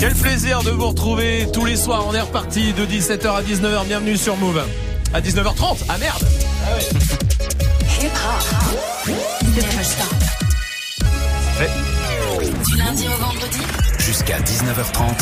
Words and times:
Quel 0.00 0.14
plaisir 0.14 0.62
de 0.62 0.70
vous 0.70 0.88
retrouver 0.88 1.46
tous 1.52 1.64
les 1.64 1.76
soirs. 1.76 2.04
On 2.08 2.14
est 2.14 2.20
reparti 2.20 2.72
de 2.72 2.86
17h 2.86 3.28
à 3.28 3.42
19h. 3.42 3.86
Bienvenue 3.86 4.16
sur 4.16 4.36
Move. 4.36 4.64
À 5.12 5.20
19h30. 5.20 5.84
Ah 5.88 5.98
merde. 5.98 6.24
Ah 6.64 6.68
Du 12.64 12.76
lundi 12.76 13.06
au 13.06 13.22
vendredi. 13.22 13.60
Jusqu'à 13.98 14.40
19h30. 14.40 15.14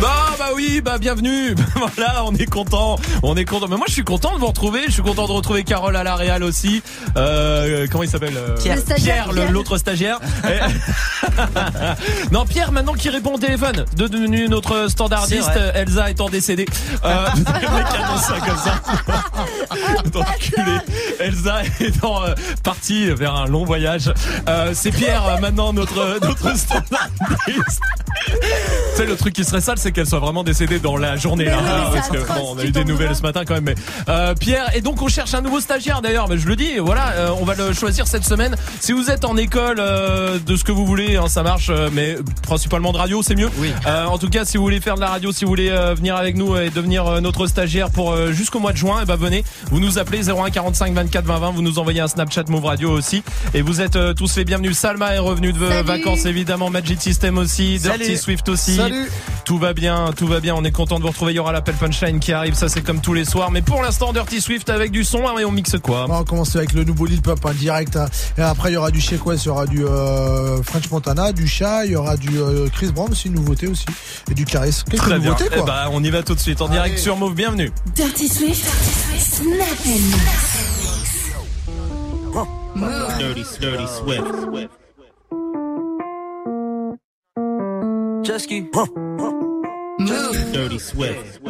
Bah 0.00 0.34
bah 0.38 0.50
oui, 0.54 0.80
bah 0.80 0.98
bienvenue. 0.98 1.54
voilà, 1.96 2.24
on 2.24 2.34
est 2.34 2.46
content, 2.46 2.96
on 3.22 3.36
est 3.36 3.44
content. 3.44 3.66
Mais 3.68 3.76
moi 3.76 3.86
je 3.88 3.92
suis 3.94 4.04
content 4.04 4.34
de 4.34 4.40
vous 4.40 4.46
retrouver. 4.46 4.80
Je 4.86 4.92
suis 4.92 5.02
content 5.02 5.26
de 5.26 5.32
retrouver 5.32 5.64
Carole 5.64 5.96
à 5.96 6.04
la 6.04 6.14
Real 6.16 6.42
aussi. 6.44 6.82
Euh, 7.16 7.86
comment 7.90 8.02
il 8.04 8.08
s'appelle 8.08 8.36
euh, 8.36 8.56
Pierre. 8.96 9.32
le- 9.32 9.46
l'autre 9.52 9.76
stagiaire. 9.78 10.18
Et- 10.44 11.19
non 12.32 12.44
Pierre 12.46 12.72
maintenant 12.72 12.92
qui 12.94 13.08
répond 13.10 13.34
au 13.34 13.38
téléphone, 13.38 13.84
de- 13.96 14.06
devenu 14.08 14.48
notre 14.48 14.88
standardiste. 14.90 15.50
C'est. 15.54 15.72
Elsa 15.80 16.10
étant 16.10 16.28
décédée. 16.28 16.66
Euh, 17.04 17.26
ça 18.20 18.34
comme 18.46 18.56
ça. 18.58 18.80
Elsa 21.20 21.62
étant 21.80 22.22
euh, 22.24 22.34
partie 22.62 23.10
vers 23.10 23.34
un 23.34 23.46
long 23.46 23.64
voyage. 23.64 24.12
Euh, 24.48 24.72
C'est 24.74 24.90
Pierre 24.90 25.26
euh, 25.26 25.38
maintenant 25.40 25.72
notre 25.72 26.18
notre 26.22 26.56
standardiste. 26.56 27.80
Tu 28.26 28.96
sais, 28.96 29.06
le 29.06 29.16
truc 29.16 29.34
qui 29.34 29.44
serait 29.44 29.60
sale, 29.60 29.78
c'est 29.78 29.92
qu'elle 29.92 30.06
soit 30.06 30.18
vraiment 30.18 30.44
décédée 30.44 30.78
dans 30.78 30.96
la 30.96 31.16
journée. 31.16 31.44
Mais 31.44 31.50
là, 31.52 31.58
oui, 31.62 31.70
hein, 31.70 31.84
c'est 31.92 31.98
parce 31.98 32.08
que 32.10 32.16
atroce, 32.18 32.36
bon, 32.38 32.54
on 32.54 32.58
a 32.58 32.64
eu 32.64 32.70
des 32.70 32.84
nouvelles 32.84 33.14
ce 33.16 33.22
matin 33.22 33.42
quand 33.46 33.54
même. 33.54 33.64
Mais 33.64 33.74
euh, 34.08 34.34
Pierre, 34.34 34.74
et 34.76 34.80
donc 34.80 35.00
on 35.00 35.08
cherche 35.08 35.32
un 35.34 35.40
nouveau 35.40 35.60
stagiaire 35.60 36.02
d'ailleurs. 36.02 36.28
Mais 36.28 36.36
je 36.38 36.46
le 36.46 36.56
dis, 36.56 36.78
voilà, 36.78 37.08
euh, 37.12 37.30
on 37.40 37.44
va 37.44 37.54
le 37.54 37.72
choisir 37.72 38.06
cette 38.06 38.24
semaine. 38.24 38.56
Si 38.80 38.92
vous 38.92 39.10
êtes 39.10 39.24
en 39.24 39.36
école 39.36 39.78
euh, 39.80 40.38
de 40.44 40.56
ce 40.56 40.64
que 40.64 40.72
vous 40.72 40.84
voulez, 40.86 41.16
hein, 41.16 41.26
ça 41.30 41.42
marche, 41.42 41.68
euh, 41.70 41.88
mais 41.92 42.16
principalement 42.42 42.92
de 42.92 42.98
radio, 42.98 43.22
c'est 43.22 43.34
mieux. 43.36 43.48
Oui. 43.58 43.72
Euh, 43.86 44.04
en 44.06 44.18
tout 44.18 44.28
cas, 44.28 44.44
si 44.44 44.56
vous 44.56 44.62
voulez 44.64 44.80
faire 44.80 44.96
de 44.96 45.00
la 45.00 45.08
radio, 45.08 45.32
si 45.32 45.44
vous 45.44 45.50
voulez 45.50 45.70
euh, 45.70 45.94
venir 45.94 46.16
avec 46.16 46.36
nous 46.36 46.56
et 46.56 46.70
devenir 46.70 47.06
euh, 47.06 47.20
notre 47.20 47.46
stagiaire 47.46 47.90
pour 47.90 48.12
euh, 48.12 48.32
jusqu'au 48.32 48.58
mois 48.58 48.72
de 48.72 48.76
juin, 48.76 49.02
et 49.02 49.04
ben 49.06 49.16
venez. 49.16 49.44
Vous 49.70 49.80
nous 49.80 49.98
appelez 49.98 50.28
01 50.28 50.50
45 50.50 50.92
24 50.94 51.24
20 51.24 51.38
20. 51.38 51.50
Vous 51.52 51.62
nous 51.62 51.78
envoyez 51.78 52.00
un 52.00 52.08
Snapchat 52.08 52.44
Move 52.48 52.64
Radio 52.64 52.90
aussi. 52.90 53.22
Et 53.54 53.62
vous 53.62 53.80
êtes 53.80 53.96
euh, 53.96 54.12
tous 54.14 54.36
les 54.36 54.44
bienvenus. 54.44 54.76
Salma 54.76 55.14
est 55.14 55.18
revenue 55.18 55.52
de 55.52 55.68
Salut. 55.68 55.86
vacances 55.86 56.24
évidemment. 56.26 56.68
Magic 56.70 57.00
System 57.00 57.38
aussi. 57.38 57.78
Salut. 57.78 57.98
Dirty 58.04 58.18
Swift 58.18 58.48
aussi. 58.48 58.76
Salut. 58.76 59.10
Tout 59.44 59.58
va 59.58 59.72
bien, 59.72 60.10
tout 60.16 60.26
va 60.26 60.40
bien. 60.40 60.54
On 60.54 60.64
est 60.64 60.70
content 60.72 60.96
de 60.98 61.02
vous 61.02 61.08
retrouver. 61.08 61.32
Il 61.32 61.36
y 61.36 61.38
aura 61.38 61.52
l'appel 61.52 61.74
punchline 61.76 62.18
qui 62.20 62.32
arrive. 62.32 62.54
Ça, 62.54 62.68
c'est 62.68 62.82
comme 62.82 63.00
tous 63.00 63.14
les 63.14 63.24
soirs. 63.24 63.50
Mais 63.50 63.62
pour 63.62 63.82
l'instant, 63.82 64.12
Dirty 64.12 64.40
Swift 64.40 64.68
avec 64.70 64.90
du 64.90 65.04
son. 65.04 65.26
hein, 65.28 65.34
et 65.40 65.44
on 65.44 65.52
mixe 65.52 65.76
quoi? 65.82 66.06
On 66.08 66.18
va 66.18 66.24
commencer 66.24 66.58
avec 66.58 66.72
le 66.72 66.84
nouveau 66.84 67.06
Lil 67.06 67.22
Pump 67.22 67.44
en 67.44 67.52
direct. 67.52 67.96
hein. 67.96 68.06
Et 68.38 68.42
après, 68.42 68.70
il 68.70 68.74
y 68.74 68.76
aura 68.76 68.90
du 68.90 69.00
Shake 69.00 69.24
West, 69.26 69.44
il 69.44 69.48
y 69.48 69.50
aura 69.50 69.66
du 69.66 69.84
euh, 69.84 70.62
French 70.62 70.90
Montana, 70.90 71.09
du 71.14 71.46
Chat, 71.46 71.84
il 71.86 71.92
y 71.92 71.96
aura 71.96 72.16
du 72.16 72.38
euh, 72.38 72.68
Chris 72.72 72.92
Brown, 72.92 73.10
c'est 73.14 73.26
une 73.26 73.34
nouveauté 73.34 73.66
aussi. 73.66 73.84
Et 74.30 74.34
du 74.34 74.44
Caris. 74.44 74.82
Quelques 74.88 75.02
Très 75.02 75.18
bien. 75.18 75.36
Eh 75.40 75.62
ben, 75.62 75.88
on 75.92 76.02
y 76.02 76.10
va 76.10 76.22
tout 76.22 76.34
de 76.34 76.40
suite 76.40 76.60
en 76.60 76.68
direct 76.68 76.98
sur 76.98 77.16
Move. 77.16 77.34
Bienvenue. 77.34 77.70
Dirty 77.94 78.28
Swift. 78.28 78.64
Snap 79.18 79.68
and 79.86 80.50
Move. 82.76 83.18
Dirty, 83.18 83.44
dirty 83.60 83.86
Swift. 83.86 84.24
Jesky. 88.22 88.62
Move. 89.98 90.52
Dirty 90.52 90.78
Swift. 90.78 91.40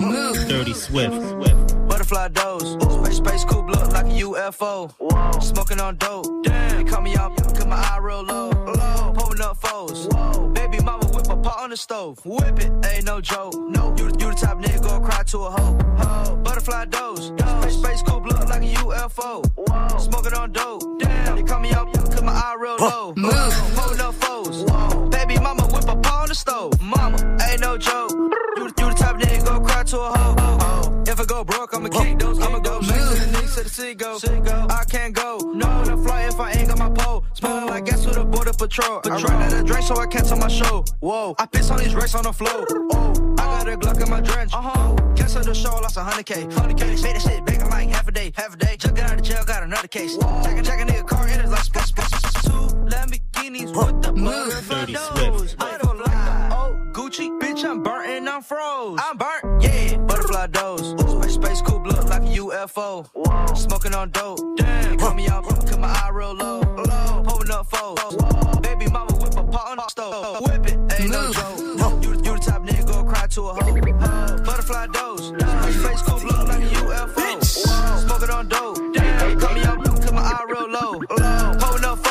Move. 0.00 0.48
Dirty 0.48 0.74
Swift. 0.74 1.75
Butterfly 2.08 2.28
doze. 2.28 3.02
Space, 3.02 3.16
space 3.16 3.44
coupe 3.44 3.68
look 3.68 3.90
like 3.90 4.06
a 4.06 4.20
UFO. 4.20 5.42
Smoking 5.42 5.80
on 5.80 5.96
dope. 5.96 6.44
Damn. 6.44 6.76
They 6.76 6.84
call 6.88 7.02
me 7.02 7.16
out, 7.16 7.36
cause 7.36 7.66
my 7.66 7.74
eye 7.74 7.98
real 8.00 8.22
low. 8.22 8.50
low. 8.50 9.12
Pulling 9.12 9.40
up 9.40 9.56
foes. 9.56 10.06
Baby 10.54 10.78
mama 10.84 11.04
whip 11.06 11.28
a 11.28 11.36
pot 11.36 11.58
on 11.58 11.70
the 11.70 11.76
stove. 11.76 12.24
Whip 12.24 12.60
it, 12.60 12.70
ain't 12.86 13.06
no 13.06 13.20
joke. 13.20 13.54
No, 13.54 13.92
you, 13.98 14.04
you 14.04 14.30
the 14.30 14.36
type 14.40 14.58
nigga 14.58 14.82
go 14.84 15.00
cry 15.00 15.24
to 15.24 15.38
a 15.38 15.50
hoe. 15.50 15.76
Ho. 15.98 16.36
Butterfly 16.36 16.84
doze. 16.84 17.32
Space, 17.60 17.76
space 17.76 18.02
coupe 18.02 18.24
look 18.24 18.48
like 18.48 18.62
a 18.62 18.72
UFO. 18.84 20.00
Smoking 20.00 20.34
on 20.34 20.52
dope. 20.52 21.00
Damn. 21.00 21.34
They 21.34 21.42
call 21.42 21.58
me 21.58 21.72
out, 21.72 21.92
cause 21.92 22.22
my 22.22 22.30
eye 22.30 22.56
real 22.56 22.76
low. 22.76 23.14
Move. 23.16 23.34
Pulling 23.74 24.00
up 24.00 24.14
foes. 24.14 24.62
Baby 25.10 25.40
mama 25.40 25.64
whip 25.64 25.88
a 25.88 25.96
pot 25.96 26.22
on 26.22 26.28
the 26.28 26.36
stove. 26.36 26.80
Mama, 26.80 27.18
ain't 27.50 27.62
no 27.62 27.76
joke. 27.76 28.12
You, 28.12 28.64
you 28.64 28.70
the 28.70 28.94
type 28.96 29.16
nigga 29.16 29.44
go 29.44 29.58
cry 29.58 29.82
to 29.82 29.98
a 29.98 30.16
hoe. 30.16 30.36
Ho. 30.38 30.85
I 31.36 31.40
go 31.40 31.44
broke, 31.44 31.74
I'ma 31.74 31.88
kick 31.90 32.18
those. 32.18 32.40
I'ma 32.40 32.60
go 32.60 32.80
to 32.80 32.86
the 32.86 33.38
knees 33.38 33.56
to 33.56 33.62
the 33.64 33.68
sea 33.68 33.92
go. 33.92 34.16
I 34.70 34.84
can't 34.88 35.14
go. 35.14 35.36
No, 35.54 35.84
to 35.84 35.94
fly 35.98 36.22
if 36.22 36.40
I 36.40 36.52
ain't 36.52 36.68
got 36.68 36.78
my 36.78 36.88
pole. 36.88 37.24
Smelling 37.34 37.66
like 37.66 37.84
gas 37.84 38.06
with 38.06 38.16
a 38.16 38.24
border 38.24 38.54
patrol. 38.54 39.02
I 39.04 39.08
run 39.10 39.42
out 39.42 39.52
of 39.52 39.66
drink, 39.66 39.84
so 39.84 39.98
I 39.98 40.06
can't 40.06 40.26
tell 40.26 40.38
my 40.38 40.48
show. 40.48 40.82
Whoa, 41.00 41.34
I 41.38 41.44
piss 41.44 41.70
on 41.70 41.80
these 41.80 41.94
racks 41.94 42.14
on 42.14 42.22
the 42.22 42.32
floor. 42.32 42.66
Oh, 42.94 43.34
I 43.38 43.64
got 43.64 43.68
a 43.68 43.76
Glock 43.76 44.02
in 44.02 44.08
my 44.08 44.22
drench. 44.22 44.54
Uh 44.54 44.62
huh. 44.62 44.96
Cancel 45.14 45.42
the 45.42 45.54
show, 45.54 45.72
lost 45.72 45.98
a 45.98 46.00
hundred 46.00 46.24
K. 46.24 46.46
Hundred 46.54 46.78
K. 46.78 46.86
Made 47.02 47.16
that 47.16 47.20
shit 47.20 47.44
back 47.44 47.60
in 47.60 47.68
like 47.68 47.90
half 47.90 48.08
a 48.08 48.12
day. 48.12 48.32
Half 48.34 48.54
a 48.54 48.56
day. 48.56 48.76
Just 48.78 48.94
got 48.94 49.10
out 49.10 49.18
of 49.18 49.22
jail, 49.22 49.44
got 49.44 49.62
another 49.62 49.88
case. 49.88 50.16
Check 50.16 50.56
a 50.56 50.62
check 50.62 50.80
a 50.80 50.84
nigga 50.90 51.06
car 51.06 51.28
in 51.28 51.40
it 51.40 51.50
like 51.50 51.64
splash 51.64 51.88
splash. 51.88 52.10
Two 52.44 52.64
Lamborghinis 52.88 53.76
with 53.76 54.02
the 54.02 54.12
butterfly 54.12 54.80
Dirty 54.80 54.92
nose. 54.94 55.50
Swift. 55.50 55.62
I 55.62 55.78
feel 55.78 55.96
like 55.96 56.45
Gucci, 57.06 57.30
bitch. 57.38 57.64
I'm 57.64 57.84
burnt 57.84 58.10
and 58.10 58.28
I'm 58.28 58.42
froze. 58.42 58.98
I'm 59.00 59.16
burnt, 59.16 59.62
yeah. 59.62 59.96
Butterfly 59.96 60.48
doze. 60.48 60.90
Space, 60.90 61.34
space 61.34 61.62
coupe 61.62 61.86
look 61.86 62.02
like 62.06 62.22
a 62.22 62.38
UFO. 62.40 63.56
Smoking 63.56 63.94
on 63.94 64.10
dope. 64.10 64.40
Damn. 64.56 64.98
Call 64.98 65.14
me 65.14 65.28
out, 65.28 65.44
cause 65.44 65.78
my 65.78 65.86
eye 65.86 66.10
real 66.12 66.34
low. 66.34 66.62
low. 66.62 67.22
Pulling 67.24 67.50
up 67.52 67.66
foes. 67.66 68.16
Baby 68.60 68.90
mama 68.90 69.12
whip 69.18 69.36
a 69.36 69.44
pot 69.44 69.68
on 69.68 69.76
the 69.76 69.86
stove. 69.86 70.40
Whip 70.48 70.66
it, 70.66 71.00
ain't 71.00 71.12
no 71.12 71.30
joke. 71.30 72.02
You, 72.02 72.10
you 72.10 72.34
the 72.34 72.42
type 72.44 72.62
nigga 72.62 72.84
go 72.84 73.04
cry 73.04 73.28
to 73.28 73.40
a 73.40 73.54
hoe. 73.54 73.62
Ho. 73.62 74.42
Butterfly 74.44 74.86
doze. 74.88 75.28
Space, 75.28 75.80
space 75.80 76.02
coupe 76.02 76.24
look 76.24 76.48
like 76.48 76.60
a 76.60 76.74
UFO. 76.74 77.44
Smoking 78.04 78.30
on 78.30 78.48
dope. 78.48 78.78
Damn. 78.94 79.38
Call 79.38 79.54
me 79.54 79.62
out, 79.62 79.84
cause 79.84 80.10
my 80.10 80.22
eye 80.22 80.44
real 80.48 80.68
low. 80.68 81.00
low. 81.20 81.54
Pulling 81.60 81.84
up 81.84 82.05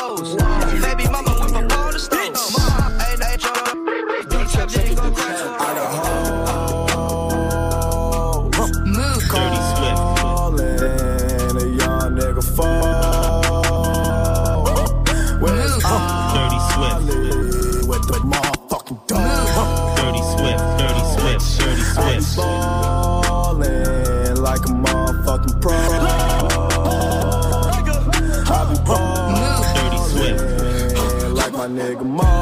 nigga 31.76 32.04
Mo. 32.04 32.35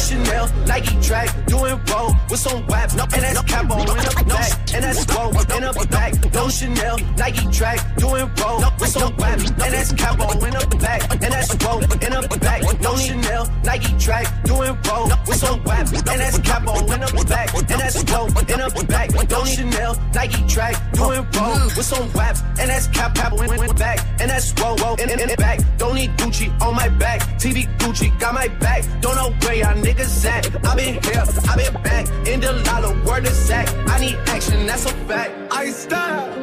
Chanel, 0.00 0.48
Nike 0.66 1.00
track, 1.00 1.28
doing 1.46 1.78
roll 1.90 2.14
with 2.28 2.40
some 2.40 2.66
waps, 2.66 2.94
no, 2.94 3.04
and 3.04 3.22
that's 3.22 3.42
capo 3.42 3.74
in 3.80 3.88
a 3.88 4.24
bag, 4.24 4.52
and 4.74 4.84
that's 4.84 5.04
gold 5.04 5.34
in 5.34 5.64
a 5.64 5.72
bag. 5.86 6.34
No 6.34 6.48
Chanel, 6.48 6.98
Nike 7.16 7.46
track, 7.50 7.78
doing 7.96 8.30
roll 8.40 8.60
with 8.80 8.88
some 8.88 9.16
waps, 9.16 9.50
and 9.50 9.74
that's 9.74 9.92
capo 9.92 10.30
in 10.44 10.54
a 10.56 10.66
bag, 10.78 11.02
and 11.12 11.32
that's 11.32 11.54
gold 11.56 11.84
in 12.02 12.12
a 12.12 12.28
bag. 12.38 12.62
No 12.80 12.96
Chanel, 12.96 13.46
Nike 13.64 13.92
track, 13.98 14.26
doing 14.44 14.76
roll 14.88 15.08
with 15.26 15.36
some 15.36 15.62
waps, 15.64 15.92
and 15.92 16.20
that's 16.20 16.38
capo 16.38 16.74
in 16.78 17.02
a 17.02 17.24
bag, 17.24 17.50
and 17.54 17.80
that's 17.80 18.02
gold 18.04 18.50
in 18.50 18.60
a 18.60 18.84
bag. 18.86 19.30
No 19.30 19.44
Chanel, 19.44 19.96
Nike 20.14 20.46
track, 20.48 20.74
doing 20.92 21.26
roll 21.36 21.64
with 21.76 21.84
some 21.84 22.12
waps, 22.14 22.40
and 22.58 22.70
that's 22.70 22.86
capo 22.88 23.40
in 23.42 23.70
a 23.70 23.74
bag, 23.74 24.00
and 24.20 24.30
that's 24.30 24.52
roll 24.60 24.76
in 25.00 25.30
a 25.30 25.36
bag. 25.36 25.62
Don't 25.78 25.94
need 25.94 26.10
Gucci 26.16 26.48
on 26.62 26.74
my 26.74 26.88
back, 26.88 27.20
TV 27.38 27.66
Gucci 27.78 28.18
got 28.18 28.34
my 28.34 28.48
back. 28.48 28.84
Don't 29.00 29.16
know 29.16 29.30
where 29.46 29.64
I 29.66 29.74
need 29.80 29.89
niggas 29.90 30.24
at? 30.24 30.66
I 30.66 30.74
been 30.76 31.02
here, 31.02 31.24
I 31.48 31.56
been 31.56 31.82
back. 31.82 32.06
In 32.26 32.40
the 32.40 32.52
lala, 32.66 32.92
word 33.04 33.26
is 33.26 33.36
sack. 33.36 33.68
I 33.88 34.00
need 34.00 34.16
action, 34.26 34.66
that's 34.66 34.84
a 34.84 34.94
fact. 35.08 35.32
I 35.50 35.70
stop, 35.70 36.36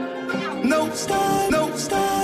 no 0.63 0.89
stop, 0.91 1.51
no 1.51 1.75
stop. 1.75 2.16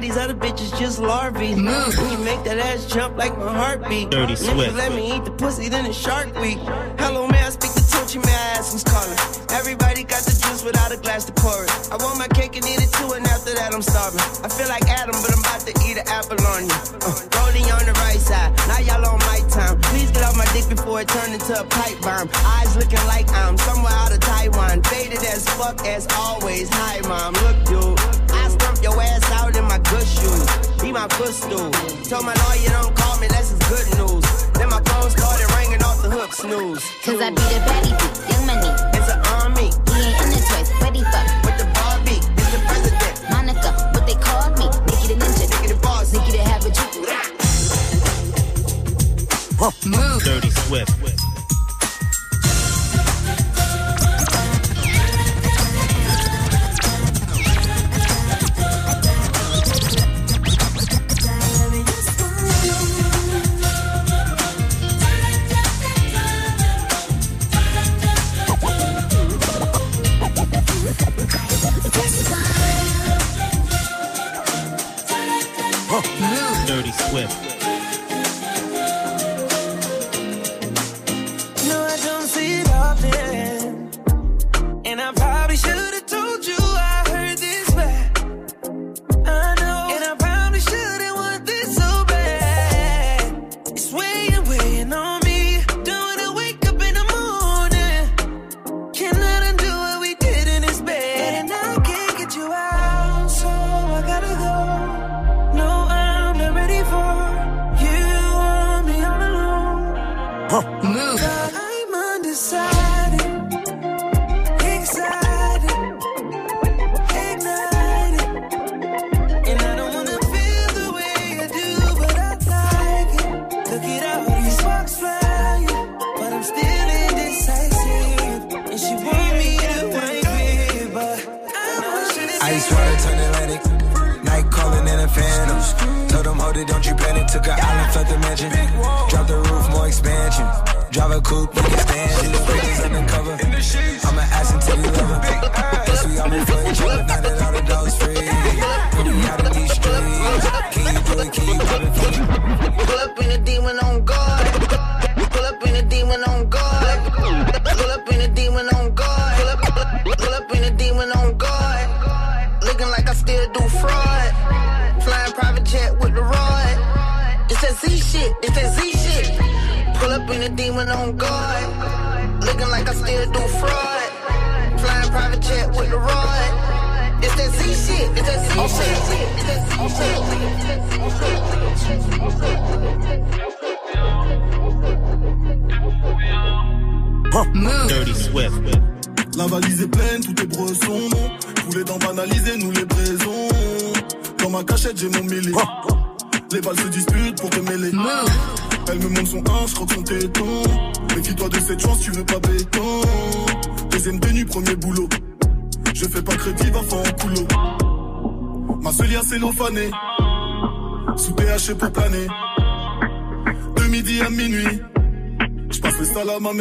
these 0.00 0.16
other 0.16 0.34
bitches 0.34 0.76
just 0.78 0.98
larvae. 0.98 1.54
Mm. 1.54 1.64
Move. 1.64 2.12
You 2.12 2.18
make 2.24 2.44
that 2.44 2.58
ass 2.58 2.86
jump 2.86 3.16
like 3.16 3.36
my 3.36 3.52
heartbeat. 3.52 4.10
Dirty 4.10 4.36
Swift. 4.36 4.74
let 4.74 4.92
me 4.92 5.16
eat 5.16 5.24
the 5.24 5.30
pussy, 5.32 5.68
then 5.68 5.86
it's 5.86 5.98
Shark 5.98 6.34
Week. 6.40 6.58
Hello, 6.98 7.26
man, 7.26 7.44
I 7.44 7.50
speak 7.50 7.72
to 7.72 7.80
Tochi, 7.80 8.24
may 8.24 8.32
I 8.32 8.58
ask 8.58 8.72
who's 8.72 8.84
calling? 8.84 9.18
Everybody 9.50 10.04
got 10.04 10.22
the 10.22 10.32
juice 10.32 10.62
without 10.64 10.92
a 10.92 10.96
glass 10.96 11.24
to 11.26 11.32
pour 11.32 11.64
it. 11.64 11.70
I 11.90 11.96
want 11.96 12.18
my 12.18 12.28
cake 12.28 12.56
and 12.56 12.64
eat 12.64 12.80
it 12.80 12.92
too, 12.92 13.12
and 13.12 13.26
after 13.26 13.54
that, 13.54 13.74
I'm 13.74 13.82
starving. 13.82 14.20
I 14.44 14.48
feel 14.48 14.68
like 14.68 14.86
Adam, 14.88 15.16
but 15.22 15.32
I'm 15.32 15.40
about 15.40 15.62
to 15.66 15.72
eat 15.88 15.96
an 15.96 16.06
apple 16.06 16.38
on 16.52 16.68
you. 16.68 16.78
Uh, 17.02 17.18
rolling 17.36 17.66
on 17.72 17.84
the 17.88 17.94
right 18.04 18.20
side, 18.20 18.54
now 18.68 18.78
y'all 18.78 19.04
on 19.06 19.18
my 19.26 19.40
time. 19.48 19.80
Please 19.90 20.10
get 20.10 20.22
off 20.22 20.36
my 20.36 20.46
dick 20.52 20.68
before 20.68 21.00
it 21.00 21.08
turns 21.08 21.34
into 21.34 21.58
a 21.58 21.64
pipe 21.64 22.00
bomb. 22.00 22.28
Eyes 22.60 22.76
looking 22.76 23.02
like 23.08 23.28
I'm 23.32 23.56
somewhere 23.58 23.92
out 23.92 24.12
of 24.12 24.20
Taiwan. 24.20 24.82
Faded 24.84 25.24
as 25.24 25.48
fuck 25.56 25.84
as 25.86 26.06
always. 26.14 26.68
Hi, 26.70 27.00
mom. 27.08 27.34
Look 27.44 27.58
Bristol. 31.16 31.70
Told 32.08 32.24
my 32.24 32.34
lawyer 32.34 32.77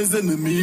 salam 0.10 0.30
à 0.30 0.36
mes 0.38 0.48
ennemis. 0.48 0.57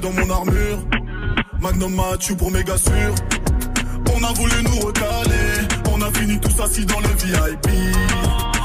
Dans 0.00 0.12
mon 0.12 0.30
armure. 0.30 0.78
Magnum 1.60 1.94
Mathieu 1.94 2.36
pour 2.36 2.50
méga 2.50 2.76
sûr. 2.76 3.14
On 4.14 4.24
a 4.24 4.32
voulu 4.32 4.62
nous 4.64 4.86
recaler. 4.86 5.68
On 5.92 6.00
a 6.02 6.10
fini 6.12 6.38
tous 6.40 6.60
assis 6.62 6.84
dans 6.84 7.00
le 7.00 7.08
VIP. 7.08 7.68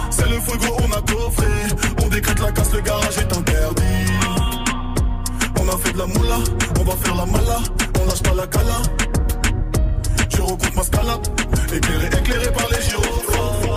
C'est 0.09 0.29
le 0.29 0.39
fuego, 0.39 0.75
on 0.79 0.91
a 0.91 1.01
coffré. 1.01 1.47
On 2.03 2.07
décrète 2.07 2.39
la 2.39 2.51
casse, 2.51 2.73
le 2.73 2.81
garage 2.81 3.17
est 3.17 3.37
interdit. 3.37 3.83
On 5.59 5.67
a 5.67 5.77
fait 5.77 5.93
de 5.93 5.97
la 5.99 6.07
moula, 6.07 6.37
on 6.79 6.83
va 6.83 6.95
faire 6.95 7.15
la 7.15 7.25
mala. 7.25 7.59
On 8.01 8.05
lâche 8.05 8.23
pas 8.23 8.33
la 8.33 8.47
cala. 8.47 8.81
Je 10.29 10.41
recompte 10.41 10.75
ma 10.75 10.83
scala. 10.83 11.19
Éclairé, 11.73 12.07
éclairé 12.07 12.51
par 12.51 12.67
les 12.69 12.81
gyrophares. 12.81 13.18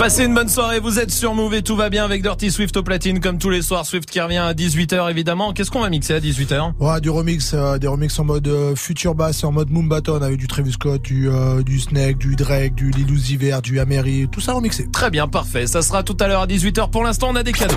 Passez 0.02 0.24
une 0.24 0.34
bonne 0.34 0.48
soirée, 0.48 0.80
vous 0.80 0.98
êtes 0.98 1.12
sur 1.12 1.32
Move 1.32 1.54
et 1.54 1.62
tout 1.62 1.76
va 1.76 1.88
bien 1.88 2.04
avec 2.04 2.22
Dirty 2.22 2.50
Swift 2.50 2.76
au 2.76 2.82
platine 2.82 3.20
comme 3.20 3.38
tous 3.38 3.50
les 3.50 3.62
soirs. 3.62 3.86
Swift 3.86 4.10
qui 4.10 4.20
revient 4.20 4.38
à 4.38 4.52
18h 4.52 5.08
évidemment. 5.08 5.52
Qu'est-ce 5.52 5.70
qu'on 5.70 5.82
va 5.82 5.90
mixer 5.90 6.14
à 6.14 6.18
18h 6.18 6.72
Ouais, 6.80 7.00
du 7.00 7.08
remix, 7.08 7.52
euh, 7.54 7.78
des 7.78 7.86
remix 7.86 8.18
en 8.18 8.24
mode 8.24 8.48
euh, 8.48 8.74
future 8.74 9.14
bass, 9.14 9.44
en 9.44 9.52
mode 9.52 9.70
Moombaton 9.70 10.20
avec 10.20 10.38
du 10.38 10.48
Travis 10.48 10.72
Scott, 10.72 11.00
du, 11.02 11.28
euh, 11.28 11.62
du 11.62 11.78
Snake, 11.78 12.18
du 12.18 12.34
Drake, 12.34 12.74
du 12.74 12.90
Lil 12.90 13.12
Uzi 13.12 13.36
Vert, 13.36 13.62
du 13.62 13.78
Ameri, 13.78 14.26
tout 14.28 14.40
ça 14.40 14.54
remixé. 14.54 14.88
Très 14.90 15.08
bien, 15.08 15.28
parfait. 15.28 15.68
Ça 15.68 15.82
sera 15.82 16.02
tout 16.02 16.16
à 16.18 16.26
l'heure 16.26 16.42
à 16.42 16.46
18h. 16.48 16.90
Pour 16.90 17.04
l'instant, 17.04 17.28
on 17.30 17.36
a 17.36 17.44
des 17.44 17.52
cadeaux. 17.52 17.76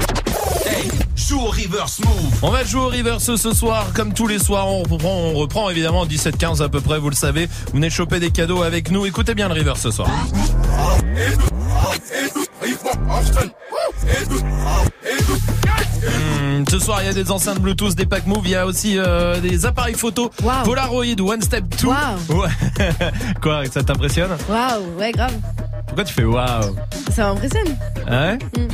Hey, 0.65 0.89
joue 1.15 1.39
au 1.39 1.51
reverse 1.51 1.99
move. 1.99 2.39
On 2.41 2.49
va 2.49 2.63
jouer 2.63 2.81
au 2.81 2.87
reverse 2.87 3.35
ce 3.35 3.53
soir, 3.53 3.93
comme 3.93 4.13
tous 4.13 4.25
les 4.25 4.39
soirs. 4.39 4.67
On 4.67 4.81
reprend, 4.81 5.15
on 5.15 5.33
reprend 5.33 5.69
évidemment 5.69 6.07
17-15 6.07 6.63
à 6.63 6.69
peu 6.69 6.81
près, 6.81 6.97
vous 6.97 7.11
le 7.11 7.15
savez. 7.15 7.45
Vous 7.67 7.73
venez 7.73 7.89
de 7.89 7.93
choper 7.93 8.19
des 8.19 8.31
cadeaux 8.31 8.63
avec 8.63 8.89
nous. 8.89 9.05
Écoutez 9.05 9.35
bien 9.35 9.47
le 9.47 9.53
reverse 9.53 9.81
ce 9.81 9.91
soir. 9.91 10.09
Hmm, 16.05 16.63
ce 16.69 16.79
soir, 16.79 16.99
il 17.01 17.05
y 17.07 17.09
a 17.09 17.13
des 17.13 17.31
enceintes 17.31 17.59
Bluetooth, 17.59 17.95
des 17.95 18.05
packs 18.05 18.27
Move, 18.27 18.41
il 18.45 18.51
y 18.51 18.55
a 18.55 18.65
aussi 18.65 18.97
euh, 18.97 19.39
des 19.39 19.65
appareils 19.65 19.95
photo 19.95 20.29
Polaroid 20.63 21.19
One 21.19 21.41
Step 21.41 21.65
2. 21.81 21.87
Waouh. 21.87 22.41
Ouais. 22.41 22.89
Quoi, 23.41 23.65
ça 23.71 23.83
t'impressionne 23.83 24.31
Waouh, 24.49 24.97
ouais, 24.99 25.11
grave. 25.11 25.33
Pourquoi 25.87 26.03
tu 26.03 26.13
fais 26.13 26.23
waouh 26.23 26.75
Ça 27.11 27.27
m'impressionne. 27.33 27.75
Hein 28.07 28.37
Mm. 28.57 28.67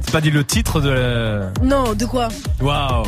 C'est 0.00 0.12
pas 0.12 0.20
dit 0.22 0.30
le 0.30 0.42
titre 0.44 0.80
de 0.80 0.88
la... 0.88 1.50
Non, 1.62 1.92
de 1.92 2.06
quoi? 2.06 2.28
Waouh 2.62 3.02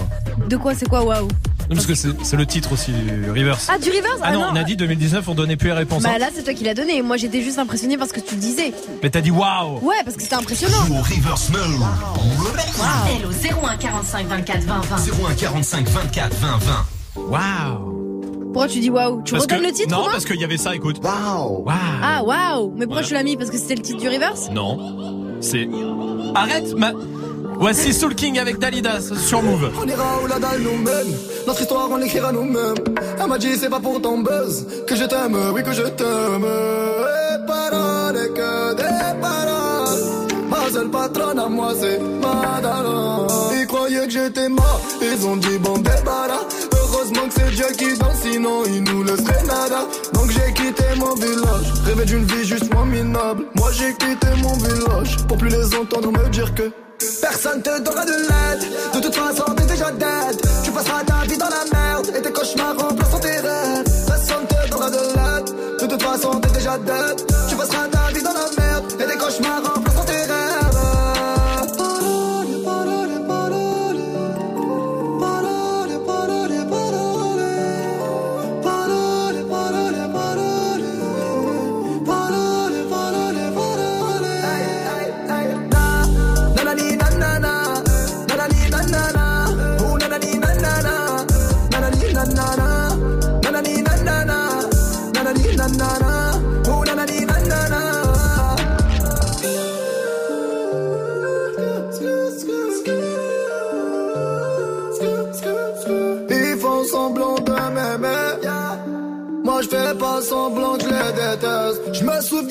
De 0.48 0.56
quoi 0.58 0.74
c'est 0.74 0.86
quoi, 0.86 1.02
waouh? 1.02 1.28
Non, 1.70 1.76
Parce 1.76 1.86
que 1.86 1.94
c'est 1.94 2.36
le 2.36 2.46
titre 2.46 2.72
aussi 2.72 2.90
du 2.90 3.30
reverse. 3.30 3.68
Ah, 3.72 3.78
du 3.78 3.90
reverse 3.90 4.18
Ah 4.22 4.32
non, 4.32 4.44
on 4.52 4.56
a 4.56 4.64
dit 4.64 4.74
2019, 4.76 5.28
on 5.28 5.34
donnait 5.36 5.56
plus 5.56 5.68
les 5.68 5.74
réponses. 5.74 6.02
Bah 6.02 6.10
hein. 6.14 6.18
là, 6.18 6.26
c'est 6.34 6.42
toi 6.42 6.52
qui 6.52 6.64
l'as 6.64 6.74
donné. 6.74 7.00
Moi, 7.00 7.16
j'étais 7.16 7.42
juste 7.42 7.60
impressionnée 7.60 7.96
parce 7.96 8.10
que 8.10 8.18
tu 8.18 8.34
le 8.34 8.40
disais. 8.40 8.72
Mais 9.04 9.08
t'as 9.10 9.20
dit 9.20 9.30
waouh 9.30 9.78
Ouais, 9.80 9.94
parce 10.04 10.16
que 10.16 10.22
c'était 10.22 10.34
impressionnant. 10.34 10.84
Joue 10.86 10.94
au 10.94 11.02
reverse 11.02 11.48
move. 11.50 11.86
Appel 12.82 13.24
au 13.24 13.66
01 13.66 13.76
45 13.76 14.26
24 14.26 14.60
20 14.64 14.80
20. 14.80 14.96
01 15.30 15.34
45 15.34 15.88
24 15.88 16.34
20 16.36 16.48
20. 16.58 17.22
Waouh 17.28 18.42
Pourquoi 18.52 18.66
tu 18.66 18.80
dis 18.80 18.90
waouh? 18.90 19.22
Tu 19.22 19.32
Parce 19.34 19.44
redonnes 19.44 19.60
que- 19.60 19.66
le 19.66 19.72
titre 19.72 19.90
Non, 19.90 20.06
parce 20.10 20.24
qu'il 20.24 20.40
y 20.40 20.44
avait 20.44 20.56
ça, 20.56 20.74
écoute. 20.74 20.96
Waouh 21.04 21.62
Waouh 21.64 21.76
Ah, 22.02 22.22
waouh 22.24 22.70
Mais 22.76 22.86
pourquoi 22.86 23.02
Voilà. 23.02 23.06
tu 23.06 23.14
l'as 23.14 23.22
mis? 23.22 23.36
Parce 23.36 23.50
que 23.50 23.58
c'était 23.58 23.76
le 23.76 23.82
titre 23.82 24.00
du 24.00 24.08
reverse 24.08 24.50
Non. 24.50 25.36
C'est. 25.40 25.68
Arrête 26.34 26.74
ma. 26.76 26.90
Voici 27.60 27.92
Soul 27.92 28.14
King 28.14 28.38
avec 28.38 28.58
Dalida 28.58 29.00
sur 29.00 29.42
Move. 29.42 29.70
On 29.80 29.86
ira 29.86 30.04
où 30.24 30.26
la 30.26 30.38
dalle 30.40 30.62
nous 30.62 30.76
mène. 30.78 31.14
Notre 31.50 31.62
histoire, 31.62 31.88
on 31.90 31.96
l'écrira 31.96 32.30
nous-mêmes. 32.30 32.76
Elle 33.20 33.26
m'a 33.26 33.36
dit, 33.36 33.56
c'est 33.56 33.68
pas 33.68 33.80
pour 33.80 34.00
ton 34.00 34.18
buzz 34.18 34.64
que 34.86 34.94
je 34.94 35.04
t'aime, 35.04 35.36
oui, 35.52 35.64
que 35.64 35.72
je 35.72 35.82
t'aime. 35.82 36.44
Et 36.44 37.44
paroles, 37.44 38.32
que 38.32 38.74
des 38.76 39.20
paroles. 39.20 40.28
Ma 40.48 40.70
seule 40.72 40.88
patronne 40.90 41.40
à 41.40 41.48
moi, 41.48 41.72
c'est 41.74 41.98
Madara. 41.98 43.26
Ils 43.58 43.66
croyaient 43.66 44.06
que 44.06 44.12
j'étais 44.12 44.48
mort, 44.48 44.80
ils 45.02 45.26
ont 45.26 45.34
dit 45.38 45.58
bon 45.58 45.78
débarras. 45.78 46.46
Heureusement 46.72 47.26
que 47.26 47.34
c'est 47.34 47.50
Dieu 47.50 47.66
qui 47.76 47.98
danse, 47.98 48.20
sinon 48.22 48.62
il 48.66 48.84
nous 48.84 49.02
laisserait 49.02 49.42
nada. 49.44 49.88
Donc 50.12 50.30
j'ai 50.30 50.52
quitté 50.52 50.84
mon 50.98 51.16
village, 51.16 51.72
rêvé 51.84 52.04
d'une 52.04 52.26
vie 52.26 52.44
juste 52.44 52.72
moins 52.72 52.86
minable. 52.86 53.46
Moi 53.56 53.70
j'ai 53.72 53.92
quitté 53.94 54.28
mon 54.40 54.52
village 54.52 55.16
pour 55.26 55.36
plus 55.36 55.48
les 55.48 55.74
entendre 55.74 56.12
me 56.12 56.28
dire 56.28 56.54
que. 56.54 56.70
Personne 57.42 57.62
te 57.62 57.80
donnera 57.80 58.04
de 58.04 58.12
l'aide. 58.12 58.68
De 58.92 59.00
toute 59.00 59.14
façon, 59.14 59.44
t'es 59.54 59.64
déjà 59.64 59.90
dead. 59.92 60.42
Tu 60.62 60.70
passeras 60.72 61.02
ta 61.04 61.24
vie 61.26 61.38
dans 61.38 61.48
la 61.48 61.64
merde. 61.72 62.08
Et 62.14 62.20
tes 62.20 62.30
cauchemars 62.30 62.76
remplaceront 62.76 63.18
tes 63.18 63.38
rêves. 63.38 63.84
Personne 64.06 64.46
te 64.46 64.68
donnera 64.68 64.90
de 64.90 64.96
l'aide. 64.96 65.80
De 65.80 65.86
toute 65.86 66.02
façon, 66.02 66.38
t'es 66.38 66.50
déjà 66.50 66.76
dead. 66.76 67.39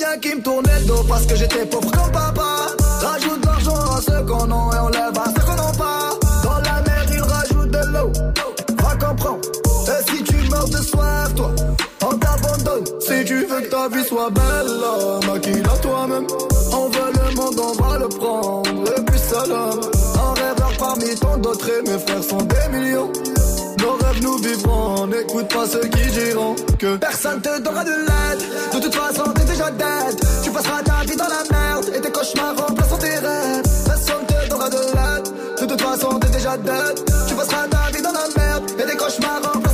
Souviens 0.00 0.18
qu'ils 0.18 0.36
me 0.36 0.42
tournaient 0.42 0.80
le 0.80 0.86
dos 0.86 1.04
parce 1.08 1.26
que 1.26 1.36
j'étais 1.36 1.66
pauvre 1.66 1.90
comme 1.90 2.12
papa. 2.12 2.66
Rajoute 3.02 3.40
de 3.40 3.46
l'argent 3.46 3.74
à 3.74 4.00
ceux 4.00 4.24
qu'on 4.24 4.44
a 4.44 4.76
et 4.76 4.78
on 4.80 4.88
lève 4.88 5.18
à 5.18 5.24
ceux 5.26 5.44
qu'on 5.44 5.54
n'a 5.54 5.72
pas. 5.72 6.10
Dans 6.42 6.58
la 6.58 6.82
mer, 6.82 7.04
ils 7.12 7.20
rajoutent 7.20 7.70
de 7.70 7.92
l'eau. 7.92 8.12
Va 8.82 9.06
comprendre. 9.06 9.40
Et 9.88 10.10
si 10.10 10.22
tu 10.24 10.36
meurs 10.48 10.68
de 10.68 10.76
soif, 10.76 11.34
toi, 11.34 11.50
on 12.02 12.16
t'abandonne. 12.16 12.84
Si 13.00 13.24
tu 13.24 13.44
veux 13.46 13.60
que 13.60 13.70
ta 13.70 13.88
vie 13.88 14.04
soit 14.04 14.30
belle, 14.30 15.30
maquille-la 15.32 15.76
toi-même. 15.82 16.26
On 16.72 16.88
veut 16.88 17.12
le 17.12 17.34
monde, 17.34 17.60
on 17.60 17.82
va 17.82 17.98
le 17.98 18.08
prendre. 18.08 18.70
Et 18.96 19.02
puis 19.02 19.18
seul 19.18 19.52
homme. 19.52 19.80
Un 20.14 20.34
rêveur 20.34 20.72
parmi 20.78 21.14
tant 21.16 21.36
d'autres 21.36 21.68
et 21.68 21.82
mes 21.90 21.98
frères 21.98 22.24
sont 22.24 22.42
des 22.42 22.78
millions. 22.78 23.12
Nous 24.20 24.36
vivrons, 24.36 25.06
n'écoute 25.06 25.48
pas 25.48 25.66
ceux 25.66 25.80
qui 25.88 26.10
diront 26.10 26.54
que 26.78 26.96
personne 26.98 27.40
te 27.40 27.60
donnera 27.60 27.84
de 27.84 27.90
l'aide. 27.90 28.40
De 28.74 28.80
toute 28.80 28.94
façon, 28.94 29.24
t'es 29.32 29.44
déjà 29.44 29.70
dead. 29.70 30.20
Tu 30.42 30.50
passeras 30.50 30.82
ta 30.82 31.04
vie 31.08 31.16
dans 31.16 31.24
la 31.24 31.42
merde 31.50 31.86
et 31.96 32.00
tes 32.00 32.10
cauchemars 32.10 32.54
remplaceront 32.56 32.98
tes 32.98 33.18
rêves. 33.18 33.62
Personne 33.86 34.26
te 34.26 34.48
donnera 34.50 34.68
de 34.68 34.76
l'aide. 34.76 35.60
De 35.60 35.66
toute 35.66 35.80
façon, 35.80 36.18
t'es 36.18 36.28
déjà 36.28 36.56
dead. 36.58 37.04
Tu 37.28 37.34
passeras 37.34 37.66
ta 37.68 37.96
vie 37.96 38.02
dans 38.02 38.12
la 38.12 38.28
merde 38.36 38.70
et 38.78 38.90
tes 38.90 38.96
cauchemars 38.96 39.40
remplaceront 39.42 39.69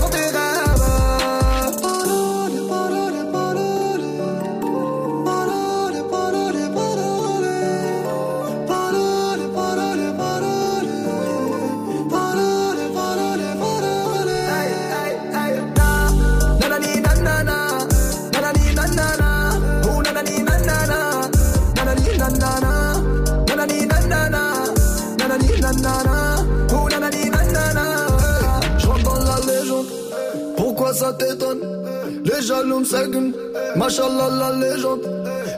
jaloux 32.46 32.80
me 32.80 33.76
machallah 33.76 34.30
la 34.38 34.52
légende. 34.52 35.00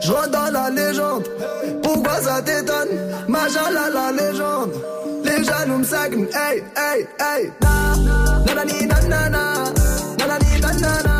Je 0.01 0.11
redonne 0.11 0.53
la 0.53 0.69
légende, 0.69 1.27
pourquoi 1.83 2.15
ça 2.21 2.41
t'étonne? 2.41 2.89
Machallah 3.27 3.89
la 3.93 4.11
légende. 4.11 4.73
Les 5.23 5.43
jaloux 5.43 5.77
me 5.77 5.85
hey, 6.33 6.63
hey, 6.75 7.07
hey, 7.19 7.51
na, 7.61 7.95
nanani 8.45 8.87
nanana. 8.87 9.43
Nanani 10.17 10.61
nanana, 10.61 11.15
oh 11.15 11.18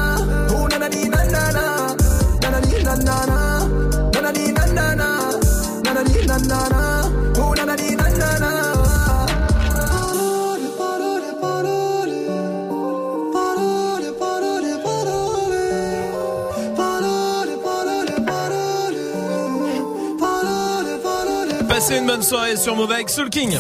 Passez 21.90 22.02
une 22.02 22.06
bonne 22.06 22.22
soirée 22.22 22.56
sur 22.56 22.76
Move 22.76 22.92
avec 22.92 23.10
Soul 23.10 23.32
King. 23.32 23.58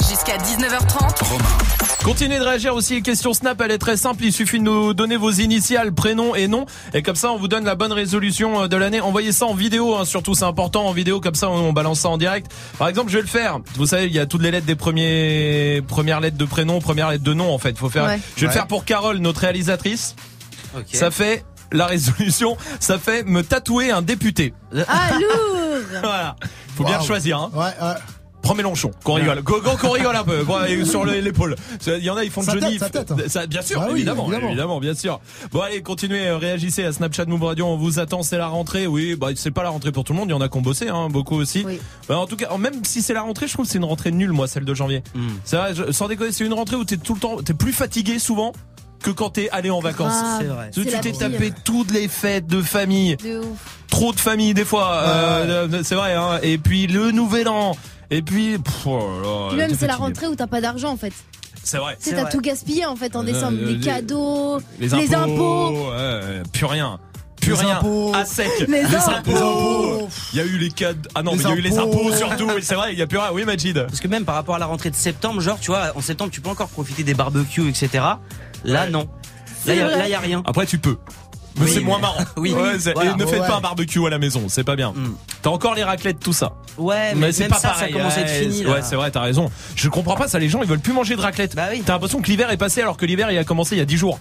Jusqu'à 0.00 0.36
19h30. 0.36 2.02
Continuez 2.02 2.40
de 2.40 2.42
réagir 2.44 2.74
aussi. 2.74 3.02
Question 3.02 3.32
Snap, 3.34 3.60
elle 3.60 3.70
est 3.70 3.78
très 3.78 3.96
simple. 3.96 4.24
Il 4.24 4.32
suffit 4.32 4.58
de 4.58 4.64
nous 4.64 4.92
donner 4.92 5.16
vos 5.16 5.30
initiales, 5.30 5.92
prénom 5.92 6.34
et 6.34 6.48
nom. 6.48 6.66
Et 6.92 7.02
comme 7.02 7.14
ça, 7.14 7.30
on 7.30 7.36
vous 7.38 7.46
donne 7.46 7.64
la 7.64 7.76
bonne 7.76 7.92
résolution 7.92 8.62
euh, 8.62 8.66
de 8.66 8.76
l'année. 8.76 9.00
Envoyez 9.00 9.30
ça 9.30 9.46
en 9.46 9.54
vidéo, 9.54 9.94
hein, 9.94 10.04
surtout 10.04 10.34
c'est 10.34 10.44
important 10.44 10.84
en 10.88 10.92
vidéo. 10.92 11.20
Comme 11.20 11.36
ça, 11.36 11.48
on 11.50 11.72
balance 11.72 12.00
ça 12.00 12.08
en 12.08 12.18
direct. 12.18 12.50
Par 12.78 12.88
exemple, 12.88 13.12
je 13.12 13.18
vais 13.18 13.22
le 13.22 13.28
faire. 13.28 13.60
Vous 13.76 13.86
savez, 13.86 14.06
il 14.06 14.12
y 14.12 14.18
a 14.18 14.26
toutes 14.26 14.42
les 14.42 14.50
lettres 14.50 14.66
des 14.66 14.74
premiers, 14.74 15.82
premières 15.86 16.18
lettres 16.18 16.36
de 16.36 16.44
prénom, 16.44 16.80
premières 16.80 17.10
lettres 17.10 17.22
de 17.22 17.32
nom, 17.32 17.54
en 17.54 17.58
fait. 17.58 17.78
Faut 17.78 17.90
faire. 17.90 18.06
Ouais. 18.06 18.18
Je 18.34 18.40
vais 18.40 18.46
Ouais. 18.48 18.52
le 18.54 18.58
faire 18.58 18.66
pour 18.66 18.84
Carole, 18.84 19.18
notre 19.18 19.42
réalisatrice. 19.42 20.16
Ça 20.92 21.12
fait 21.12 21.44
la 21.70 21.86
résolution. 21.86 22.56
Ça 22.80 22.98
fait 22.98 23.22
me 23.24 23.44
tatouer 23.44 23.92
un 23.92 24.02
député. 24.02 24.52
Ah, 24.88 25.10
voilà. 26.02 26.36
Faut 26.76 26.84
bien 26.84 27.00
choisir. 27.00 27.38
Hein. 27.38 27.50
Ouais, 27.54 27.60
ouais. 27.80 27.94
Prends 28.42 28.56
Mélenchon, 28.56 28.90
qu'on 29.04 29.14
rigole, 29.14 29.40
Go- 29.42 29.60
go- 29.60 29.76
qu'on 29.80 29.90
rigole 29.92 30.16
un 30.16 30.24
peu, 30.24 30.44
sur 30.84 31.04
le- 31.04 31.20
l'épaule. 31.20 31.54
Il 31.86 31.98
y 32.02 32.10
en 32.10 32.16
a, 32.16 32.24
ils 32.24 32.30
font 32.30 32.40
de 32.42 32.46
tête, 32.50 32.60
Johnny. 32.60 32.76
sa 32.80 32.90
tête. 32.90 33.12
Ça, 33.28 33.46
bien 33.46 33.62
sûr, 33.62 33.78
Ah 33.80 33.86
oui, 33.86 33.98
évidemment, 33.98 34.24
évidemment. 34.26 34.48
évidemment, 34.48 34.80
bien 34.80 34.94
sûr. 34.94 35.20
Bon, 35.52 35.60
allez, 35.60 35.80
continuez, 35.80 36.26
euh, 36.26 36.38
réagissez 36.38 36.84
à 36.84 36.90
Snapchat 36.90 37.26
Move 37.26 37.44
Radio. 37.44 37.66
On 37.66 37.76
vous 37.76 38.00
attend, 38.00 38.24
c'est 38.24 38.38
la 38.38 38.48
rentrée. 38.48 38.88
Oui, 38.88 39.14
bah 39.14 39.28
c'est 39.36 39.52
pas 39.52 39.62
la 39.62 39.68
rentrée 39.70 39.92
pour 39.92 40.02
tout 40.02 40.12
le 40.12 40.18
monde. 40.18 40.28
Il 40.28 40.32
y 40.32 40.34
en 40.34 40.40
a 40.40 40.48
qui 40.48 40.58
ont 40.58 40.60
bossé, 40.60 40.88
hein, 40.88 41.06
beaucoup 41.08 41.36
aussi. 41.36 41.64
Bah, 42.08 42.18
en 42.18 42.26
tout 42.26 42.34
cas, 42.34 42.48
même 42.58 42.84
si 42.84 43.00
c'est 43.00 43.14
la 43.14 43.22
rentrée, 43.22 43.46
je 43.46 43.52
trouve 43.52 43.64
que 43.66 43.70
c'est 43.70 43.78
une 43.78 43.84
rentrée 43.84 44.10
nulle, 44.10 44.32
moi, 44.32 44.48
celle 44.48 44.64
de 44.64 44.74
janvier. 44.74 45.04
C'est 45.44 45.56
vrai, 45.56 45.72
je- 45.76 45.92
sans 45.92 46.08
déconner, 46.08 46.32
c'est 46.32 46.44
une 46.44 46.52
rentrée 46.54 46.74
où 46.74 46.84
t'es 46.84 46.96
tout 46.96 47.14
le 47.14 47.20
temps, 47.20 47.36
t'es 47.44 47.54
plus 47.54 47.72
fatigué 47.72 48.18
souvent 48.18 48.52
que 49.02 49.10
quand 49.10 49.30
t'es 49.30 49.50
allé 49.50 49.70
en 49.70 49.80
vacances. 49.80 50.12
Grave. 50.12 50.36
C'est 50.40 50.46
vrai. 50.46 50.70
Tu 50.72 50.84
C'est 50.84 51.00
t'es 51.00 51.12
tapé 51.12 51.52
toutes 51.64 51.90
les 51.90 52.08
fêtes 52.08 52.46
de 52.46 52.62
famille 52.62 53.16
De 53.16 53.38
ouf. 53.40 53.58
trop 53.88 54.12
de 54.12 54.20
familles 54.20 54.54
des 54.54 54.64
fois 54.64 54.92
euh, 54.94 55.66
euh, 55.70 55.80
c'est 55.84 55.94
vrai 55.94 56.14
hein. 56.14 56.38
et 56.42 56.56
puis 56.58 56.86
le 56.86 57.10
nouvel 57.10 57.48
an 57.48 57.76
et 58.10 58.22
puis 58.22 58.58
pff, 58.58 58.86
oh 58.86 58.98
là 59.22 59.46
Puis 59.50 59.58
même, 59.58 59.74
c'est 59.78 59.86
la 59.86 59.96
rentrée 59.96 60.26
où 60.28 60.34
t'as 60.34 60.46
pas 60.46 60.60
d'argent 60.60 60.90
en 60.90 60.96
fait. 60.96 61.12
c'est 61.62 61.78
vrai 61.78 61.96
Tu 62.02 62.10
sais, 62.10 62.16
t'as 62.16 62.26
tout 62.30 62.40
gaspillé 62.40 62.84
en 62.86 62.96
fait 62.96 63.14
en 63.16 63.22
Euh, 63.22 63.24
décembre. 63.24 63.58
euh, 63.60 63.66
les 63.66 63.74
les- 63.74 63.80
cadeaux, 63.80 64.58
les 64.80 65.14
impôts, 65.14 65.70
ouais, 65.90 65.96
ouais, 65.96 66.42
plus 66.52 66.66
rien 66.66 66.98
plus 67.40 67.54
Les 67.54 67.58
rien 67.58 67.78
impôts. 67.78 68.12
à 68.14 68.24
sec 68.24 68.48
Les 68.68 68.84
impôts. 68.94 70.08
il 70.32 70.38
y 70.38 70.40
a 70.40 70.44
eu 70.44 70.58
les 70.58 70.70
cadres 70.70 71.08
ah 71.14 71.22
non 71.24 71.32
Les 71.32 71.38
mais 71.38 71.42
il 71.44 71.48
y 71.48 71.52
a 71.52 71.56
eu 71.56 71.60
les 71.60 71.76
impôts. 71.78 71.98
impôts 72.06 72.12
surtout 72.16 72.46
oui, 72.54 72.60
c'est 72.62 72.76
vrai 72.76 72.92
il 72.92 72.98
y 72.98 73.02
a 73.02 73.06
plus 73.08 73.18
rien 73.18 73.30
oui 73.32 73.44
Majid 73.44 73.74
Parce 73.86 73.98
que 74.00 74.06
même 74.08 74.24
par 74.24 74.36
rapport 74.36 74.54
à 74.54 74.58
la 74.60 74.66
rentrée 74.66 74.90
de 74.90 74.94
septembre, 74.94 75.40
genre, 75.40 75.58
tu 75.58 75.72
vois, 75.72 75.90
en 75.96 76.00
septembre, 76.00 76.30
tu 76.30 76.40
peux 76.40 76.50
encore 76.50 76.68
profiter 76.68 77.02
des 77.02 77.14
barbecues, 77.14 77.68
etc. 77.68 78.04
Là, 78.64 78.88
non. 78.88 79.00
Là, 79.00 79.06
C'est 79.64 79.76
y 79.76 80.14
a, 80.14 80.18
rien. 80.20 80.42
après 80.44 80.66
tu 80.66 80.78
peux 80.78 80.98
mais 81.56 81.66
Oui, 81.66 81.70
c'est 81.70 81.80
mais- 81.80 81.84
moins 81.86 81.98
marrant. 81.98 82.24
Oui. 82.38 82.52
Ouais, 82.54 82.78
c'est- 82.78 82.94
Voilà. 82.94 83.10
et 83.10 83.14
ne 83.14 83.26
faites 83.26 83.42
Ouais. 83.42 83.46
pas 83.46 83.56
un 83.56 83.60
barbecue 83.60 84.04
à 84.06 84.08
la 84.08 84.18
maison, 84.18 84.44
c'est 84.48 84.64
pas 84.64 84.74
bien. 84.74 84.92
Mm. 84.92 85.14
T'as 85.42 85.50
encore 85.50 85.74
les 85.74 85.84
raclettes, 85.84 86.18
tout 86.18 86.32
ça. 86.32 86.52
Ouais, 86.78 87.14
mais, 87.14 87.30
c'est 87.30 87.46
pas 87.48 87.56
ça, 87.58 87.68
pareil. 87.68 87.92
ça 87.92 87.98
commence 87.98 88.16
à 88.16 88.20
être 88.22 88.28
ouais, 88.28 88.40
fini. 88.40 88.62
là. 88.64 88.70
Ouais, 88.70 88.80
c'est 88.82 88.96
vrai, 88.96 89.10
t'as 89.10 89.20
raison. 89.20 89.50
Je 89.76 89.88
comprends 89.90 90.14
pas 90.16 90.28
ça, 90.28 90.38
les 90.38 90.48
gens 90.48 90.62
ils 90.62 90.68
veulent 90.68 90.78
plus 90.80 90.94
manger 90.94 91.14
de 91.14 91.20
raclette. 91.20 91.54
Bah 91.54 91.66
oui. 91.70 91.82
T'as 91.84 91.92
l'impression 91.92 92.22
que 92.22 92.28
l'hiver 92.28 92.50
est 92.50 92.56
passé 92.56 92.80
alors 92.80 92.96
que 92.96 93.04
l'hiver 93.04 93.30
il 93.30 93.36
a 93.36 93.44
commencé 93.44 93.74
il 93.74 93.78
y 93.78 93.82
a 93.82 93.84
10 93.84 93.98
jours. 93.98 94.18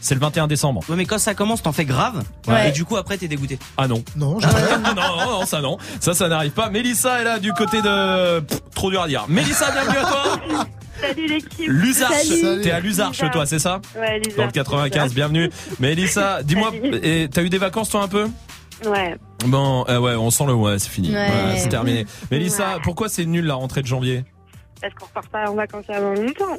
C'est 0.00 0.16
le 0.16 0.20
21 0.20 0.48
décembre. 0.48 0.80
Ouais, 0.88 0.96
mais 0.96 1.04
quand 1.06 1.18
ça 1.20 1.34
commence, 1.34 1.62
t'en 1.62 1.70
fais 1.70 1.84
grave. 1.84 2.24
Ouais. 2.48 2.70
Et 2.70 2.72
du 2.72 2.84
coup, 2.84 2.96
après, 2.96 3.16
t'es 3.16 3.28
dégoûté. 3.28 3.60
Ah 3.76 3.86
non. 3.86 4.02
Non, 4.16 4.40
j'ai 4.40 4.48
non, 4.48 4.94
non, 4.96 5.38
non, 5.40 5.46
ça 5.46 5.60
non. 5.60 5.78
Ça, 6.00 6.12
ça 6.14 6.26
n'arrive 6.26 6.50
pas. 6.50 6.68
Mélissa 6.70 7.20
est 7.20 7.24
là 7.24 7.38
du 7.38 7.52
côté 7.52 7.80
de... 7.80 8.40
Pff, 8.40 8.58
trop 8.74 8.90
dur 8.90 9.02
à 9.02 9.06
dire. 9.06 9.26
Mélissa, 9.28 9.70
bienvenue 9.70 9.98
à 9.98 10.02
toi. 10.02 10.66
Salut 11.02 11.26
l'équipe. 11.26 11.56
T'es 12.62 12.70
à 12.70 12.80
Luzarche, 12.80 13.18
Luzarche. 13.18 13.30
toi, 13.32 13.46
c'est 13.46 13.58
ça 13.58 13.80
Ouais, 13.98 14.18
Lisa. 14.20 14.36
Dans 14.38 14.44
le 14.46 14.50
95, 14.52 15.14
bienvenue. 15.14 15.50
Mélissa, 15.80 16.42
dis-moi, 16.44 16.70
Salut. 16.70 17.00
et 17.02 17.28
t'as 17.28 17.42
eu 17.42 17.48
des 17.50 17.58
vacances 17.58 17.90
toi 17.90 18.02
un 18.02 18.08
peu 18.08 18.28
Ouais. 18.86 19.16
Bon, 19.46 19.84
euh, 19.88 19.98
ouais, 19.98 20.14
on 20.14 20.30
sent 20.30 20.44
le 20.46 20.54
ouais, 20.54 20.78
c'est 20.78 20.88
fini. 20.90 21.10
Ouais. 21.10 21.16
Ouais, 21.16 21.56
c'est 21.58 21.68
terminé. 21.68 22.06
Mélissa, 22.30 22.74
Ouais. 22.76 22.80
pourquoi 22.82 23.08
c'est 23.08 23.24
nul 23.24 23.44
la 23.44 23.54
rentrée 23.54 23.82
de 23.82 23.86
janvier 23.86 24.24
Parce 24.80 24.94
qu'on 24.94 25.06
repart 25.06 25.28
pas 25.28 25.50
en 25.50 25.54
vacances 25.54 25.84
avant 25.88 26.14
longtemps. 26.14 26.56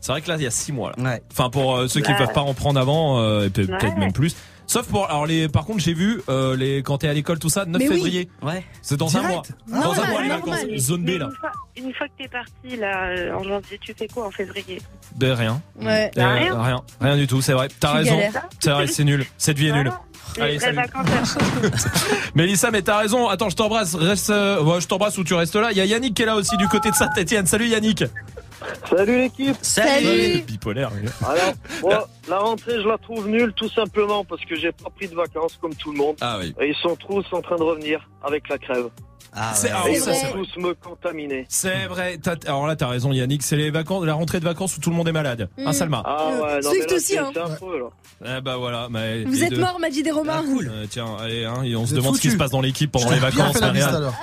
C'est 0.00 0.12
vrai 0.12 0.20
que 0.20 0.28
là, 0.28 0.36
il 0.36 0.42
y 0.42 0.46
a 0.46 0.50
6 0.50 0.72
mois. 0.72 0.92
Là. 0.98 1.02
Ouais. 1.04 1.22
Enfin, 1.32 1.48
pour 1.50 1.76
euh, 1.76 1.88
ceux 1.88 2.00
qui 2.02 2.10
Ouais. 2.10 2.18
peuvent 2.18 2.32
pas 2.34 2.42
en 2.42 2.52
prendre 2.52 2.78
avant, 2.78 3.18
euh, 3.20 3.48
peut-être 3.48 3.96
même 3.98 4.12
plus. 4.12 4.34
Sauf 4.66 4.86
pour, 4.88 5.08
alors 5.10 5.26
les, 5.26 5.48
par 5.48 5.64
contre, 5.64 5.80
j'ai 5.80 5.92
vu 5.94 6.20
euh, 6.28 6.56
les 6.56 6.82
quand 6.82 6.98
t'es 6.98 7.08
à 7.08 7.12
l'école 7.14 7.38
tout 7.38 7.48
ça, 7.50 7.64
9 7.66 7.78
Mais 7.80 7.88
oui. 7.88 7.94
février. 7.96 8.28
Ouais. 8.42 8.64
C'est 8.82 8.96
dans 8.96 9.16
un 9.16 9.22
mois. 9.22 9.42
Dans 9.68 9.76
un 9.76 9.80
Normal, 9.80 10.10
mois 10.10 10.22
les 10.22 10.28
normal. 10.28 10.50
vacances. 10.58 10.76
Zone 10.80 11.02
B 11.02 11.06
Mais 11.08 11.18
là. 11.18 11.26
Une 11.30 11.36
fois, 11.36 11.52
une 11.76 11.94
fois 11.94 12.06
que 12.08 12.12
t'es 12.22 12.28
parti 12.28 12.76
là 12.76 13.08
euh, 13.08 13.34
en 13.34 13.42
janvier, 13.44 13.78
tu 13.80 13.94
fais 13.96 14.08
quoi 14.08 14.26
en 14.26 14.30
février? 14.30 14.80
Ben 15.16 15.32
rien. 15.34 15.60
Ouais. 15.80 16.10
Bah, 16.16 16.22
Euh, 16.30 16.34
rien. 16.34 16.62
rien. 16.62 16.82
Rien 17.00 17.16
du 17.16 17.26
tout, 17.26 17.40
c'est 17.42 17.52
vrai. 17.52 17.68
T'as 17.78 17.90
Tu 17.90 17.96
raison. 17.98 18.16
galères. 18.16 18.48
C'est 18.60 18.70
vrai, 18.70 18.86
c'est 18.86 19.04
nul. 19.04 19.24
Cette 19.38 19.58
vie 19.58 19.68
est 19.68 19.72
nulle. 19.72 19.92
Allez, 20.40 20.56
vraies 20.58 20.74
salut. 20.74 20.76
vacances. 20.76 21.38
Mélissa, 22.34 22.70
mais 22.70 22.82
t'as 22.82 22.98
raison. 22.98 23.28
Attends, 23.28 23.50
je 23.50 23.56
t'embrasse. 23.56 23.94
Reste, 23.94 24.30
euh, 24.30 24.62
ouais, 24.62 24.80
je 24.80 24.88
t'embrasse 24.88 25.16
ou 25.18 25.24
tu 25.24 25.34
restes 25.34 25.54
là. 25.56 25.68
Il 25.70 25.78
y 25.78 25.80
a 25.80 25.84
Yannick 25.84 26.14
qui 26.14 26.22
est 26.22 26.26
là 26.26 26.34
aussi 26.36 26.56
du 26.56 26.66
côté 26.68 26.90
de 26.90 26.96
Saint-Etienne. 26.96 27.46
Salut 27.46 27.68
Yannick. 27.68 28.02
Salut 28.88 29.18
l'équipe 29.18 29.56
Salut. 29.62 30.42
Bipolaire. 30.46 30.90
lui. 30.94 31.08
Alors, 31.26 31.52
moi, 31.82 32.08
la 32.28 32.38
rentrée, 32.38 32.82
je 32.82 32.88
la 32.88 32.98
trouve 32.98 33.28
nulle 33.28 33.52
tout 33.54 33.68
simplement 33.68 34.24
parce 34.24 34.44
que 34.44 34.56
j'ai 34.56 34.72
pas 34.72 34.90
pris 34.90 35.08
de 35.08 35.14
vacances 35.14 35.58
comme 35.60 35.74
tout 35.74 35.92
le 35.92 35.98
monde. 35.98 36.16
Ah 36.20 36.38
oui. 36.40 36.54
Et 36.60 36.68
ils 36.68 36.76
sont 36.76 36.96
tous 36.96 37.24
en 37.32 37.40
train 37.42 37.56
de 37.56 37.62
revenir 37.62 38.08
avec 38.22 38.48
la 38.48 38.58
crève. 38.58 38.88
Ah, 39.36 39.52
C'est- 39.54 39.68
vrai. 39.68 40.32
tous 40.32 40.60
me 40.60 40.74
contaminer. 40.74 41.46
C'est 41.48 41.86
vrai. 41.86 42.18
Alors 42.46 42.66
là, 42.66 42.76
t'as 42.76 42.86
raison, 42.88 43.12
Yannick. 43.12 43.42
C'est 43.42 43.56
les 43.56 43.70
vacances, 43.70 44.04
la 44.04 44.14
rentrée 44.14 44.38
de 44.40 44.44
vacances 44.44 44.76
où 44.76 44.80
tout 44.80 44.90
le 44.90 44.96
monde 44.96 45.08
est 45.08 45.12
malade. 45.12 45.48
Mm. 45.58 45.66
Hein, 45.66 45.72
Salma 45.72 46.02
Ah 46.04 46.28
ouais, 46.28 46.60
non, 46.62 46.70
Swift 46.70 46.84
mais 46.86 46.90
là, 46.90 46.96
aussi, 46.96 47.18
hein. 47.18 47.32
affreux, 47.44 47.78
là. 47.78 48.36
Eh 48.38 48.40
bah 48.40 48.56
voilà. 48.56 48.86
mais 48.90 49.24
Vous 49.24 49.42
êtes 49.42 49.50
deux- 49.50 49.60
mort, 49.60 49.78
m'a 49.80 49.90
dit 49.90 50.02
des 50.02 50.10
Romains. 50.12 50.42
Euh, 50.44 50.86
tiens, 50.88 51.06
allez, 51.20 51.44
hein, 51.44 51.62
et 51.64 51.74
on 51.76 51.84
se 51.86 51.94
demande 51.94 52.16
ce 52.16 52.20
qui 52.20 52.30
se 52.30 52.36
passe 52.36 52.50
dans 52.52 52.60
l'équipe 52.60 52.90
pendant 52.92 53.08
Je 53.08 53.14
les 53.14 53.20
vacances. 53.20 53.56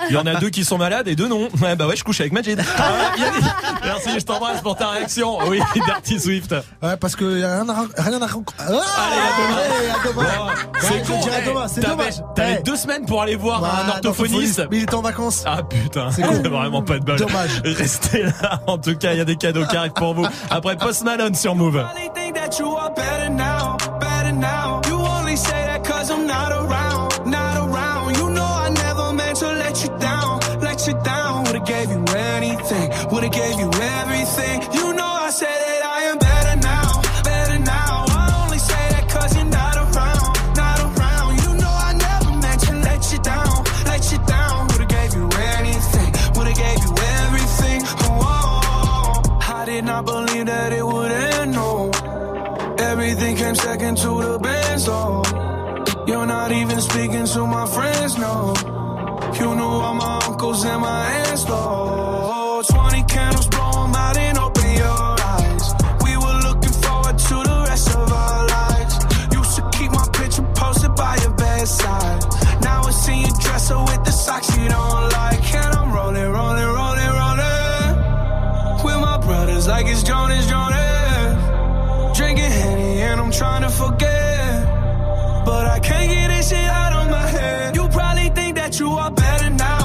Il 0.08 0.14
y 0.14 0.16
en 0.16 0.26
a 0.26 0.34
deux 0.36 0.48
qui 0.50 0.64
sont 0.64 0.78
malades 0.78 1.08
et 1.08 1.14
deux 1.14 1.28
non. 1.28 1.48
Ouais, 1.62 1.76
bah 1.76 1.86
ouais, 1.86 1.96
je 1.96 2.04
couche 2.04 2.20
avec 2.20 2.32
Majid. 2.32 2.58
Ah, 2.78 3.78
merci, 3.84 4.18
je 4.20 4.24
t'embrasse 4.24 4.60
pour 4.62 4.76
ta 4.76 4.88
réaction. 4.90 5.38
Oui, 5.48 5.60
Dirty 5.74 6.18
Swift. 6.20 6.54
Ouais, 6.82 6.96
parce 6.96 7.16
que 7.16 7.38
y 7.40 7.42
a 7.44 7.62
rien 7.62 7.68
à, 7.68 7.86
rien 8.02 8.22
à 8.22 8.26
raconter. 8.26 8.54
Ah, 8.58 8.64
Allez, 8.64 9.90
à 9.90 10.08
demain. 10.08 10.22
Ouais, 10.22 10.52
c'est 10.80 11.06
con. 11.06 11.20
eh, 11.26 11.80
t'avais- 12.34 12.58
Eh. 12.58 12.62
deux 12.62 12.76
semaines 12.76 13.04
pour 13.06 13.22
aller 13.22 13.36
voir 13.36 13.62
un 13.64 13.88
orthophoniste. 13.90 14.62
Il 14.72 14.86
en 14.94 15.01
vacances. 15.02 15.42
Ah 15.46 15.62
putain, 15.62 16.10
C'est 16.10 16.22
vraiment 16.48 16.82
pas 16.82 16.98
de 16.98 17.04
bol. 17.04 17.16
Dommage. 17.16 17.62
Restez 17.64 18.22
là. 18.22 18.60
En 18.66 18.78
tout 18.78 18.96
cas, 18.96 19.12
il 19.12 19.18
y 19.18 19.20
a 19.20 19.24
des 19.24 19.36
cadeaux 19.36 19.64
qui 19.66 19.76
arrivent 19.76 19.92
pour 19.92 20.14
vous. 20.14 20.26
Après 20.50 20.76
Post 20.76 21.04
Malone 21.04 21.34
sur 21.34 21.54
Move. 21.54 21.84
Trying 83.32 83.62
to 83.62 83.70
forget. 83.70 84.64
But 85.44 85.66
I 85.66 85.78
can't 85.80 86.08
get 86.10 86.28
this 86.28 86.50
shit 86.50 86.58
out 86.58 86.92
of 86.92 87.10
my 87.10 87.26
head. 87.26 87.74
You 87.74 87.88
probably 87.88 88.28
think 88.28 88.56
that 88.56 88.78
you 88.78 88.90
are 88.90 89.10
better 89.10 89.50
now, 89.50 89.81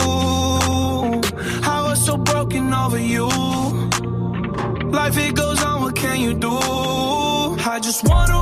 I 0.00 1.82
was 1.88 2.04
so 2.04 2.16
broken 2.16 2.72
over 2.72 2.98
you. 2.98 3.28
Life 4.90 5.18
it 5.18 5.34
goes 5.34 5.62
on, 5.62 5.82
what 5.82 5.94
can 5.96 6.20
you 6.20 6.34
do? 6.34 6.50
I 6.50 7.78
just 7.82 8.04
wonder 8.08 8.34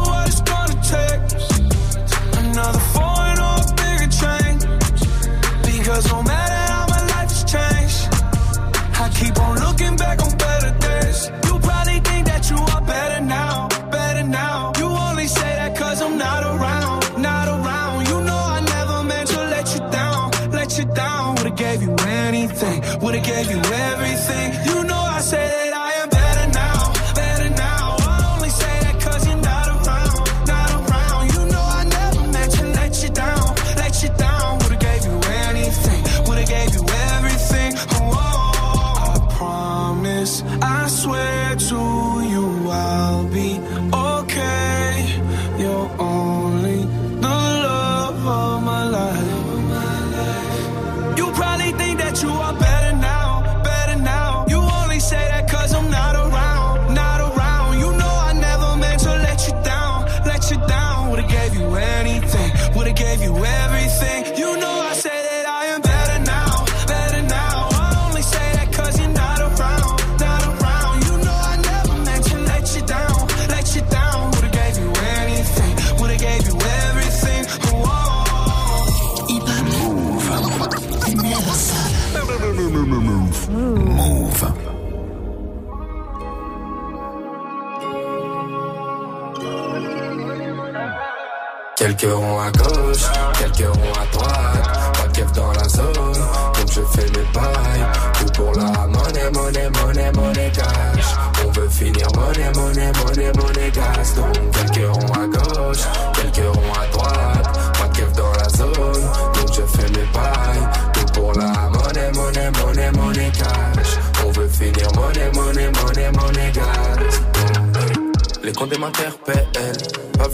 Les 118.69 118.79
comptes 118.79 119.56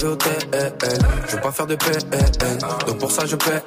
Je 0.03 0.09
veux 0.09 1.41
pas 1.41 1.53
faire 1.53 1.67
de 1.69 1.77
PN, 1.77 2.59
donc 2.89 2.99
pour 2.99 3.13
ça 3.13 3.25
je 3.25 3.37
paie. 3.37 3.63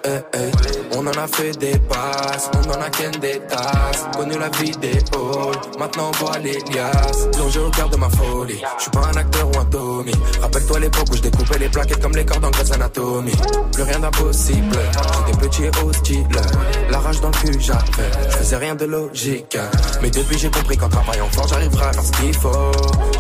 On 0.94 1.08
en 1.08 1.12
a 1.12 1.28
fait 1.28 1.58
des 1.58 1.78
passes, 1.80 2.50
on 2.54 2.72
en 2.72 2.82
a 2.82 2.90
ken 2.90 3.12
des 3.22 3.40
tasses. 3.48 4.06
Connu 4.18 4.38
la 4.38 4.50
vie 4.50 4.72
des 4.72 4.98
halls, 4.98 5.80
maintenant 5.80 6.12
on 6.14 6.26
voit 6.26 6.38
les 6.40 6.60
liasses. 6.74 7.30
Plongé 7.32 7.60
au 7.62 7.70
cœur 7.70 7.90
de 7.90 7.96
ma 7.96 8.10
folie, 8.10 8.62
je 8.78 8.82
suis 8.82 8.92
pas 8.92 9.08
un 9.14 9.18
acteur 9.18 9.48
ou 9.48 9.60
un 9.60 9.66
Tommy. 9.66 10.12
Rappelle-toi 10.42 10.80
l'époque 10.80 11.08
où 11.10 11.16
je 11.16 11.22
découpais 11.22 11.58
les 11.58 11.70
plaquettes 11.70 12.02
comme 12.02 12.16
les 12.18 12.26
cordes 12.26 12.44
en 12.44 12.52
Grey's 12.52 12.72
Anatomy. 12.72 13.32
Plus 13.72 13.84
rien 13.84 14.00
d'impossible, 14.00 14.78
j'étais 15.28 15.40
petit 15.40 15.64
et 15.64 15.72
hostile. 15.86 16.28
La 16.90 17.00
rage 17.00 17.22
dans 17.22 17.30
le 17.30 17.34
cul 17.34 17.58
j'avais, 17.62 18.12
je 18.30 18.36
faisais 18.36 18.58
rien 18.58 18.76
de 18.76 18.84
logique. 18.84 19.58
Mais 20.02 20.10
depuis 20.10 20.38
j'ai 20.38 20.52
compris 20.52 20.76
qu'en 20.76 20.90
travaillant 20.90 21.30
fort 21.32 21.48
j'arriverai 21.48 21.86
à 21.86 21.94
faire 21.94 22.04
ce 22.04 22.12
qu'il 22.12 22.34
faut. 22.34 22.72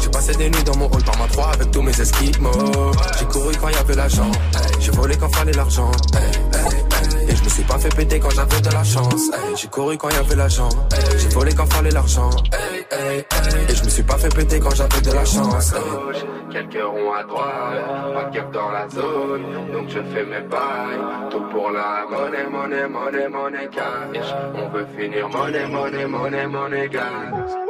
J'ai 0.01 0.09
passé 0.09 0.33
des 0.33 0.49
nuits 0.49 0.63
dans 0.65 0.75
mon 0.75 0.87
hall 0.87 1.03
par 1.03 1.17
ma 1.17 1.27
3 1.27 1.51
avec 1.53 1.71
tous 1.71 1.81
mes 1.81 1.97
esquimaux. 1.97 2.91
J'ai 3.19 3.25
couru 3.25 3.55
quand 3.59 3.69
il 3.69 3.75
y 3.75 3.77
avait 3.77 3.95
l'argent, 3.95 4.31
j'ai 4.79 4.91
volé 4.91 5.15
quand 5.17 5.33
fallait 5.35 5.53
l'argent. 5.53 5.91
Et 7.27 7.35
je 7.35 7.43
me 7.43 7.49
suis 7.49 7.63
pas 7.63 7.79
fait 7.79 7.95
péter 7.95 8.19
quand 8.19 8.29
j'avais 8.31 8.61
de 8.61 8.69
la 8.71 8.83
chance. 8.83 9.31
J'ai 9.55 9.67
couru 9.67 9.97
quand 9.97 10.09
y 10.09 10.15
avait 10.15 10.35
l'argent. 10.35 10.69
J'ai 11.17 11.29
volé 11.29 11.53
quand 11.53 11.71
fallait 11.71 11.91
l'argent. 11.91 12.29
Et 13.69 13.75
je 13.75 13.83
me 13.83 13.89
suis 13.89 14.03
pas 14.03 14.17
fait 14.17 14.33
péter 14.33 14.59
quand 14.59 14.75
j'avais 14.75 15.01
de 15.01 15.11
la 15.11 15.25
chance. 15.25 15.73
Quelques 16.51 16.83
ronds 16.83 17.13
à 17.13 17.23
droite, 17.23 18.13
pas 18.13 18.23
keuf 18.31 18.51
dans 18.51 18.71
la 18.71 18.87
zone, 18.87 19.41
donc 19.73 19.89
je 19.89 19.99
fais 20.13 20.23
mes 20.23 20.39
bails. 20.47 21.29
Tout 21.29 21.43
pour 21.51 21.69
la 21.71 22.05
monnaie, 22.09 22.47
monnaie, 22.49 22.87
monnaie, 22.87 23.27
monnaie 23.27 23.69
cash. 23.69 24.33
On 24.55 24.69
veut 24.69 24.87
finir 24.97 25.27
monnaie, 25.27 25.67
monnaie, 25.67 26.07
monnaie, 26.07 26.47
monnaie 26.47 26.87
gas. 26.87 27.01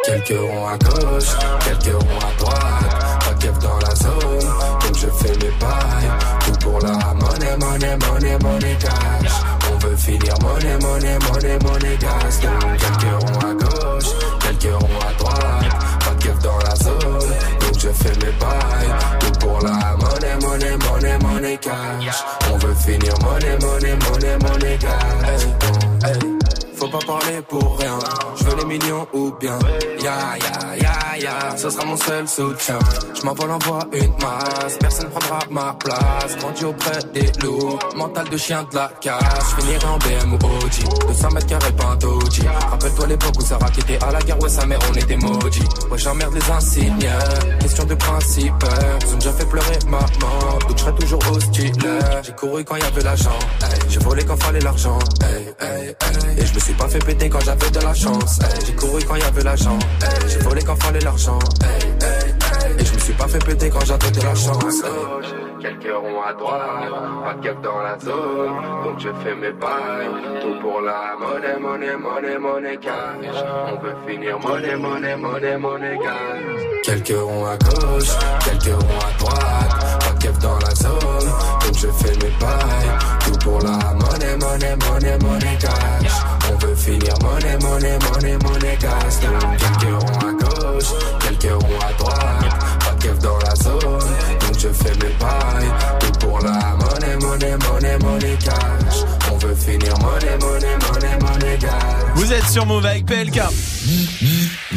Quelques 0.04 0.40
ronds 0.40 0.68
à 0.68 0.78
gauche, 0.78 1.32
quelques 1.66 1.96
ronds 1.96 2.20
à 2.20 2.38
droite. 2.38 3.20
Pas 3.26 3.34
keuf 3.42 3.58
dans 3.58 3.80
la 3.80 3.96
zone, 3.96 4.52
je 4.98 5.08
fais 5.08 5.34
mes 5.38 5.54
bails. 5.60 6.12
Tout 6.46 6.60
pour 6.62 6.80
la 6.80 7.14
monnaie, 7.14 7.58
monnaie, 7.60 7.98
monnaie, 7.98 8.38
monnaie 8.40 8.78
cash. 8.80 9.32
On 9.72 9.78
veut 9.80 9.96
finir 9.96 10.34
monnaie, 10.42 10.78
monnaie, 10.80 11.18
monnaie, 11.20 11.60
monnaie. 11.60 11.98
Donc 11.98 12.78
quelques 12.78 13.24
ronds 13.24 13.40
à 13.40 13.54
gauche, 13.54 14.12
quelques 14.42 14.74
ronds 14.74 15.00
à 15.08 15.14
droite. 15.14 15.76
Pas 16.00 16.16
keuf 16.20 16.40
dans 16.40 16.60
la 16.60 16.76
zone, 16.76 17.00
donc 17.00 17.80
je 17.80 17.90
fais 17.90 18.16
mes 18.26 18.34
bails. 18.40 19.20
Tout 19.20 19.40
pour 19.40 19.60
la 19.62 19.96
monnaie, 19.98 20.36
monnaie, 20.42 20.78
monnaie, 20.78 21.18
monnaie 21.20 21.58
cash. 21.58 22.24
On 22.52 22.58
veut 22.58 22.76
finir 22.76 23.14
monnaie, 23.22 23.58
monnaie, 23.60 23.96
monnaie, 23.96 24.38
monnaie 24.38 24.78
gas. 24.78 25.46
Hey, 26.04 26.12
hey. 26.12 26.35
Faut 26.78 26.90
pas 26.90 27.00
parler 27.08 27.42
pour 27.48 27.78
rien. 27.80 27.98
Je 28.36 28.44
veux 28.44 28.58
les 28.58 28.66
millions 28.66 29.08
ou 29.14 29.32
bien. 29.40 29.58
Ya 30.04 30.38
ya 30.38 30.76
ya 30.76 31.18
ya, 31.18 31.58
ce 31.58 31.70
sera 31.70 31.86
mon 31.86 31.98
seul 31.98 32.28
soutien. 32.28 32.78
Je 33.18 33.24
m'envole 33.24 33.52
en 33.52 33.60
voie 33.60 33.80
une 33.94 34.14
masse, 34.22 34.78
personne 34.80 35.10
prendra 35.10 35.40
ma 35.50 35.74
place. 35.74 36.36
Grandi 36.38 36.66
auprès 36.66 37.00
des 37.14 37.32
loups, 37.42 37.80
mental 37.96 38.28
de 38.30 38.38
chien 38.38 38.64
de 38.70 38.76
la 38.76 38.92
casse. 39.00 39.56
Je 39.58 39.62
finirai 39.62 39.86
en 39.86 39.98
BM 39.98 40.34
ou 40.34 40.36
OG, 40.36 41.08
200 41.08 41.30
mètres 41.32 41.48
carrés 41.48 41.72
pas. 41.72 41.98
Rappelle-toi 42.70 43.08
l'époque 43.08 43.36
où 43.40 43.42
Sarah 43.42 43.70
qui 43.70 43.80
était 43.80 44.04
à 44.04 44.12
la 44.12 44.20
guerre, 44.20 44.40
ouais 44.42 44.50
sa 44.50 44.66
mère 44.66 44.80
on 44.92 44.94
était 44.94 45.18
maudits. 45.18 45.64
Ouais 45.90 45.98
j'emmerde 45.98 46.34
les 46.34 46.52
insignes, 46.52 47.10
question 47.62 47.86
de 47.86 47.96
principe. 47.96 48.66
Ils 49.08 49.14
ont 49.14 49.18
déjà 49.18 49.34
fait 49.34 49.46
pleurer 49.46 49.80
maman, 49.88 50.60
donc 50.68 50.78
je 50.78 50.82
serai 50.82 50.96
toujours 50.96 51.22
hostile. 51.32 51.74
J'ai 52.22 52.34
couru 52.34 52.66
quand 52.66 52.76
y 52.76 52.84
avait 52.84 53.04
l'argent, 53.04 53.40
j'ai 53.88 54.00
volé 54.00 54.26
quand 54.26 54.42
fallait 54.44 54.60
l'argent. 54.60 55.00
Et 56.38 56.46
je 56.46 56.54
me 56.54 56.60
suis 56.66 56.74
pas 56.74 56.88
fait 56.88 57.06
péter 57.06 57.30
quand 57.30 57.42
j'avais 57.42 57.70
de 57.70 57.80
la 57.80 57.94
chance. 57.94 58.40
Hey, 58.40 58.66
j'ai 58.66 58.74
couru 58.74 59.04
quand 59.08 59.16
y 59.16 59.22
avait 59.22 59.44
l'argent. 59.44 59.78
Hey, 60.02 60.30
j'ai 60.30 60.40
volé 60.40 60.64
quand 60.64 60.82
fallait 60.82 61.00
l'argent. 61.00 61.38
Hey, 61.62 61.90
hey. 62.02 62.80
Et 62.80 62.86
je 62.86 62.94
me 62.94 63.00
suis 63.00 63.14
pas 63.14 63.28
fait 63.28 63.46
péter 63.46 63.70
quand 63.70 63.86
j'avais 63.86 64.10
de 64.10 64.22
la 64.24 64.34
chance. 64.34 64.82
Quelques 65.62 65.96
ronds 65.96 66.22
à 66.28 66.34
droite, 66.34 66.62
pas 67.24 67.34
keuf 67.42 67.62
dans 67.62 67.82
la 67.82 68.00
zone, 68.00 68.84
donc 68.84 69.00
je 69.00 69.10
fais 69.24 69.36
mes 69.36 69.52
bails. 69.52 70.10
Tout 70.42 70.60
pour 70.62 70.82
la 70.82 71.16
monnaie, 71.20 71.60
monnaie, 71.60 71.98
monnaie, 71.98 72.38
monnaie 72.40 72.78
cash. 72.78 73.44
On 73.72 73.80
veut 73.82 73.96
finir 74.08 74.40
monnaie, 74.40 74.76
monnaie, 74.76 75.16
monnaie, 75.16 75.58
monnaie 75.58 75.98
gas. 75.98 76.82
Quelques 76.84 77.20
ronds 77.20 77.46
à 77.46 77.58
gauche, 77.58 78.12
quelques 78.44 78.76
ronds 78.76 79.00
à 79.00 79.18
droite. 79.20 80.00
Pas 80.00 80.16
keuf 80.20 80.40
dans 80.40 80.60
la 80.60 80.76
zone, 80.76 81.30
donc 81.62 81.76
je 81.76 81.88
fais 81.88 82.16
mes 82.16 82.34
bails. 82.40 82.98
Tout 83.24 83.38
pour 83.44 83.62
la 83.62 83.94
monnaie, 83.94 84.38
monnaie, 84.38 84.76
monnaie, 84.76 85.18
monnaie 85.20 85.58
cash. 85.60 86.35
Finir 86.86 87.16
monnaie, 87.24 87.58
monnaie, 87.64 87.98
monnaie, 87.98 88.38
monnaie 88.44 88.78
gas. 88.80 89.20
Donc 89.24 89.58
quelques 89.58 89.92
ronds 89.92 90.20
à 90.20 90.34
gauche, 90.34 90.94
quelques 91.20 91.52
ronds 91.52 91.80
à 91.82 91.94
droite. 91.94 92.60
Pas 92.80 92.96
keuf 93.02 93.18
dans 93.20 93.40
la 93.40 93.56
zone, 93.56 93.80
donc 93.82 94.60
je 94.60 94.68
fais 94.68 94.94
mes 94.94 95.14
bails. 95.20 95.72
Tout 96.00 96.20
pour 96.28 96.40
la 96.42 96.76
monnaie, 96.76 97.16
monnaie, 97.20 97.58
monnaie, 97.58 97.98
monnaie 97.98 98.38
cash. 98.38 99.04
On 99.32 99.38
veut 99.38 99.56
finir 99.56 99.98
monnaie, 99.98 100.38
monnaie, 100.40 100.78
monnaie. 100.78 100.95
Vous 102.26 102.34
êtes 102.34 102.46
sur 102.46 102.66
Move 102.66 102.84
avec 102.88 103.06
PLK. 103.06 103.36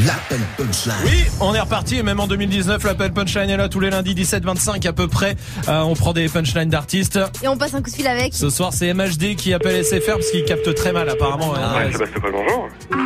L'appel 0.04 0.38
punchline. 0.58 0.94
Oui, 1.06 1.24
on 1.40 1.54
est 1.54 1.60
reparti 1.60 1.96
et 1.96 2.02
même 2.02 2.20
en 2.20 2.26
2019, 2.26 2.84
l'appel 2.84 3.10
punchline 3.14 3.48
est 3.48 3.56
là 3.56 3.70
tous 3.70 3.80
les 3.80 3.88
lundis 3.88 4.12
17-25 4.14 4.86
à 4.86 4.92
peu 4.92 5.08
près. 5.08 5.34
Euh, 5.66 5.80
on 5.80 5.94
prend 5.94 6.12
des 6.12 6.28
punchlines 6.28 6.68
d'artistes. 6.68 7.18
Et 7.42 7.48
on 7.48 7.56
passe 7.56 7.72
un 7.72 7.80
coup 7.80 7.88
de 7.88 7.94
fil 7.96 8.06
avec. 8.06 8.34
Ce 8.34 8.50
soir, 8.50 8.74
c'est 8.74 8.92
MHD 8.92 9.34
qui 9.34 9.54
appelle 9.54 9.82
SFR 9.82 10.16
parce 10.16 10.30
qu'il 10.30 10.44
capte 10.44 10.74
très 10.74 10.92
mal 10.92 11.08
apparemment. 11.08 11.52
Ouais, 11.52 11.58
Euh, 11.86 11.92
Sébastien, 11.92 12.20
bonjour. 12.30 12.68
Oui, 12.90 12.96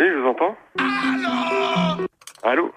je 0.00 0.20
vous 0.20 0.28
entends. 0.28 0.56
Allô 2.42 2.72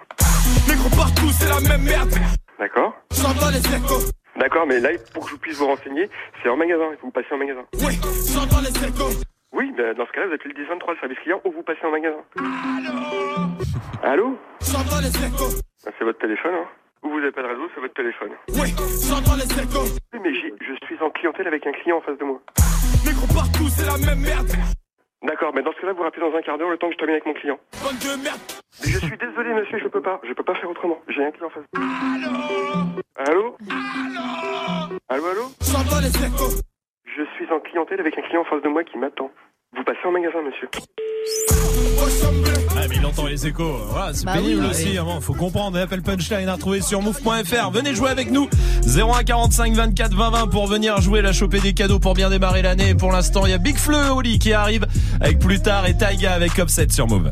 Négro 0.68 0.90
partout, 0.96 1.32
c'est 1.40 1.50
la 1.50 1.60
même 1.60 1.82
merde. 1.82 2.14
D'accord 2.60 2.94
J'entends 3.20 3.50
les 3.50 3.58
échos. 3.58 4.02
D'accord, 4.40 4.66
mais 4.68 4.80
là, 4.80 4.90
pour 5.16 5.26
que 5.26 5.32
je 5.32 5.36
puisse 5.38 5.58
vous 5.58 5.66
renseigner, 5.66 6.08
c'est 6.44 6.50
en 6.50 6.56
magasin. 6.56 6.84
Il 6.94 6.98
faut 7.02 7.08
vous 7.08 7.12
passer 7.12 7.34
en 7.34 7.38
magasin. 7.38 7.62
Oui, 7.82 8.00
j'entends 8.32 8.62
les 8.62 8.70
échos. 8.88 9.20
Oui, 9.62 9.72
ben, 9.78 9.94
dans 9.94 10.08
ce 10.08 10.12
cas-là, 10.14 10.26
vous 10.26 10.34
appelez 10.34 10.56
le 10.56 10.60
1023, 10.62 10.94
le 10.96 11.00
service 11.00 11.20
client, 11.20 11.40
ou 11.46 11.52
vous 11.52 11.62
passez 11.62 11.86
en 11.86 11.92
magasin. 11.92 12.18
Allô 14.02 14.36
J'entends 14.60 14.98
les 15.00 15.14
échos. 15.14 15.54
Ben, 15.86 15.94
C'est 16.00 16.04
votre 16.04 16.18
téléphone, 16.18 16.56
hein 16.56 16.66
Ou 17.04 17.10
vous 17.10 17.20
avez 17.20 17.32
pas 17.32 17.44
de 17.44 17.48
réseau, 17.48 17.70
c'est 17.76 17.82
votre 17.82 17.94
téléphone. 17.94 18.32
Oui, 18.58 18.74
j'entends 19.08 19.36
les 19.38 19.46
échos. 19.46 19.86
Oui, 20.14 20.20
mais 20.24 20.34
je 20.34 20.74
suis 20.88 20.98
en 21.00 21.12
clientèle 21.12 21.46
avec 21.46 21.68
un 21.68 21.74
client 21.74 21.98
en 21.98 22.02
face 22.02 22.18
de 22.18 22.24
moi. 22.24 22.42
Négro 23.06 23.28
partout, 23.28 23.70
c'est 23.70 23.86
la 23.86 23.98
même 24.04 24.22
merde. 24.26 24.50
D'accord, 25.22 25.54
mais 25.54 25.62
dans 25.62 25.74
ce 25.74 25.82
cas-là, 25.82 25.94
vous 25.94 26.02
rappelez 26.02 26.28
dans 26.28 26.36
un 26.36 26.42
quart 26.42 26.58
d'heure 26.58 26.72
le 26.72 26.78
temps 26.80 26.88
que 26.88 26.94
je 26.94 26.98
termine 26.98 27.14
avec 27.14 27.28
mon 27.28 27.34
client. 27.34 27.60
Bande 27.84 28.00
de 28.02 28.18
merde. 28.24 28.42
Mais 28.82 28.90
je 28.90 28.98
suis 28.98 29.18
désolé, 29.18 29.54
monsieur, 29.54 29.78
je 29.78 29.88
peux 29.90 30.02
pas. 30.02 30.20
Je 30.24 30.34
peux 30.34 30.44
pas 30.44 30.56
faire 30.56 30.72
autrement. 30.72 30.98
J'ai 31.08 31.24
un 31.24 31.30
client 31.30 31.46
en 31.46 31.50
face. 31.52 31.66
Allô 33.16 33.58
Allô, 35.08 35.26
allô 35.28 35.44
J'entends 35.62 36.02
les 36.02 36.10
échos. 36.18 36.58
Je 37.06 37.24
suis 37.36 37.46
en 37.54 37.60
clientèle 37.60 38.00
avec 38.00 38.18
un 38.18 38.24
client 38.24 38.42
en 38.42 38.46
face 38.46 38.64
de 38.64 38.70
moi 38.70 38.84
qui 38.84 38.98
m'attend. 38.98 39.30
Vous 39.76 39.84
passez 39.86 40.00
en 40.06 40.12
magasin, 40.12 40.40
monsieur. 40.46 40.68
Ah, 42.76 42.88
mais 42.90 42.96
il 42.98 43.06
entend 43.06 43.26
les 43.28 43.48
échos. 43.48 43.78
Voilà, 43.90 44.14
c'est 44.14 44.26
Bah 44.26 44.34
pénible 44.34 44.62
oui. 44.64 44.70
aussi. 44.70 44.98
Hein, 44.98 45.06
faut 45.22 45.34
comprendre. 45.34 45.78
Appel 45.80 46.02
punchline 46.02 46.50
à 46.50 46.54
retrouver 46.56 46.82
sur 46.82 47.02
move.fr. 47.02 47.72
Venez 47.72 47.96
jouer 47.96 48.10
avec 48.10 48.32
nous. 48.32 48.50
01 48.86 49.24
45 49.24 49.74
24 49.74 50.14
20 50.14 50.30
20 50.32 50.48
pour 50.48 50.68
venir 50.68 51.00
jouer, 51.00 51.22
la 51.22 51.32
choper 51.32 51.60
des 51.60 51.74
cadeaux 51.74 52.00
pour 52.00 52.14
bien 52.16 52.30
démarrer 52.30 52.62
l'année. 52.62 52.90
Et 52.90 52.96
Pour 52.96 53.12
l'instant, 53.12 53.46
il 53.46 53.52
y 53.52 53.54
a 53.54 53.58
Big 53.60 53.78
Fleu 53.78 54.12
Oli 54.12 54.40
qui 54.40 54.52
arrive 54.52 54.86
avec 55.22 55.40
plus 55.40 55.62
tard 55.62 55.86
et 55.86 55.96
Taiga 55.98 56.34
avec 56.34 56.58
Upset 56.58 56.90
sur 56.90 57.08
Move. 57.08 57.32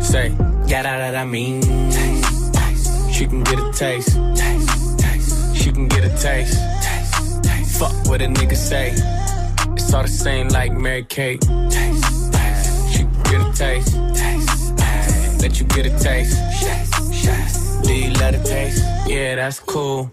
Say, 0.00 0.34
yeah, 0.66 0.82
that, 0.82 1.14
I 1.14 1.24
mean. 1.24 1.60
Taste, 1.90 2.54
taste. 2.54 3.12
She 3.12 3.26
can 3.26 3.42
get 3.44 3.58
a 3.58 3.72
taste. 3.72 4.16
Taste, 4.34 4.98
taste. 4.98 5.56
She 5.56 5.72
can 5.72 5.88
get 5.88 6.04
a 6.04 6.08
taste. 6.16 6.58
Taste, 6.82 7.44
taste. 7.44 7.78
Fuck 7.78 7.92
what 8.06 8.22
a 8.22 8.26
nigga 8.26 8.56
say. 8.56 8.92
It's 9.74 9.92
all 9.94 10.02
the 10.02 10.08
same 10.08 10.48
like 10.48 10.72
Mary 10.72 11.04
Kate. 11.04 11.40
Taste, 11.40 12.32
taste. 12.32 12.90
taste? 13.56 13.96
Taste. 14.14 14.80
Ay, 14.80 15.38
Let 15.40 15.60
you 15.60 15.66
get 15.66 15.86
a 15.86 15.98
taste. 15.98 16.36
Do 17.84 17.94
you 17.94 18.12
let 18.14 18.34
it 18.34 18.44
taste? 18.44 18.84
Yeah, 19.06 19.36
that's 19.36 19.60
cool. 19.60 20.10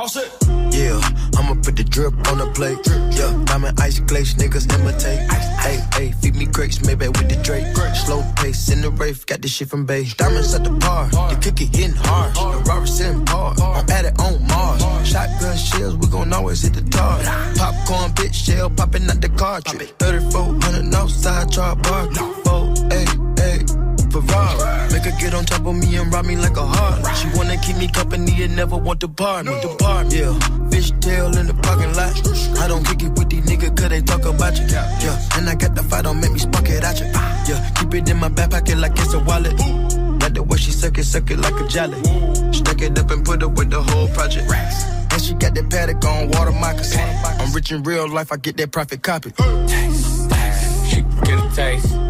Yeah, 0.00 0.98
I'ma 1.36 1.60
put 1.62 1.76
the 1.76 1.84
drip 1.84 2.14
on 2.28 2.38
the 2.38 2.50
plate. 2.54 2.78
Yeah, 3.12 3.44
diamond 3.44 3.78
ice 3.78 3.98
glaze, 4.00 4.34
niggas 4.34 4.64
imitate. 4.72 5.30
Hey, 5.60 5.78
hey, 5.92 6.12
feed 6.22 6.36
me 6.36 6.46
grapes, 6.46 6.82
maybe 6.86 7.06
with 7.08 7.28
the 7.28 7.36
Drake. 7.42 7.66
Slow 7.94 8.24
pace 8.36 8.70
in 8.70 8.80
the 8.80 8.90
rave, 8.92 9.26
got 9.26 9.42
this 9.42 9.52
shit 9.52 9.68
from 9.68 9.84
Bay. 9.84 10.06
Diamonds 10.16 10.54
at 10.54 10.64
the 10.64 10.70
bar, 10.70 11.06
the 11.10 11.38
cookie 11.42 11.66
hitting 11.66 11.94
hard. 11.96 12.34
The 12.34 12.70
Robert 12.70 12.86
sitting 12.86 13.26
hard, 13.26 13.60
I'm 13.60 13.90
at 13.90 14.06
it 14.06 14.18
on 14.18 14.40
Mars. 14.48 14.80
Shotgun 15.06 15.58
shells, 15.58 15.96
we 15.96 16.06
gon' 16.06 16.32
always 16.32 16.62
hit 16.62 16.72
the 16.72 16.82
target. 16.88 17.26
Popcorn, 17.58 18.12
bitch 18.12 18.32
shell, 18.32 18.70
popping 18.70 19.04
out 19.10 19.20
the 19.20 19.28
cartridge. 19.28 19.92
3400 19.98 20.94
outside, 20.94 21.52
char 21.52 21.76
bar. 21.76 22.08
Oh, 22.46 22.74
hey, 22.88 23.04
hey. 23.04 23.29
Ferrari. 24.10 24.92
Make 24.92 25.04
her 25.04 25.16
get 25.20 25.34
on 25.34 25.44
top 25.44 25.66
of 25.66 25.74
me 25.76 25.96
and 25.96 26.12
rob 26.12 26.24
me 26.24 26.36
like 26.36 26.56
a 26.56 26.66
heart. 26.66 27.16
She 27.16 27.28
wanna 27.36 27.56
keep 27.58 27.76
me 27.76 27.88
company 27.88 28.42
and 28.42 28.56
never 28.56 28.76
want 28.76 29.00
to 29.00 29.08
bar 29.08 29.42
me. 29.44 29.52
Depart, 29.60 30.12
yeah. 30.12 30.32
Fish 30.70 30.92
tail 31.00 31.36
in 31.38 31.46
the 31.46 31.54
parking 31.62 31.92
lot. 31.94 32.14
I 32.58 32.68
don't 32.68 32.84
kick 32.84 33.02
it 33.02 33.12
with 33.18 33.30
these 33.30 33.44
niggas 33.44 33.76
cause 33.76 33.88
they 33.88 34.02
talk 34.02 34.24
about 34.24 34.58
you. 34.58 34.66
Yeah, 34.66 35.36
and 35.36 35.48
I 35.48 35.54
got 35.54 35.74
the 35.74 35.82
fight, 35.82 36.04
don't 36.04 36.20
make 36.20 36.32
me 36.32 36.38
spark 36.38 36.68
it 36.68 36.82
at 36.84 37.00
you. 37.00 37.06
Yeah, 37.06 37.70
keep 37.76 37.94
it 37.94 38.08
in 38.08 38.18
my 38.18 38.28
back 38.28 38.50
pocket 38.50 38.78
like 38.78 38.92
it's 38.96 39.14
a 39.14 39.20
wallet. 39.20 39.58
Like 40.20 40.34
the 40.34 40.42
way 40.42 40.58
she 40.58 40.70
suck 40.70 40.98
it, 40.98 41.04
suck 41.04 41.30
it 41.30 41.38
like 41.38 41.58
a 41.60 41.66
jelly. 41.68 42.00
Stack 42.52 42.82
it 42.82 42.98
up 42.98 43.10
and 43.10 43.24
put 43.24 43.42
it 43.42 43.50
with 43.50 43.70
the 43.70 43.82
whole 43.82 44.08
project. 44.08 44.50
And 45.12 45.22
she 45.22 45.34
got 45.34 45.54
that 45.54 45.70
paddock 45.70 46.04
on 46.04 46.30
water 46.30 46.52
moccasins. 46.52 47.00
I'm 47.40 47.52
rich 47.52 47.72
in 47.72 47.82
real 47.82 48.08
life, 48.08 48.32
I 48.32 48.36
get 48.36 48.56
that 48.58 48.70
profit 48.70 49.02
copy. 49.02 49.30
Taste, 49.30 50.30
taste, 50.30 50.90
She 50.90 51.02
can 51.02 51.20
get 51.24 51.44
a 51.44 51.54
taste. 51.54 52.09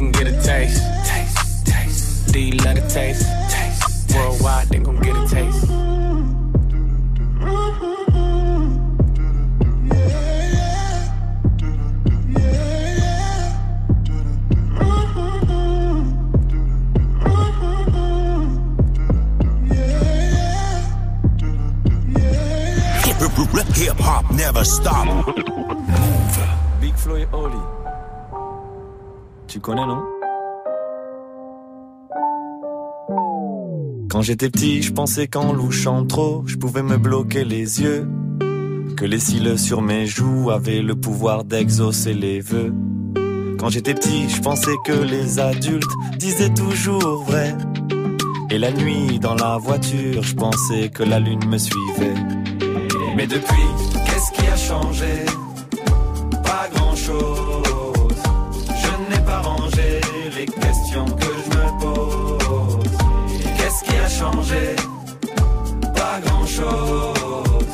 can 0.00 0.12
get 0.12 0.26
a 0.28 0.42
taste. 0.42 0.82
Taste, 1.04 2.32
Do 2.32 2.40
you 2.40 2.56
let 2.64 2.78
it 2.78 2.88
taste? 2.88 3.26
Taste. 3.50 4.14
Worldwide, 4.14 4.68
they 4.68 4.78
gon' 4.78 4.98
get 5.00 5.14
a 5.14 5.28
taste. 5.28 5.66
Hip 23.74 23.96
hop 23.98 24.30
never 24.32 24.62
stop. 24.62 25.06
Big 26.80 26.94
Flo 26.96 27.16
et 27.16 27.28
Oli. 27.32 27.79
Tu 29.50 29.58
connais, 29.58 29.84
non? 29.84 30.00
Quand 34.08 34.22
j'étais 34.22 34.48
petit, 34.48 34.80
je 34.80 34.92
pensais 34.92 35.26
qu'en 35.26 35.52
louchant 35.52 36.06
trop, 36.06 36.44
je 36.46 36.54
pouvais 36.54 36.84
me 36.84 36.98
bloquer 36.98 37.42
les 37.42 37.82
yeux. 37.82 38.08
Que 38.96 39.04
les 39.04 39.18
cils 39.18 39.58
sur 39.58 39.82
mes 39.82 40.06
joues 40.06 40.50
avaient 40.52 40.82
le 40.82 40.94
pouvoir 40.94 41.42
d'exaucer 41.42 42.14
les 42.14 42.38
vœux. 42.38 42.72
Quand 43.58 43.70
j'étais 43.70 43.94
petit, 43.94 44.28
je 44.28 44.40
pensais 44.40 44.76
que 44.84 44.92
les 44.92 45.40
adultes 45.40 45.96
disaient 46.16 46.54
toujours 46.54 47.24
vrai. 47.24 47.52
Et 48.52 48.58
la 48.58 48.70
nuit, 48.70 49.18
dans 49.18 49.34
la 49.34 49.58
voiture, 49.58 50.22
je 50.22 50.34
pensais 50.36 50.90
que 50.90 51.02
la 51.02 51.18
lune 51.18 51.44
me 51.48 51.58
suivait. 51.58 52.14
Mais 53.16 53.26
depuis, 53.26 53.66
qu'est-ce 54.06 54.30
qui 54.30 54.46
a 54.46 54.56
changé? 54.56 55.24
Pas 56.44 56.68
grand-chose. 56.72 57.49
Changé 64.20 64.76
Pas 65.94 66.16
grand-chose. 66.24 67.66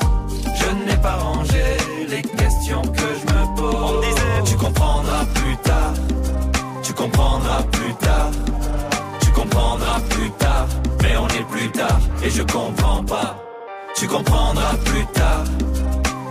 Je 0.61 0.69
n'ai 0.87 0.99
pas 1.07 1.17
rangé 1.17 1.65
les 2.09 2.23
questions 2.23 2.83
que 2.83 3.09
je 3.21 3.25
me 3.35 3.43
pose. 3.57 3.75
On 3.75 4.01
disait, 4.01 4.43
tu 4.51 4.57
comprendras 4.57 5.25
plus 5.35 5.57
tard. 5.69 5.95
Tu 6.83 6.93
comprendras 6.93 7.63
plus 7.73 7.95
tard. 7.95 8.31
Tu 9.23 9.31
comprendras 9.33 10.01
plus 10.11 10.31
tard. 10.43 10.67
Mais 11.03 11.17
on 11.17 11.29
est 11.39 11.47
plus 11.55 11.71
tard 11.71 12.01
et 12.25 12.31
je 12.31 12.43
comprends 12.43 13.03
pas. 13.05 13.31
Tu 13.97 14.07
comprendras 14.07 14.75
plus 14.85 15.07
tard. 15.21 15.45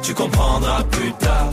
Tu 0.02 0.14
comprendras 0.14 0.84
plus 0.92 1.12
tard. 1.26 1.50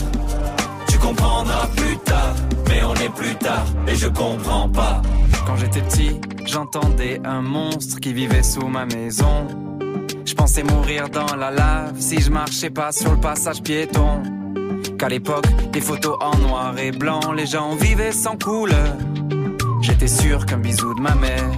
Tu 0.89 0.99
comprendras 0.99 1.67
plus 1.77 1.97
tard. 2.11 2.35
Mais 2.69 2.81
on 2.85 2.95
est 2.95 3.15
plus 3.21 3.35
tard 3.37 3.67
et 3.89 3.97
je 3.97 4.09
comprends 4.09 4.69
pas. 4.69 5.03
Quand 5.47 5.57
j'étais 5.57 5.83
petit, 5.83 6.21
j'entendais 6.47 7.21
un 7.25 7.43
monstre 7.43 8.01
qui 8.01 8.13
vivait 8.13 8.43
sous 8.43 8.67
ma 8.69 8.87
maison. 8.87 9.49
Je 10.25 10.35
pensais 10.35 10.63
mourir 10.63 11.09
dans 11.09 11.37
la 11.37 11.51
lave 11.51 11.95
si 11.99 12.21
je 12.21 12.31
marchais 12.31 12.71
pas 12.71 12.93
sur 12.93 13.13
le 13.13 13.21
passage 13.21 13.63
piéton. 13.63 14.23
Qu'à 14.99 15.09
l'époque, 15.09 15.47
les 15.75 15.81
photos 15.81 16.17
en 16.21 16.37
noir 16.39 16.79
et 16.79 16.93
blanc, 16.93 17.33
les 17.33 17.47
gens 17.47 17.75
vivaient 17.75 18.13
sans 18.13 18.37
couleur. 18.37 18.97
J'étais 19.81 20.09
sûr 20.09 20.47
qu'un 20.47 20.59
bisou 20.59 20.95
de 20.95 21.01
ma 21.01 21.15
mère 21.15 21.51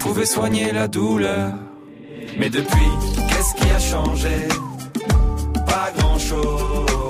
pouvait 0.00 0.26
soigner 0.26 0.72
la 0.72 0.88
douleur. 0.88 1.52
Mais 2.38 2.48
depuis, 2.48 2.90
qu'est-ce 3.28 3.54
qui 3.54 3.70
a 3.70 3.78
changé? 3.78 4.48
Pas 5.66 5.92
grand-chose. 5.98 7.09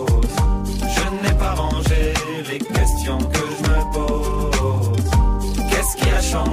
Pas 6.32 6.44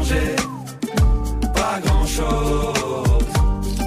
grand-chose. 1.86 2.74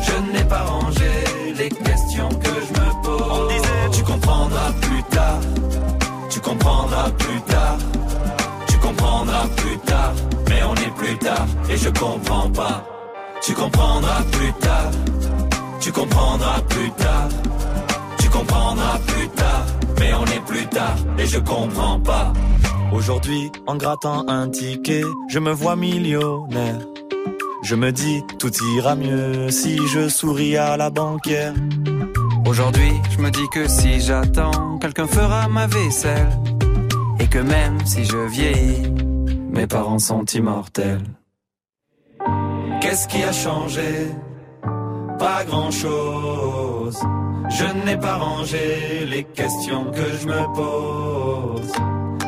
Je 0.07 0.15
n'ai 0.33 0.45
pas 0.45 0.63
rangé 0.63 1.11
les 1.59 1.69
questions 1.69 2.29
que 2.29 2.49
je 2.49 2.81
me 2.81 3.03
pose. 3.03 3.23
On 3.29 3.49
disait, 3.49 3.91
tu 3.93 4.05
comprendras 4.05 4.71
plus 4.81 5.03
tard. 5.11 5.41
Tu 6.31 6.41
comprendras 6.41 7.11
plus 7.19 7.41
tard. 7.41 7.77
Tu 8.69 8.79
comprendras 8.79 9.49
plus 9.57 9.79
tard. 9.79 10.13
Mais 10.49 10.63
on 10.63 10.77
est 10.77 10.95
plus 10.97 11.19
tard 11.19 11.49
et 11.69 11.77
je 11.77 11.89
comprends 11.89 12.49
pas. 12.51 12.85
Tu 13.43 13.53
comprendras 13.53 14.23
plus 14.31 14.53
tard. 14.61 14.93
Tu 15.81 15.91
comprendras 15.91 16.61
plus 16.69 16.93
tard. 16.93 17.29
Tu 18.19 18.29
comprendras 18.29 18.97
plus 19.09 19.29
tard. 19.31 19.67
Mais 19.99 20.15
on 20.15 20.25
est 20.27 20.45
plus 20.47 20.67
tard 20.67 20.95
et 21.19 21.27
je 21.27 21.39
comprends 21.39 21.99
pas. 21.99 22.33
Aujourd'hui, 22.93 23.53
en 23.67 23.77
grattant 23.77 24.29
un 24.29 24.49
ticket, 24.49 25.05
je 25.29 25.39
me 25.39 25.53
vois 25.53 25.77
millionnaire. 25.77 26.81
Je 27.63 27.77
me 27.77 27.93
dis, 27.93 28.23
tout 28.39 28.51
ira 28.77 28.97
mieux 28.97 29.51
si 29.51 29.79
je 29.87 30.09
souris 30.09 30.57
à 30.57 30.77
la 30.77 30.91
banquière. 30.91 31.55
Aujourd'hui, 32.47 32.93
je 33.11 33.19
me 33.19 33.31
dis 33.31 33.49
que 33.53 33.69
si 33.69 34.01
j'attends, 34.01 34.79
quelqu'un 34.79 35.07
fera 35.07 35.47
ma 35.49 35.67
vaisselle. 35.67 36.31
Et 37.21 37.27
que 37.29 37.39
même 37.39 37.79
si 37.85 38.05
je 38.05 38.17
vieillis, 38.17 38.91
mes 39.51 39.67
parents 39.67 39.99
sont 40.01 40.25
immortels. 40.25 41.05
Qu'est-ce 42.81 43.07
qui 43.07 43.23
a 43.23 43.33
changé? 43.33 44.09
Pas 45.19 45.45
grand-chose. 45.45 46.99
Je 47.51 47.85
n'ai 47.85 47.97
pas 47.97 48.17
rangé 48.17 49.07
les 49.09 49.25
questions 49.25 49.85
que 49.93 50.07
je 50.21 50.27
me 50.27 50.55
pose. 50.55 51.73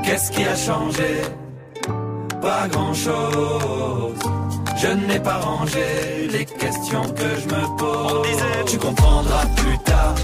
Qu'est-ce 0.03 0.31
qui 0.31 0.45
a 0.45 0.57
changé? 0.57 1.23
Pas 2.41 2.69
grand-chose. 2.69 4.19
Je 4.83 4.89
n'ai 4.89 5.21
pas 5.21 5.39
rangé 5.39 6.29
les 6.31 6.45
questions 6.45 7.05
que 7.19 7.29
je 7.41 7.47
me 7.55 7.77
pose. 7.79 8.13
On 8.13 8.23
disait, 8.23 8.65
tu 8.67 8.79
comprendras 8.79 9.47
plus 9.57 9.79
tard. 9.79 10.15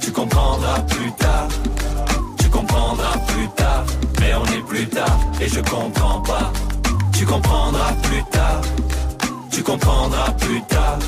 Tu 0.00 0.10
comprendras 0.10 0.80
plus 0.80 1.12
tard. 1.12 1.48
Tu 2.38 2.48
comprendras 2.48 3.18
plus 3.28 3.48
tard. 3.56 3.84
Mais 4.20 4.34
on 4.34 4.44
est 4.56 4.64
plus 4.66 4.86
tard 4.88 5.18
et 5.40 5.48
je 5.48 5.60
comprends 5.60 6.20
pas. 6.20 6.52
Tu 7.16 7.24
comprendras 7.24 7.92
plus 8.02 8.24
tard. 8.30 8.60
Tu 9.52 9.62
comprendras 9.62 10.30
plus 10.40 10.62
tard. 10.62 10.98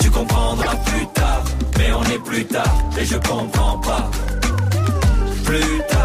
Tu 0.00 0.10
comprendras 0.10 0.76
plus 0.86 1.06
tard. 1.14 1.42
Mais 1.78 1.90
on 1.92 2.02
est 2.14 2.22
plus 2.22 2.44
tard 2.44 2.74
et 3.00 3.04
je 3.04 3.16
comprends 3.16 3.78
pas. 3.78 4.10
Plus 5.44 5.78
tard, 5.88 5.97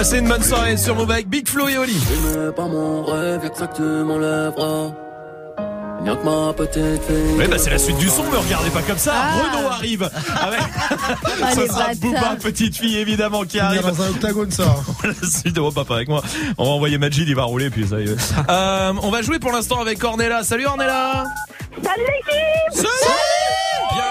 Passez 0.00 0.20
une 0.20 0.28
bonne 0.28 0.42
soirée 0.42 0.78
sur 0.78 0.96
Move 0.96 1.10
avec 1.10 1.28
Big 1.28 1.46
Flo 1.46 1.68
et 1.68 1.76
Oli. 1.76 1.94
Mais 2.24 2.50
pas 2.52 2.66
mon 2.66 3.04
rêve. 3.04 3.42
Oui, 7.36 7.46
bah 7.46 7.58
c'est 7.58 7.68
la 7.68 7.78
suite 7.78 7.98
du 7.98 8.08
son, 8.08 8.22
me 8.24 8.38
regardez 8.38 8.70
pas 8.70 8.80
comme 8.80 8.96
ça. 8.96 9.12
Ah. 9.14 9.32
Renaud 9.36 9.68
arrive 9.68 10.04
avec. 10.40 10.60
Ah, 11.42 11.52
ça 11.54 11.66
sera. 11.66 11.94
Booba, 11.96 12.36
petite 12.40 12.78
fille 12.78 12.96
évidemment 12.96 13.42
qui 13.42 13.60
arrive. 13.60 13.82
dans 13.82 14.00
un 14.00 14.08
octagone, 14.08 14.50
ça. 14.50 14.74
la 15.04 15.12
suite 15.12 15.54
de 15.54 15.84
pas 15.84 15.94
avec 15.94 16.08
moi. 16.08 16.22
On 16.56 16.64
va 16.64 16.70
envoyer 16.70 16.96
Majid, 16.96 17.28
il 17.28 17.36
va 17.36 17.42
rouler 17.42 17.68
puis 17.68 17.86
ça. 17.86 18.00
y 18.00 18.04
est. 18.04 18.16
Euh, 18.48 18.94
on 19.02 19.10
va 19.10 19.20
jouer 19.20 19.38
pour 19.38 19.52
l'instant 19.52 19.82
avec 19.82 20.02
Ornella. 20.02 20.44
Salut 20.44 20.64
Ornella. 20.64 21.26
Salut 21.84 22.06
l'équipe 22.06 22.86
Bien. 23.92 24.04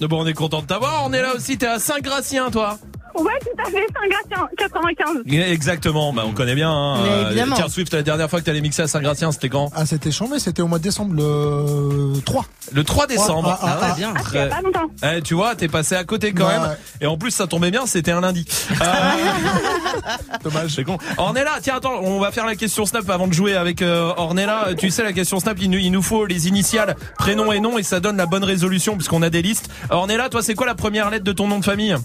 Bon, 0.08 0.20
on 0.20 0.26
est 0.26 0.34
content 0.34 0.60
de 0.60 0.66
t'avoir. 0.66 1.04
Ornella 1.04 1.34
aussi, 1.34 1.56
t'es 1.56 1.66
à 1.66 1.78
Saint-Gratien, 1.78 2.50
toi. 2.50 2.76
Ouais, 3.14 3.32
tout 3.40 3.62
à 3.62 3.70
fait, 3.70 3.86
Saint-Gratien, 3.94 4.48
95. 4.58 5.22
Exactement, 5.50 6.12
bah 6.12 6.22
on 6.26 6.32
connaît 6.32 6.54
bien. 6.54 6.70
Hein. 6.70 7.00
Mais 7.02 7.10
Euh, 7.10 7.26
évidemment. 7.26 7.56
Swift, 7.68 7.92
la 7.92 8.02
dernière 8.02 8.28
fois 8.30 8.40
que 8.40 8.44
t'allais 8.46 8.60
mixer 8.60 8.82
à 8.82 8.88
Saint-Gratien, 8.88 9.32
c'était 9.32 9.48
quand? 9.48 9.70
Ah, 9.74 9.86
c'était 9.86 10.10
chambé, 10.10 10.38
c'était 10.38 10.62
au 10.62 10.66
mois 10.68 10.78
de 10.78 10.82
décembre, 10.84 11.14
le 11.14 12.20
3. 12.24 12.44
Le 12.72 12.84
3 12.84 13.06
décembre. 13.06 13.58
Ah, 13.62 13.78
ah, 13.80 13.88
ah, 13.90 13.94
bien. 13.96 14.12
Ah, 14.16 14.20
il 14.32 14.36
y 14.36 14.38
a 14.38 14.46
pas 14.46 14.60
longtemps. 14.62 14.90
Eh, 15.16 15.22
tu 15.22 15.34
vois, 15.34 15.54
t'es 15.54 15.68
passé 15.68 15.94
à 15.94 16.04
côté 16.04 16.32
quand 16.32 16.48
même. 16.48 16.76
Et 17.00 17.06
en 17.06 17.16
plus, 17.16 17.30
ça 17.30 17.46
tombait 17.46 17.70
bien, 17.70 17.86
c'était 17.86 18.12
un 18.12 18.20
lundi. 18.20 18.46
Euh, 18.70 18.84
Dommage, 20.44 20.72
c'est 20.74 20.84
con. 20.84 20.98
Ornella, 21.16 21.52
tiens, 21.60 21.76
attends, 21.76 22.00
on 22.02 22.18
va 22.20 22.30
faire 22.32 22.46
la 22.46 22.56
question 22.56 22.86
Snap 22.86 23.08
avant 23.10 23.28
de 23.28 23.32
jouer 23.32 23.54
avec 23.56 23.82
euh, 23.82 24.12
Ornella. 24.16 24.68
Tu 24.78 24.90
sais, 24.90 25.02
la 25.02 25.12
question 25.12 25.38
Snap, 25.40 25.56
il 25.60 25.70
nous, 25.70 25.78
il 25.78 25.90
nous 25.90 26.02
faut 26.02 26.26
les 26.26 26.48
initiales, 26.48 26.96
prénom 27.18 27.52
et 27.52 27.60
nom, 27.60 27.78
et 27.78 27.82
ça 27.82 28.00
donne 28.00 28.16
la 28.16 28.26
bonne 28.26 28.44
résolution 28.44 28.94
puisqu'on 28.96 29.22
a 29.22 29.30
des 29.30 29.42
listes. 29.42 29.68
Ornella, 29.90 30.28
toi, 30.28 30.42
c'est 30.42 30.54
quoi 30.54 30.66
la 30.66 30.74
première 30.74 31.10
lettre 31.10 31.24
de 31.24 31.32
ton 31.32 31.46
nom 31.48 31.58
de 31.58 31.64
famille? 31.64 31.96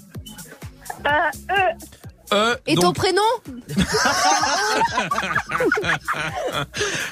Euh, 1.08 1.32
euh, 1.52 1.74
E. 2.34 2.58
Et 2.68 2.76
ton 2.76 2.92
prénom 2.92 3.22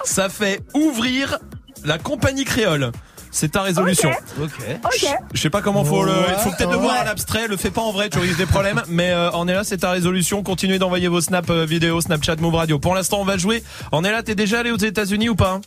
ça 0.04 0.28
fait 0.30 0.62
ouvrir 0.74 1.40
la 1.86 1.98
compagnie 1.98 2.44
créole. 2.44 2.92
C'est 3.32 3.52
ta 3.52 3.64
résolution. 3.64 4.12
Ok. 4.42 4.52
ok. 4.86 5.10
Je 5.34 5.42
sais 5.42 5.50
pas 5.50 5.62
comment 5.62 5.84
faut 5.84 6.06
le. 6.06 6.14
Il 6.30 6.42
faut 6.42 6.52
peut-être 6.52 6.72
le 6.72 6.78
voir 6.78 6.96
à 6.96 7.04
l'abstrait. 7.04 7.50
Le 7.50 7.58
fais 7.58 7.70
pas 7.70 7.82
en 7.82 7.92
vrai, 7.92 8.10
tu 8.10 8.18
risques 8.18 8.38
des 8.38 8.46
problèmes. 8.46 8.82
Mais 8.88 9.12
euh, 9.12 9.30
on 9.34 9.46
est 9.50 9.54
là, 9.54 9.66
c'est 9.66 9.80
ta 9.80 9.92
résolution. 9.92 10.42
Continuez 10.42 10.80
d'envoyer 10.80 11.10
vos 11.10 11.20
snaps 11.20 11.50
euh, 11.50 11.66
vidéo, 11.66 12.00
Snapchat, 12.00 12.38
Move 12.38 12.56
Radio. 12.56 12.80
Pour 12.80 12.96
l'instant, 12.96 13.20
on 13.20 13.26
va 13.26 13.38
jouer. 13.38 13.62
On 13.92 14.06
est 14.06 14.12
là. 14.12 14.24
T'es 14.24 14.36
déjà 14.36 14.60
allé 14.62 14.72
aux 14.72 14.78
États-Unis 14.78 15.28
ou 15.28 15.36
pas? 15.36 15.60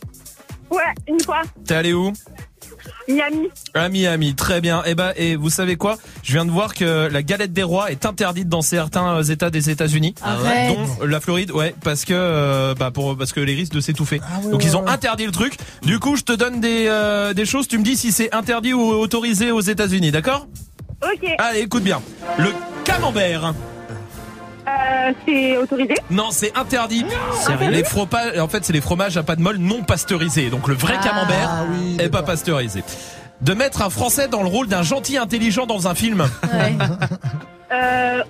Ouais, 0.71 0.93
une 1.07 1.19
fois. 1.21 1.41
T'es 1.65 1.75
allé 1.75 1.93
où 1.93 2.13
Miami. 3.07 3.47
À 3.73 3.89
Miami, 3.89 4.35
très 4.35 4.61
bien. 4.61 4.83
Et 4.83 4.93
ben, 4.93 5.13
et 5.15 5.35
vous 5.35 5.49
savez 5.49 5.75
quoi? 5.77 5.97
Je 6.23 6.33
viens 6.33 6.45
de 6.45 6.51
voir 6.51 6.73
que 6.75 7.07
la 7.11 7.23
galette 7.23 7.51
des 7.53 7.63
rois 7.63 7.91
est 7.91 8.05
interdite 8.05 8.47
dans 8.47 8.61
certains 8.61 9.15
euh, 9.17 9.23
États 9.23 9.49
des 9.49 9.69
États-Unis, 9.71 10.13
Arrête. 10.21 10.75
dont 10.75 11.05
la 11.05 11.19
Floride, 11.19 11.51
ouais, 11.51 11.73
parce 11.83 12.05
que 12.05 12.13
euh, 12.13 12.75
bah 12.75 12.91
pour 12.91 13.17
parce 13.17 13.31
que 13.33 13.39
les 13.39 13.55
risques 13.55 13.73
de 13.73 13.79
s'étouffer. 13.81 14.21
Ah 14.23 14.41
Donc 14.43 14.59
ouais, 14.61 14.65
ils 14.65 14.77
ont 14.77 14.83
ouais. 14.83 14.89
interdit 14.91 15.25
le 15.25 15.31
truc. 15.31 15.55
Du 15.81 15.97
coup, 15.99 16.15
je 16.17 16.23
te 16.23 16.33
donne 16.33 16.59
des 16.59 16.85
euh, 16.87 17.33
des 17.33 17.45
choses. 17.45 17.67
Tu 17.67 17.79
me 17.79 17.83
dis 17.83 17.97
si 17.97 18.11
c'est 18.11 18.33
interdit 18.35 18.73
ou 18.73 18.81
autorisé 18.81 19.51
aux 19.51 19.61
États-Unis, 19.61 20.11
d'accord? 20.11 20.47
Ok. 21.01 21.27
Allez, 21.39 21.61
écoute 21.61 21.83
bien. 21.83 22.01
Le 22.37 22.49
camembert. 22.83 23.53
Euh, 24.69 25.13
c'est 25.25 25.57
autorisé. 25.57 25.95
Non, 26.11 26.27
c'est 26.31 26.55
interdit. 26.57 27.05
Sérieux 27.33 27.71
Les 27.71 27.83
fropa- 27.83 28.39
en 28.39 28.47
fait, 28.47 28.63
c'est 28.63 28.73
les 28.73 28.81
fromages 28.81 29.17
à 29.17 29.23
pâte 29.23 29.39
molle 29.39 29.57
non 29.57 29.81
pasteurisés. 29.83 30.49
Donc 30.49 30.67
le 30.67 30.75
vrai 30.75 30.93
Ah. 30.99 31.03
camembert 31.03 31.49
Ah 31.51 31.63
oui, 31.71 31.95
est 31.95 31.97
pas 32.03 32.19
d'accord. 32.19 32.25
pasteurisé. 32.27 32.83
De 33.41 33.53
mettre 33.53 33.81
un 33.81 33.89
Français 33.89 34.27
dans 34.27 34.41
le 34.43 34.47
rôle 34.49 34.67
d'un 34.67 34.83
gentil 34.83 35.17
intelligent 35.17 35.65
dans 35.65 35.87
un 35.87 35.95
film. 35.95 36.21
Ouais. 36.53 36.73
Euh, 37.71 38.23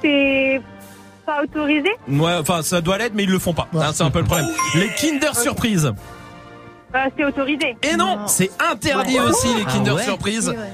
c'est 0.00 0.60
pas 1.26 1.42
autorisé. 1.42 1.88
Ouais, 2.08 2.36
enfin, 2.40 2.62
ça 2.62 2.80
doit 2.80 2.96
l'être, 2.98 3.14
mais 3.14 3.24
ils 3.24 3.30
le 3.30 3.40
font 3.40 3.52
pas. 3.52 3.66
Ouais. 3.72 3.84
Hein, 3.84 3.90
c'est 3.92 4.04
un 4.04 4.10
peu 4.10 4.20
le 4.20 4.24
problème. 4.26 4.46
Les 4.76 4.88
Kinder 4.90 5.34
Surprise. 5.36 5.92
Euh, 6.94 6.98
c'est 7.16 7.24
autorisé. 7.24 7.76
Et 7.82 7.96
non, 7.96 8.18
Non. 8.18 8.26
c'est 8.28 8.50
interdit 8.70 9.18
aussi 9.18 9.48
les 9.56 9.64
Ah 9.66 9.72
Kinder 9.72 9.90
ouais 9.94 10.02
Surprise 10.04 10.50
Oui, 10.50 10.56
ouais. 10.56 10.70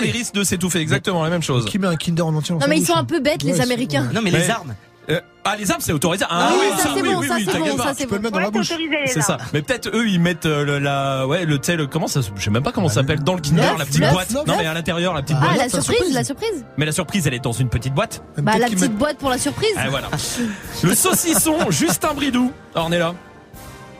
Les 0.00 0.10
risques 0.10 0.34
de 0.34 0.44
s'étouffer. 0.44 0.80
Exactement 0.80 1.22
la 1.22 1.30
même 1.30 1.42
chose. 1.42 1.64
Qui 1.64 1.78
met 1.78 1.86
un 1.86 1.96
Kinder 1.96 2.22
en 2.22 2.34
entier 2.34 2.54
Non, 2.54 2.66
mais 2.68 2.78
ils 2.78 2.86
sont 2.86 2.94
hein 2.94 3.00
un 3.00 3.04
peu 3.04 3.20
bêtes, 3.20 3.42
les 3.42 3.60
Américains. 3.60 4.08
Non, 4.14 4.20
mais 4.22 4.30
les 4.30 4.50
armes. 4.50 4.74
Euh, 5.08 5.18
ah, 5.44 5.56
les 5.56 5.68
armes, 5.72 5.80
c'est 5.80 5.92
autorisé. 5.92 6.24
Ah, 6.28 6.50
oui, 6.52 6.58
oui, 6.60 6.78
ça, 6.78 6.90
c'est 6.94 7.02
oui, 7.02 7.08
bon, 7.08 7.18
oui, 7.20 7.26
ça, 7.26 7.34
oui, 7.34 7.44
c'est 7.44 7.52
t'inquiète 7.52 7.72
bon, 7.72 7.76
pas. 7.78 7.84
ça, 7.84 7.94
c'est 7.96 8.02
Tu 8.04 8.08
peux 8.08 8.14
le 8.16 8.20
mettre 8.20 8.34
dans 8.34 8.40
la 8.40 8.50
bouche. 8.50 8.72
C'est 9.06 9.22
ça. 9.22 9.38
Mais 9.52 9.62
peut-être 9.62 9.88
eux 9.92 10.06
ils 10.06 10.20
mettent 10.20 10.46
euh, 10.46 10.64
le, 10.64 10.78
la 10.78 11.26
ouais 11.26 11.46
le 11.46 11.58
tel 11.58 11.88
comment 11.88 12.06
ça 12.06 12.20
je 12.36 12.44
sais 12.44 12.50
même 12.50 12.62
pas 12.62 12.70
comment 12.70 12.88
ça 12.88 12.96
s'appelle 12.96 13.24
dans 13.24 13.34
le 13.34 13.40
Kinder 13.40 13.76
la 13.76 13.86
petite 13.86 14.08
boîte. 14.08 14.30
Non 14.46 14.54
mais 14.56 14.66
à 14.66 14.74
l'intérieur 14.74 15.12
la 15.14 15.22
petite 15.22 15.36
Ah, 15.40 15.46
boîte. 15.46 15.56
c'est 15.56 15.62
la 15.62 15.68
surprise, 15.68 15.96
surprise. 15.96 16.14
la 16.14 16.24
surprise. 16.24 16.64
Mais 16.76 16.86
la 16.86 16.92
surprise 16.92 17.26
elle 17.26 17.34
est 17.34 17.40
dans 17.42 17.52
une 17.52 17.70
petite 17.70 17.94
boîte. 17.94 18.22
Bah, 18.36 18.52
la 18.58 18.68
petite 18.68 18.94
boîte 18.96 19.18
pour 19.18 19.30
la 19.30 19.38
surprise. 19.38 19.72
Ah 19.76 19.88
voilà. 19.88 20.08
Le 20.84 20.94
saucisson 20.94 21.56
Justin 21.70 22.14
Bridou. 22.14 22.52
Ornella. 22.74 23.14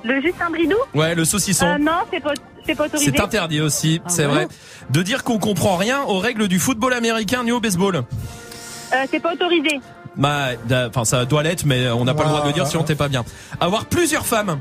Le 0.05 0.21
Justin 0.21 0.51
Bridou. 0.51 0.77
Ouais, 0.95 1.15
le 1.15 1.25
saucisson. 1.25 1.67
Euh, 1.67 1.79
non, 1.79 1.93
c'est 2.13 2.21
pas, 2.21 2.33
c'est 2.67 2.75
pas 2.75 2.87
autorisé. 2.87 3.13
C'est 3.15 3.21
interdit 3.23 3.61
aussi, 3.61 4.01
c'est 4.09 4.27
ouais 4.27 4.33
vrai. 4.33 4.49
De 4.91 5.03
dire 5.03 5.25
qu'on 5.25 5.39
comprend 5.39 5.77
rien 5.77 6.01
aux 6.03 6.19
règles 6.19 6.49
du 6.49 6.59
football 6.59 6.93
américain 6.95 7.45
ni 7.45 7.53
au 7.53 7.61
baseball. 7.61 7.97
Euh, 7.97 8.97
c'est 9.11 9.21
pas 9.21 9.33
autorisé. 9.35 9.81
Bah, 10.17 10.49
enfin, 10.89 11.05
ça 11.05 11.25
doit 11.25 11.43
l'être, 11.43 11.65
mais 11.65 11.89
on 11.91 12.05
n'a 12.05 12.15
pas 12.15 12.25
le 12.25 12.29
droit 12.31 12.43
de 12.43 12.47
le 12.49 12.53
dire 12.53 12.67
si 12.67 12.77
on 12.77 12.83
t'est 12.83 12.97
pas 12.97 13.09
bien. 13.09 13.25
Avoir 13.61 13.87
plusieurs 13.87 14.27
femmes. 14.27 14.59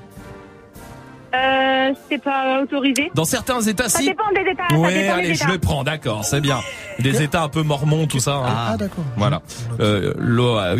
Euh, 1.34 1.92
c'est 2.10 2.18
pas 2.24 2.62
autorisé. 2.64 3.12
Dans 3.14 3.26
certains 3.26 3.62
États, 3.62 3.88
Ça 3.90 4.00
si. 4.00 4.06
dépend 4.06 4.24
des 4.34 4.50
États. 4.52 4.64
ça 4.70 4.76
Ouais, 4.78 4.94
dépend 4.94 5.16
des 5.18 5.22
allez, 5.24 5.36
je 5.36 5.44
États. 5.44 5.52
le 5.54 5.60
prends, 5.60 5.84
d'accord, 5.84 6.26
c'est 6.26 6.42
bien. 6.42 6.60
Des 7.00 7.22
États 7.22 7.44
un 7.44 7.50
peu 7.50 7.62
mormons, 7.62 8.08
tout 8.08 8.20
ça. 8.20 8.36
hein. 8.36 8.46
Ah, 8.72 8.78
d'accord. 8.78 9.04
Voilà. 9.18 9.42
Euh. 9.80 10.14
Laura 10.18 10.76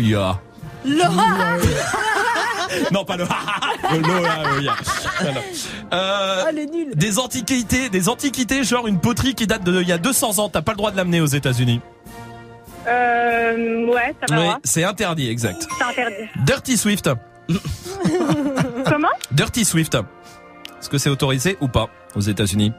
Non, 2.92 3.04
pas 3.04 3.16
le. 3.16 3.24
le 3.92 3.98
l'Ohio. 4.00 4.72
Voilà. 5.20 5.40
Euh, 5.92 6.44
Oh, 6.46 6.50
le 6.54 6.64
nul. 6.64 6.94
des 6.94 7.18
antiquités, 7.18 7.88
des 7.88 8.08
antiquités, 8.08 8.64
genre 8.64 8.86
une 8.86 9.00
poterie 9.00 9.34
qui 9.34 9.46
date 9.46 9.62
de 9.64 9.80
il 9.80 9.88
y 9.88 9.92
a 9.92 9.98
200 9.98 10.38
ans. 10.38 10.48
T'as 10.48 10.62
pas 10.62 10.72
le 10.72 10.76
droit 10.78 10.90
de 10.90 10.96
l'amener 10.96 11.20
aux 11.20 11.26
États-Unis. 11.26 11.80
Euh, 12.86 13.86
ouais, 13.86 14.14
ça 14.20 14.34
va. 14.34 14.40
Oui, 14.40 14.44
voir. 14.46 14.58
c'est 14.64 14.84
interdit, 14.84 15.28
exact. 15.28 15.66
C'est 15.78 15.84
interdit. 15.84 16.28
Dirty 16.44 16.76
Swift. 16.76 17.10
Comment? 18.86 19.08
Dirty 19.32 19.64
Swift. 19.64 19.94
Est-ce 19.94 20.88
que 20.88 20.98
c'est 20.98 21.10
autorisé 21.10 21.58
ou 21.60 21.68
pas 21.68 21.88
aux 22.14 22.20
États-Unis? 22.20 22.72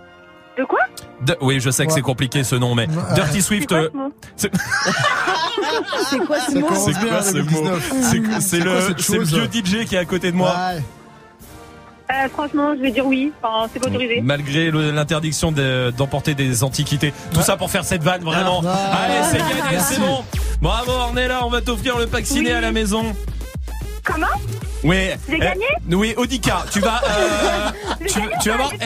De 0.57 0.63
quoi 0.65 0.79
De- 1.21 1.37
Oui, 1.41 1.59
je 1.59 1.69
sais 1.69 1.85
que 1.85 1.89
Ouais. 1.89 1.95
c'est 1.95 2.01
compliqué 2.01 2.43
ce 2.43 2.55
nom, 2.55 2.75
mais 2.75 2.87
Ouais. 2.87 2.95
Dirty 3.15 3.35
C'est 3.35 3.41
Swift. 3.41 3.67
quoi 3.69 3.77
euh, 3.77 3.89
ce 3.89 3.97
mot 3.97 4.11
c'est 4.35 6.19
quoi 6.25 6.39
ce 6.39 6.57
mot 6.57 6.67
c'est 6.75 6.93
quoi 6.93 7.21
ce 7.21 7.37
mot 7.37 7.43
2019. 7.43 8.39
C'est- 8.41 8.59
le, 8.59 9.23
vieux 9.23 9.47
DJ 9.51 9.85
qui 9.85 9.95
est 9.95 9.99
à 9.99 10.05
côté 10.05 10.31
de 10.31 10.35
moi. 10.37 10.49
Ouais. 10.53 10.81
euh, 12.11 12.29
Franchement, 12.33 12.73
je 12.75 12.81
vais 12.81 12.91
dire 12.91 13.05
oui. 13.05 13.31
Enfin, 13.41 13.69
c'est 13.73 13.85
autorisé. 13.85 14.19
Malgré 14.21 14.71
l'interdiction 14.71 15.51
de- 15.51 15.91
d'emporter 15.97 16.33
des 16.35 16.63
antiquités. 16.63 17.13
Tout 17.33 17.41
ça 17.41 17.55
pour 17.55 17.69
faire 17.71 17.85
cette 17.85 18.03
vanne, 18.03 18.23
vraiment. 18.23 18.61
Ah. 18.65 19.05
Allez, 19.05 19.23
c'est 19.31 19.37
gagné, 19.37 19.53
Merci. 19.71 19.93
c'est 19.95 20.01
bon. 20.01 20.23
Bravo, 20.61 20.91
Ornella, 20.91 21.45
on 21.45 21.49
va 21.49 21.61
t'offrir 21.61 21.97
le 21.97 22.07
pack 22.07 22.25
ciné 22.25 22.49
Oui. 22.49 22.55
à 22.55 22.61
la 22.61 22.71
maison. 22.71 23.15
Comment? 24.03 24.27
Oui. 24.83 25.09
J'ai 25.29 25.39
Eh, 25.89 25.95
Oui, 25.95 26.13
Odika, 26.17 26.65
tu 26.71 26.79
vas, 26.79 27.01
euh, 27.07 27.69
tu, 28.07 28.19
gagné, 28.19 28.29
tu 28.41 28.49
vas 28.49 28.57
voir, 28.57 28.71
eh, 28.73 28.85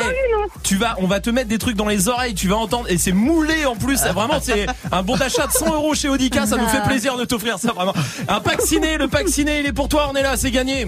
tu 0.64 0.76
vas, 0.76 0.96
on 1.00 1.08
va 1.08 1.20
te 1.20 1.30
mettre 1.30 1.48
des 1.48 1.58
trucs 1.58 1.76
dans 1.76 1.88
les 1.88 2.08
oreilles, 2.10 2.34
tu 2.36 2.48
vas 2.48 2.58
entendre, 2.58 2.90
et 2.90 2.98
c'est 2.98 3.12
moulé 3.12 3.66
en 3.66 3.76
plus. 3.76 4.02
Vraiment, 4.04 4.40
c'est 4.42 4.66
un 4.92 5.04
bon 5.04 5.16
d'achat 5.16 5.48
de 5.48 5.52
100 5.52 5.74
euros 5.74 5.96
chez 5.96 6.10
Odika, 6.10 6.46
ça 6.46 6.58
nous 6.58 6.68
fait 6.68 6.84
plaisir 6.84 7.18
de 7.18 7.26
t'offrir 7.26 7.60
ça, 7.60 7.72
vraiment. 7.72 7.94
Un 8.28 8.40
pack 8.42 8.62
ciné, 8.62 8.98
le 8.98 9.08
pack 9.08 9.30
ciné, 9.30 9.60
il 9.60 9.66
est 9.66 9.74
pour 9.74 9.88
toi, 9.88 10.06
Ornella, 10.06 10.36
c'est 10.38 10.52
gagné. 10.52 10.88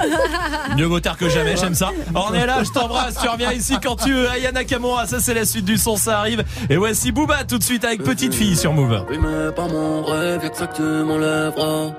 Mieux 0.76 0.86
vaut 0.86 1.00
tard 1.00 1.16
que 1.16 1.28
jamais, 1.28 1.56
j'aime 1.56 1.74
ça. 1.74 1.90
Ornella, 2.14 2.62
je 2.64 2.70
t'embrasse, 2.70 3.18
tu 3.20 3.28
reviens 3.28 3.52
ici 3.52 3.76
quand 3.82 3.96
tu 3.96 4.12
veux. 4.12 4.28
Ayana 4.28 4.64
Kamura, 4.64 5.06
ça 5.06 5.20
c'est 5.20 5.34
la 5.34 5.44
suite 5.44 5.64
du 5.64 5.76
son, 5.76 5.96
ça 5.96 6.18
arrive. 6.18 6.44
Et 6.68 6.76
voici 6.76 7.12
Booba 7.12 7.44
tout 7.44 7.58
de 7.58 7.62
suite 7.62 7.84
avec 7.84 8.02
Petite 8.02 8.34
Fille 8.34 8.56
sur 8.56 8.72
Move. 8.72 9.04
Oui, 9.10 9.18
mais 9.20 9.52
pas 9.52 9.68
mon 9.68 10.02
rêve, 10.02 10.48
que 10.48 10.56
ça 10.56 10.66
que 10.66 10.76
tu 10.76 10.82
m'enlèveras. 10.82 11.92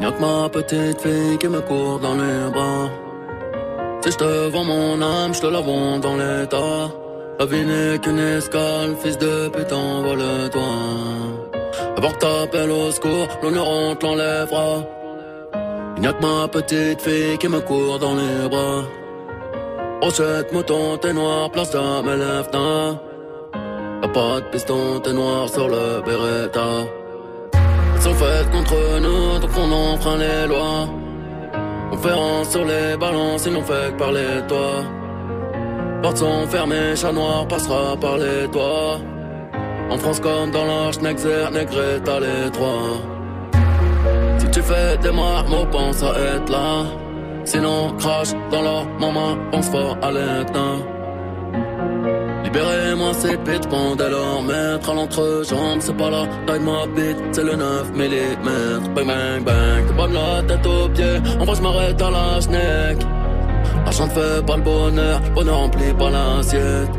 Y'a 0.00 0.10
que 0.12 0.20
ma 0.20 0.48
petite 0.48 1.00
fille 1.00 1.38
qui 1.38 1.48
me 1.48 1.60
court 1.60 1.98
dans 2.00 2.14
les 2.14 2.50
bras. 2.52 2.90
Si 4.02 4.12
je 4.12 4.16
te 4.18 4.48
vends 4.48 4.64
mon 4.64 5.00
âme, 5.00 5.34
je 5.34 5.40
te 5.40 5.46
la 5.46 5.60
vends 5.60 5.98
dans 5.98 6.16
l'état. 6.16 6.90
La 7.38 7.46
vie 7.46 7.64
n'est 7.64 7.98
qu'une 7.98 8.18
escale, 8.18 8.94
fils 9.02 9.18
de 9.18 9.48
putain, 9.48 10.02
vole-toi. 10.02 10.60
Avant 11.96 12.10
que 12.10 12.18
t'appelles 12.18 12.70
au 12.70 12.90
secours, 12.90 13.28
l'honneur 13.42 13.68
on 13.68 13.94
te 13.94 14.06
l'enlèvera. 14.06 14.95
Y'a 16.02 16.12
que 16.12 16.22
ma 16.22 16.46
petite 16.46 17.00
fille 17.00 17.38
qui 17.38 17.48
me 17.48 17.60
court 17.60 17.98
dans 17.98 18.14
les 18.14 18.48
bras. 18.50 18.82
Brochette, 20.00 20.52
mouton, 20.52 20.98
t'es 20.98 21.12
noir, 21.12 21.50
place 21.50 21.74
à 21.74 22.02
mes 22.02 22.16
lèvres, 22.16 22.50
Y'a 24.02 24.08
pas 24.08 24.40
de 24.40 24.46
piston, 24.52 25.00
t'es 25.02 25.12
noir 25.14 25.48
sur 25.48 25.68
le 25.68 26.02
Beretta. 26.04 26.68
Elles 27.94 28.02
sont 28.02 28.14
faites 28.14 28.50
contre 28.50 28.76
nous, 29.00 29.38
donc 29.40 29.50
on 29.56 29.72
enfreint 29.72 30.18
les 30.18 30.46
lois. 30.46 30.86
On 31.92 32.44
sur 32.44 32.64
les 32.64 32.96
balances, 32.96 33.46
ils 33.46 33.52
n'ont 33.52 33.62
fait 33.62 33.90
que 33.92 33.98
parler 33.98 34.42
de 34.42 34.48
toi. 34.48 34.84
Portes 36.02 36.18
sont 36.18 36.46
fermées, 36.46 36.94
chat 36.94 37.12
noir 37.12 37.48
passera 37.48 37.96
par 37.96 38.18
les 38.18 38.48
toits. 38.52 38.98
En 39.90 39.96
France 39.96 40.20
comme 40.20 40.50
dans 40.50 40.66
l'Arche, 40.66 41.00
Nexer, 41.00 41.50
Negré, 41.52 42.00
t'as 42.04 42.20
les 42.20 42.50
trois. 42.52 43.15
Tu 44.52 44.62
fais 44.62 44.96
des 45.02 45.12
marmots, 45.12 45.66
pense 45.70 46.02
à 46.02 46.12
être 46.18 46.50
là. 46.50 46.84
Sinon, 47.44 47.92
crache 47.98 48.32
dans 48.50 48.62
leur 48.62 48.84
maman, 48.98 49.36
pense 49.50 49.68
fort 49.68 49.96
à 50.02 50.10
l'éteint. 50.10 50.78
Libérez-moi 52.44 53.12
ces 53.14 53.36
pits, 53.36 53.68
pendez 53.68 54.08
leur 54.08 54.42
mettre 54.42 54.90
à 54.90 54.94
l'entrejambe. 54.94 55.80
C'est 55.80 55.96
pas 55.96 56.10
la 56.10 56.26
taille 56.46 56.60
de 56.60 56.64
ma 56.64 56.86
bite, 56.86 57.18
c'est 57.32 57.44
le 57.44 57.56
9 57.56 57.92
mm. 57.94 58.94
Bang, 58.94 59.06
bang, 59.06 59.44
bang, 59.44 59.86
t'es 59.86 59.94
pas 59.94 60.08
de 60.08 60.14
la 60.14 60.42
tête 60.42 60.66
aux 60.66 60.88
pieds. 60.88 61.18
En 61.40 61.44
vrai, 61.44 61.54
je 61.56 61.62
m'arrête 61.62 62.02
à 62.02 62.10
la 62.10 62.40
schneck. 62.40 62.98
L'argent 63.84 64.06
ne 64.06 64.10
fait 64.10 64.46
pas 64.46 64.56
le 64.56 64.62
bonheur, 64.62 65.20
le 65.24 65.34
bonheur 65.34 65.56
remplit 65.58 65.92
pas 65.92 66.10
l'assiette. 66.10 66.90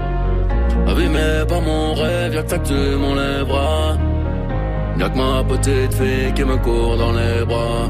Mais 0.86 1.46
pas 1.48 1.60
mon 1.60 1.94
rêve, 1.94 2.34
y'a 2.34 2.44
que 2.44 2.50
ça 2.50 2.58
que 2.58 2.68
tu. 2.68 4.17
Y'a 5.00 5.10
que 5.10 5.18
ma 5.18 5.44
petite 5.44 5.94
fille 5.94 6.34
qui 6.34 6.44
me 6.44 6.58
court 6.58 6.98
dans 6.98 7.12
les 7.12 7.46
bras. 7.46 7.88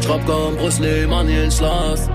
J'rappe 0.00 0.24
comme 0.24 0.54
Bruce 0.54 0.78
Lee, 0.78 1.04
Stanislas. 1.04 2.08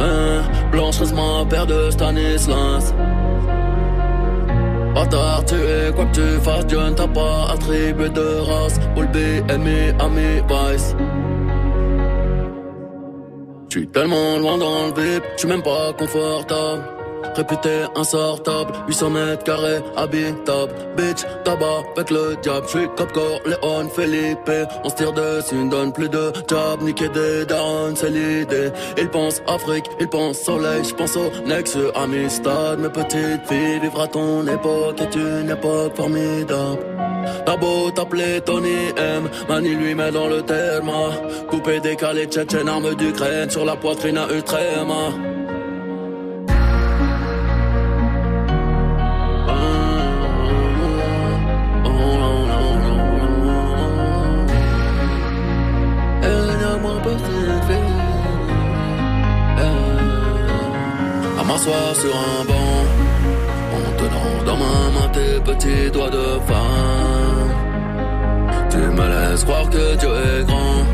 Hein, 0.00 0.42
Blanche 0.72 1.00
ma 1.12 1.44
paire 1.48 1.66
de 1.66 1.90
Stanislas. 1.90 2.94
Bâtard, 4.94 5.44
tu 5.44 5.56
es 5.56 5.92
quoi 5.94 6.06
que 6.06 6.14
tu 6.14 6.40
fasses, 6.42 6.66
Dieu 6.66 6.80
ne 6.80 6.94
t'a 6.94 7.06
pas 7.06 7.50
attribué 7.52 8.08
de 8.08 8.40
race. 8.48 8.80
Bull 8.94 9.08
B, 9.08 9.16
ennemi, 9.50 9.92
ami, 9.98 10.40
vice. 10.48 10.96
J'suis 13.68 13.88
tellement 13.88 14.38
loin 14.38 14.56
dans 14.56 14.86
le 14.86 15.02
vip, 15.02 15.22
j'suis 15.36 15.48
même 15.48 15.62
pas 15.62 15.92
confortable. 15.98 16.95
Réputé 17.34 17.84
insortable, 17.94 18.72
800 18.88 19.10
mètres 19.10 19.44
carrés, 19.44 19.82
habitable. 19.96 20.72
Bitch, 20.96 21.24
tabac 21.44 21.84
avec 21.96 22.10
le 22.10 22.36
diable. 22.42 22.66
J'suis 22.68 22.88
cop 22.96 23.10
Léon, 23.44 23.88
Felipe. 23.88 24.50
On 24.84 24.88
se 24.88 24.94
tire 24.94 25.12
dessus, 25.12 25.54
ne 25.54 25.70
donne 25.70 25.92
plus 25.92 26.08
de 26.08 26.32
job. 26.48 26.82
Niquer 26.82 27.08
des 27.08 27.44
darons, 27.46 27.94
c'est 27.94 28.10
l'idée. 28.10 28.70
Ils 28.98 29.08
pensent 29.08 29.42
Afrique, 29.46 29.86
ils 30.00 30.08
pensent 30.08 30.38
soleil. 30.38 30.84
J'pense 30.84 31.16
au 31.16 31.30
Nex, 31.46 31.76
Amistad. 31.94 32.78
Mes 32.78 32.88
petites 32.88 33.46
filles, 33.46 33.80
vivre 33.80 34.06
ton 34.08 34.46
époque 34.46 35.00
est 35.00 35.14
une 35.16 35.50
époque 35.50 35.96
formidable. 35.96 36.78
T'as 37.44 37.56
beau 37.56 37.90
t'appeler 37.90 38.40
Tony 38.40 38.92
M, 38.96 39.28
Mani 39.48 39.74
lui 39.74 39.94
met 39.94 40.10
dans 40.10 40.28
le 40.28 40.42
terme. 40.42 40.90
Coupé, 41.48 41.80
décalé, 41.80 42.26
tchétchène, 42.26 42.68
arme 42.68 42.94
d'Ukraine 42.94 43.50
sur 43.50 43.64
la 43.64 43.76
poitrine 43.76 44.18
à 44.18 44.26
Ultrema. 44.32 45.35
Sur 61.66 61.74
un 62.14 62.44
banc 62.44 62.84
En 63.74 63.96
tenant 63.98 64.44
dans 64.44 64.56
ma 64.56 64.78
main 64.94 65.08
tes 65.12 65.40
petits 65.40 65.90
doigts 65.90 66.10
de 66.10 66.38
femme. 66.46 67.50
Tu 68.70 68.76
me 68.76 69.08
laisses 69.08 69.42
croire 69.42 69.68
que 69.68 69.96
Dieu 69.96 70.08
est 70.08 70.44
grand. 70.44 70.84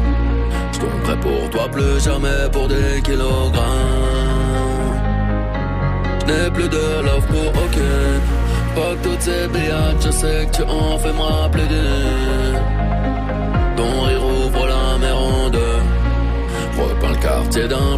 Je 0.72 0.78
tomberai 0.80 1.16
pour 1.20 1.50
toi 1.50 1.68
plus 1.70 2.02
jamais 2.02 2.48
pour 2.50 2.68
des 2.68 3.02
kilogrammes. 3.02 3.60
Je 6.20 6.32
n'ai 6.32 6.50
plus 6.50 6.70
de 6.70 7.02
love 7.04 7.26
pour 7.26 7.62
aucune. 7.64 8.22
Pas 8.74 8.94
toutes 9.02 9.20
ces 9.20 9.48
billades 9.48 10.00
Je 10.02 10.10
sais 10.10 10.46
que 10.46 10.56
tu 10.56 10.62
en 10.62 10.96
fais 10.96 11.12
me 11.12 11.20
rappeler 11.20 11.64
Ton 13.76 14.00
rire 14.06 14.24
ouvre 14.24 14.66
la 14.66 14.98
mer 14.98 15.18
en 15.18 15.50
deux. 15.50 15.82
Repeins 16.78 17.10
le 17.10 17.16
quartier 17.16 17.68
d'un 17.68 17.91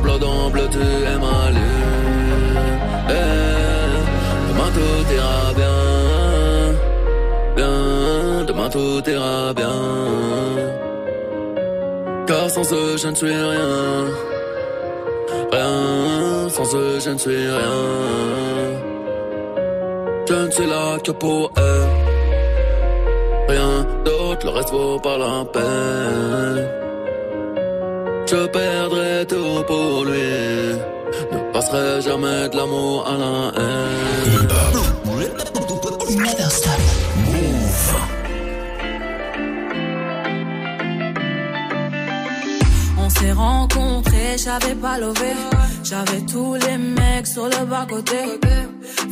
tout 8.74 9.08
ira 9.08 9.54
bien. 9.60 9.80
Car 12.26 12.46
sans 12.54 12.66
eux 12.80 12.96
je 13.02 13.08
ne 13.12 13.16
suis 13.20 13.38
rien, 13.52 13.76
rien, 15.56 16.48
sans 16.56 16.68
eux 16.82 16.98
je 17.04 17.10
ne 17.10 17.20
suis 17.24 17.46
rien. 17.60 17.80
Je 20.28 20.34
ne 20.46 20.50
suis 20.56 20.68
là 20.74 20.86
que 21.04 21.12
pour 21.12 21.42
eux, 21.68 21.84
rien 23.54 23.74
d'autre, 24.06 24.42
le 24.46 24.52
reste 24.56 24.70
vaut 24.70 24.98
pas 25.06 25.18
la 25.24 25.36
peine. 25.54 26.58
Je 28.30 28.40
perdrai 28.58 29.14
tout 29.32 29.56
pour 29.70 30.04
lui. 30.08 30.30
Ne 31.32 31.38
passerai 31.52 32.00
jamais 32.08 32.48
de 32.50 32.56
l'amour 32.56 32.96
à 33.12 33.14
la 33.22 33.34
haine. 33.60 34.93
S'est 43.24 43.32
rencontrés, 43.32 44.36
j'avais 44.36 44.74
pas 44.74 44.98
levé. 44.98 45.32
J'avais 45.82 46.20
tous 46.32 46.54
les 46.54 46.78
mecs 46.78 47.26
sur 47.26 47.46
le 47.46 47.64
bas-côté. 47.64 48.22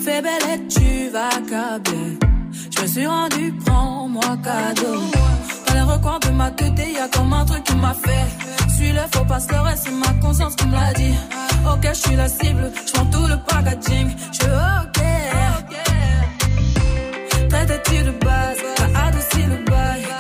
Fais 0.05 0.21
belle 0.23 0.47
et 0.55 0.67
tu 0.69 1.11
vas 1.11 1.37
câbler. 1.51 2.19
Je 2.75 2.83
me 2.83 2.87
suis 2.87 3.07
rendu, 3.07 3.55
prends-moi 3.65 4.37
cadeau. 4.45 5.01
Dans 5.67 5.75
les 5.75 5.87
recoins 5.93 6.19
de 6.27 6.31
ma 6.31 6.51
tête, 6.51 6.73
y 6.79 6.99
a 6.99 7.09
comme 7.09 7.33
un 7.33 7.45
truc 7.45 7.65
qui 7.65 7.77
m'a 7.77 7.95
fait. 7.95 8.27
Suis 8.77 8.93
le 8.93 9.05
faux 9.13 9.25
pasteur 9.25 9.69
et 9.69 9.77
c'est 9.77 9.97
ma 10.05 10.13
conscience 10.21 10.55
qui 10.57 10.67
me 10.67 10.75
l'a 10.75 10.93
dit. 10.95 11.15
Ok, 11.73 11.85
je 11.89 12.01
suis 12.05 12.17
la 12.17 12.29
cible, 12.29 12.71
je 12.87 12.93
prends 12.93 13.07
tout 13.07 13.27
le 13.27 13.37
packaging. 13.49 14.09
Je 14.39 14.49
ok. 14.83 14.99
Traite-tu 17.51 17.99
de 18.03 18.11
base, 18.25 18.59
t'as 18.77 19.07
adouci 19.07 19.43
le 19.53 19.59
bail. 19.71 20.12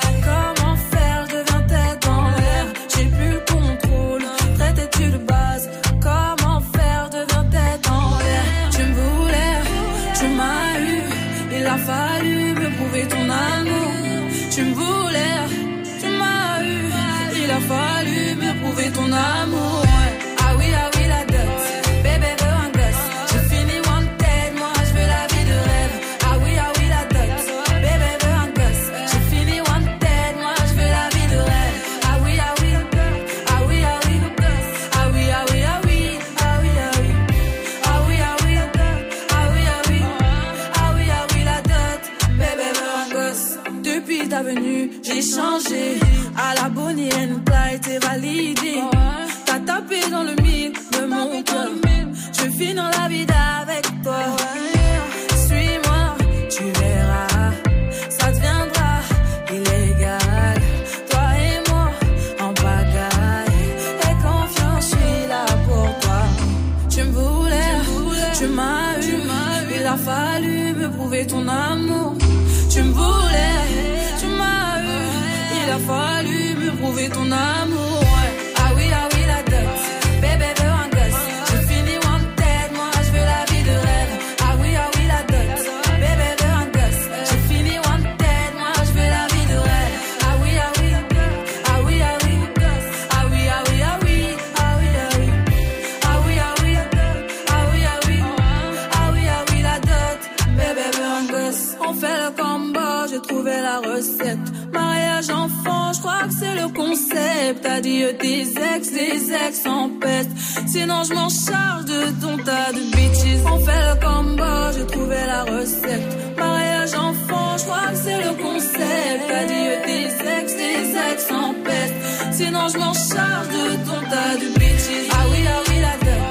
Concept. 107.63 107.67
Adieu 107.67 108.13
tes 108.19 108.43
ex, 108.43 108.91
les 108.93 109.33
ex 109.33 109.67
en 109.67 109.89
peste. 110.01 110.31
Sinon 110.67 111.03
je 111.05 111.15
m'en 111.15 111.29
charge 111.29 111.85
de 111.87 112.21
ton 112.21 112.37
tas 112.39 112.73
de 112.73 112.81
bitches. 112.95 113.41
On 113.47 113.59
fait 113.59 113.83
le 113.89 114.01
combo, 114.01 114.73
j'ai 114.77 114.87
trouvé 114.87 115.17
la 115.27 115.45
recette. 115.45 116.37
Mariage 116.37 116.95
enfant, 116.95 117.57
je 117.59 117.65
crois 117.65 117.89
que 117.91 117.97
c'est 117.97 118.19
le 118.19 118.33
concept. 118.43 119.31
Adieu 119.41 119.73
tes 119.85 120.07
ex, 120.39 120.55
les 120.57 121.13
ex 121.13 121.31
en 121.31 121.55
peste. 121.65 121.95
Sinon 122.33 122.69
je 122.73 122.79
m'en 122.79 122.95
charge 122.95 123.49
de 123.49 123.77
ton 123.87 124.01
tas 124.11 124.37
de 124.41 124.59
bitches. 124.59 125.09
Ah 125.11 125.25
oui, 125.31 125.45
ah 125.49 125.63
oui, 125.69 125.81
la 125.81 125.97
dot. 126.05 126.22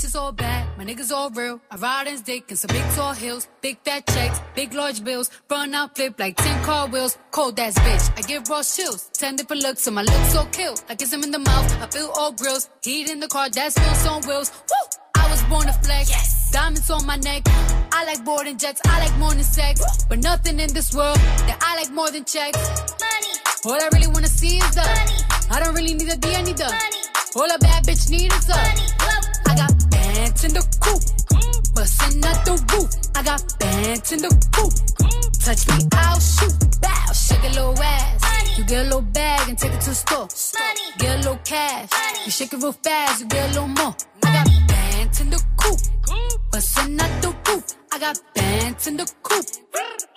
Bitches 0.00 0.18
all 0.18 0.32
bad, 0.32 0.66
my 0.78 0.84
niggas 0.84 1.10
all 1.10 1.30
real. 1.30 1.60
I 1.70 1.76
ride 1.76 2.06
in 2.06 2.20
dick 2.22 2.50
in 2.50 2.56
some 2.56 2.68
big 2.68 2.84
tall 2.94 3.12
hills, 3.12 3.48
big 3.60 3.78
fat 3.84 4.06
checks, 4.06 4.40
big 4.54 4.72
large 4.72 5.04
bills. 5.04 5.30
Run 5.50 5.74
out, 5.74 5.94
flip 5.96 6.18
like 6.18 6.36
10 6.36 6.64
car 6.64 6.86
wheels. 6.88 7.18
Cold 7.30 7.58
ass 7.60 7.78
bitch, 7.78 8.18
I 8.18 8.22
give 8.22 8.48
raw 8.48 8.62
chills. 8.62 9.10
10 9.14 9.36
different 9.36 9.62
looks, 9.62 9.82
so 9.82 9.90
my 9.90 10.02
lips 10.02 10.32
so 10.32 10.44
kill. 10.52 10.74
I 10.88 10.94
kiss 10.94 11.12
him 11.12 11.22
in 11.22 11.30
the 11.30 11.38
mouth, 11.38 11.82
I 11.82 11.86
feel 11.86 12.10
all 12.16 12.32
grills. 12.32 12.70
Heat 12.82 13.10
in 13.10 13.20
the 13.20 13.28
car, 13.28 13.50
that's 13.50 13.78
wheels 13.78 14.06
on 14.06 14.22
wheels. 14.22 14.50
Woo! 14.70 15.22
I 15.22 15.30
was 15.30 15.42
born 15.44 15.66
to 15.66 15.72
flex. 15.84 16.08
Yes. 16.08 16.50
Diamonds 16.50 16.90
on 16.90 17.04
my 17.06 17.16
neck. 17.16 17.42
I 17.92 18.04
like 18.06 18.24
boarding 18.24 18.56
jets, 18.56 18.80
I 18.86 19.00
like 19.04 19.16
more 19.18 19.34
than 19.34 19.44
sex. 19.44 20.04
But 20.08 20.20
nothing 20.20 20.58
in 20.60 20.72
this 20.72 20.94
world 20.94 21.18
that 21.46 21.58
I 21.60 21.76
like 21.76 21.92
more 21.92 22.10
than 22.10 22.24
checks. 22.24 22.58
Money. 23.04 23.34
All 23.66 23.82
I 23.82 23.88
really 23.92 24.08
wanna 24.08 24.28
see 24.28 24.56
is 24.56 24.74
the 24.74 24.82
money. 24.82 25.18
I 25.50 25.60
don't 25.62 25.74
really 25.74 25.94
need 25.94 26.08
a 26.08 26.16
D, 26.16 26.34
I 26.34 26.42
need 26.42 26.56
the 26.56 26.64
money. 26.64 27.02
All 27.36 27.54
a 27.54 27.58
bad 27.58 27.84
bitch 27.84 28.10
need 28.10 28.32
is 28.32 28.46
the 28.46 28.54
money. 28.54 28.86
Got 28.98 29.29
bands 30.12 30.44
in 30.44 30.52
the 30.54 30.64
coop. 30.84 31.02
Bustin' 31.74 32.24
out 32.24 32.44
the 32.44 32.54
roof. 32.72 32.90
I 33.14 33.22
got 33.22 33.42
bands 33.58 34.12
in 34.12 34.20
the 34.22 34.32
coop. 34.54 34.72
Touch 35.44 35.62
me, 35.68 35.88
I'll 35.94 36.20
shoot. 36.20 36.54
Bow, 36.80 37.12
shake 37.12 37.44
a 37.44 37.52
little 37.54 37.82
ass. 37.82 38.58
You 38.58 38.64
get 38.64 38.80
a 38.80 38.84
little 38.84 39.02
bag 39.02 39.48
and 39.48 39.58
take 39.58 39.72
it 39.72 39.80
to 39.82 39.90
the 39.90 40.00
store. 40.04 40.28
Get 40.98 41.14
a 41.14 41.18
little 41.18 41.40
cash. 41.44 41.90
You 42.24 42.30
shake 42.30 42.52
it 42.52 42.62
real 42.62 42.72
fast, 42.72 43.20
you 43.20 43.26
get 43.28 43.44
a 43.44 43.52
little 43.54 43.68
more. 43.68 43.94
I 44.24 44.28
got 44.36 44.46
bands 44.68 45.20
in 45.20 45.30
the 45.30 45.42
coop. 45.56 45.80
Bustin' 46.52 47.00
out 47.00 47.22
the 47.22 47.30
roof. 47.46 47.64
I 47.92 47.98
got 47.98 48.20
bands 48.34 48.86
in 48.86 48.96
the 48.96 49.06
coop. 49.22 49.46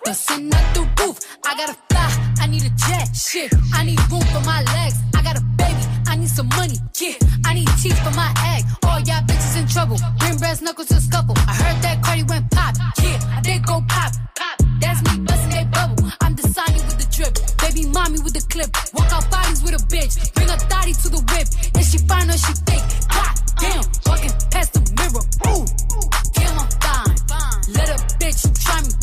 Bustin' 0.05 0.53
out 0.53 0.75
the 0.75 0.81
roof. 0.99 1.17
I 1.45 1.55
gotta 1.55 1.77
fly. 1.89 2.09
I 2.39 2.47
need 2.47 2.63
a 2.63 2.73
jet. 2.85 3.15
Shit. 3.15 3.53
I 3.73 3.83
need 3.85 3.99
room 4.11 4.25
for 4.33 4.41
my 4.41 4.61
legs. 4.75 4.97
I 5.15 5.21
got 5.21 5.37
a 5.37 5.41
baby. 5.57 5.92
I 6.14 6.16
need 6.16 6.30
some 6.30 6.47
money. 6.49 6.78
Yeah. 7.01 7.18
I 7.43 7.55
need 7.55 7.68
teeth 7.82 7.97
for 8.05 8.14
my 8.14 8.30
egg. 8.53 8.66
All 8.86 8.99
y'all 8.99 9.26
bitches 9.26 9.59
in 9.59 9.68
trouble. 9.68 9.97
Bring 10.20 10.38
brass 10.38 10.61
knuckles 10.61 10.89
to 10.89 11.01
scuffle. 11.01 11.34
I 11.47 11.55
heard 11.55 11.82
that 11.82 12.03
Cardi 12.03 12.22
went 12.22 12.51
pop. 12.51 12.76
Yeah. 13.01 13.18
I 13.36 13.41
did 13.41 13.66
go 13.66 13.82
pop. 13.89 14.14
Pop. 14.36 14.61
That's 14.80 15.01
me 15.01 15.26
busting 15.26 15.49
that 15.49 15.72
bubble. 15.72 16.11
I'm 16.22 16.36
the 16.36 16.43
Sonny 16.43 16.78
with 16.86 16.99
the 17.01 17.09
drip. 17.09 17.34
Baby 17.57 17.89
mommy 17.89 18.20
with 18.22 18.34
the 18.34 18.45
clip. 18.45 18.70
Walk 18.93 19.11
out 19.11 19.26
bodies 19.32 19.64
with 19.64 19.74
a 19.74 19.82
bitch. 19.89 20.14
Bring 20.36 20.51
a 20.51 20.57
thotty 20.70 20.93
to 20.93 21.09
the 21.09 21.22
whip. 21.34 21.47
If 21.82 21.89
she 21.89 21.97
fine 22.05 22.30
or 22.30 22.38
she 22.38 22.53
thick. 22.61 22.84
God 23.09 23.34
damn. 23.57 23.84
Walking 24.05 24.34
past 24.53 24.74
the 24.78 24.82
mirror. 24.93 25.26
Ooh. 25.49 25.66
Damn, 26.38 26.59
I'm 26.61 26.70
fine. 26.78 27.74
Let 27.74 27.89
a 27.89 27.97
bitch 28.22 28.38
try 28.61 28.82
me. 28.86 29.03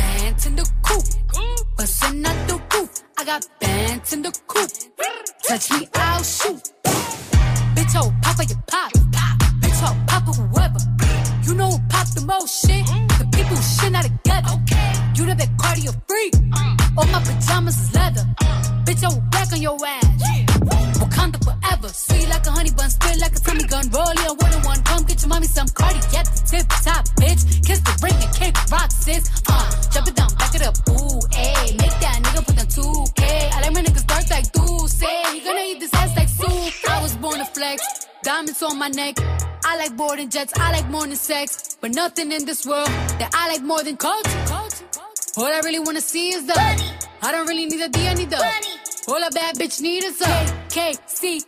bands 0.21 0.45
in 0.45 0.55
the 0.55 0.69
coop. 0.83 1.03
Bustin' 1.77 2.25
out 2.25 2.47
the 2.47 2.61
roof. 2.73 2.89
I 3.17 3.25
got 3.25 3.45
bands 3.59 4.13
in 4.13 4.21
the 4.21 4.31
coop. 4.47 4.69
Touch 5.47 5.71
me, 5.71 5.87
I'll 5.95 6.23
shoot. 6.23 6.61
Bitch, 7.75 7.93
oh, 7.95 8.13
papa, 8.21 8.43
you 8.45 8.55
pop. 8.67 8.91
Bitch, 9.61 9.81
oh, 9.87 9.95
papa, 10.07 10.31
whoever. 10.31 10.81
You 11.45 11.55
know 11.55 11.71
who 11.71 11.79
pop 11.89 12.07
the 12.13 12.21
most 12.21 12.53
shit? 12.61 12.85
The 13.19 13.27
people 13.33 13.55
who 13.55 13.63
shit 13.63 13.91
not 13.91 14.03
together. 14.03 14.53
You 15.15 15.25
the 15.25 15.35
big 15.35 15.51
cardio 15.57 15.93
freak. 16.07 16.33
All 16.97 17.07
my 17.07 17.19
pajamas 17.27 17.79
is 17.81 17.95
leather. 17.95 18.25
Bitch, 18.85 19.03
oh, 19.03 19.15
will 19.15 19.21
back 19.31 19.51
on 19.53 19.61
your 19.61 19.77
ass. 19.85 20.50
Wakanda 21.11 21.43
forever. 21.43 21.89
Sweet 21.89 22.29
like 22.29 22.45
a 22.47 22.51
honey 22.51 22.71
bun, 22.71 22.89
spit 22.89 23.19
like 23.19 23.35
a 23.35 23.39
tummy 23.39 23.63
gun. 23.63 23.89
Roll 23.89 24.09
in 24.09 24.37
one 24.37 24.53
on 24.53 24.61
one. 24.63 24.81
Come 24.83 25.03
get 25.03 25.21
your 25.21 25.29
mommy 25.29 25.47
some 25.47 25.67
cardiac. 25.69 26.25
Tip 26.47 26.67
top, 26.83 27.05
bitch. 27.19 27.65
Kiss 27.65 27.79
the 27.81 27.93
ring 28.03 28.15
and 28.15 28.33
kick 28.35 28.55
rock, 28.71 28.91
sis. 28.91 29.29
Uh, 29.47 29.71
jump 29.91 30.07
it 30.07 30.15
down, 30.15 30.33
back 30.35 30.55
it 30.55 30.63
up. 30.63 30.75
Ooh, 30.89 31.19
ayy. 31.35 31.77
Make 31.77 31.97
that 31.99 32.19
nigga 32.23 32.45
put 32.45 32.55
down 32.55 32.67
2K. 32.67 33.23
I 33.51 33.61
like 33.61 33.73
my 33.73 33.81
niggas 33.81 34.07
dark 34.07 34.29
like 34.29 34.45
say. 34.87 35.23
He 35.33 35.39
gonna 35.41 35.61
eat 35.65 35.79
this 35.79 35.93
ass 35.93 36.15
like 36.15 36.29
soup. 36.29 36.89
I 36.89 37.01
was 37.01 37.15
born 37.17 37.37
to 37.39 37.45
flex. 37.45 38.07
Diamonds 38.23 38.61
on 38.63 38.77
my 38.77 38.87
neck. 38.89 39.15
I 39.65 39.77
like 39.77 39.95
boarding 39.97 40.29
jets. 40.29 40.53
I 40.57 40.71
like 40.71 40.89
than 40.89 41.15
sex. 41.15 41.77
But 41.81 41.93
nothing 41.93 42.31
in 42.31 42.45
this 42.45 42.65
world 42.65 42.87
that 43.19 43.31
I 43.33 43.49
like 43.51 43.63
more 43.63 43.83
than 43.83 43.97
culture. 43.97 44.43
All 45.37 45.47
I 45.47 45.61
really 45.63 45.79
wanna 45.79 46.01
see 46.01 46.29
is 46.33 46.45
the 46.45 46.55
money. 46.55 46.89
I 47.21 47.31
don't 47.31 47.47
really 47.47 47.65
need 47.65 47.81
a 47.81 47.89
D, 47.89 48.07
I 48.07 48.13
need 48.13 48.29
the 48.29 48.37
money. 48.37 48.90
All 49.07 49.17
a 49.17 49.29
bad 49.31 49.57
bitch 49.57 49.81
need 49.81 50.03
is 50.03 50.21
a 50.21 50.45
KC. 50.69 51.43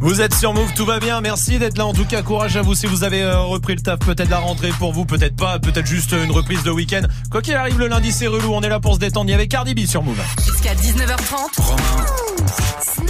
Vous 0.00 0.20
êtes 0.20 0.34
sur 0.34 0.52
Move, 0.52 0.72
tout 0.74 0.84
va 0.84 0.98
bien. 0.98 1.20
Merci 1.20 1.58
d'être 1.58 1.78
là. 1.78 1.86
En 1.86 1.94
tout 1.94 2.04
cas, 2.04 2.22
courage 2.22 2.56
à 2.56 2.62
vous 2.62 2.74
si 2.74 2.86
vous 2.86 3.04
avez 3.04 3.22
euh, 3.22 3.38
repris 3.40 3.74
le 3.76 3.80
taf. 3.80 4.00
Peut-être 4.00 4.28
la 4.28 4.38
rentrée 4.38 4.70
pour 4.78 4.92
vous, 4.92 5.06
peut-être 5.06 5.36
pas. 5.36 5.58
Peut-être 5.58 5.86
juste 5.86 6.12
une 6.12 6.30
reprise 6.32 6.62
de 6.62 6.70
week-end. 6.70 7.02
Quoi 7.30 7.40
qu'il 7.40 7.54
arrive, 7.54 7.78
le 7.78 7.86
lundi 7.86 8.12
c'est 8.12 8.26
relou. 8.26 8.52
On 8.52 8.60
est 8.62 8.68
là 8.68 8.80
pour 8.80 8.94
se 8.94 8.98
détendre. 8.98 9.30
Il 9.30 9.32
y 9.32 9.34
avait 9.34 9.48
Cardi 9.48 9.74
B 9.74 9.86
sur 9.86 10.02
Move. 10.02 10.20
Jusqu'à 10.44 10.74
19h30. 10.74 13.03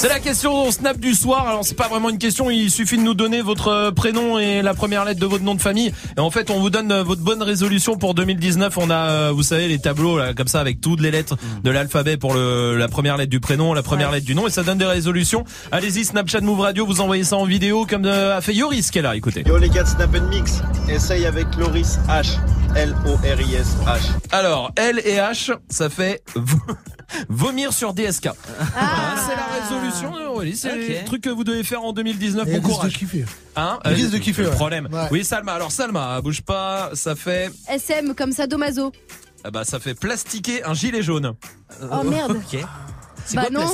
C'est 0.00 0.08
la 0.08 0.20
question 0.20 0.70
snap 0.70 1.00
du 1.00 1.12
soir. 1.12 1.48
Alors 1.48 1.64
c'est 1.64 1.74
pas 1.74 1.88
vraiment 1.88 2.08
une 2.08 2.18
question, 2.18 2.50
il 2.50 2.70
suffit 2.70 2.98
de 2.98 3.02
nous 3.02 3.14
donner 3.14 3.42
votre 3.42 3.66
euh, 3.66 3.90
prénom 3.90 4.38
et 4.38 4.62
la 4.62 4.72
première 4.72 5.04
lettre 5.04 5.18
de 5.18 5.26
votre 5.26 5.42
nom 5.42 5.56
de 5.56 5.60
famille. 5.60 5.92
Et 6.16 6.20
en 6.20 6.30
fait, 6.30 6.50
on 6.50 6.60
vous 6.60 6.70
donne 6.70 6.92
euh, 6.92 7.02
votre 7.02 7.22
bonne 7.22 7.42
résolution 7.42 7.96
pour 7.96 8.14
2019. 8.14 8.78
On 8.78 8.90
a, 8.90 8.94
euh, 8.94 9.32
vous 9.34 9.42
savez, 9.42 9.66
les 9.66 9.80
tableaux 9.80 10.16
là, 10.16 10.34
comme 10.34 10.46
ça 10.46 10.60
avec 10.60 10.80
toutes 10.80 11.00
les 11.00 11.10
lettres 11.10 11.36
de 11.64 11.70
l'alphabet 11.72 12.16
pour 12.16 12.32
le, 12.32 12.76
la 12.76 12.86
première 12.86 13.16
lettre 13.16 13.30
du 13.30 13.40
prénom, 13.40 13.74
la 13.74 13.82
première 13.82 14.12
lettre 14.12 14.24
du 14.24 14.36
nom, 14.36 14.46
et 14.46 14.50
ça 14.50 14.62
donne 14.62 14.78
des 14.78 14.84
résolutions. 14.84 15.42
Allez-y, 15.72 16.04
Snapchat 16.04 16.42
Move 16.42 16.60
Radio, 16.60 16.86
vous 16.86 17.00
envoyez 17.00 17.24
ça 17.24 17.36
en 17.36 17.44
vidéo 17.44 17.84
comme 17.84 18.04
euh, 18.04 18.38
a 18.38 18.40
fait 18.40 18.54
Yoris 18.54 18.92
qui 18.92 19.00
est 19.00 19.02
là. 19.02 19.16
Écoutez. 19.16 19.42
Yo 19.48 19.58
les 19.58 19.68
gars 19.68 19.82
de 19.82 19.88
Snap 19.88 20.12
Mix, 20.30 20.62
essaye 20.88 21.26
avec 21.26 21.56
Loris 21.56 21.98
H. 22.08 22.38
L-O-R-I-S 22.78 23.66
H. 23.86 24.00
Alors, 24.30 24.70
L 24.76 25.00
et 25.04 25.16
H, 25.16 25.52
ça 25.68 25.90
fait 25.90 26.22
vo- 26.36 26.56
vomir 27.28 27.72
sur 27.72 27.92
DSK. 27.92 28.28
Voilà, 28.28 29.16
c'est 29.26 29.34
la 29.34 29.46
résolution 29.80 30.12
de 30.16 30.24
Aurélie. 30.26 30.56
C'est 30.56 30.76
le 30.76 31.04
truc 31.04 31.22
que 31.22 31.28
vous 31.30 31.42
devez 31.42 31.64
faire 31.64 31.82
en 31.82 31.92
2019. 31.92 32.46
Et 32.46 32.52
Bon 32.52 32.56
elle 32.56 32.60
risque 32.64 32.70
courage. 32.76 32.92
de 32.92 32.98
kiffer. 32.98 33.24
Hein 33.56 33.80
Elle 33.84 33.94
risque 33.94 34.12
de 34.12 34.18
kiffer, 34.18 34.44
Le 34.44 34.50
problème. 34.50 34.88
Ouais. 34.92 35.08
Oui, 35.10 35.24
Salma. 35.24 35.54
Alors, 35.54 35.72
Salma, 35.72 36.20
bouge 36.20 36.42
pas. 36.42 36.90
Ça 36.94 37.16
fait, 37.16 37.50
SM 37.68 38.14
comme 38.14 38.30
sadomaso. 38.30 38.92
ah 39.42 39.50
bah, 39.50 39.64
ça 39.64 39.80
fait 39.80 39.94
plastiquer 39.94 40.62
un 40.62 40.72
gilet 40.74 41.02
jaune. 41.02 41.32
Oh 41.82 42.04
merde. 42.04 42.36
Ok. 42.36 42.60
Bah 43.34 43.46
non. 43.52 43.66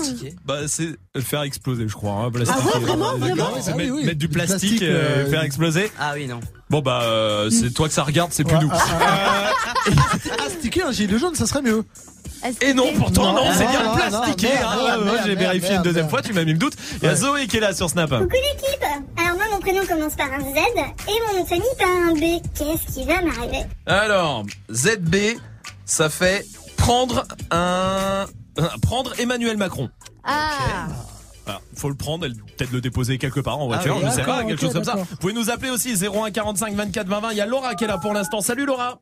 Bah 0.45 0.59
c'est 0.67 0.89
le 1.15 1.21
faire 1.21 1.43
exploser, 1.43 1.87
je 1.89 1.95
crois. 1.95 2.13
Hein, 2.13 2.31
plastiquer. 2.31 2.61
Ah 2.65 2.79
ouais, 2.79 2.85
vraiment, 2.85 3.17
vraiment 3.17 3.49
c'est 3.61 3.73
Ah 3.73 3.77
mettre, 3.77 3.91
oui, 3.93 3.99
oui. 4.01 4.05
mettre 4.07 4.19
du 4.19 4.27
Du 4.27 4.29
plastique, 4.29 4.59
plastique, 4.61 4.83
euh, 4.83 5.23
euh, 5.23 5.27
et 5.27 5.31
faire 5.31 5.43
exploser. 5.43 5.93
Ah 5.99 6.13
oui, 6.15 6.27
non. 6.27 6.41
Bon 6.71 6.81
bah 6.81 7.01
euh, 7.03 7.51
c'est 7.51 7.71
toi 7.73 7.89
que 7.89 7.95
ça 7.95 8.03
regarde, 8.05 8.33
c'est 8.33 8.45
plus 8.45 8.57
nous. 8.59 8.71
Ah, 8.73 9.53
sticker 10.59 10.87
un 10.87 10.93
gilet 10.93 11.19
jaune, 11.19 11.35
ça 11.35 11.47
serait 11.47 11.63
mieux. 11.63 11.85
Et 12.61 12.75
non, 12.75 12.85
c'est- 12.93 12.99
pourtant 12.99 13.33
non, 13.33 13.45
Non, 13.47 13.53
c'est 13.55 13.67
bien 13.67 13.95
plastiqué. 13.95 14.49
hein. 14.59 14.99
Ouais, 14.99 15.11
J'ai 15.25 15.29
merde, 15.35 15.39
vérifié 15.39 15.75
une 15.77 15.83
deuxième 15.83 16.05
merde. 16.05 16.11
fois, 16.11 16.21
tu 16.23 16.33
m'as 16.35 16.45
mis 16.45 16.53
le 16.53 16.59
doute. 16.59 16.75
Il 17.03 17.07
y 17.07 17.09
a 17.09 17.17
Zoé 17.17 17.47
qui 17.47 17.57
est 17.57 17.61
là 17.61 17.73
sur 17.73 17.89
Snap. 17.89 18.11
Coucou 18.11 18.29
l'équipe 18.33 18.85
Alors 19.17 19.37
moi 19.37 19.45
mon 19.51 19.61
prénom 19.61 19.81
commence 19.87 20.15
par 20.15 20.27
un 20.31 20.41
Z 20.41 20.45
et 20.55 21.13
mon 21.27 21.39
nom 21.39 21.43
de 21.45 21.49
famille 21.49 21.65
par 21.79 21.89
un 21.89 22.13
B. 22.13 22.43
Qu'est-ce 22.55 22.93
qui 22.95 23.07
va 23.07 23.23
m'arriver? 23.23 23.65
Alors, 23.87 24.45
ZB, 24.71 25.39
ça 25.87 26.11
fait 26.11 26.45
prendre 26.77 27.25
un... 27.51 28.27
un- 28.57 28.79
Prendre 28.81 29.19
Emmanuel 29.21 29.57
Macron. 29.57 29.89
Ah, 30.25 30.87
Voilà, 31.45 31.61
faut 31.77 31.89
le 31.91 31.95
prendre 31.95 32.27
peut-être 32.27 32.73
le 32.73 32.81
déposer 32.81 33.19
quelque 33.19 33.41
part 33.41 33.59
en 33.59 33.67
voiture, 33.67 33.97
oui, 33.97 34.03
je 34.07 34.11
sais 34.15 34.23
pas, 34.23 34.45
quelque 34.45 34.61
chose 34.61 34.73
comme 34.73 34.85
ça. 34.85 34.95
Vous 34.95 35.17
pouvez 35.17 35.33
nous 35.35 35.51
appeler 35.51 35.71
aussi 35.71 35.95
01 35.97 36.31
45 36.31 36.75
24 36.75 37.07
20 37.07 37.21
20. 37.21 37.31
Il 37.33 37.37
y 37.37 37.41
a 37.43 37.47
Laura 37.47 37.75
qui 37.75 37.85
est 37.85 37.89
là 37.89 37.99
pour 37.99 38.13
l'instant. 38.15 38.41
Salut 38.41 38.65
Laura. 38.65 38.99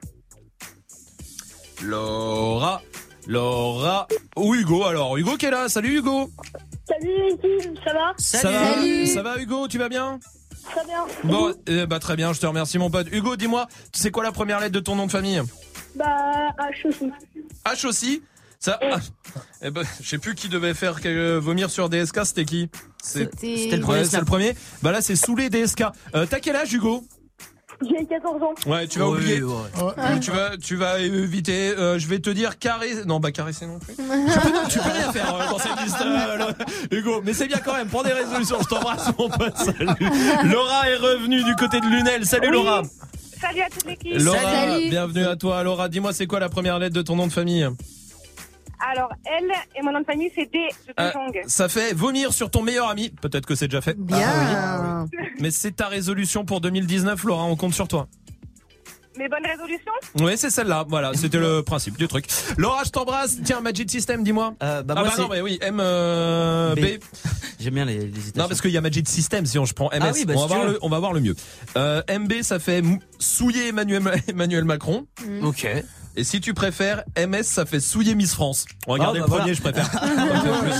Laura, 1.82 2.82
Laura, 3.26 4.07
ou 4.36 4.55
Hugo 4.55 4.84
alors. 4.84 5.16
Hugo 5.16 5.36
qui 5.36 5.46
est 5.46 5.50
là. 5.50 5.68
Salut 5.68 5.98
Hugo. 5.98 6.30
Salut 6.88 7.11
l'équipe, 7.30 7.78
ça 7.84 7.92
va? 7.92 8.12
Ça 8.18 8.50
va? 8.50 9.07
Ça 9.07 9.22
va 9.22 9.38
Hugo, 9.38 9.68
tu 9.68 9.78
vas 9.78 9.88
bien? 9.88 10.18
Très 10.70 10.84
bien. 10.84 11.05
Bon, 11.24 11.53
eh 11.66 11.86
bah 11.86 11.98
très 11.98 12.14
bien, 12.16 12.32
je 12.32 12.40
te 12.40 12.46
remercie 12.46 12.78
mon 12.78 12.90
pote. 12.90 13.09
Hugo, 13.12 13.36
dis-moi, 13.36 13.66
tu 13.92 14.00
sais 14.00 14.11
quoi 14.11 14.22
la 14.22 14.32
première 14.32 14.61
lettre 14.61 14.72
de 14.74 14.80
ton 14.80 14.94
nom 14.96 15.07
de 15.07 15.11
famille? 15.11 15.40
Bah, 15.96 16.50
H 16.59 16.88
aussi. 16.88 17.11
H 17.66 17.86
aussi? 17.86 18.22
Ça, 18.62 18.78
ah, 18.80 18.96
eh 19.62 19.70
ben, 19.70 19.82
je 20.00 20.08
sais 20.08 20.18
plus 20.18 20.34
qui 20.34 20.48
devait 20.48 20.74
faire 20.74 21.00
que- 21.00 21.36
vomir 21.38 21.68
sur 21.70 21.88
DSK, 21.88 22.24
c'était 22.24 22.44
qui 22.44 22.70
C'était- 23.02 23.26
le 23.44 23.76
Ouais, 23.76 23.80
premier 23.80 24.04
c'est 24.04 24.10
snap. 24.10 24.20
le 24.20 24.26
premier. 24.26 24.54
Bah 24.82 24.92
là, 24.92 25.00
c'est 25.02 25.16
Soulé 25.16 25.50
DSK. 25.50 25.82
Euh, 26.14 26.26
T'as 26.26 26.38
quel 26.38 26.54
âge, 26.54 26.72
Hugo 26.72 27.02
J'ai 27.84 28.06
14 28.06 28.40
ans. 28.40 28.54
Ouais, 28.70 28.86
tu 28.86 29.00
vas 29.00 29.08
Oui, 29.08 29.18
oublier. 29.18 29.42
ouais. 29.42 29.52
Euh, 29.98 30.18
Tu 30.20 30.30
vas, 30.30 30.56
tu 30.56 30.76
vas 30.76 31.00
éviter. 31.00 31.70
euh, 31.76 31.98
je 31.98 32.06
vais 32.06 32.20
te 32.20 32.30
dire 32.30 32.60
carré. 32.60 32.90
Non, 33.06 33.18
bah 33.18 33.32
caresser 33.32 33.66
non 33.66 33.80
plus. 33.80 33.94
tu, 33.96 34.02
peux, 34.04 34.68
tu 34.68 34.78
peux 34.78 34.90
rien 34.90 35.12
faire 35.12 35.34
euh, 35.34 35.50
dans 35.50 35.58
cette 35.58 35.80
liste, 35.82 35.96
euh, 36.00 36.52
Hugo. 36.96 37.20
Mais 37.24 37.32
c'est 37.34 37.48
bien 37.48 37.58
quand 37.64 37.74
même. 37.74 37.88
Prends 37.88 38.04
des 38.04 38.12
résolutions. 38.12 38.58
Je 38.62 38.68
t'embrasse, 38.68 39.08
mon 39.18 39.28
pote. 39.28 39.56
Salut. 39.56 39.88
Laura 40.44 40.88
est 40.88 40.96
revenue 40.96 41.42
du 41.42 41.56
côté 41.56 41.80
de 41.80 41.86
Lunel. 41.86 42.24
Salut, 42.24 42.46
Oui. 42.50 42.52
Laura. 42.54 42.82
Salut 43.40 43.62
à 43.62 43.68
toute 43.68 43.86
l'équipe. 43.86 44.12
Laura, 44.20 44.38
Salut. 44.40 44.88
bienvenue 44.88 45.24
à 45.26 45.34
toi. 45.34 45.64
Laura, 45.64 45.88
dis-moi, 45.88 46.12
c'est 46.12 46.28
quoi 46.28 46.38
la 46.38 46.48
première 46.48 46.78
lettre 46.78 46.94
de 46.94 47.02
ton 47.02 47.16
nom 47.16 47.26
de 47.26 47.32
famille? 47.32 47.68
Alors, 48.90 49.10
elle 49.24 49.50
et 49.76 49.82
mon 49.82 49.92
nom 49.92 50.00
de 50.00 50.04
famille, 50.04 50.30
c'est 50.34 50.50
D 50.50 50.58
de 50.88 50.94
Euh. 50.98 51.42
Ça 51.46 51.68
fait 51.68 51.94
vomir 51.94 52.32
sur 52.32 52.50
ton 52.50 52.62
meilleur 52.62 52.88
ami. 52.88 53.10
Peut-être 53.10 53.46
que 53.46 53.54
c'est 53.54 53.68
déjà 53.68 53.80
fait. 53.80 53.96
bien. 53.96 54.18
Ah 54.26 55.04
Mais 55.40 55.50
c'est 55.50 55.72
ta 55.72 55.88
résolution 55.88 56.44
pour 56.44 56.60
2019, 56.60 57.22
Laura. 57.24 57.44
On 57.44 57.56
compte 57.56 57.74
sur 57.74 57.86
toi. 57.88 58.08
Mes 59.18 59.28
bonnes 59.28 59.44
résolutions 59.46 59.92
Oui, 60.20 60.32
c'est 60.36 60.50
celle-là. 60.50 60.86
Voilà, 60.88 61.12
c'était 61.14 61.38
le 61.38 61.62
principe 61.62 61.98
du 61.98 62.08
truc. 62.08 62.26
Laura, 62.56 62.82
je 62.84 62.90
t'embrasse. 62.90 63.38
Tiens, 63.44 63.60
Magic 63.60 63.90
System, 63.90 64.24
dis-moi. 64.24 64.54
Euh, 64.62 64.82
bah, 64.82 64.94
ah 64.96 65.00
moi, 65.02 65.12
bah 65.14 65.22
non, 65.22 65.28
mais 65.30 65.40
oui, 65.42 65.58
M 65.60 65.78
euh, 65.80 66.74
B. 66.74 66.80
B. 66.80 66.86
J'aime 67.60 67.74
bien 67.74 67.84
les, 67.84 67.98
les 67.98 68.04
hésitations. 68.06 68.42
Non, 68.42 68.48
parce 68.48 68.60
qu'il 68.62 68.70
y 68.70 68.78
a 68.78 68.80
Magic 68.80 69.06
System. 69.08 69.44
Si 69.44 69.58
on, 69.58 69.66
je 69.66 69.74
prends 69.74 69.90
MS, 69.90 69.98
Ah 70.00 70.10
oui, 70.14 70.24
bah, 70.24 70.34
on, 70.36 70.40
va 70.40 70.46
voir 70.46 70.66
le, 70.66 70.78
on 70.80 70.88
va 70.88 70.98
voir 70.98 71.12
le 71.12 71.20
mieux. 71.20 71.36
Euh, 71.76 72.02
MB, 72.10 72.40
ça 72.40 72.58
fait 72.58 72.82
souiller 73.18 73.68
Emmanuel, 73.68 74.02
Emmanuel 74.28 74.64
Macron. 74.64 75.06
Ok. 75.42 75.68
Et 76.16 76.24
si 76.24 76.40
tu 76.42 76.52
préfères, 76.52 77.04
MS, 77.16 77.44
ça 77.44 77.64
fait 77.64 77.80
souiller 77.80 78.14
Miss 78.14 78.34
France. 78.34 78.66
Regardez 78.86 79.20
Ah, 79.20 79.24
le 79.24 79.30
bah, 79.30 79.38
premier, 79.38 79.54
voilà. 79.54 79.86
je 79.90 79.90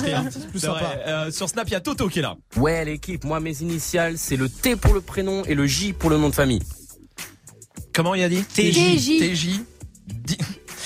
préfère. 0.03 0.31
Plus 0.31 0.41
plus 0.51 0.61
sympa. 0.61 0.79
vrai. 0.81 1.03
Euh, 1.07 1.31
sur 1.31 1.49
Snap, 1.49 1.67
il 1.69 1.73
y 1.73 1.75
a 1.75 1.81
Toto 1.81 2.09
qui 2.09 2.19
est 2.19 2.23
là. 2.23 2.37
Ouais, 2.57 2.85
l'équipe, 2.85 3.25
moi, 3.25 3.41
mes 3.41 3.63
initiales, 3.63 4.19
c'est 4.19 4.37
le 4.37 4.49
T 4.51 4.77
pour 4.77 4.93
le 4.93 5.01
prénom 5.01 5.43
et 5.45 5.55
le 5.55 5.67
J 5.67 5.95
pour 5.95 6.11
le 6.11 6.19
nom 6.19 6.29
de 6.29 6.35
famille. 6.35 6.61
Comment 7.95 8.15
il 8.15 8.23
a 8.23 8.29
dit 8.29 8.43
TJ. 8.45 9.19
TJ. 9.21 9.61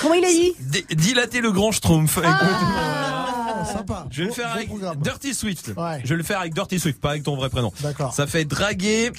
Comment 0.00 0.14
il 0.14 0.24
a 0.24 0.28
dit 0.28 0.52
di- 0.60 0.94
Dilater 0.94 1.40
le 1.40 1.50
grand 1.50 1.72
schtroumpf. 1.72 2.18
Écoute, 2.18 2.30
Ah, 2.32 3.64
sympa. 3.72 4.06
Je 4.10 4.22
vais 4.22 4.28
le 4.28 4.34
faire 4.34 4.52
avec 4.52 4.68
programme. 4.68 4.98
Dirty 5.00 5.34
Swift. 5.34 5.72
Ouais. 5.76 6.00
Je 6.04 6.10
vais 6.10 6.16
le 6.16 6.22
faire 6.22 6.38
avec 6.40 6.54
Dirty 6.54 6.78
Swift, 6.78 7.00
pas 7.00 7.10
avec 7.10 7.22
ton 7.24 7.34
vrai 7.36 7.48
prénom. 7.48 7.72
D'accord. 7.80 8.12
Ça 8.14 8.26
fait 8.28 8.44
draguer 8.44 9.10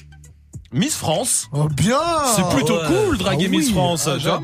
Miss 0.72 0.96
France. 0.96 1.48
Oh 1.52 1.68
bien 1.68 2.00
C'est 2.36 2.48
plutôt 2.56 2.78
ouais. 2.78 2.88
cool, 2.88 3.18
draguer 3.18 3.46
Ah 3.48 3.50
Miss. 3.50 3.72
France. 3.72 4.08
Ah. 4.08 4.40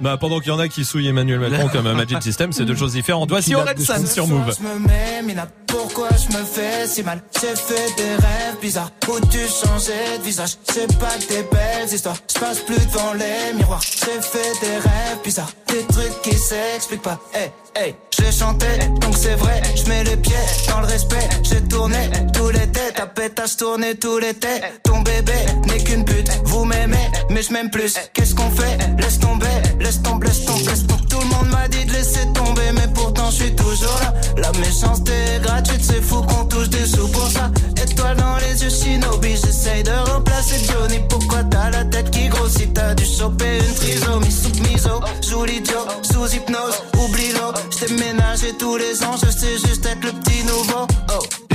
Bah, 0.00 0.16
pendant 0.18 0.40
qu'il 0.40 0.48
y 0.48 0.50
en 0.50 0.58
a 0.58 0.68
qui 0.68 0.84
souillent 0.84 1.08
Emmanuel 1.08 1.38
Macron 1.38 1.68
comme 1.68 1.86
un 1.86 1.94
Magic 1.94 2.22
System, 2.22 2.52
c'est 2.52 2.64
deux 2.64 2.76
choses 2.76 2.92
différentes. 2.92 3.30
Voici 3.30 3.54
San 3.78 4.06
ce 4.06 4.12
sur 4.12 4.26
Move. 4.26 4.54
Je 4.58 4.62
me 4.66 4.78
mets, 4.86 5.22
Mina, 5.22 5.46
pourquoi 5.66 6.08
je 6.10 6.36
me 6.36 6.44
fais 6.44 6.86
si 6.86 7.02
mal? 7.02 7.22
J'ai 7.40 7.54
fait 7.54 7.96
des 7.96 8.14
rêves 8.16 8.60
bizarres 8.60 8.90
où 9.08 9.20
tu 9.28 9.38
changeais 9.38 10.18
de 10.18 10.22
visage? 10.24 10.56
C'est 10.64 10.98
pas 10.98 11.14
que 11.18 11.28
des 11.28 11.42
belles 11.50 11.92
histoires, 11.92 12.16
je 12.32 12.40
passe 12.40 12.60
plus 12.60 12.84
devant 12.86 13.12
les 13.14 13.56
miroirs. 13.56 13.82
J'ai 13.82 14.20
fait 14.20 14.52
des 14.60 14.76
rêves 14.76 15.18
bizarres, 15.22 15.52
des 15.68 15.84
trucs 15.84 16.22
qui 16.22 16.36
s'expliquent 16.36 17.02
pas. 17.02 17.20
Hey, 17.32 17.50
hey, 17.76 17.94
j'ai 18.10 18.32
chanté, 18.32 18.66
donc 19.00 19.14
c'est 19.16 19.36
vrai. 19.36 19.62
Je 19.76 19.88
mets 19.88 20.04
les 20.04 20.16
pieds 20.16 20.34
dans 20.68 20.80
le 20.80 20.86
respect. 20.86 21.28
J'ai 21.44 21.62
tourné 21.62 22.10
tout 22.32 22.50
l'été, 22.50 22.92
ta 22.94 23.06
pétasse 23.06 23.56
tourné 23.56 23.94
tout 23.94 24.18
l'été. 24.18 24.60
Ton 24.82 25.00
bébé 25.00 25.32
n'est 25.66 25.82
qu'une 25.82 26.04
pute, 26.04 26.30
vous 26.44 26.64
m'aimez, 26.64 27.03
mais 27.30 27.42
je 27.42 27.52
m'aime 27.52 27.70
plus. 27.70 27.94
Qu'est-ce 28.12 28.34
qu'on 28.34 28.50
fait? 28.50 28.78
Laisse 28.98 29.18
tomber, 29.18 29.46
laisse 29.80 30.02
tomber, 30.02 30.26
laisse 30.26 30.44
tomber, 30.44 30.64
laisse 30.64 30.86
tomber. 30.86 31.04
Tout 31.08 31.20
le 31.20 31.26
monde 31.26 31.48
m'a 31.50 31.68
dit 31.68 31.84
de 31.84 31.92
laisser 31.92 32.26
tomber, 32.34 32.72
mais 32.74 32.88
pourtant 32.94 33.30
je 33.30 33.44
suis 33.44 33.54
toujours 33.54 33.98
là. 34.00 34.12
La 34.36 34.52
méchanceté 34.58 35.12
est 35.12 35.40
gratuite, 35.40 35.82
c'est 35.82 36.02
fou 36.02 36.22
qu'on 36.22 36.44
touche 36.46 36.68
des 36.68 36.86
sous 36.86 37.08
pour 37.08 37.28
ça. 37.28 37.50
Étoile 37.82 38.16
dans 38.16 38.36
les 38.38 38.62
yeux, 38.62 38.70
shinobi, 38.70 39.36
j'essaye 39.36 39.82
de 39.82 39.92
remplacer 40.10 40.56
Johnny. 40.66 41.00
Pourquoi 41.08 41.44
t'as 41.44 41.70
la 41.70 41.84
tête 41.84 42.10
qui 42.10 42.28
grossit? 42.28 42.72
T'as 42.74 42.94
dû 42.94 43.04
choper 43.04 43.58
une 43.58 43.74
trisomie 43.74 44.32
sous 44.32 44.52
miso. 44.62 45.00
Joue 45.28 45.44
l'idiot, 45.44 45.86
sous 46.02 46.34
hypnose, 46.34 46.82
oublie-le. 46.98 47.52
J't'ai 47.70 47.92
ménagé 47.94 48.54
tous 48.58 48.76
les 48.76 49.02
ans, 49.04 49.16
je 49.22 49.30
sais 49.30 49.56
juste 49.66 49.86
être 49.86 50.02
le 50.02 50.12
petit 50.12 50.42
nouveau. 50.44 50.86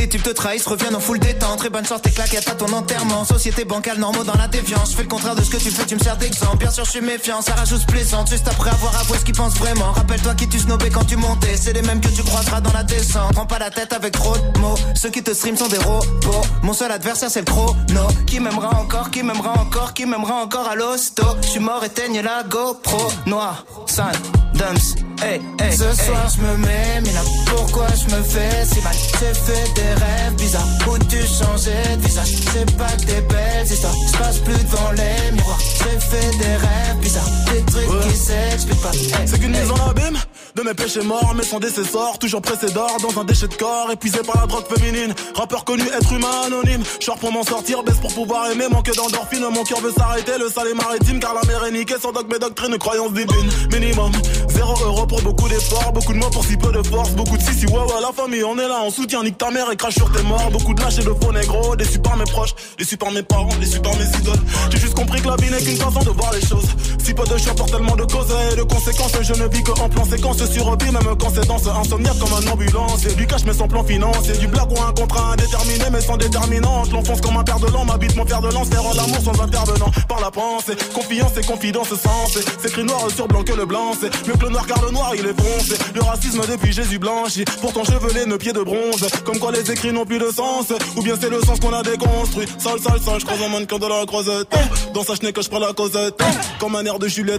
Types 0.10 0.24
te 0.24 0.32
trahissent, 0.32 0.66
reviennent 0.66 0.96
en 0.96 1.00
full 1.00 1.20
détente. 1.20 1.60
Très 1.60 1.70
bonne 1.70 1.86
chance, 1.86 2.02
tes 2.02 2.10
claquettes 2.10 2.50
à 2.50 2.56
ton 2.56 2.72
enterrement. 2.74 3.26
Société 3.26 3.64
bancale, 3.64 4.00
normaux 4.00 4.24
dans 4.24 4.38
la 4.38 4.48
déviance. 4.48 4.92
Je 4.92 4.96
fais 4.96 5.04
le 5.04 5.08
contraire 5.08 5.36
de 5.36 5.44
ce 5.44 5.52
que 5.52 5.58
tu 5.58 5.70
fais, 5.70 5.86
tu 5.86 5.96
me 5.96 6.00
sers 6.00 6.18
d'exemple. 6.18 6.58
Bien 6.58 6.72
sûr, 6.72 6.84
je 6.84 6.90
suis 6.90 7.02
méfiant, 7.02 7.42
ça 7.42 7.54
rajoute 7.54 7.86
plaisante. 7.86 8.30
Juste 8.30 8.48
après 8.48 8.72
avoir 8.72 9.00
avoué 9.00 9.20
ce 9.20 9.26
qu'ils 9.26 9.36
pensent 9.36 9.58
vraiment. 9.58 9.92
Rappelle-toi 9.92 10.34
qui 10.34 10.50
tu 10.50 10.58
snobais 10.60 10.90
quand 10.90 11.06
tu 11.06 11.16
montais. 11.16 11.56
C'est 11.58 11.74
les 11.74 11.84
mêmes 11.84 12.02
que 12.02 12.10
tu 12.10 12.24
croiseras 12.24 12.60
dans 12.60 12.74
la 12.74 12.84
descente. 12.84 13.34
Prends 13.34 13.46
pas 13.46 13.60
la 13.60 13.70
tête 13.70 13.94
avec 13.94 14.14
trop 14.14 14.36
de 14.36 14.60
mots. 14.60 14.76
Ceux 14.96 15.10
qui 15.12 15.22
te 15.22 15.32
stream 15.32 15.56
sont 15.56 15.68
des 15.68 15.78
robots. 15.78 16.42
Mon 16.64 16.74
seul 16.74 16.92
adversaire, 16.92 17.30
c'est 17.30 17.42
le 17.42 17.46
chrono. 17.46 18.08
Qui 18.26 18.40
m'aimera 18.40 18.80
encore, 18.80 19.12
qui 19.12 19.22
m'aimera 19.22 19.60
encore, 19.60 19.94
qui 19.94 20.08
m'aimera 20.08 20.42
encore 20.42 20.68
à 20.68 20.76
l'hosto. 20.76 21.24
Je 21.44 21.48
suis 21.50 21.60
mort, 21.60 21.84
éteigne 21.84 22.22
la 22.22 22.44
GoPro. 22.44 23.12
Noir, 23.28 23.64
San, 23.86 24.12
Dumps, 24.54 24.96
hey, 25.22 25.42
hey. 25.60 25.72
Ce 25.72 25.92
soir, 26.04 26.28
je 26.36 26.42
me 26.42 26.58
mets, 26.58 27.02
mais 27.04 27.14
là, 27.14 27.22
pourquoi 27.48 27.88
je 27.96 28.16
me 28.16 28.24
fais 28.24 28.66
si 28.66 28.82
mal? 28.82 28.94
J'ai 29.20 29.34
fait 29.34 29.74
des 29.74 29.94
rêves 29.94 30.36
bizarres 30.38 30.68
où 30.88 30.98
tu 30.98 31.18
changeais 31.18 31.98
de 31.98 32.02
visage? 32.02 32.36
C'est 32.54 32.78
pas 32.78 32.92
que 32.98 33.06
des 33.06 33.22
belles 33.22 33.66
histoires, 33.66 33.94
je 34.08 34.18
passe 34.18 34.38
plus 34.40 34.64
devant 34.64 34.92
les 34.92 35.32
miroirs. 35.32 35.60
J'ai 35.60 36.00
fait 36.00 36.38
des 36.38 36.56
rêves 36.56 36.98
bizarres, 37.02 37.30
des 37.60 37.72
trucs 37.72 38.02
qui 38.02 38.18
s'expliquent 38.18 38.82
pas. 38.82 38.92
Hey, 38.92 39.28
C'est 39.28 39.40
qu'une 39.40 39.56
hey. 39.56 39.62
mise 39.62 39.72
en 39.72 39.90
abîme 39.90 40.18
de 40.56 40.62
mes 40.64 40.74
péchés 40.74 41.02
morts, 41.02 41.34
mais 41.36 41.44
sans 41.44 41.60
décessor, 41.60 42.18
toujours 42.20 42.42
pressé 42.42 42.72
d'or 42.74 42.98
dans 43.02 43.22
un 43.22 43.24
déchet 43.24 43.48
de 43.48 43.54
corps, 43.54 43.92
épuisé 43.92 44.20
par 44.20 44.42
la 44.42 44.48
drogue 44.48 44.66
féminine. 44.76 45.14
Rappeur 45.36 45.64
connu, 45.64 45.84
être 45.88 46.12
humain 46.12 46.42
anonyme. 46.48 46.84
Short 47.00 47.20
pour 47.20 47.32
m'en 47.32 47.44
sortir, 47.44 47.84
baisse 47.84 47.98
pour 47.98 48.14
pouvoir 48.14 48.50
aimer, 48.52 48.68
manque 48.70 48.92
d'endorphine. 48.94 49.46
Mon 49.52 49.64
cœur 49.64 49.80
veut 49.80 49.94
s'arrêter, 49.96 50.34
le 50.40 50.50
sale 50.50 50.68
est 50.70 50.74
maritime, 50.74 51.20
car 51.20 51.34
la 51.34 51.44
mer 51.44 51.64
est 51.66 51.72
niquée 51.72 51.96
sans 52.02 52.12
dogme 52.12 52.34
et 52.36 52.40
doctrine, 52.40 52.78
croyance 52.78 53.14
divine. 53.14 53.50
Minimum, 53.72 54.12
zéro 54.50 54.74
euro 54.84 55.06
pour 55.06 55.22
beaucoup 55.22 55.48
d'efforts, 55.48 55.92
beaucoup 55.94 56.14
de 56.14 56.18
mots 56.18 56.30
pour 56.30 56.46
si 56.46 56.58
peu 56.58 56.72
de 56.72 56.84
force, 56.84 57.12
beaucoup 57.12 57.38
de 57.38 57.44
si 57.44 57.54
si 57.54 57.66
ouais 57.68 57.74
ouais, 57.74 58.02
la 58.02 58.12
famille, 58.12 58.44
on 58.44 58.58
est 58.58 58.68
là, 58.68 58.82
on 58.84 58.90
soutient, 58.90 59.24
nique 59.24 59.38
ta 59.38 59.52
mère 59.52 59.72
et 59.72 59.78
crache 59.78 59.96
sur 59.96 60.12
tes 60.12 60.24
morts. 60.24 60.50
Beaucoup 60.52 60.74
de 60.74 60.82
lâches 60.82 61.00
et 61.00 61.04
de 61.04 61.14
faux 61.22 61.32
négros, 61.32 61.76
déçus 61.76 62.00
par 62.00 62.18
mes 62.18 62.26
proches, 62.26 62.56
déçus 62.78 62.98
par 62.98 63.12
mes 63.12 63.24
parents, 63.24 63.56
déçus 63.60 63.80
par 63.80 63.96
mes 63.96 64.06
idoles. 64.20 64.42
J'ai 64.72 64.80
juste 64.80 64.96
compris 64.96 65.22
que 65.22 65.28
la 65.28 65.36
vie 65.36 65.52
n'est 65.52 65.62
qu'une 65.62 65.78
façon 65.78 66.00
de 66.00 66.10
voir 66.10 66.34
les 66.34 66.42
choses. 66.42 66.68
Si 67.04 67.14
peu 67.14 67.24
de 67.24 67.38
choix 67.38 67.49
pour 67.56 67.66
tellement 67.68 67.96
de 67.96 68.04
causes 68.04 68.34
et 68.52 68.56
de 68.56 68.64
conséquences, 68.64 69.12
je 69.22 69.34
ne 69.34 69.48
vis 69.48 69.64
que 69.64 69.72
en 69.72 69.90
plan 69.90 70.06
séquence 70.06 70.44
sur 70.46 70.70
même 70.92 71.16
quand 71.20 71.30
c'est 71.34 71.46
danse 71.48 71.68
insomniaque 71.68 72.18
comme 72.20 72.34
un 72.34 72.52
ambulance. 72.52 73.06
Et 73.06 73.14
du 73.16 73.28
cash 73.28 73.44
mais 73.46 73.54
sans 73.54 73.68
plan 73.68 73.84
financier, 73.84 74.34
du 74.38 74.48
blague 74.48 74.72
ou 74.72 74.82
un 74.82 74.94
contrat 74.94 75.34
indéterminé 75.34 75.86
mais 75.92 76.02
sans 76.02 76.18
déterminante. 76.18 76.92
L'enfonce 76.92 77.22
comme 77.22 77.38
un 77.38 77.44
père 77.44 77.60
de 77.60 77.68
l'an, 77.68 77.86
m'habite 77.86 78.16
mon 78.16 78.26
père 78.26 78.42
de 78.42 78.50
lance, 78.50 78.68
faire 78.70 78.84
l'amour 78.96 79.20
sans 79.24 79.42
intervenant. 79.42 79.92
Par 80.08 80.20
la 80.20 80.32
pensée, 80.32 80.74
confiance 80.94 81.38
et 81.38 81.46
confidence 81.46 81.90
sensée. 81.90 82.46
C'est 82.62 82.70
écrit 82.70 82.84
noir 82.84 83.08
sur 83.14 83.28
blanc 83.28 83.44
que 83.44 83.54
le 83.54 83.66
blanc, 83.66 83.92
c'est 84.00 84.28
mieux 84.28 84.36
que 84.36 84.46
le 84.46 84.50
noir 84.52 84.66
car 84.68 84.84
le 84.84 84.92
noir 84.92 85.14
il 85.16 85.26
est 85.26 85.40
foncé. 85.40 85.76
Le 85.94 86.02
racisme 86.02 86.42
depuis 86.50 86.74
Jésus 86.74 87.00
blanchi, 87.00 87.46
pourtant 87.62 87.84
chevelé, 87.84 88.26
nos 88.26 88.38
pieds 88.38 88.54
de 88.54 88.62
bronze. 88.62 89.08
Comme 89.26 89.40
quoi 89.40 89.52
les 89.52 89.72
écrits 89.72 89.92
n'ont 89.92 90.06
plus 90.06 90.20
de 90.20 90.32
sens, 90.32 90.74
ou 90.96 91.02
bien 91.02 91.16
c'est 91.20 91.30
le 91.30 91.42
sens 91.42 91.60
qu'on 91.60 91.74
a 91.74 91.84
déconstruit. 91.84 92.48
Sale, 92.58 92.80
sale, 92.80 93.00
sale, 93.02 93.20
je 93.20 93.26
croise 93.26 93.42
un 93.42 93.50
mannequin 93.50 93.78
de 93.78 93.88
la 93.88 94.06
croisette. 94.06 94.48
Dans 94.94 95.04
sa 95.04 95.16
chenille 95.16 95.34
que 95.34 95.42
je 95.42 95.50
prends 95.50 95.60
la 95.60 95.74
causette. 95.74 96.22
Comme 96.60 96.76
un 96.76 96.86
air 96.86 97.00
de 97.00 97.08
Juliette 97.08 97.39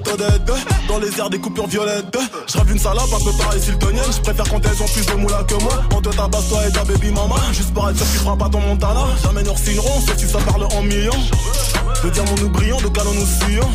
Dans 0.88 0.98
les 0.98 1.18
airs 1.18 1.30
des 1.30 1.38
coupures 1.38 1.66
violettes. 1.66 2.18
Je 2.46 2.59
rêve 2.59 2.70
une 2.72 2.78
salope 2.78 3.12
un 3.14 3.24
peu 3.24 3.32
pareil 3.38 3.61
siltonienne. 3.61 4.05
Je 4.11 4.20
préfère 4.20 4.48
quand 4.48 4.61
elles 4.64 4.82
ont 4.82 4.86
plus 4.86 5.07
de 5.07 5.12
moula 5.14 5.44
que 5.44 5.55
moi. 5.62 5.82
On 5.94 6.01
te 6.01 6.09
tabasse 6.09 6.48
toi 6.48 6.66
et 6.66 6.72
ta 6.72 6.84
baby 6.84 7.11
mama. 7.11 7.36
Juste 7.53 7.72
pour 7.72 7.88
être 7.88 7.96
sûr 7.96 8.07
tu 8.07 8.18
feras 8.18 8.36
pas 8.36 8.48
ton 8.48 8.61
Montana. 8.61 9.07
Jamais 9.22 9.42
nous 9.42 9.57
signerons, 9.57 10.01
sauf 10.01 10.16
si 10.16 10.28
ça 10.28 10.38
parle 10.38 10.64
en 10.64 10.82
millions. 10.82 11.12
De 12.03 12.11
diamants 12.11 12.34
nous 12.40 12.48
brillons, 12.48 12.80
de 12.80 12.88
canons 12.88 13.14
nous 13.14 13.26
fuyons. 13.26 13.68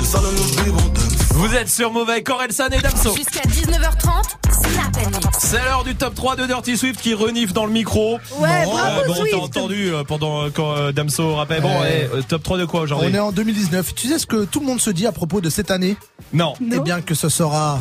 De 0.00 0.06
salons 0.06 0.32
nous 0.32 0.64
vivons, 0.64 0.92
Vous 1.32 1.54
êtes 1.54 1.68
sur 1.68 1.92
Move 1.92 2.10
avec 2.10 2.28
Orelsan 2.28 2.68
et 2.68 2.80
Damso. 2.80 3.14
Jusqu'à 3.16 3.40
19h30, 3.42 4.30
Snap 4.52 4.96
and 5.06 5.10
Mix. 5.10 5.38
C'est 5.38 5.62
l'heure 5.64 5.84
du 5.84 5.94
top 5.94 6.14
3 6.14 6.36
de 6.36 6.46
Dirty 6.46 6.76
Swift 6.76 7.00
qui 7.00 7.14
renifle 7.14 7.52
dans 7.52 7.66
le 7.66 7.72
micro. 7.72 8.18
Ouais, 8.38 8.64
Bon, 8.64 8.72
bravo, 8.72 9.00
euh, 9.00 9.06
bon, 9.06 9.14
Swift. 9.14 9.30
t'as 9.32 9.38
entendu 9.60 9.92
euh, 9.94 10.04
pendant 10.04 10.42
euh, 10.44 10.50
quand 10.54 10.76
euh, 10.76 10.92
Damso 10.92 11.34
rappelle. 11.36 11.62
Bon, 11.62 11.70
top 12.28 12.42
3 12.42 12.58
de 12.58 12.64
quoi 12.64 12.80
aujourd'hui 12.82 13.08
On 13.10 13.14
est 13.14 13.18
en 13.20 13.32
2019. 13.32 13.94
Tu 13.94 14.08
sais 14.08 14.18
ce 14.18 14.26
que 14.26 14.44
tout 14.44 14.60
le 14.60 14.66
monde 14.66 14.80
se 14.80 14.90
dit 14.90 15.06
à 15.06 15.12
propos 15.12 15.40
de 15.40 15.48
cette 15.50 15.70
année? 15.70 15.96
Non. 16.32 16.54
Eh 16.60 16.80
bien 16.80 17.00
que 17.00 17.14
ce 17.14 17.28
sera. 17.28 17.78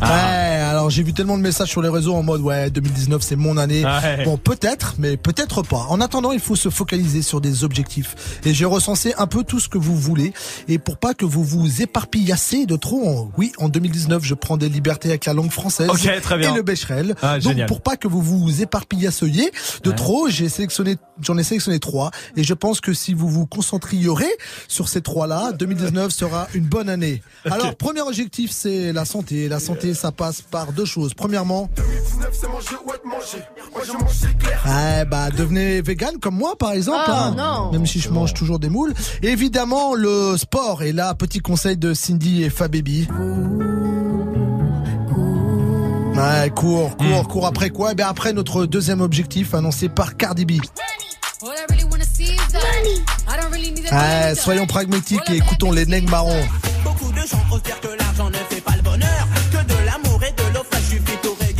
Ah. 0.00 0.08
Ouais, 0.10 0.56
alors 0.60 0.90
j'ai 0.90 1.02
vu 1.02 1.12
tellement 1.14 1.38
de 1.38 1.42
messages 1.42 1.68
sur 1.70 1.80
les 1.80 1.88
réseaux 1.88 2.14
en 2.14 2.22
mode 2.22 2.42
ouais 2.42 2.70
2019 2.70 3.22
c'est 3.22 3.36
mon 3.36 3.56
année. 3.56 3.82
Bon 4.24 4.36
peut-être, 4.36 4.94
mais 4.98 5.16
peut-être 5.16 5.62
pas. 5.62 5.86
En 5.88 6.00
attendant, 6.00 6.32
il 6.32 6.40
faut 6.40 6.56
se 6.56 6.68
focaliser 6.68 7.22
sur 7.22 7.40
des 7.40 7.64
objectifs. 7.64 8.14
Et 8.44 8.52
j'ai 8.52 8.64
recensé 8.66 9.14
un 9.16 9.26
peu 9.26 9.42
tout 9.42 9.58
ce 9.58 9.68
que 9.68 9.78
vous 9.78 9.96
voulez. 9.96 10.32
Et 10.68 10.78
pour 10.78 10.98
pas 10.98 11.14
que 11.14 11.24
vous 11.24 11.44
vous 11.44 11.80
éparpillassez 11.82 12.66
de 12.66 12.76
trop, 12.76 13.06
en- 13.08 13.30
oui, 13.38 13.52
en 13.58 13.68
2019 13.68 14.22
je 14.24 14.34
prends 14.34 14.56
des 14.56 14.68
libertés 14.68 15.08
avec 15.08 15.24
la 15.24 15.32
langue 15.32 15.50
française 15.50 15.88
Ok, 15.88 16.20
très 16.20 16.36
bien. 16.38 16.52
et 16.52 16.56
le 16.56 16.62
Becherel. 16.62 17.14
Ah, 17.22 17.34
Donc 17.38 17.52
génial. 17.52 17.66
pour 17.66 17.80
pas 17.80 17.96
que 17.96 18.06
vous 18.08 18.20
vous 18.22 18.62
éparpillassez 18.62 19.26
de 19.82 19.90
Ouais. 19.90 19.96
trop, 19.96 20.28
j'ai 20.28 20.48
sélectionné, 20.48 20.96
j'en 21.22 21.38
ai 21.38 21.42
sélectionné 21.42 21.78
trois. 21.78 22.10
Et 22.36 22.44
je 22.44 22.54
pense 22.54 22.80
que 22.80 22.92
si 22.92 23.14
vous 23.14 23.28
vous 23.28 23.46
concentrierez 23.46 24.26
sur 24.68 24.88
ces 24.88 25.00
trois-là, 25.00 25.52
2019 25.52 26.12
sera 26.12 26.48
une 26.54 26.64
bonne 26.64 26.88
année. 26.88 27.22
Alors 27.44 27.74
premier 27.76 28.02
objectif 28.02 28.50
c'est 28.52 28.92
la 28.92 29.04
santé. 29.04 29.48
La 29.48 29.58
santé 29.58 29.85
ça 29.94 30.12
passe 30.12 30.42
par 30.42 30.72
deux 30.72 30.84
choses. 30.84 31.14
Premièrement, 31.14 31.68
Ouais, 34.66 35.04
bah 35.04 35.30
devenez 35.30 35.80
vegan 35.80 36.18
comme 36.20 36.36
moi 36.36 36.56
par 36.58 36.72
exemple. 36.72 37.04
Oh, 37.08 37.12
hein. 37.12 37.34
non. 37.36 37.72
Même 37.72 37.86
si 37.86 38.00
je 38.00 38.10
mange 38.10 38.34
toujours 38.34 38.58
des 38.58 38.68
moules. 38.68 38.94
Et 39.22 39.28
évidemment 39.28 39.94
le 39.94 40.36
sport. 40.36 40.82
Et 40.82 40.92
là 40.92 41.14
petit 41.14 41.40
conseil 41.40 41.76
de 41.76 41.94
Cindy 41.94 42.42
et 42.42 42.50
Fababy. 42.50 43.08
Ouais, 46.14 46.50
cours, 46.50 46.96
cours, 46.96 47.28
cours 47.28 47.46
après 47.46 47.70
quoi? 47.70 47.92
Eh 47.92 47.94
bien 47.94 48.08
après 48.08 48.32
notre 48.32 48.66
deuxième 48.66 49.00
objectif 49.00 49.54
annoncé 49.54 49.88
par 49.88 50.16
Cardi 50.16 50.44
B. 50.46 50.52
Ouais, 53.92 54.34
soyons 54.34 54.66
pragmatiques 54.66 55.28
et 55.30 55.36
écoutons 55.36 55.70
les 55.70 55.86
nègres 55.86 56.10
marrons. 56.10 56.44
Beaucoup 56.82 57.12
de 57.12 57.18
gens 57.18 57.60
que 57.82 57.88
l'argent 57.98 58.30
ne 58.30 58.36
fait 58.48 58.55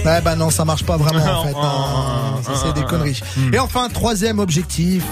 Ouais, 0.07 0.21
bah 0.23 0.37
non, 0.37 0.51
ça 0.51 0.65
marche 0.65 0.85
pas 0.85 0.97
vraiment 0.97 1.41
en 1.41 1.45
fait. 1.45 1.53
Ça, 2.47 2.53
c'est 2.65 2.73
des 2.81 2.87
conneries. 2.87 3.21
Et 3.53 3.59
enfin, 3.59 3.89
troisième 3.89 4.39
objectif. 4.39 5.03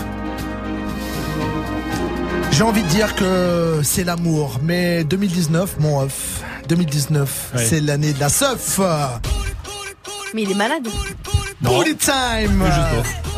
J'ai 2.53 2.63
envie 2.63 2.83
de 2.83 2.89
dire 2.89 3.15
que 3.17 3.81
c'est 3.83 4.05
l'amour, 4.05 4.61
mais 4.63 5.03
2019, 5.05 5.77
mon 5.81 6.01
off. 6.03 6.41
2019, 6.69 7.51
Ouais. 7.57 7.65
c'est 7.65 7.81
l'année 7.81 8.13
de 8.13 8.21
la 8.21 8.29
seuf. 8.29 8.79
Mais 10.33 10.43
il 10.43 10.51
est 10.53 10.55
malade. 10.55 10.87
Non. 11.61 11.77
Booty 11.79 11.97
time 11.97 12.63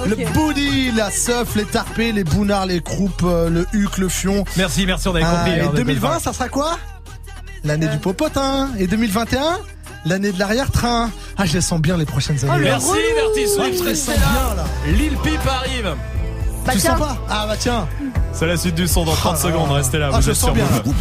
Le 0.07 0.17
booty, 0.33 0.91
la 0.93 1.11
seuf, 1.11 1.55
les 1.57 1.65
tarpés, 1.65 2.13
les 2.13 2.25
bounards, 2.25 2.67
les 2.67 2.81
croupes, 2.83 3.23
euh, 3.25 3.49
le 3.49 3.67
huc, 3.73 3.99
le 3.99 4.09
fion. 4.09 4.45
Merci, 4.57 4.85
merci, 4.87 5.09
on 5.09 5.15
avait 5.15 5.25
Ah, 5.27 5.37
compris. 5.37 5.53
et 5.53 5.61
hein, 5.61 5.69
a 5.73 5.77
2020, 5.77 6.09
compris. 6.09 6.23
ça 6.25 6.33
sera 6.33 6.49
quoi? 6.49 6.79
L'année 7.65 7.89
du 7.89 7.99
popotin. 7.99 8.71
Et 8.79 8.87
2021 8.87 9.59
L'année 10.05 10.31
de 10.31 10.39
l'arrière-train. 10.39 11.11
Ah, 11.39 11.45
je 11.45 11.53
les 11.55 11.61
sens 11.61 11.81
bien 11.81 11.97
les 11.97 12.07
prochaines 12.07 12.39
années. 12.45 12.53
Oh, 12.55 12.59
le 12.59 12.65
Merci, 12.65 12.91
Ouais, 12.91 13.47
Swift, 13.47 13.79
je 13.79 13.83
les 13.85 13.89
restez 13.91 14.13
sens 14.13 14.21
là. 14.21 14.27
bien 14.33 14.55
là. 14.57 14.65
Lil 14.97 15.17
Peep 15.19 15.41
arrive. 15.47 15.95
Bah 16.65 16.73
tu 16.73 16.79
tiens. 16.81 16.91
sens 16.97 16.99
pas? 17.01 17.19
Ah 17.29 17.47
bah 17.47 17.57
tiens. 17.59 17.89
C'est 18.39 18.47
la 18.47 18.57
suite 18.59 18.75
du 18.75 18.87
son 18.87 19.05
dans 19.05 19.15
30 19.15 19.39
Oh 19.43 19.47
là 19.47 19.53
secondes. 19.53 19.69
là. 19.71 19.75
Restez 19.77 19.99
là, 19.99 20.11
Ah, 20.13 20.17
vous 20.17 20.23
je 20.23 20.31
êtes 20.31 20.37
sur 20.37 20.53
bien, 20.53 20.65
Move. 20.65 20.95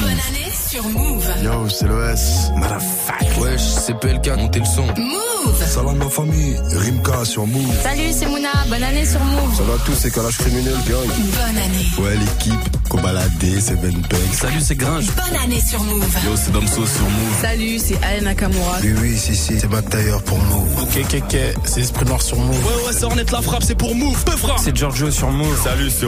Bonne 0.00 0.10
année 0.10 0.52
sur 0.68 0.84
Move. 0.88 1.24
Yo, 1.42 1.68
c'est 1.70 1.86
l'OS. 1.86 2.50
Motherfucker. 2.56 3.40
Wesh, 3.40 3.60
c'est 3.62 3.98
PLK, 3.98 4.36
montez 4.36 4.58
le 4.60 4.64
son. 4.66 4.86
Move. 4.86 5.66
Salam 5.66 5.96
ma 5.96 6.10
famille. 6.10 6.56
Rimka 6.76 7.24
sur 7.24 7.46
Move. 7.46 7.74
Salut, 7.82 8.12
c'est 8.12 8.26
Mouna. 8.26 8.48
Bonne 8.68 8.82
année 8.82 9.06
sur 9.06 9.20
Move. 9.20 9.56
Ça 9.56 9.62
va 9.62 9.72
tous, 9.86 9.94
c'est 9.94 10.10
calage 10.10 10.36
criminel, 10.36 10.74
gang. 10.86 11.06
Bonne 11.06 11.56
année. 11.56 11.86
Ouais, 11.98 12.16
l'équipe. 12.16 12.76
Kobalade, 12.90 13.30
c'est 13.60 13.80
Ben 13.80 13.92
Banks. 13.94 14.34
Salut, 14.34 14.60
c'est 14.60 14.74
Gringe. 14.74 15.06
Bonne 15.14 15.40
année 15.42 15.60
sur 15.66 15.82
Move. 15.82 16.04
Yo, 16.26 16.32
c'est 16.36 16.52
Damso 16.52 16.84
sur 16.86 17.04
Move. 17.04 17.40
Salut, 17.40 17.78
c'est 17.78 17.96
Alain 18.04 18.22
Nakamura. 18.22 18.78
Oui, 18.82 18.94
oui, 19.00 19.16
si, 19.16 19.34
si. 19.36 19.58
C'est 19.60 19.70
Mac 19.70 19.88
Taylor 19.88 20.20
pour 20.24 20.38
Move. 20.38 20.82
Ok, 20.82 20.98
ok, 21.04 21.22
ok, 21.24 21.36
c'est 21.64 21.80
Esprit 21.80 22.04
Noir 22.04 22.20
sur 22.20 22.36
Move. 22.36 22.50
Ouais, 22.66 22.86
ouais, 22.86 22.92
c'est 22.92 23.04
Ornette 23.04 23.30
la 23.30 23.40
frappe, 23.42 23.62
c'est 23.62 23.76
pour 23.76 23.94
Move, 23.94 24.22
peu 24.24 24.36
frappe. 24.36 24.58
C'est 24.62 24.76
Giorgio 24.76 25.10
sur 25.10 25.30
Move. 25.30 25.56
Salut, 25.62 25.88
c'est 25.90 26.06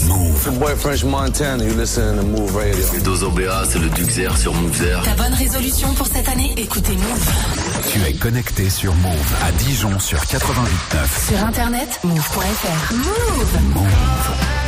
Romulvis. 0.00 0.58
boy 0.58 0.76
French 0.76 1.04
Montana, 1.04 1.64
you 1.64 1.74
listen 1.74 2.16
to 2.16 2.22
Move 2.22 2.54
Radio. 2.56 3.00
Dozo 3.02 3.30
BA, 3.30 3.64
c'est 3.66 3.78
le 3.78 3.88
Duxer 3.90 4.36
sur 4.36 4.54
Movezer. 4.54 5.02
Ta 5.02 5.14
bonne 5.14 5.34
résolution 5.34 5.92
pour 5.94 6.06
cette 6.06 6.28
année 6.28 6.54
Écoutez 6.56 6.94
Move. 6.94 7.30
Tu 7.92 8.02
es 8.02 8.14
connecté 8.14 8.70
sur 8.70 8.94
Move 8.94 9.34
à 9.44 9.52
Dijon 9.52 9.98
sur 9.98 10.18
88.9. 10.18 11.28
Sur 11.28 11.44
internet, 11.44 12.00
move.fr. 12.04 12.94
Move. 12.94 13.82
Rain 13.82 14.61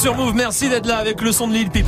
sur 0.00 0.16
Move. 0.16 0.34
Merci 0.34 0.70
d'être 0.70 0.86
là 0.86 0.96
avec 0.96 1.20
le 1.20 1.30
son 1.30 1.46
de 1.46 1.52
Lil 1.52 1.68
Peep. 1.68 1.86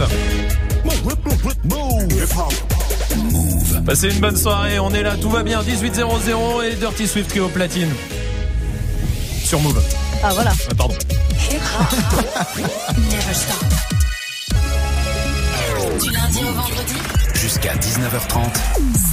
Passez 3.87 4.13
une 4.13 4.21
bonne 4.21 4.37
soirée, 4.37 4.79
on 4.79 4.91
est 4.91 5.03
là, 5.03 5.17
tout 5.17 5.31
va 5.31 5.43
bien, 5.43 5.63
18.00 5.63 6.65
et 6.65 6.75
Dirty 6.75 7.09
Swift 7.09 7.33
qui 7.33 7.39
est 7.39 7.41
au 7.41 7.49
platine. 7.49 7.89
Sur 9.43 9.61
Move. 9.61 9.83
Ah 10.23 10.31
voilà. 10.35 10.53
Ah, 10.71 10.75
pardon. 10.75 10.95
Du 15.99 16.11
lundi 16.11 16.41
au 16.43 16.53
vendredi. 16.53 16.95
Jusqu'à 17.35 17.75
19h30. 17.77 19.13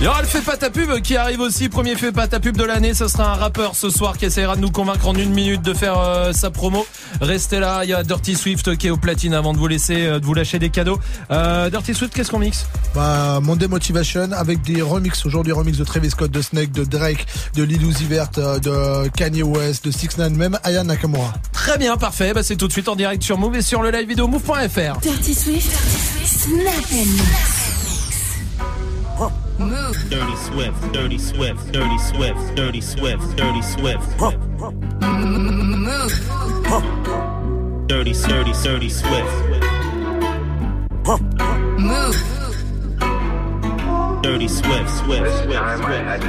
Il 0.00 0.04
y 0.04 0.08
aura 0.08 0.20
le 0.20 0.26
fait 0.26 0.40
pas 0.40 0.56
ta 0.56 0.68
pub 0.70 1.00
qui 1.00 1.16
arrive 1.16 1.40
aussi, 1.40 1.68
premier 1.68 1.94
fait 1.94 2.10
pas 2.10 2.26
ta 2.26 2.40
pub 2.40 2.56
de 2.56 2.64
l'année, 2.64 2.92
ce 2.92 3.06
sera 3.06 3.32
un 3.32 3.36
rappeur 3.36 3.76
ce 3.76 3.88
soir 3.88 4.18
qui 4.18 4.24
essaiera 4.24 4.56
de 4.56 4.60
nous 4.60 4.70
convaincre 4.70 5.06
en 5.06 5.14
une 5.14 5.30
minute 5.30 5.62
de 5.62 5.74
faire 5.74 5.98
euh, 5.98 6.32
sa 6.32 6.50
promo. 6.50 6.84
Restez 7.22 7.60
là, 7.60 7.82
il 7.84 7.90
y 7.90 7.92
a 7.92 8.02
Dirty 8.02 8.34
Swift 8.34 8.76
qui 8.76 8.88
est 8.88 8.90
au 8.90 8.96
platine 8.96 9.32
avant 9.32 9.52
de 9.52 9.58
vous 9.58 9.68
laisser, 9.68 10.06
euh, 10.06 10.18
de 10.18 10.26
vous 10.26 10.34
lâcher 10.34 10.58
des 10.58 10.70
cadeaux. 10.70 10.98
Euh, 11.30 11.70
Dirty 11.70 11.94
Swift, 11.94 12.12
qu'est-ce 12.12 12.32
qu'on 12.32 12.40
mixe? 12.40 12.66
Bah, 12.96 13.38
Monday 13.40 13.68
Motivation 13.68 14.32
avec 14.32 14.60
des 14.62 14.82
remixes. 14.82 15.24
Aujourd'hui, 15.24 15.52
remix 15.52 15.78
de 15.78 15.84
Travis 15.84 16.10
Scott, 16.10 16.32
de 16.32 16.42
Snake, 16.42 16.72
de 16.72 16.82
Drake, 16.82 17.24
de 17.54 17.62
Lil 17.62 17.80
Uzi 17.86 18.06
Vert, 18.06 18.30
euh, 18.38 18.58
de 18.58 19.08
Kanye 19.10 19.44
West, 19.44 19.84
de 19.84 19.92
6 19.92 20.18
9 20.18 20.32
même 20.32 20.58
Aya 20.64 20.82
Nakamura. 20.82 21.32
Très 21.52 21.78
bien, 21.78 21.96
parfait. 21.96 22.32
Bah, 22.34 22.42
c'est 22.42 22.56
tout 22.56 22.66
de 22.66 22.72
suite 22.72 22.88
en 22.88 22.96
direct 22.96 23.22
sur 23.22 23.38
Move 23.38 23.54
et 23.54 23.62
sur 23.62 23.82
le 23.82 23.92
live 23.92 24.08
vidéo 24.08 24.26
move.fr. 24.26 24.98
Dirty 25.00 25.34
Swift, 25.34 25.70
Snap 26.26 26.90
Move. 26.90 27.62
Dirty 30.10 30.36
Swift, 30.44 30.92
Dirty 30.92 31.18
Swift, 31.20 31.70
Dirty 31.72 31.98
Swift, 32.00 32.54
Dirty 32.56 32.82
Swift, 32.82 33.36
Dirty 33.36 33.62
Swift. 33.62 34.02
30, 37.92 38.14
30, 38.14 38.52
30 38.54 38.88
Swift. 38.88 39.12
Move. 41.78 42.16
30 44.22 44.48
Swift, 44.48 44.90
Swift, 44.96 45.28
Swift, 45.42 45.68
Swift. 45.76 46.24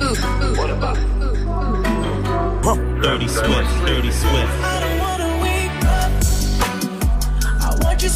Move. 0.00 0.56
What 0.56 0.70
about? 0.70 0.96
30 3.04 3.28
Swift, 3.28 3.70
30 3.86 4.10
Swift. 4.10 4.52
I 4.64 4.80
don't 4.80 4.98
wanna 5.00 5.42
wake 5.42 5.84
up. 5.84 6.12
I 7.60 7.76
want 7.84 8.02
you 8.02 8.08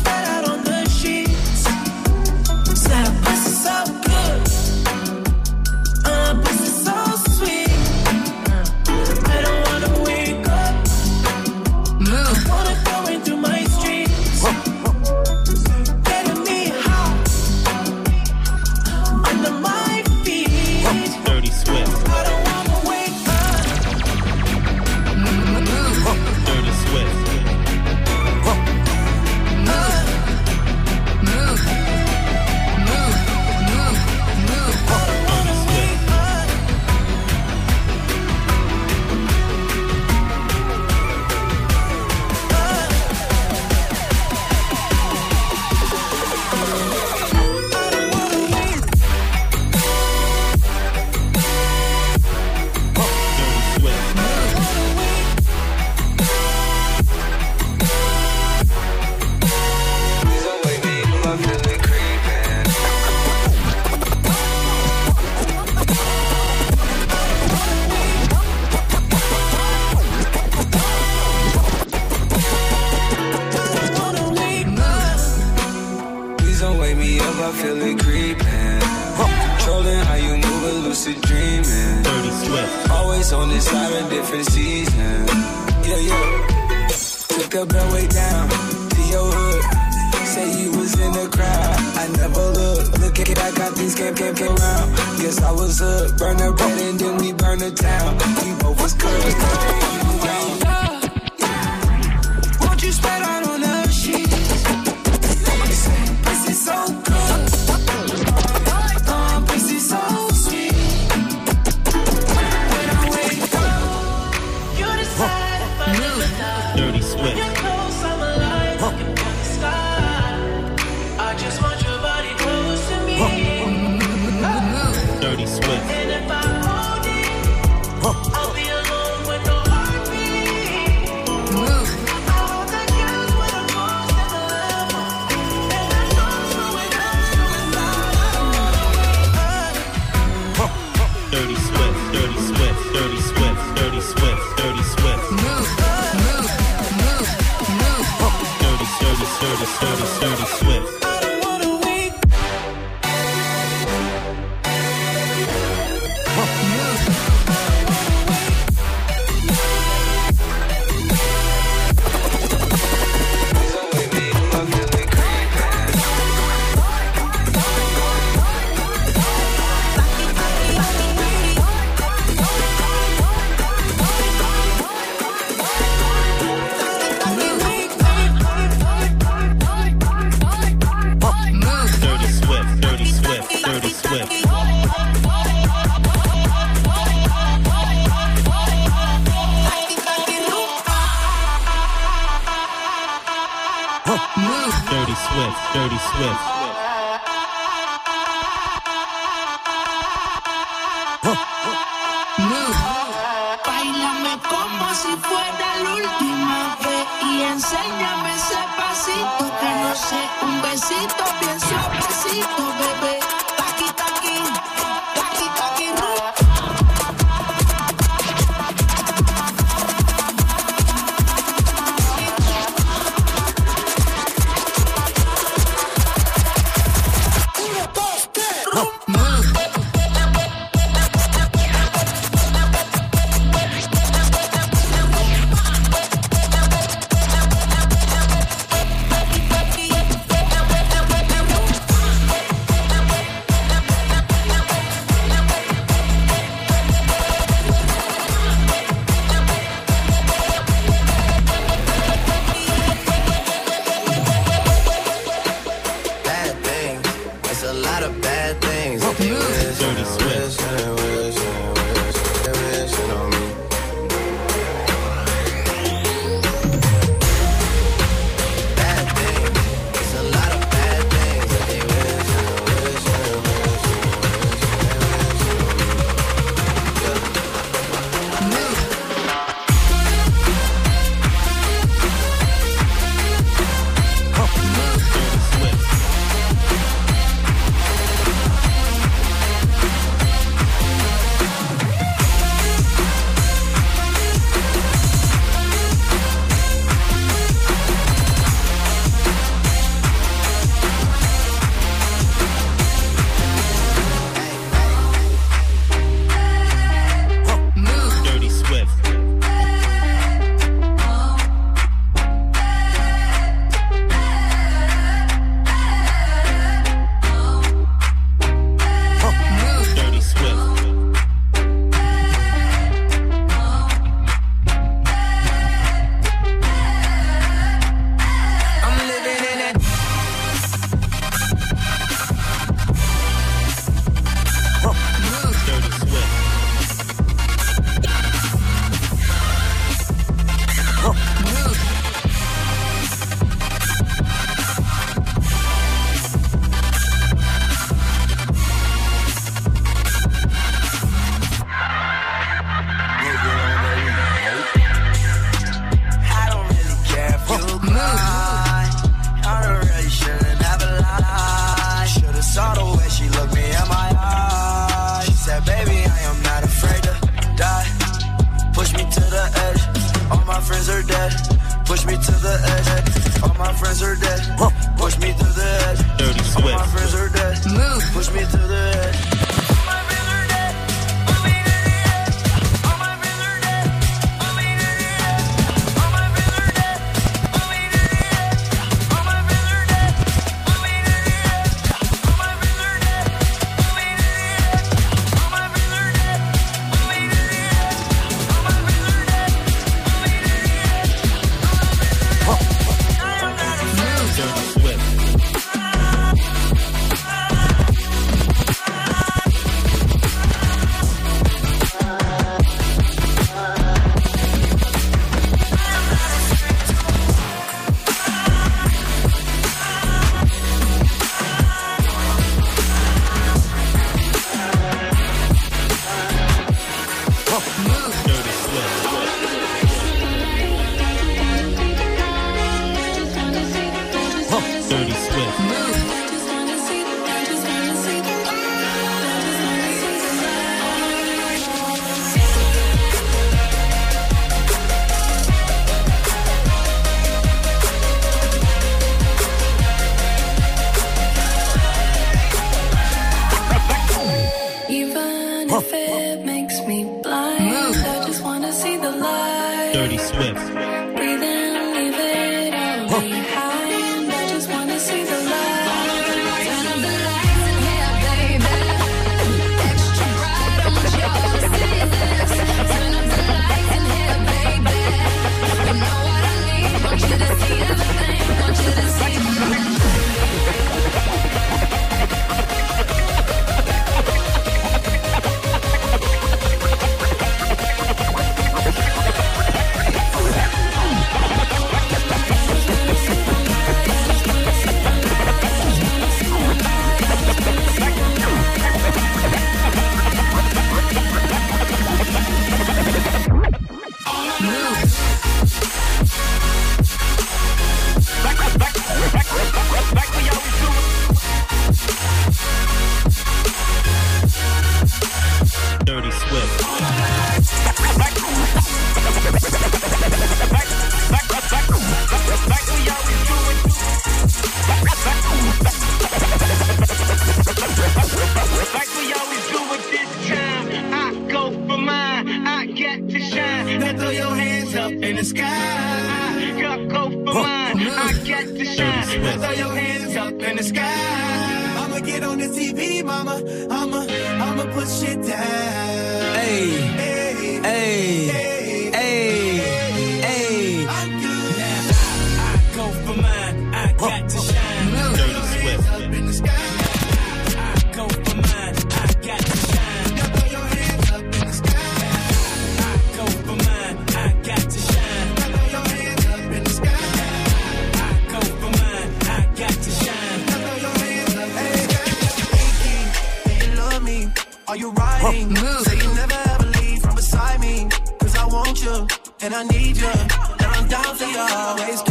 I 579.77 579.83
need 579.83 580.17
you. 580.17 580.27
And 580.27 580.87
I'm 580.87 581.07
down 581.07 581.37
for 581.37 581.45
you 581.45 581.59
always, 581.59 582.23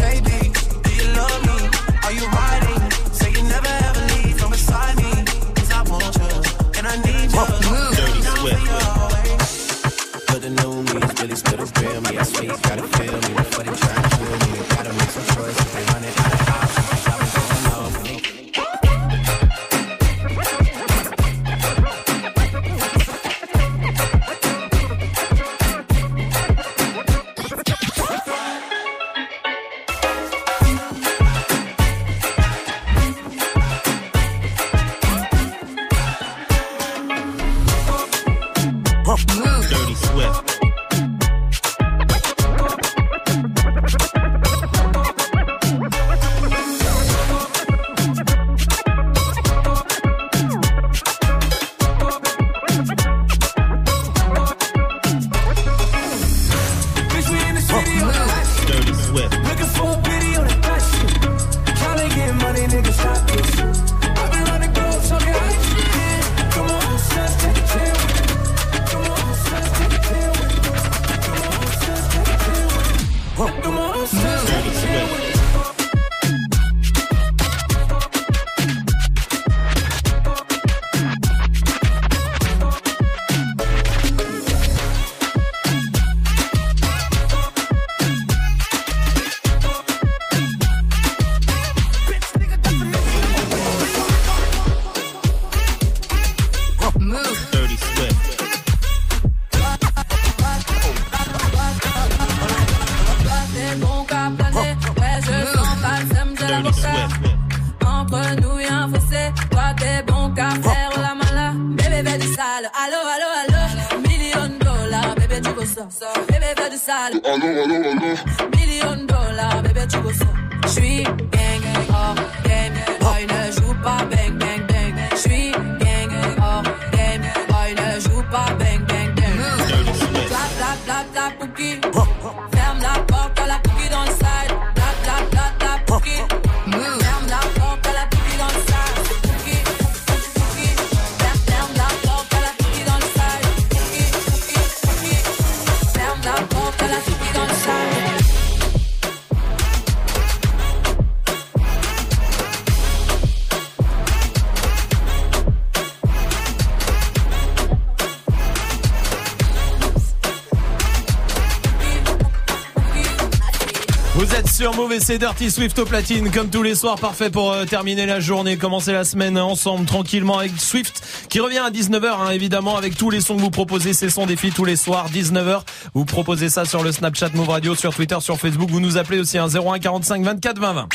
c'est 165.00 165.18
Dirty 165.18 165.52
Swift 165.52 165.78
au 165.80 165.86
platine 165.86 166.30
comme 166.32 166.50
tous 166.50 166.64
les 166.64 166.76
soirs 166.76 166.98
parfait 166.98 167.30
pour 167.30 167.52
euh, 167.52 167.66
terminer 167.66 168.06
la 168.06 168.20
journée, 168.20 168.58
commencer 168.58 168.92
la 168.94 169.04
semaine 169.04 169.38
ensemble 169.38 169.86
tranquillement 169.86 170.38
avec 170.40 170.52
Swift 170.58 171.02
qui 171.30 171.40
revient 171.40 171.60
à 171.60 171.70
19h 171.72 172.06
hein, 172.06 172.30
évidemment 172.32 172.78
avec 172.78 172.96
tous 172.98 173.10
les 173.10 173.22
sons 173.22 173.36
que 173.36 173.42
vous 173.42 173.50
proposez, 173.50 173.94
c'est 173.94 174.10
son 174.10 174.26
défi 174.26 174.52
tous 174.52 174.66
les 174.66 174.76
soirs 174.76 175.10
19h. 175.12 175.62
Vous 175.94 176.06
proposez 176.06 176.50
ça 176.50 176.66
sur 176.66 176.84
le 176.84 176.92
Snapchat 176.92 177.30
Move 177.34 177.50
Radio, 177.50 177.76
sur 177.76 177.94
Twitter, 177.94 178.18
sur 178.20 178.38
Facebook, 178.38 178.70
vous 178.70 178.80
nous 178.80 178.98
appelez 178.98 179.20
aussi 179.20 179.38
un 179.38 179.48
01 179.48 179.80
45 179.80 180.24
24 180.24 180.60
20 180.60 180.74
20. 180.74 180.88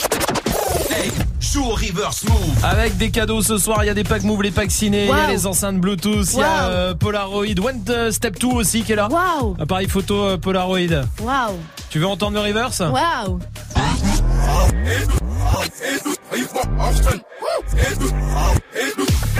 Joue 1.40 1.64
au 1.64 1.70
reverse 1.70 2.24
move. 2.24 2.38
Avec 2.62 2.96
des 2.98 3.10
cadeaux 3.10 3.42
ce 3.42 3.56
soir, 3.58 3.82
il 3.82 3.86
y 3.86 3.90
a 3.90 3.94
des 3.94 4.04
packs 4.04 4.22
Move, 4.22 4.42
les 4.42 4.50
packs 4.50 4.70
ciné, 4.70 5.04
il 5.04 5.08
y 5.08 5.10
a 5.12 5.24
Wow. 5.26 5.30
les 5.30 5.46
enceintes 5.46 5.78
Bluetooth, 5.78 6.28
il 6.34 6.38
y 6.38 6.42
a 6.42 6.46
Wow. 6.46 6.70
euh, 6.70 6.94
Polaroid, 6.94 7.58
One 7.66 7.80
euh, 7.88 8.10
Step 8.12 8.38
2 8.38 8.46
aussi 8.48 8.82
qui 8.82 8.92
est 8.92 8.96
là. 8.96 9.08
Waouh 9.10 9.56
Appareil 9.58 9.88
photo 9.88 10.22
euh, 10.22 10.36
Polaroid. 10.36 10.78
Waouh 11.22 11.58
Tu 11.88 11.98
veux 11.98 12.06
entendre 12.06 12.34
le 12.34 12.40
reverse? 12.40 12.80
Waouh 12.80 13.38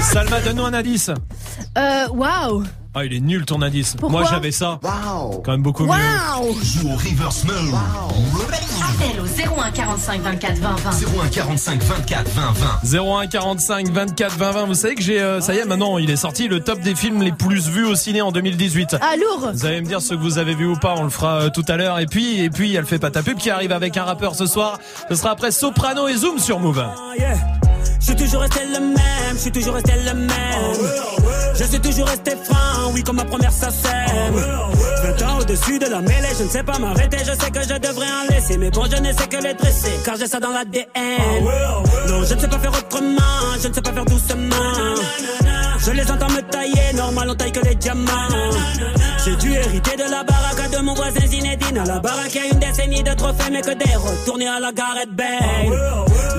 Salma, 0.01 0.41
donne-nous 0.41 0.65
un 0.65 0.75
indice. 0.75 1.11
Euh, 1.79 2.09
waouh 2.09 2.65
Ah, 2.95 3.05
il 3.05 3.15
est 3.15 3.21
nul 3.21 3.45
ton 3.45 3.63
indice. 3.63 3.95
Pourquoi 3.99 4.21
Moi 4.23 4.29
j'avais 4.31 4.51
ça. 4.51 4.79
Quand 4.83 5.53
même 5.53 5.63
beaucoup 5.63 5.85
mieux. 5.85 5.91
Waouh 5.91 6.55
Joue 6.63 6.89
au 6.91 6.97
reverse 6.97 7.45
move. 7.45 7.75
Appel 9.01 9.21
au 9.21 9.61
01 9.61 9.71
45 9.71 10.21
24 10.21 10.59
20 10.59 10.77
20. 10.77 10.91
01 11.25 11.29
45 11.29 11.83
24 11.83 12.29
20 12.29 12.53
20. 12.93 12.99
01 13.23 13.27
45 13.27 13.89
24 13.89 14.37
20 14.37 14.51
20. 14.51 14.65
Vous 14.67 14.75
savez 14.75 14.95
que 14.95 15.03
j'ai, 15.03 15.21
euh, 15.21 15.41
ça 15.41 15.55
y 15.55 15.59
est, 15.59 15.65
maintenant 15.65 15.99
il 15.99 16.11
est 16.11 16.17
sorti 16.17 16.49
le 16.49 16.61
top 16.61 16.81
des 16.81 16.95
films 16.95 17.23
les 17.23 17.33
plus 17.33 17.69
vus 17.69 17.87
au 17.87 17.95
ciné 17.95 18.23
en 18.23 18.33
2018. 18.33 18.97
Ah, 19.01 19.17
lourd 19.17 19.51
Vous 19.53 19.67
allez 19.67 19.81
me 19.81 19.87
dire 19.87 20.01
ce 20.03 20.15
que 20.15 20.21
vous 20.21 20.39
avez 20.39 20.55
vu 20.55 20.67
ou 20.67 20.77
pas, 20.77 20.95
on 20.99 21.05
le 21.05 21.11
fera 21.11 21.43
euh, 21.43 21.51
tout 21.51 21.65
à 21.69 21.77
l'heure. 21.77 21.99
Et 21.99 22.07
puis, 22.07 22.41
et 22.41 22.51
puis, 22.51 22.75
elle 22.75 22.87
fait 22.87 22.99
pas 22.99 23.11
ta 23.11 23.23
pub 23.23 23.39
qui 23.39 23.51
arrive 23.51 23.73
avec 23.73 23.97
un 23.97 24.05
rappeur 24.05 24.35
ce 24.35 24.47
soir. 24.47 24.79
Ce 25.09 25.15
sera 25.15 25.31
après 25.31 25.51
Soprano 25.51 26.09
et 26.09 26.17
Zoom 26.17 26.39
sur 26.39 26.61
Move. 26.61 26.85
Yeah. 27.19 27.37
Je 28.01 28.07
suis 28.07 28.17
toujours 28.17 28.41
resté 28.41 28.61
le 28.67 28.81
même, 28.81 28.97
je 29.35 29.39
suis 29.39 29.53
toujours 29.53 29.75
resté 29.75 29.93
le 30.05 30.15
même. 30.15 30.31
Je 31.61 31.67
suis 31.67 31.81
toujours 31.81 32.07
resté 32.07 32.31
franc, 32.43 32.91
oui, 32.95 33.03
comme 33.03 33.17
ma 33.17 33.25
première 33.27 33.53
sème. 33.53 33.71
20 33.75 35.23
ans 35.27 35.39
au-dessus 35.41 35.79
de 35.79 35.87
la 35.87 36.01
mêlée, 36.01 36.29
je 36.39 36.45
ne 36.45 36.49
sais 36.49 36.63
pas 36.63 36.79
m'arrêter, 36.79 37.19
je 37.19 37.33
sais 37.39 37.51
que 37.51 37.61
je 37.63 37.79
devrais 37.79 38.07
en 38.07 38.33
laisser. 38.33 38.57
Mais 38.57 38.71
bon, 38.71 38.85
je 38.91 38.97
ne 38.97 39.13
sais 39.13 39.27
que 39.29 39.37
les 39.37 39.53
dresser, 39.53 39.93
car 40.03 40.17
j'ai 40.17 40.27
ça 40.27 40.41
dans 40.41 40.53
l'ADN. 40.53 40.87
Non, 42.09 42.25
je 42.25 42.35
ne 42.35 42.41
sais 42.41 42.49
pas 42.49 42.59
faire 42.59 42.73
autrement, 42.73 43.59
je 43.63 43.69
ne 43.69 43.75
sais 43.75 43.83
pas 43.83 43.93
faire 43.93 44.07
doucement. 44.07 44.57
Je 45.79 45.91
les 45.91 46.11
entends 46.11 46.31
me 46.31 46.41
tailler, 46.41 46.95
normal, 46.95 47.29
on 47.31 47.35
taille 47.35 47.53
que 47.53 47.61
les 47.61 47.75
diamants. 47.75 48.29
J'ai 49.23 49.37
dû 49.37 49.53
hériter 49.53 49.97
de 49.97 50.11
la 50.11 50.25
baraque 50.25 50.71
de 50.71 50.79
mon 50.79 50.95
voisin 50.95 51.27
Zinedine. 51.27 51.77
À 51.77 51.85
la 51.85 51.99
baraque, 51.99 52.35
il 52.35 52.37
y 52.37 52.41
a 52.41 52.53
une 52.53 52.59
décennie 52.59 53.03
de 53.03 53.13
trophées, 53.13 53.51
mais 53.53 53.61
que 53.61 53.75
des 53.75 53.95
retournés 53.97 54.49
à 54.49 54.61
la 54.61 54.73
Gareth 54.73 55.15
Bale. 55.15 56.09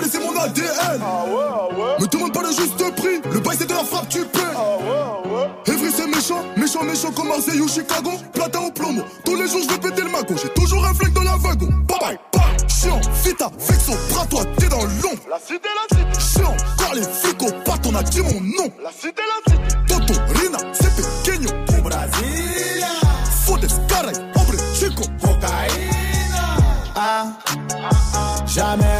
Laissé 0.00 0.18
mon 0.18 0.38
ADN. 0.38 1.00
Me 2.00 2.06
demande 2.06 2.32
pas 2.32 2.42
le 2.42 2.48
juste 2.48 2.94
prix, 2.96 3.20
le 3.32 3.40
bail 3.40 3.56
c'est 3.58 3.66
de 3.66 3.74
la 3.74 3.84
frappe, 3.84 4.08
tu 4.08 4.20
paies. 4.24 4.40
Evry 5.66 5.90
c'est 5.94 6.06
méchant, 6.06 6.42
méchant, 6.56 6.82
méchant 6.84 7.10
comme 7.12 7.28
Marseille 7.28 7.60
ou 7.60 7.68
Chicago. 7.68 8.10
Platin 8.32 8.60
au 8.60 8.70
plomo, 8.70 9.02
tous 9.24 9.36
les 9.36 9.48
jours 9.48 9.60
je 9.62 9.68
vais 9.68 9.78
péter 9.78 10.02
le 10.02 10.10
mago. 10.10 10.34
J'ai 10.42 10.48
toujours 10.50 10.84
un 10.84 10.94
flingue 10.94 11.12
dans 11.12 11.22
la 11.22 11.36
wagon. 11.36 11.68
Bye 11.86 11.98
bye, 12.00 12.18
bye. 12.32 12.68
Chiant, 12.68 13.00
vita, 13.24 13.50
vexo, 13.58 13.92
bras 14.10 14.26
toi, 14.26 14.42
t'es 14.56 14.68
dans 14.68 14.82
l'ombre. 14.82 15.22
La 15.28 15.38
cité, 15.38 15.68
la 15.68 15.96
cité. 15.96 16.38
Chiant, 16.38 16.56
car 16.78 16.94
les 16.94 17.02
flics 17.02 17.42
au 17.42 17.50
on 17.86 17.94
a 17.94 18.02
dit 18.02 18.22
mon 18.22 18.40
nom. 18.40 18.72
La 18.82 18.90
cité, 18.90 19.22
la 19.28 19.52
cité. 19.52 19.76
Toto, 19.86 20.14
Rina, 20.34 20.58
c'est 20.72 20.94
pequeño. 20.96 21.50
Au 21.78 21.82
Brasilia. 21.82 22.86
Fodes, 23.44 23.68
caray, 23.88 24.14
hombre, 24.34 24.54
chico. 24.74 25.02
Cocaïna. 25.20 26.00
Ah, 26.96 27.38
jamais 28.46 28.99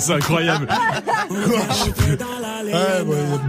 C'est 0.06 0.14
incroyable. 0.14 0.66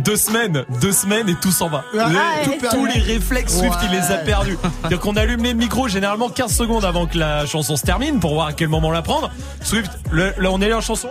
Deux 0.03 0.15
semaines, 0.15 0.63
deux 0.81 0.91
semaines 0.91 1.29
et 1.29 1.35
tout 1.35 1.51
s'en 1.51 1.69
va. 1.69 1.83
Ah, 1.97 2.09
Les- 2.09 2.15
ouais. 2.15 2.21
tous- 2.43 2.51
Tout 2.51 2.57
perdu. 2.59 2.77
tous 2.77 2.85
les 2.85 2.99
réflexes 3.01 3.57
Swift, 3.59 3.75
il 3.83 3.91
les 3.91 4.11
a 4.11 4.17
perdus. 4.17 4.57
C'est-à-dire 4.79 4.99
qu'on 4.99 5.15
allume 5.15 5.43
les 5.43 5.53
micros 5.53 5.87
généralement 5.87 6.29
15 6.29 6.53
secondes 6.55 6.85
avant 6.85 7.05
que 7.05 7.17
la 7.17 7.45
chanson 7.45 7.75
se 7.75 7.83
termine 7.83 8.19
pour 8.19 8.33
voir 8.33 8.47
à 8.47 8.53
quel 8.53 8.69
moment 8.69 8.91
la 8.91 9.01
prendre. 9.01 9.29
Swift, 9.63 9.91
le- 10.11 10.33
là 10.37 10.49
on 10.51 10.61
est 10.61 10.69
là 10.69 10.77
en 10.77 10.81
chanson? 10.81 11.09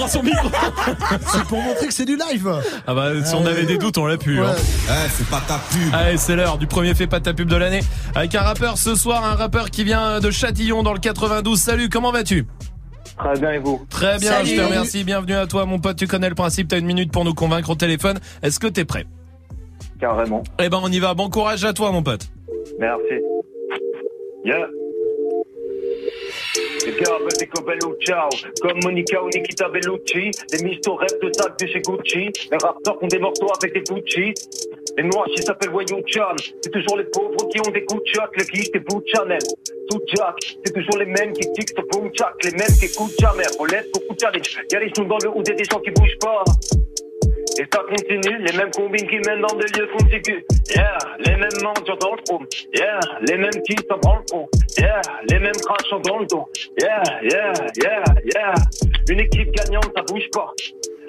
Prend 0.00 0.08
son 0.08 0.22
micro. 0.22 0.48
C'est 1.32 1.44
pour 1.44 1.60
montrer 1.60 1.86
que 1.86 1.92
c'est 1.92 2.04
du 2.04 2.16
live. 2.16 2.50
Ah 2.86 2.94
bah 2.94 3.10
si 3.24 3.34
on 3.34 3.44
avait 3.44 3.64
des 3.64 3.76
doutes 3.78 3.98
on 3.98 4.06
l'a 4.06 4.16
pu. 4.16 4.40
hein. 4.40 4.54
c'est 5.10 5.26
pas 5.28 5.42
ta 5.46 5.58
pub. 5.70 5.94
Allez, 5.94 6.16
c'est 6.16 6.36
l'heure 6.36 6.58
du 6.58 6.66
premier 6.66 6.94
fait 6.94 7.06
pas 7.06 7.20
ta 7.20 7.34
pub 7.34 7.48
de 7.48 7.56
l'année. 7.56 7.80
Avec 8.14 8.34
un 8.34 8.40
rappeur 8.40 8.78
ce 8.78 8.94
soir, 8.94 9.24
un 9.24 9.34
rappeur 9.34 9.70
qui 9.70 9.84
vient 9.84 10.20
de 10.20 10.30
Châtillon 10.30 10.82
dans 10.82 10.92
le 10.92 10.98
92. 11.00 11.60
Salut, 11.60 11.88
comment 11.88 12.12
vas-tu? 12.12 12.46
Très 13.18 13.38
bien 13.38 13.50
et 13.52 13.58
vous? 13.58 13.84
Très 13.90 14.18
bien, 14.18 14.32
Salut. 14.32 14.48
je 14.50 14.56
te 14.56 14.60
remercie. 14.62 15.04
Bienvenue 15.04 15.34
à 15.34 15.46
toi, 15.46 15.66
mon 15.66 15.78
pote. 15.78 15.96
Tu 15.96 16.06
connais 16.06 16.28
le 16.30 16.34
principe. 16.34 16.68
T'as 16.68 16.78
une 16.78 16.86
minute 16.86 17.12
pour 17.12 17.24
nous 17.24 17.34
convaincre 17.34 17.68
au 17.70 17.74
téléphone. 17.74 18.18
Est-ce 18.42 18.58
que 18.58 18.66
t'es 18.66 18.86
prêt? 18.86 19.04
Carrément. 20.00 20.42
Eh 20.58 20.70
ben, 20.70 20.80
on 20.82 20.90
y 20.90 20.98
va. 20.98 21.12
Bon 21.12 21.28
courage 21.28 21.64
à 21.64 21.74
toi, 21.74 21.92
mon 21.92 22.02
pote. 22.02 22.28
Merci. 22.78 23.20
Yeah. 24.44 24.66
Les 26.86 26.92
gars 26.92 27.18
veulent 27.18 27.38
des 27.38 27.46
Cobello 27.46 27.96
ciao 28.00 28.28
Comme 28.62 28.78
Monica 28.82 29.22
ou 29.22 29.28
Nikita 29.28 29.68
Bellucci 29.68 30.30
Les 30.52 30.62
mistos 30.62 30.96
rêvent 30.96 31.20
de 31.22 31.30
sacs 31.32 31.58
de 31.58 31.66
chez 31.66 31.80
Gucci 31.80 32.30
Les 32.50 32.58
rappeurs 32.62 32.98
font 32.98 33.06
des 33.06 33.18
morceaux 33.18 33.52
avec 33.62 33.74
des 33.74 33.82
Gucci. 33.82 34.32
Les 34.96 35.04
noirs 35.04 35.26
qui 35.34 35.42
s'appellent 35.42 35.70
Wayne 35.70 36.02
Chan 36.06 36.36
C'est 36.62 36.70
toujours 36.70 36.96
les 36.96 37.04
pauvres 37.04 37.48
qui 37.48 37.60
ont 37.60 37.70
des 37.70 37.84
coups 37.84 38.02
de 38.02 38.08
choc 38.08 38.30
Les 38.36 38.44
guiches 38.44 38.70
des 38.72 38.80
bouts 38.80 39.00
de 39.00 39.38
Tout 39.90 40.00
Jack 40.14 40.36
C'est 40.64 40.72
toujours 40.72 40.98
les 40.98 41.06
mêmes 41.06 41.32
qui 41.32 41.52
tiquent 41.52 41.74
sur 41.74 41.86
boom 41.88 42.10
Les 42.44 42.50
mêmes 42.52 42.78
qui 42.78 42.86
écoutent 42.86 43.20
jamais. 43.20 43.44
Roulette, 43.58 43.86
beaucoup 43.92 44.14
de 44.14 44.20
challenge 44.20 44.62
Y'a 44.72 44.80
les 44.80 44.90
sons 44.96 45.04
dans 45.04 45.18
le 45.18 45.30
et 45.50 45.54
des 45.54 45.64
gens 45.64 45.80
qui 45.80 45.90
bougent 45.90 46.18
pas 46.20 46.44
et 47.58 47.66
ça 47.72 47.82
continue, 47.88 48.38
les 48.38 48.56
mêmes 48.56 48.70
combines 48.70 49.06
qui 49.08 49.18
mènent 49.18 49.40
dans 49.40 49.56
des 49.56 49.66
lieux 49.78 49.88
contigus. 49.98 50.44
Yeah, 50.74 50.98
les 51.18 51.36
mêmes 51.36 51.62
mendiants 51.62 51.96
dans 52.00 52.14
le 52.14 52.22
trône. 52.24 52.46
Yeah, 52.74 53.00
les 53.22 53.36
mêmes 53.36 53.62
qui 53.66 53.76
s'en 53.88 53.98
branlent 53.98 54.22
le 54.28 54.36
fond. 54.36 54.48
Yeah, 54.78 55.00
les 55.28 55.38
mêmes 55.38 55.52
crachants 55.52 56.00
dans 56.00 56.18
le 56.18 56.26
dos. 56.26 56.48
Yeah, 56.80 57.02
yeah, 57.22 57.52
yeah, 57.76 58.04
yeah. 58.34 58.54
Une 59.08 59.20
équipe 59.20 59.50
gagnante, 59.52 59.90
ça 59.96 60.02
bouge 60.02 60.28
pas. 60.32 60.54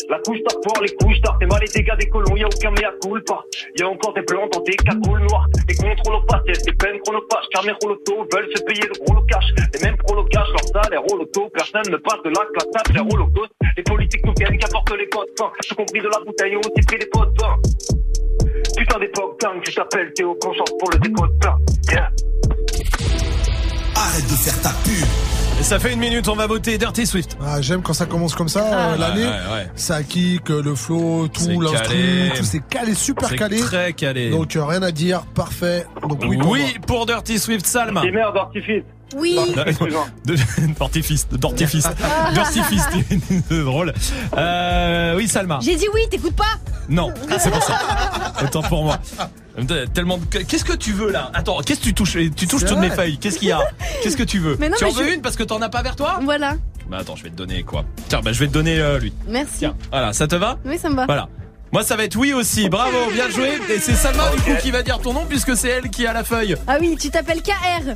La 0.10 0.20
couche 0.20 0.42
tard 0.44 0.60
pour 0.62 0.82
les 0.82 0.94
couches 0.96 1.22
tard, 1.22 1.38
t'es 1.40 1.46
mal 1.46 1.60
les 1.62 1.68
dégâts 1.68 1.98
des 1.98 2.10
colons, 2.10 2.36
y 2.36 2.44
a 2.44 2.48
aucun 2.48 2.72
mea 2.72 2.92
culpa. 3.02 3.44
Y 3.78 3.84
a 3.84 3.88
encore 3.88 4.14
des 4.14 4.22
blancs 4.22 4.52
dans 4.52 4.62
des 4.62 4.76
cagoules 4.76 5.22
noires, 5.28 5.48
des 5.68 5.76
contrôles 5.76 6.16
au 6.16 6.22
passé, 6.22 6.52
des 6.66 6.74
peines 6.74 7.00
chronophages, 7.00 7.46
car 7.52 7.64
mes 7.66 7.74
rolotos 7.82 8.28
veulent 8.34 8.50
se 8.56 8.64
payer 8.64 8.82
le 8.82 9.06
gros 9.06 9.22
cash. 9.26 9.46
Les 9.74 9.80
mêmes 9.82 9.98
prolos 9.98 10.26
cachent 10.26 10.50
leur 10.50 10.84
salaire 10.84 11.04
au 11.12 11.18
loto, 11.18 11.50
personne 11.54 11.92
ne 11.92 11.98
passe 11.98 12.22
de 12.24 12.30
la 12.30 12.46
classe 12.54 12.94
faire 12.94 13.06
holocauste. 13.06 13.52
Les 13.78 13.84
politiques 13.84 14.26
nous 14.26 14.34
viennent 14.38 14.58
qu'apportent 14.58 14.98
les 14.98 15.08
codes 15.10 15.30
fins, 15.38 15.52
tout 15.68 15.76
compris 15.76 16.02
de 16.02 16.10
la 16.10 16.20
bouteille, 16.26 16.56
ont 16.56 16.60
aussi 16.60 16.86
pris 16.86 16.98
des 16.98 17.08
pots 17.08 17.26
de 17.26 17.42
vin. 17.42 17.56
Putain 18.78 19.00
d'époque 19.00 19.40
dingue, 19.40 19.62
tu 19.64 19.74
t'appelles 19.74 20.14
Théo, 20.14 20.36
qu'on 20.42 20.54
chante 20.54 20.74
pour 20.80 20.90
le 20.92 21.00
dépôt 21.00 21.28
de 21.28 21.38
pain. 21.40 21.58
Arrête 24.02 24.24
de 24.30 24.36
faire 24.36 24.60
ta 24.62 24.70
pub. 24.84 25.06
Et 25.60 25.64
ça 25.64 25.78
fait 25.78 25.94
une 25.94 26.00
minute, 26.00 26.28
on 26.28 26.36
va 26.36 26.48
voter 26.48 26.78
Dirty 26.80 27.06
Swift. 27.06 27.38
Ah, 27.46 27.62
J'aime 27.62 27.84
quand 27.84 27.94
ça 27.94 28.08
commence 28.08 28.34
comme 28.34 28.50
ça, 28.50 28.64
euh, 28.64 28.92
Ouais, 28.94 28.98
l'année. 28.98 29.24
ouais, 29.26 29.54
ouais. 29.54 29.68
Ça 29.76 30.02
kick, 30.02 30.50
euh, 30.50 30.64
le 30.64 30.74
flow, 30.74 31.28
C'est 31.34 31.54
tout, 31.54 31.62
l'instru, 31.62 32.32
tout 32.36 32.44
c'est 32.44 32.68
calé, 32.68 32.96
super 32.96 33.30
C'est 33.30 33.36
calé. 33.36 33.60
très 33.60 33.94
calé. 33.94 34.32
Donc 34.32 34.56
euh, 34.56 34.66
rien 34.66 34.82
à 34.82 34.92
dire, 34.92 35.22
parfait. 35.36 35.86
Donc 36.08 36.20
oui, 36.28 36.38
pour 36.88 37.02
Oui, 37.02 37.06
Dirty 37.06 37.38
Swift, 37.38 37.66
Salma. 37.68 38.02
Des 38.02 38.12
mères 38.12 38.34
d'artifice. 38.34 38.84
Oui. 39.16 39.38
De- 40.26 40.36
D'artifice, 40.80 41.28
d'artifice, 41.30 41.88
d'artifice, 42.34 42.84
c'est 43.50 43.60
drôle. 43.64 43.94
Euh, 44.38 45.16
oui, 45.18 45.28
Salma. 45.28 45.60
J'ai 45.62 45.76
dit 45.76 45.86
oui, 45.94 46.02
t'écoutes 46.10 46.36
pas? 46.36 46.56
Non, 46.92 47.12
c'est 47.40 47.50
pour 47.50 47.64
ça. 47.64 47.80
Autant 48.44 48.62
pour 48.62 48.84
moi. 48.84 49.00
Tellement. 49.94 50.18
de- 50.18 50.26
Qu'est-ce 50.44 50.64
que 50.66 50.74
tu 50.74 50.92
veux 50.92 51.12
là 51.12 51.32
Attends, 51.34 51.60
qu'est-ce 51.62 51.80
que 51.80 51.86
tu 51.86 51.94
touches 51.94 52.18
Tu 52.36 52.48
touches 52.48 52.66
toutes 52.66 52.78
mes 52.80 52.90
feuilles. 52.90 53.18
Qu'est-ce 53.18 53.40
qu'il 53.40 53.48
y 53.50 53.52
a 53.52 53.60
Qu'est-ce 54.04 54.18
que 54.18 54.24
tu 54.24 54.40
veux 54.40 54.58
Mais 54.60 54.70
non, 54.70 54.76
Tu 54.78 54.84
en 54.86 54.88
mais 54.90 54.94
veux 54.94 55.10
je- 55.10 55.14
une 55.16 55.22
parce 55.22 55.36
que 55.36 55.44
t'en 55.44 55.62
as 55.62 55.70
pas 55.70 55.82
vers 55.82 55.96
toi 55.96 56.20
Voilà. 56.24 56.56
Bah 56.90 56.98
attends, 57.00 57.16
je 57.16 57.24
vais 57.24 57.30
te 57.30 57.36
donner 57.36 57.64
quoi 57.64 57.86
Tiens, 58.10 58.20
bah 58.22 58.34
je 58.34 58.40
vais 58.40 58.48
te 58.48 58.52
donner 58.54 58.80
euh, 58.80 59.00
lui. 59.00 59.14
Merci. 59.28 59.60
Tiens, 59.60 59.76
voilà, 59.92 60.12
ça 60.14 60.28
te 60.28 60.36
va 60.36 60.58
Oui, 60.66 60.78
ça 60.78 60.90
me 60.90 60.96
va. 60.96 61.06
Voilà. 61.06 61.28
Moi, 61.72 61.84
ça 61.84 61.96
va 61.96 62.04
être 62.04 62.18
oui 62.18 62.34
aussi. 62.34 62.68
Bravo, 62.68 62.98
bien 63.14 63.30
joué. 63.30 63.52
Et 63.70 63.80
c'est 63.80 63.94
Salma 63.96 64.30
du 64.36 64.42
coup 64.42 64.52
qui 64.62 64.72
va 64.72 64.84
dire 64.84 65.00
ton 65.00 65.14
nom 65.14 65.26
puisque 65.26 65.56
c'est 65.56 65.70
elle 65.70 65.90
qui 65.90 66.06
a 66.06 66.12
la 66.12 66.26
feuille. 66.26 66.58
Ah 66.68 66.76
oui, 66.82 66.98
tu 67.00 67.10
t'appelles 67.10 67.42
KR. 67.42 67.94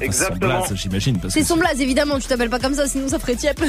Exactement. 0.00 0.64
j'imagine. 0.74 1.18
Parce 1.18 1.34
C'est 1.34 1.44
son 1.44 1.56
blaze, 1.56 1.80
évidemment. 1.80 2.18
Tu 2.18 2.26
t'appelles 2.26 2.50
pas 2.50 2.58
comme 2.58 2.74
ça, 2.74 2.86
sinon 2.86 3.08
ça 3.08 3.18
ferait 3.18 3.36
tiep. 3.36 3.60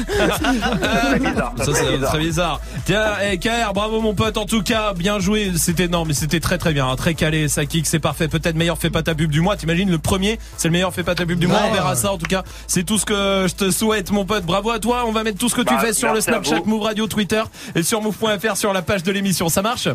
Ça, 1.65 1.71
c'est 1.73 1.99
très 2.01 2.19
bizarre. 2.19 2.61
Tiens, 2.85 3.13
eh, 3.31 3.37
KR, 3.37 3.73
bravo 3.73 4.01
mon 4.01 4.13
pote. 4.13 4.37
En 4.37 4.45
tout 4.45 4.61
cas, 4.63 4.93
bien 4.93 5.19
joué. 5.19 5.51
C'était 5.57 5.87
non, 5.87 6.05
mais 6.05 6.13
c'était 6.13 6.39
très 6.39 6.57
très 6.57 6.73
bien, 6.73 6.87
hein. 6.87 6.95
très 6.95 7.13
calé. 7.13 7.47
Ça 7.47 7.65
kick, 7.65 7.85
c'est 7.87 7.99
parfait. 7.99 8.27
Peut-être 8.27 8.55
meilleur 8.55 8.77
fait 8.77 8.89
pas 8.89 9.03
ta 9.03 9.15
pub 9.15 9.31
du 9.31 9.41
mois. 9.41 9.55
T'imagines 9.55 9.89
le 9.89 9.97
premier, 9.97 10.39
c'est 10.57 10.67
le 10.67 10.73
meilleur 10.73 10.93
fait 10.93 11.03
pas 11.03 11.15
ta 11.15 11.25
pub 11.25 11.39
du 11.39 11.47
mois. 11.47 11.61
On 11.69 11.73
verra 11.73 11.95
ça. 11.95 12.11
En 12.11 12.17
tout 12.17 12.27
cas, 12.27 12.43
c'est 12.67 12.83
tout 12.83 12.97
ce 12.97 13.05
que 13.05 13.45
je 13.47 13.53
te 13.55 13.71
souhaite, 13.71 14.11
mon 14.11 14.25
pote. 14.25 14.43
Bravo 14.45 14.71
à 14.71 14.79
toi. 14.79 15.05
On 15.07 15.11
va 15.11 15.23
mettre 15.23 15.37
tout 15.37 15.49
ce 15.49 15.55
que 15.55 15.61
tu 15.61 15.73
Bah, 15.73 15.79
fais 15.79 15.93
sur 15.93 16.13
le 16.13 16.21
Snapchat. 16.21 16.61
Move 16.65 16.81
Radio, 16.83 17.07
Twitter 17.07 17.41
et 17.75 17.83
sur 17.83 18.01
Move.fr 18.01 18.57
sur 18.57 18.73
la 18.73 18.81
page 18.81 19.03
de 19.03 19.11
l'émission. 19.11 19.49
Ça 19.49 19.61
marche? 19.61 19.87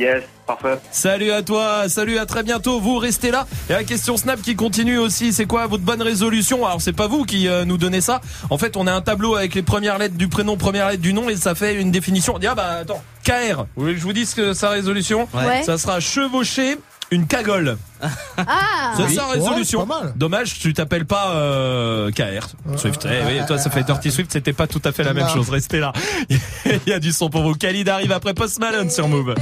Yes, 0.00 0.22
parfait. 0.46 0.78
Salut 0.90 1.30
à 1.30 1.42
toi, 1.42 1.86
salut 1.90 2.16
à 2.16 2.24
très 2.24 2.42
bientôt. 2.42 2.80
Vous 2.80 2.96
restez 2.96 3.30
là. 3.30 3.46
Et 3.68 3.74
la 3.74 3.84
question 3.84 4.16
Snap 4.16 4.40
qui 4.40 4.56
continue 4.56 4.96
aussi, 4.96 5.34
c'est 5.34 5.44
quoi 5.44 5.66
votre 5.66 5.84
bonne 5.84 6.00
résolution? 6.00 6.64
Alors 6.64 6.80
c'est 6.80 6.94
pas 6.94 7.06
vous 7.06 7.24
qui 7.24 7.48
euh, 7.48 7.66
nous 7.66 7.76
donnez 7.76 8.00
ça. 8.00 8.22
En 8.48 8.56
fait, 8.56 8.78
on 8.78 8.86
a 8.86 8.92
un 8.92 9.02
tableau 9.02 9.36
avec 9.36 9.54
les 9.54 9.60
premières 9.62 9.98
lettres 9.98 10.16
du 10.16 10.28
prénom, 10.28 10.56
première 10.56 10.88
lettre 10.88 11.02
du 11.02 11.12
nom 11.12 11.28
et 11.28 11.36
ça 11.36 11.54
fait 11.54 11.74
une 11.74 11.90
définition. 11.90 12.34
On 12.34 12.40
ah 12.48 12.54
bah 12.54 12.78
attends, 12.80 13.02
KR. 13.24 13.64
Vous 13.76 13.82
voulez 13.82 13.92
que 13.92 14.00
je 14.00 14.04
vous 14.06 14.14
dise 14.14 14.32
que 14.32 14.54
sa 14.54 14.70
résolution? 14.70 15.28
Ouais. 15.34 15.62
Ça 15.64 15.76
sera 15.76 16.00
chevaucher 16.00 16.78
une 17.10 17.26
cagole. 17.26 17.76
Ah 18.00 18.94
C'est 18.96 19.02
oui. 19.02 19.14
sa 19.14 19.26
résolution. 19.26 19.86
Dommage, 20.16 20.58
tu 20.60 20.72
t'appelles 20.72 21.04
pas 21.04 21.32
euh, 21.32 22.10
KR. 22.10 22.46
Swift. 22.78 23.06
Eh, 23.06 23.26
oui, 23.26 23.46
toi, 23.46 23.58
ça 23.58 23.68
fait 23.68 23.82
Dirty 23.82 24.10
Swift, 24.10 24.32
c'était 24.32 24.54
pas 24.54 24.66
tout 24.66 24.80
à 24.82 24.92
fait 24.92 25.04
la 25.04 25.12
même 25.12 25.28
chose. 25.28 25.50
Restez 25.50 25.80
là. 25.80 25.92
Il 26.64 26.88
y 26.88 26.94
a 26.94 26.98
du 27.00 27.12
son 27.12 27.28
pour 27.28 27.42
vous. 27.42 27.54
Khalid 27.54 27.86
arrive 27.90 28.12
après 28.12 28.32
Post 28.32 28.60
Malone 28.60 28.88
sur 28.88 29.06
Move. 29.06 29.34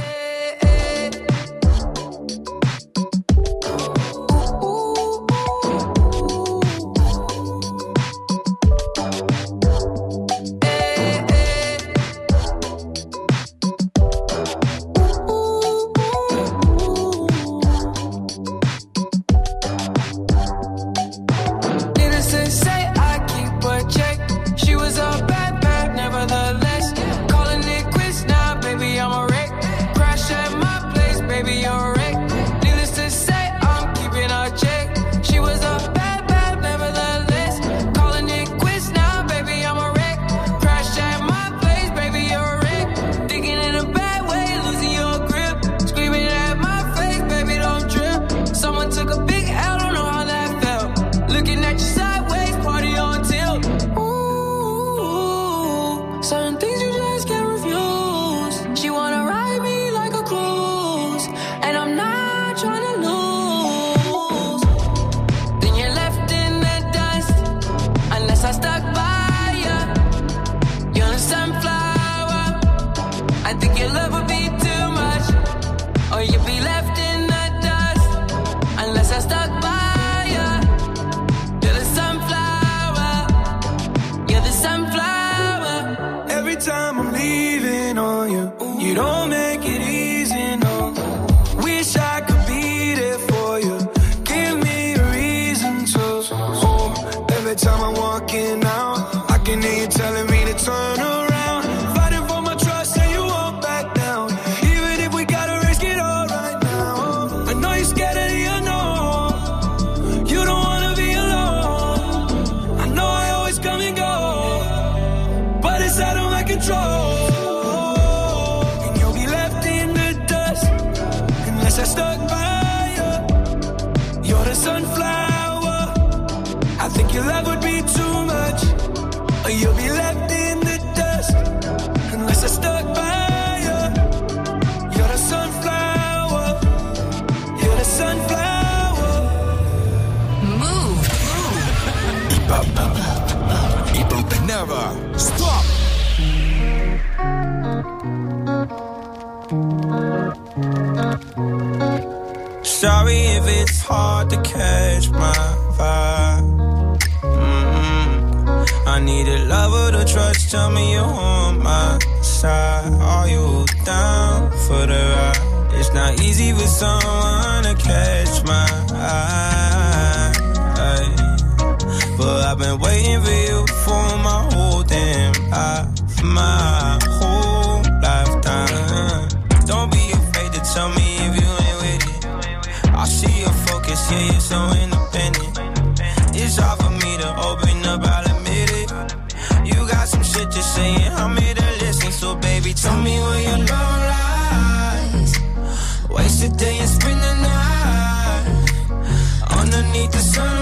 need 199.99 200.11
the 200.11 200.19
sun. 200.19 200.58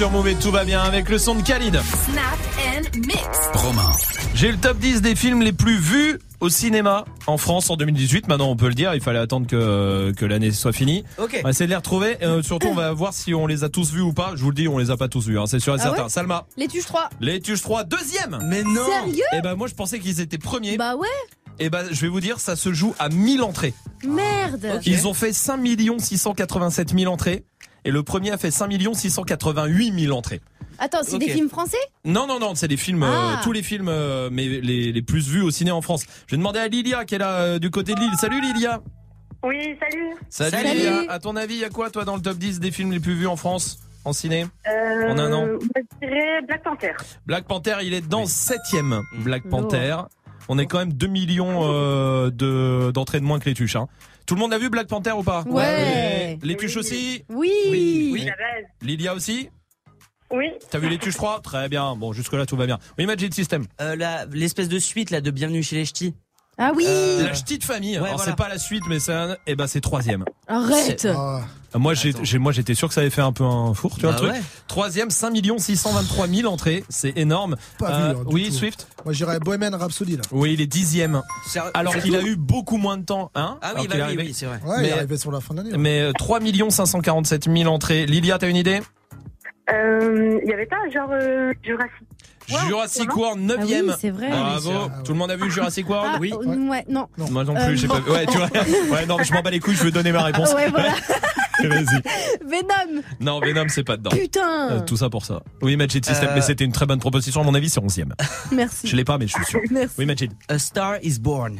Sur 0.00 0.10
Move 0.10 0.28
et 0.28 0.34
tout 0.34 0.50
va 0.50 0.64
bien 0.64 0.80
avec 0.80 1.10
le 1.10 1.18
son 1.18 1.34
de 1.34 1.42
Khalid. 1.42 1.74
Snap 1.74 2.24
and 2.56 2.98
mix. 3.06 3.18
Romain. 3.52 3.92
J'ai 4.34 4.50
le 4.50 4.56
top 4.56 4.78
10 4.78 5.02
des 5.02 5.14
films 5.14 5.42
les 5.42 5.52
plus 5.52 5.76
vus 5.76 6.18
au 6.40 6.48
cinéma 6.48 7.04
en 7.26 7.36
France 7.36 7.68
en 7.68 7.76
2018. 7.76 8.26
Maintenant, 8.26 8.48
on 8.48 8.56
peut 8.56 8.68
le 8.68 8.72
dire, 8.74 8.94
il 8.94 9.02
fallait 9.02 9.18
attendre 9.18 9.46
que, 9.46 10.14
que 10.16 10.24
l'année 10.24 10.52
soit 10.52 10.72
finie. 10.72 11.04
Ok. 11.18 11.36
On 11.40 11.42
va 11.44 11.50
essayer 11.50 11.66
de 11.66 11.72
les 11.72 11.76
retrouver. 11.76 12.16
Euh, 12.22 12.42
surtout, 12.42 12.68
on 12.68 12.74
va 12.74 12.90
voir 12.94 13.12
si 13.12 13.34
on 13.34 13.46
les 13.46 13.62
a 13.62 13.68
tous 13.68 13.92
vus 13.92 14.00
ou 14.00 14.14
pas. 14.14 14.32
Je 14.36 14.42
vous 14.42 14.48
le 14.48 14.54
dis, 14.54 14.68
on 14.68 14.78
les 14.78 14.90
a 14.90 14.96
pas 14.96 15.08
tous 15.08 15.26
vus, 15.26 15.38
hein, 15.38 15.44
c'est 15.46 15.60
sûr 15.60 15.74
et 15.74 15.78
Ah 15.80 15.82
certain. 15.82 16.04
ouais 16.04 16.08
Salma, 16.08 16.46
Les 16.56 16.66
tuches 16.66 16.86
3. 16.86 17.10
les 17.20 17.38
Tuches 17.42 17.60
3, 17.60 17.84
deuxième 17.84 18.38
Mais 18.44 18.62
non. 18.62 18.86
Sérieux 18.86 19.24
Et 19.36 19.42
ben 19.42 19.54
moi, 19.54 19.66
je 19.66 19.74
pensais 19.74 19.98
qu'ils 19.98 20.20
étaient 20.20 20.38
premiers. 20.38 20.78
Bah 20.78 20.96
ouais. 20.96 21.08
Et 21.58 21.68
ben, 21.68 21.84
je 21.90 22.00
vais 22.00 22.08
vous 22.08 22.20
dire, 22.20 22.40
ça 22.40 22.56
se 22.56 22.72
joue 22.72 22.94
à 22.98 23.10
1000 23.10 23.42
entrées. 23.42 23.74
Merde. 24.02 24.80
Ils 24.86 25.06
ont 25.06 25.12
fait 25.12 25.34
5 25.34 25.60
687 25.98 26.98
000 26.98 27.12
entrées. 27.12 27.44
Et 27.84 27.90
le 27.90 28.02
premier 28.02 28.30
a 28.30 28.38
fait 28.38 28.50
5 28.50 28.70
688 28.94 30.00
000 30.06 30.16
entrées. 30.16 30.40
Attends, 30.78 31.00
c'est 31.02 31.18
des 31.18 31.28
films 31.28 31.48
français? 31.50 31.76
Non, 32.04 32.26
non, 32.26 32.38
non, 32.38 32.54
c'est 32.54 32.68
des 32.68 32.76
films, 32.78 33.02
euh, 33.02 33.08
Ah. 33.10 33.40
tous 33.44 33.52
les 33.52 33.62
films, 33.62 33.88
euh, 33.88 34.30
mais 34.32 34.46
les, 34.48 34.92
les 34.92 35.02
plus 35.02 35.28
vus 35.28 35.42
au 35.42 35.50
ciné 35.50 35.70
en 35.70 35.82
France. 35.82 36.04
Je 36.26 36.32
vais 36.34 36.38
demander 36.38 36.58
à 36.58 36.68
Lilia 36.68 37.04
qui 37.04 37.16
est 37.16 37.18
là 37.18 37.34
euh, 37.36 37.58
du 37.58 37.70
côté 37.70 37.94
de 37.94 38.00
Lille. 38.00 38.14
Salut 38.18 38.40
Lilia 38.40 38.80
Oui, 39.44 39.76
salut. 39.78 40.14
Salut, 40.30 40.50
Salut. 40.50 40.78
Lilia 40.78 41.02
À 41.10 41.18
ton 41.18 41.36
avis, 41.36 41.54
il 41.54 41.60
y 41.60 41.64
a 41.64 41.68
quoi 41.70 41.90
toi 41.90 42.04
dans 42.06 42.16
le 42.16 42.22
top 42.22 42.38
10 42.38 42.60
des 42.60 42.70
films 42.70 42.92
les 42.92 43.00
plus 43.00 43.14
vus 43.14 43.26
en 43.26 43.36
France 43.36 43.78
en 44.06 44.14
ciné? 44.14 44.46
Euh, 44.66 45.10
En 45.10 45.18
un 45.18 45.32
an? 45.34 45.46
Je 46.00 46.06
dirais 46.06 46.42
Black 46.46 46.62
Panther. 46.62 46.92
Black 47.26 47.44
Panther, 47.44 47.76
il 47.82 47.92
est 47.92 48.06
dans 48.08 48.24
7ème 48.24 49.02
Black 49.18 49.44
Lourd. 49.44 49.62
Panther. 49.68 49.96
On 50.48 50.58
est 50.58 50.66
quand 50.66 50.78
même 50.78 50.94
2 50.94 51.06
millions 51.06 51.60
euh, 51.62 52.30
de 52.30 52.90
d'entrées 52.92 53.20
de 53.20 53.24
moins 53.26 53.38
que 53.38 53.44
les 53.44 53.54
tuches. 53.54 53.76
Hein. 53.76 53.86
Tout 54.30 54.36
le 54.36 54.42
monde 54.42 54.52
a 54.52 54.58
vu 54.58 54.70
Black 54.70 54.86
Panther 54.86 55.10
ou 55.10 55.24
pas 55.24 55.42
Ouais. 55.48 56.38
Les 56.44 56.56
tuches 56.56 56.76
aussi 56.76 57.24
Oui. 57.28 57.50
Oui. 58.12 58.28
Lilia 58.80 59.12
aussi 59.12 59.50
Oui. 60.30 60.46
T'as 60.70 60.78
vu 60.78 60.88
les 60.88 60.98
tuches 60.98 61.16
3 61.16 61.40
Très 61.40 61.68
bien. 61.68 61.96
Bon, 61.96 62.12
jusque-là, 62.12 62.46
tout 62.46 62.56
va 62.56 62.66
bien. 62.66 62.78
Oui, 62.96 63.06
Magic 63.06 63.34
System. 63.34 63.66
Euh, 63.80 63.96
la- 63.96 64.26
L'espèce 64.26 64.68
de 64.68 64.78
suite 64.78 65.10
là 65.10 65.20
de 65.20 65.32
Bienvenue 65.32 65.64
chez 65.64 65.74
les 65.74 65.84
Ch'tis. 65.84 66.14
Ah 66.58 66.72
oui. 66.76 66.84
Euh, 66.86 67.22
La 67.22 67.30
petite 67.30 67.64
famille. 67.64 67.92
Ouais, 67.98 68.04
Alors, 68.04 68.16
voilà. 68.16 68.32
c'est 68.32 68.36
pas 68.36 68.48
la 68.48 68.58
suite, 68.58 68.82
mais 68.88 68.98
c'est 68.98 69.12
un... 69.14 69.36
eh 69.46 69.54
ben, 69.56 69.66
c'est 69.66 69.80
troisième. 69.80 70.24
Arrête. 70.46 71.08
Ah, 71.10 71.40
Moi, 71.78 71.94
j'ai, 71.94 72.38
moi, 72.38 72.52
j'étais 72.52 72.74
sûr 72.74 72.88
que 72.88 72.94
ça 72.94 73.00
avait 73.00 73.08
fait 73.10 73.22
un 73.22 73.32
peu 73.32 73.44
un 73.44 73.72
four, 73.72 73.94
tu 73.94 74.02
vois 74.02 74.10
Bah 74.12 74.18
le 74.20 74.26
truc. 74.28 74.32
ouais. 74.34 74.42
Troisième, 74.66 75.08
5 75.10 75.32
623 75.58 76.26
000 76.28 76.52
entrées. 76.52 76.84
C'est 76.90 77.16
énorme. 77.16 77.56
Pas 77.78 77.90
Euh, 77.90 77.98
vu, 78.12 78.18
hein, 78.20 78.24
du 78.26 78.34
oui, 78.34 78.48
tout. 78.48 78.54
Swift. 78.56 78.88
Moi, 79.04 79.14
j'irais 79.14 79.38
Bohemian 79.38 79.70
Rhapsody, 79.78 80.16
là. 80.16 80.22
Oui, 80.32 80.52
il 80.52 80.60
est 80.60 80.66
dixième. 80.66 81.22
Alors 81.72 81.96
qu'il 81.96 82.14
a 82.14 82.20
eu 82.22 82.36
beaucoup 82.36 82.76
moins 82.76 82.98
de 82.98 83.04
temps, 83.04 83.30
hein. 83.34 83.56
Ah 83.62 83.68
alors 83.68 83.82
oui, 83.84 83.88
qu'il 83.88 83.90
bah 83.90 83.96
est 83.96 83.98
oui, 83.98 84.04
arrivé. 84.04 84.22
oui, 84.24 84.34
c'est 84.34 84.46
vrai. 84.46 84.60
Ouais, 84.66 84.74
il 84.78 84.82
Mais- 84.82 84.88
est 84.88 84.92
arrivé 84.92 85.16
sur 85.16 85.30
la 85.32 85.40
fin 85.40 85.54
de 85.54 85.58
l'année. 85.60 85.72
ouais. 85.72 85.78
Mais 85.78 86.00
euh, 86.02 86.12
3 86.12 86.40
547 86.70 87.44
000 87.50 87.72
entrées. 87.72 88.04
Lilia, 88.04 88.36
t'as 88.36 88.48
une 88.48 88.56
idée? 88.56 88.80
Euh, 89.72 90.40
Il 90.42 90.50
y 90.50 90.52
avait 90.52 90.66
pas 90.66 90.76
genre 90.92 91.08
euh, 91.12 91.52
Jurassic. 91.62 91.92
Jurassic 92.66 93.16
World, 93.16 93.40
9ème. 93.40 93.56
Ah 93.60 93.64
oui, 93.64 93.92
c'est 94.00 94.10
vrai. 94.10 94.30
Bravo. 94.30 94.70
Ah 94.72 94.86
oui. 94.96 95.02
Tout 95.04 95.12
le 95.12 95.18
monde 95.18 95.30
a 95.30 95.36
vu 95.36 95.50
Jurassic 95.50 95.88
World 95.88 96.10
Ah, 96.14 96.18
Oui. 96.20 96.32
euh, 96.32 96.68
ouais, 96.68 96.84
non. 96.88 97.06
Moi 97.30 97.44
non 97.44 97.54
plus, 97.54 97.62
Euh, 97.62 97.76
j'ai 97.76 97.86
non. 97.88 97.94
pas 97.94 98.00
vu. 98.00 98.10
Ouais, 98.10 98.26
tu 98.26 98.36
vois. 98.36 98.48
Ouais, 98.92 99.06
non, 99.06 99.16
je 99.22 99.32
m'en 99.32 99.42
bats 99.42 99.50
les 99.50 99.60
couilles, 99.60 99.76
je 99.76 99.84
veux 99.84 99.90
donner 99.90 100.12
ma 100.12 100.22
réponse. 100.24 100.50
Ah 100.52 100.56
ouais, 100.56 100.68
voilà. 100.70 100.92
Venom. 101.62 103.02
Non, 103.20 103.40
Venom, 103.40 103.66
c'est 103.68 103.84
pas 103.84 103.96
dedans. 103.96 104.10
Putain. 104.10 104.70
Euh, 104.70 104.80
tout 104.80 104.96
ça 104.96 105.10
pour 105.10 105.24
ça. 105.24 105.42
Oui, 105.62 105.76
Magic 105.76 106.04
System, 106.06 106.28
Euh, 106.30 106.32
mais 106.34 106.40
c'était 106.40 106.64
une 106.64 106.72
très 106.72 106.86
bonne 106.86 106.98
proposition. 107.00 107.40
À 107.42 107.44
mon 107.44 107.54
avis, 107.54 107.68
c'est 107.70 107.80
11ème. 107.80 108.12
Merci. 108.52 108.86
Je 108.88 108.96
l'ai 108.96 109.04
pas, 109.04 109.18
mais 109.18 109.26
je 109.26 109.34
suis 109.34 109.44
sûr. 109.44 109.60
Merci. 109.70 109.94
Oui, 109.98 110.06
Magic. 110.06 110.30
A 110.48 110.58
Star 110.58 110.96
is 111.02 111.18
Born. 111.20 111.58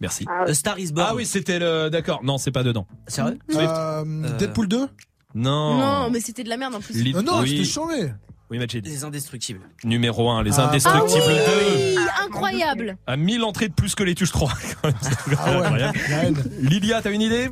Merci. 0.00 0.24
Ah, 0.28 0.44
A 0.48 0.54
Star 0.54 0.78
is 0.78 0.92
Born. 0.92 1.06
Ah 1.10 1.14
oui, 1.14 1.26
c'était 1.26 1.58
le. 1.58 1.88
D'accord. 1.90 2.20
Non, 2.24 2.38
c'est 2.38 2.50
pas 2.52 2.62
dedans. 2.62 2.86
Sérieux? 3.06 3.38
Swift. 3.48 3.68
Euh, 3.68 4.36
Deadpool 4.38 4.68
2 4.68 4.88
Non. 5.34 5.76
Non, 5.78 6.10
mais 6.10 6.20
c'était 6.20 6.44
de 6.44 6.48
la 6.48 6.56
merde 6.56 6.74
en 6.74 6.80
plus. 6.80 6.94
Li- 6.94 7.14
Euh, 7.14 7.22
Non, 7.22 7.40
oui. 7.40 7.50
c'était 7.50 7.64
chambé. 7.64 8.12
Oui, 8.50 8.58
Magic. 8.58 8.84
Les 8.86 9.04
indestructibles. 9.04 9.60
Numéro 9.84 10.30
1, 10.30 10.42
les 10.42 10.58
Ah. 10.58 10.68
indestructibles 10.68 11.22
ah 11.28 11.50
2. 11.50 11.96
oui, 11.96 11.96
incroyable. 12.24 12.96
À 13.06 13.16
1000 13.16 13.42
entrées 13.42 13.68
de 13.68 13.74
plus 13.74 13.94
que 13.94 14.02
les 14.02 14.14
tuches 14.14 14.32
3. 14.32 14.50
quand 14.82 14.88
même, 14.88 14.96
c'est 15.02 15.36
Ah 15.38 15.58
incroyable. 15.58 16.44
Lilia, 16.60 17.02
t'as 17.02 17.10
une 17.12 17.20
idée? 17.22 17.50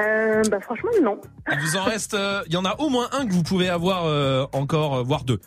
Euh, 0.00 0.42
bah 0.50 0.58
franchement 0.60 0.90
non. 1.02 1.20
Il 1.52 1.58
vous 1.60 1.76
en 1.76 1.84
reste. 1.84 2.14
euh, 2.14 2.42
Il 2.46 2.52
y 2.54 2.56
en 2.56 2.64
a 2.64 2.74
au 2.80 2.88
moins 2.88 3.08
un 3.12 3.26
que 3.26 3.32
vous 3.32 3.42
pouvez 3.42 3.68
avoir 3.68 4.06
euh, 4.06 4.46
encore, 4.52 4.96
euh, 4.96 5.02
voire 5.02 5.22
deux. 5.24 5.38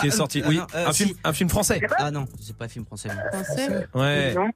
Qui 0.00 0.06
est 0.08 0.12
Ah, 0.12 0.16
sorti. 0.16 0.42
euh, 0.42 0.46
oui, 0.48 0.56
non, 0.56 0.66
euh, 0.74 0.88
un, 0.88 0.92
si. 0.92 1.04
film, 1.04 1.16
un 1.22 1.32
film 1.32 1.48
français. 1.50 1.80
Ah 1.98 2.10
non, 2.10 2.24
c'est 2.40 2.56
pas 2.56 2.64
un 2.64 2.68
film 2.68 2.84
français. 2.84 3.10
Français. 3.32 3.86
Ouais. 3.94 4.34
Non. 4.34 4.48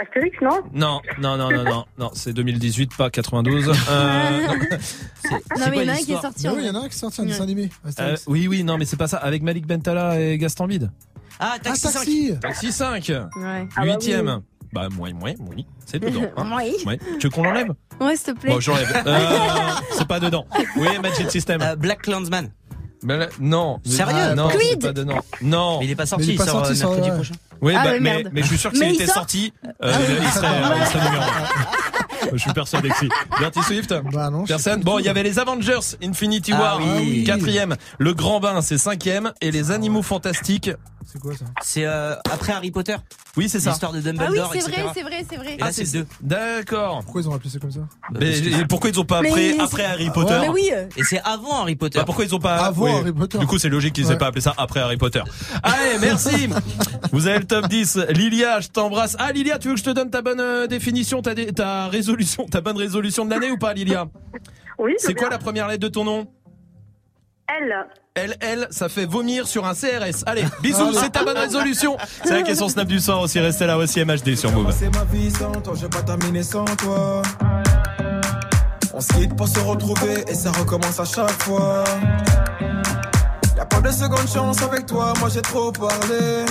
Astérix 0.00 0.36
non 0.42 0.60
Non, 0.72 1.00
non, 1.20 1.36
non, 1.36 1.50
non, 1.50 1.64
non, 1.64 1.84
non, 1.98 2.10
c'est 2.14 2.32
2018, 2.32 2.96
pas 2.96 3.10
92. 3.10 3.68
Euh, 3.68 3.72
non. 3.72 4.54
Non, 5.58 5.66
mais 5.70 5.76
il 5.78 5.82
y 5.84 5.90
en 5.90 5.92
a 5.92 5.96
un 5.96 5.96
qui 5.96 6.12
est 6.12 6.20
sorti 6.20 6.48
oui, 6.48 6.54
il 6.60 6.66
y 6.66 6.70
en 6.70 6.74
a 6.74 6.78
un 6.78 6.88
qui 6.88 6.94
est 6.94 6.98
sorti 6.98 7.20
un 7.20 7.24
dessin 7.26 7.42
animé. 7.44 7.68
Euh, 7.98 8.16
oui, 8.26 8.48
oui, 8.48 8.64
non, 8.64 8.78
mais 8.78 8.84
c'est 8.84 8.96
pas 8.96 9.08
ça. 9.08 9.18
Avec 9.18 9.42
Malik 9.42 9.66
Bentala 9.66 10.20
et 10.20 10.38
Gaston 10.38 10.66
Bide. 10.66 10.90
Ah, 11.38 11.52
Ah, 11.54 11.58
Taxi 11.58 11.80
5. 11.88 11.92
taxi 11.92 12.34
Taxi 12.40 12.72
5. 12.72 13.08
Ouais. 13.08 13.18
Ah 13.42 13.66
bah 13.76 13.82
oui. 13.84 13.90
Huitième. 13.92 14.40
Bah, 14.72 14.88
moi, 14.96 15.08
moi, 15.12 15.30
oui, 15.54 15.66
c'est 15.84 15.98
dedans. 15.98 16.22
hein. 16.36 16.46
Oui. 16.56 16.76
Ouais. 16.86 16.98
Tu 17.18 17.26
veux 17.26 17.30
qu'on 17.30 17.42
l'enlève? 17.42 17.72
Ouais, 18.00 18.14
s'il 18.16 18.34
te 18.34 18.38
plaît. 18.40 18.50
Bon, 18.52 18.60
j'enlève. 18.60 19.02
Euh, 19.06 19.18
c'est 19.92 20.06
pas 20.06 20.20
dedans. 20.20 20.46
Oui, 20.76 20.86
Magic 21.02 21.30
System. 21.30 21.60
Euh, 21.60 21.74
Black 21.76 22.02
Clansman. 22.02 22.50
Mais 23.02 23.16
là, 23.16 23.28
non. 23.40 23.80
Sérieux 23.84 24.34
Non, 24.34 24.48
Creed 24.48 24.60
c'est 24.72 24.76
pas 24.88 24.92
dedans. 24.92 25.20
Non. 25.42 25.78
Mais 25.80 25.86
il 25.86 25.90
est 25.90 25.94
pas 25.96 26.02
Mais 26.02 26.06
sorti, 26.06 26.24
il 26.28 26.34
est 26.34 26.36
pas 26.36 26.44
il 26.44 26.50
sort 26.50 26.66
sorti, 26.66 26.72
euh, 26.72 26.74
ça, 26.74 26.86
mercredi 26.86 27.08
ouais. 27.10 27.14
prochain. 27.16 27.34
Oui, 27.62 27.74
Ah 27.76 27.84
bah, 27.84 27.90
oui, 27.92 27.98
mais, 28.00 28.10
merde. 28.14 28.30
mais 28.32 28.42
je 28.42 28.46
suis 28.48 28.58
sûr 28.58 28.70
que 28.72 28.78
Mais 28.78 28.86
s'il 28.86 28.94
il 28.94 28.96
était 28.96 29.06
sort 29.06 29.14
sorti, 29.16 29.52
euh, 29.82 29.92
il, 30.22 30.28
serait, 30.30 30.48
il 30.80 30.86
serait 30.86 31.04
numéro 31.06 31.22
un. 31.22 32.30
Je 32.32 32.38
suis 32.38 32.52
persuadé 32.52 32.88
que 32.90 32.96
si. 32.98 33.08
Dirty 33.38 33.62
Swift 33.62 33.94
Bah 34.12 34.28
non, 34.30 34.42
je 34.42 34.48
sais 34.48 34.52
Personne. 34.54 34.84
pas 34.84 34.90
Bon, 34.90 34.98
il 34.98 35.06
y 35.06 35.08
avait 35.08 35.22
les 35.22 35.38
Avengers 35.38 35.78
Infinity 36.02 36.52
Ah 36.54 36.60
War, 36.60 36.80
oui. 36.98 37.24
quatrième. 37.24 37.76
Le 37.98 38.12
Grand 38.14 38.40
Bain, 38.40 38.60
c'est 38.60 38.76
cinquième. 38.78 39.32
Et 39.40 39.50
les 39.50 39.70
Animaux 39.70 40.02
Fantastiques. 40.02 40.70
C'est 41.04 41.18
quoi 41.20 41.34
ça 41.34 41.46
C'est 41.62 41.84
euh, 41.86 42.14
après 42.30 42.52
Harry 42.52 42.70
Potter. 42.70 42.96
Oui, 43.36 43.48
c'est 43.48 43.58
ça. 43.58 43.70
L'histoire 43.70 43.92
de 43.92 43.98
Ah 43.98 44.00
oui, 44.04 44.16
Dumbledore, 44.18 44.52
c'est 44.52 44.60
vrai, 44.60 44.84
c'est 44.94 45.02
vrai, 45.02 45.24
c'est 45.28 45.36
vrai. 45.36 45.54
Et 45.54 45.56
là, 45.58 45.72
c'est 45.72 45.84
le 45.94 46.02
2. 46.02 46.06
D'accord. 46.20 47.00
Pourquoi 47.04 47.22
ils 47.22 47.28
ont 47.28 47.34
appelé 47.34 47.50
ça 47.50 47.58
comme 47.58 47.70
ça 47.72 47.80
Mais 48.20 48.38
et 48.38 48.64
pourquoi 48.68 48.90
ils 48.90 49.00
ont 49.00 49.04
pas 49.04 49.22
Mais 49.22 49.28
après, 49.30 49.52
c'est- 49.52 49.60
après 49.60 49.84
Harry 49.84 50.10
Potter 50.10 50.36
Mais 50.40 50.48
oui. 50.48 50.70
Et 50.96 51.02
c'est 51.02 51.20
avant 51.22 51.62
Harry 51.62 51.74
Potter. 51.76 51.98
Bah, 51.98 52.04
pourquoi 52.04 52.24
ils 52.24 52.34
ont 52.34 52.38
pas 52.38 52.56
Avant 52.66 52.84
oui. 52.84 52.90
Harry 52.92 53.12
Potter. 53.12 53.38
Du 53.38 53.46
coup, 53.46 53.58
c'est 53.58 53.68
logique 53.70 53.94
qu'ils 53.94 54.04
aient 54.06 54.10
Ouais. 54.10 54.18
pas 54.18 54.26
appelé 54.26 54.40
ça 54.42 54.54
après 54.56 54.80
Harry 54.80 54.98
Potter. 54.98 55.22
Allez, 55.62 55.98
merci. 56.00 56.48
Vous 57.12 57.26
avez 57.26 57.38
le 57.40 57.46
top 57.46 57.66
10. 57.68 57.96
Lilia, 58.10 58.60
je 58.60 58.68
t'embrasse. 58.68 59.16
Ah, 59.18 59.32
Lilia, 59.32 59.58
tu 59.58 59.68
veux 59.68 59.74
que 59.74 59.80
je 59.80 59.84
te 59.84 59.90
donne 59.90 60.10
ta 60.10 60.22
bonne 60.22 60.40
euh, 60.40 60.66
définition, 60.66 61.22
ta, 61.22 61.34
dé- 61.34 61.52
ta 61.52 61.88
résolution, 61.88 62.46
ta 62.46 62.60
bonne 62.60 62.76
résolution 62.76 63.24
de 63.24 63.30
l'année 63.30 63.50
ou 63.50 63.56
pas, 63.58 63.72
Lilia? 63.74 64.06
Oui. 64.78 64.94
C'est 64.98 65.14
quoi 65.14 65.28
la 65.30 65.38
première 65.38 65.66
lettre 65.66 65.82
de 65.82 65.88
ton 65.88 66.04
nom? 66.04 66.26
Elle. 68.22 68.36
L, 68.40 68.58
L, 68.60 68.68
ça 68.70 68.88
fait 68.88 69.06
vomir 69.06 69.46
sur 69.46 69.66
un 69.66 69.74
CRS. 69.74 70.24
Allez, 70.26 70.44
bisous, 70.62 70.92
c'est 70.92 71.10
ta 71.10 71.24
bonne 71.24 71.38
résolution. 71.38 71.96
C'est 72.24 72.34
la 72.34 72.42
question 72.42 72.68
Snap 72.68 72.86
du 72.86 73.00
soir 73.00 73.20
aussi. 73.20 73.40
Restez 73.40 73.66
là 73.66 73.78
aussi, 73.78 74.04
MHD 74.04 74.36
sur 74.36 74.52
Move. 74.52 74.74
C'est 74.78 74.94
ma 74.94 75.04
vie 75.04 75.30
sans 75.30 75.52
toi, 75.52 75.72
je 75.76 75.82
vais 75.82 75.88
pas 75.88 76.02
terminer 76.02 76.42
sans 76.42 76.64
toi. 76.64 77.22
On 78.92 79.00
se 79.00 79.12
quitte 79.14 79.34
pour 79.36 79.48
se 79.48 79.58
retrouver 79.60 80.24
et 80.28 80.34
ça 80.34 80.50
recommence 80.52 81.00
à 81.00 81.04
chaque 81.04 81.42
fois. 81.42 81.84
Y'a 83.56 83.64
pas 83.64 83.80
de 83.80 83.90
seconde 83.90 84.28
chance 84.28 84.62
avec 84.62 84.86
toi, 84.86 85.12
moi 85.20 85.28
j'ai 85.32 85.42
trop 85.42 85.72
parlé. 85.72 86.44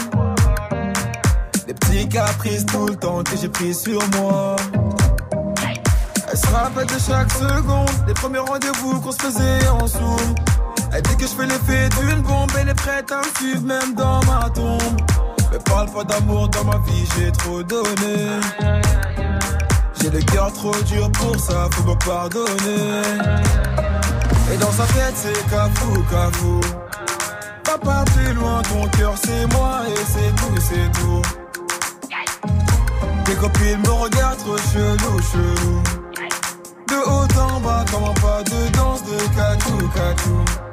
Les 1.67 1.73
petits 1.73 2.07
caprices 2.07 2.65
tout 2.65 2.87
le 2.87 2.95
temps 2.95 3.23
que 3.23 3.37
j'ai 3.39 3.49
pris 3.49 3.73
sur 3.73 4.01
moi. 4.17 4.55
Elle 6.31 6.37
se 6.37 6.47
rappelle 6.47 6.87
de 6.87 6.99
chaque 6.99 7.31
seconde, 7.31 7.89
les 8.07 8.13
premiers 8.13 8.39
rendez-vous 8.39 8.99
qu'on 9.01 9.11
se 9.11 9.21
faisait 9.21 9.67
en 9.67 9.85
zoom. 9.85 10.35
Elle 10.91 11.01
dit 11.03 11.17
que 11.17 11.23
je 11.23 11.27
fais 11.27 11.45
l'effet 11.45 11.89
d'une 11.99 12.21
bombe, 12.21 12.51
elle 12.59 12.69
est 12.69 12.73
prête 12.73 13.11
à 13.11 13.19
me 13.19 13.37
suivre 13.37 13.61
même 13.61 13.93
dans 13.95 14.19
ma 14.25 14.49
tombe. 14.49 15.01
Mais 15.51 15.59
parle 15.59 15.89
pas 15.91 16.03
d'amour 16.03 16.49
dans 16.49 16.63
ma 16.63 16.77
vie, 16.79 17.07
j'ai 17.15 17.31
trop 17.31 17.61
donné. 17.63 18.39
J'ai 20.01 20.09
le 20.09 20.21
cœur 20.21 20.51
trop 20.53 20.75
dur 20.85 21.11
pour 21.11 21.39
ça, 21.39 21.67
faut 21.71 21.83
me 21.83 21.95
pardonner. 22.05 23.01
Et 24.51 24.57
dans 24.57 24.71
sa 24.71 24.83
tête, 24.93 25.13
c'est 25.15 25.49
cafou, 25.49 26.03
cafou. 26.09 26.59
Va 27.65 27.77
pas 27.77 28.03
plus 28.05 28.33
loin, 28.33 28.61
ton 28.63 28.87
cœur 28.97 29.13
c'est 29.23 29.45
moi 29.53 29.81
et 29.87 30.05
c'est 30.07 30.35
tout, 30.35 30.55
c'est 30.57 30.91
tout. 30.99 31.21
Tes 33.25 33.35
copines 33.35 33.79
me 33.79 33.91
regardent 33.91 34.39
trop 34.39 34.57
chelou, 34.57 35.21
chelou. 35.31 35.83
De 36.87 36.95
haut 36.95 37.39
en 37.39 37.59
bas, 37.59 37.85
comme 37.91 38.05
un 38.05 38.13
pas 38.13 38.41
de 38.43 38.71
danse 38.75 39.03
de 39.03 39.17
catou, 39.35 39.87
catou 39.89 40.68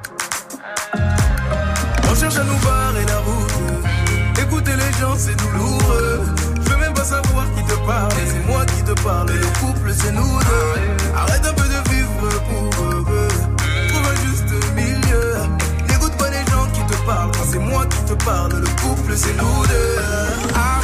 ça 2.36 2.44
nous 2.44 2.60
barre 2.66 2.96
et 3.02 3.06
la 3.06 3.18
route. 3.26 4.40
Écouter 4.42 4.76
les 4.76 4.92
gens, 5.00 5.16
c'est 5.16 5.36
douloureux. 5.36 6.20
Je 6.62 6.68
veux 6.70 6.76
même 6.76 6.92
pas 6.92 7.04
savoir 7.04 7.44
qui 7.54 7.62
te 7.64 7.76
parle. 7.86 8.12
C'est 8.32 8.46
moi 8.50 8.62
qui 8.66 8.82
te 8.82 8.94
parle. 9.02 9.28
Le 9.30 9.50
couple, 9.60 9.88
c'est 10.00 10.12
nous 10.12 10.38
deux. 10.48 10.68
Arrête 11.16 11.46
un 11.46 11.54
peu 11.54 11.68
de 11.74 11.80
vivre 11.90 12.28
pour 12.48 12.84
eux. 12.84 13.28
Trouve 13.88 14.06
un 14.12 14.18
juste 14.26 14.52
milieu. 14.74 15.26
N'écoute 15.88 16.16
pas 16.18 16.30
les 16.30 16.44
gens 16.52 16.66
qui 16.74 16.82
te 16.92 16.96
parlent. 17.06 17.30
Quand 17.36 17.48
c'est 17.50 17.64
moi 17.72 17.86
qui 17.86 18.02
te 18.10 18.24
parle, 18.24 18.52
le 18.66 18.70
couple, 18.82 19.12
c'est 19.16 19.36
nous 19.42 19.66
deux. 19.72 19.98
Ah, 20.54 20.80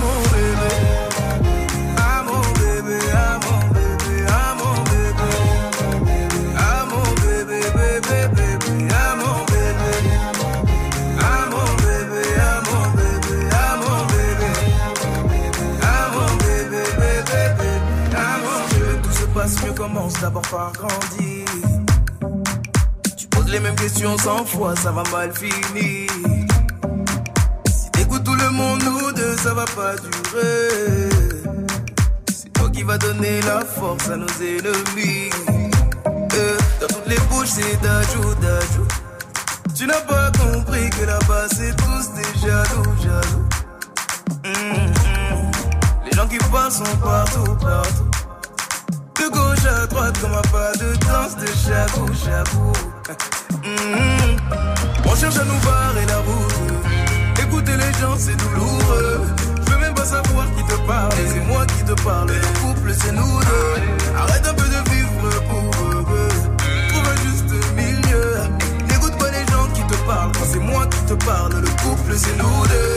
d'abord 20.20 20.42
par 20.42 20.72
grandir. 20.72 21.46
Tu 23.16 23.26
poses 23.28 23.50
les 23.50 23.60
mêmes 23.60 23.76
questions 23.76 24.16
cent 24.18 24.44
fois, 24.44 24.74
ça 24.76 24.90
va 24.90 25.02
mal 25.12 25.32
finir. 25.34 26.10
Si 27.66 27.90
t'écoutes 27.92 28.24
tout 28.24 28.34
le 28.34 28.50
monde, 28.50 28.82
nous 28.84 29.12
deux, 29.12 29.36
ça 29.36 29.54
va 29.54 29.64
pas 29.64 29.94
durer. 29.96 31.08
C'est 32.28 32.52
toi 32.52 32.70
qui 32.70 32.82
va 32.82 32.98
donner 32.98 33.40
la 33.42 33.64
force 33.64 34.08
à 34.10 34.16
nos 34.16 34.26
ennemis. 34.40 35.30
Euh, 36.34 36.58
dans 36.80 36.86
toutes 36.88 37.06
les 37.08 37.20
bouches, 37.30 37.50
c'est 37.50 37.80
d'ajou, 37.82 38.34
d'ajou. 38.40 38.86
Tu 39.74 39.86
n'as 39.86 40.00
pas 40.00 40.30
compris 40.32 40.90
que 40.90 41.04
là-bas, 41.04 41.46
c'est 41.50 41.74
tous 41.76 42.12
des 42.14 42.40
jaloux, 42.40 42.92
jaloux. 43.02 43.48
Hum, 44.44 44.52
hum. 44.76 45.50
Les 46.04 46.12
gens 46.16 46.26
qui 46.26 46.38
passent 46.38 46.78
sont 46.78 46.96
partout, 47.02 47.54
partout. 47.60 48.21
Gauche 49.32 49.66
à 49.66 49.86
droite, 49.86 50.18
comme 50.20 50.32
un 50.34 50.42
pas 50.52 50.72
de 50.78 50.94
danse 51.06 51.36
de 51.36 51.46
chabou, 51.46 52.06
chabou. 52.14 52.72
Hum, 53.64 54.36
On 55.06 55.14
cherche 55.16 55.36
à 55.38 55.44
nous 55.44 55.60
barrer 55.64 56.06
la 56.06 56.18
route. 56.18 57.42
Écouter 57.42 57.76
les 57.76 57.92
gens, 58.00 58.16
c'est 58.18 58.36
douloureux. 58.36 59.20
Je 59.64 59.70
veux 59.72 59.78
même 59.78 59.94
pas 59.94 60.04
savoir 60.04 60.46
qui 60.56 60.64
te 60.64 60.78
parle. 60.86 61.12
C'est 61.32 61.46
moi 61.46 61.64
qui 61.66 61.84
te 61.84 62.02
parle. 62.02 62.28
Le 62.28 62.60
couple, 62.60 62.92
c'est 62.94 63.12
nous 63.12 63.38
deux. 63.40 64.16
Arrête 64.18 64.46
un 64.46 64.54
peu 64.54 64.64
de 64.64 64.90
vivre 64.90 65.42
pour 65.48 65.70
eux. 65.84 66.28
Trouve 66.88 67.08
un 67.08 67.16
juste 67.26 67.52
milieu. 67.76 68.36
N'écoute 68.88 69.16
pas 69.18 69.30
les 69.30 69.46
gens 69.52 69.66
qui 69.74 69.82
te 69.82 69.96
parlent. 70.06 70.32
C'est 70.52 70.58
moi 70.58 70.86
qui 70.86 71.00
te 71.06 71.14
parle, 71.24 71.52
le 71.54 71.68
couple, 71.82 72.12
c'est 72.16 72.36
nous 72.36 72.66
deux. 72.66 72.96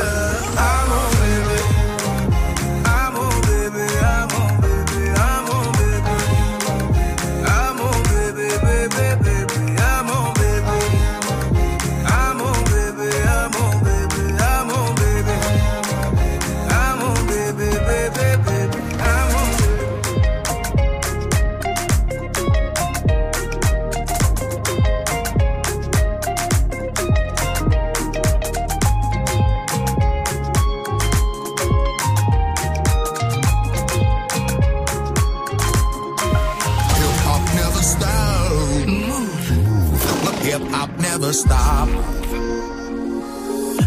Ah 0.58 0.84
bébé. 1.22 1.55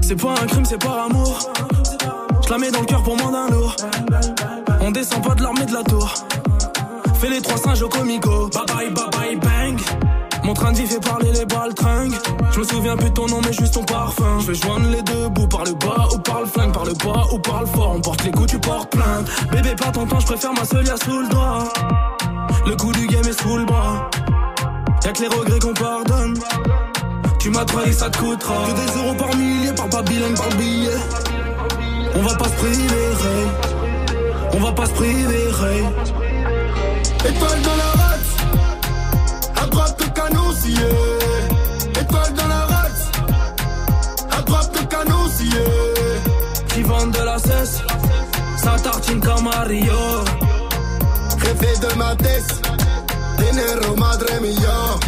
C'est 0.03 0.17
pas 0.17 0.35
un 0.43 0.47
crime, 0.47 0.65
c'est 0.67 0.79
par 0.79 1.05
amour. 1.07 1.39
Je 2.45 2.51
la 2.51 2.59
mets 2.59 2.71
dans 2.71 2.81
le 2.81 2.87
cœur 2.87 3.03
pour 3.03 3.17
moins 3.17 3.33
d'un 3.33 3.49
lourd. 3.49 3.75
On 4.83 4.91
descend 4.91 5.23
pas 5.23 5.35
de 5.35 5.43
l'armée 5.43 5.65
de 5.65 5.73
la 5.73 5.83
tour. 5.83 6.13
Fais 7.15 7.31
les 7.31 7.41
trois 7.41 7.57
singes 7.57 7.81
au 7.81 7.89
comico. 7.89 8.49
Bye 8.49 8.67
bye, 8.67 8.91
bye 8.91 9.11
bye, 9.11 9.37
bang. 9.37 9.81
Mon 10.45 10.53
train 10.53 10.73
vie 10.73 10.87
fait 10.87 11.01
parler 11.01 11.33
les 11.33 11.47
baltringues. 11.47 12.19
Je 12.53 12.59
me 12.59 12.65
souviens 12.65 12.97
plus 12.99 13.09
de 13.09 13.15
ton 13.15 13.27
nom, 13.27 13.41
mais 13.43 13.55
juste 13.55 13.73
ton 13.75 13.85
parfum. 13.85 14.41
Je 14.41 14.49
vais 14.49 14.55
joindre 14.55 14.91
les 14.91 15.01
deux 15.01 15.29
bouts 15.31 15.49
par 15.49 15.65
le 15.65 15.73
bas 15.73 16.07
ou 16.13 16.19
par 16.19 16.41
le 16.41 16.47
flingue, 16.47 16.73
par 16.73 16.85
le 16.85 16.93
bas 16.93 17.25
ou 17.33 17.39
par 17.39 17.61
le 17.61 17.67
fort. 17.67 17.95
On 17.97 18.01
porte 18.03 18.25
les 18.25 18.31
coups, 18.31 18.51
tu 18.51 18.59
portes 18.59 18.91
plainte. 18.91 19.27
Bébé, 19.51 19.75
pas 19.75 19.91
ton 19.91 20.07
temps, 20.07 20.21
je 20.21 20.27
préfère 20.27 20.53
ma 20.53 20.67
seule, 20.67 20.87
sous 20.87 21.19
le 21.19 21.29
doigt. 21.29 21.65
Le 22.67 22.77
coup 22.77 22.93
du 22.93 23.07
game 23.07 23.25
est 23.27 23.41
sous 23.41 23.57
le 23.57 23.65
bras. 23.65 24.11
Y'a 25.03 25.13
que 25.13 25.23
les 25.23 25.29
regrets 25.29 25.59
qu'on 25.61 25.73
pardonne. 25.73 26.35
Tu 27.39 27.51
m'as 27.51 27.65
trahi, 27.65 27.93
ça 27.93 28.11
te 28.11 28.19
coûtera. 28.19 28.55
Que 28.67 28.73
des 28.73 28.99
euros 28.99 29.15
par 29.15 29.35
millier, 29.37 29.73
par 29.73 29.89
pas 29.89 30.03
bilingue, 30.03 30.37
par 30.37 30.49
billet. 30.57 30.99
On 32.15 32.23
va 32.23 32.35
pas 32.35 32.49
se 32.49 32.55
priver. 32.55 33.09
On 34.53 34.59
va 34.61 34.73
pas 34.73 34.87
se 34.87 34.93
priver. 34.93 35.49
Étoile 37.25 37.63
dans 37.63 37.77
la. 37.77 39.63
À 39.63 39.67
droite 39.67 39.97
le 40.01 40.07
canon. 40.11 40.51
Étoile 42.01 42.35
dans 42.35 42.49
la. 42.49 42.67
À 44.37 44.43
droite 44.43 44.71
le 44.75 44.87
canon. 44.87 45.29
Qui 46.69 46.83
vendent 46.83 47.13
de 47.13 47.23
la 47.23 47.39
cesse. 47.39 47.83
Ça 48.57 48.77
tartine 48.83 49.21
comme 49.21 49.45
Mario. 49.45 49.93
De 51.81 51.95
ma 51.97 52.17
tête. 52.17 52.61
Dinero 53.39 53.95
madre 53.97 54.27
mia. 54.41 54.99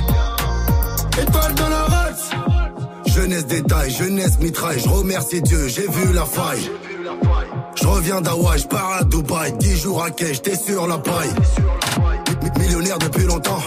Étoile 1.21 1.55
dans 1.55 1.69
la. 1.69 1.90
Jeunesse 3.21 3.45
détail, 3.47 3.91
jeunesse 3.91 4.39
mitraille. 4.39 4.81
Je 4.81 4.89
remercie 4.89 5.43
Dieu, 5.43 5.69
j'ai 5.69 5.87
vu 5.87 6.11
la 6.15 6.25
faille. 6.25 6.71
Je 7.75 7.87
reviens 7.87 8.23
d'Hawaï, 8.23 8.59
je 8.59 8.67
pars 8.67 8.93
à 8.99 9.05
Dubaï. 9.05 9.53
10 9.59 9.77
jours 9.77 10.03
à 10.03 10.11
quai, 10.11 10.33
j'étais 10.33 10.57
sur 10.57 10.87
la 10.87 10.97
paille. 10.97 11.29
Mi- 12.43 12.51
Millionnaire 12.65 12.99
depuis 12.99 13.25
longtemps. 13.27 13.61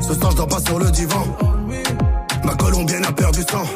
Ce 0.00 0.14
soir, 0.14 0.32
je 0.34 0.42
pas 0.44 0.60
sur 0.66 0.78
le 0.78 0.90
divan. 0.90 1.26
Ma 2.42 2.54
colombienne 2.54 3.04
a 3.04 3.12
perdu 3.12 3.40
sang. 3.50 3.66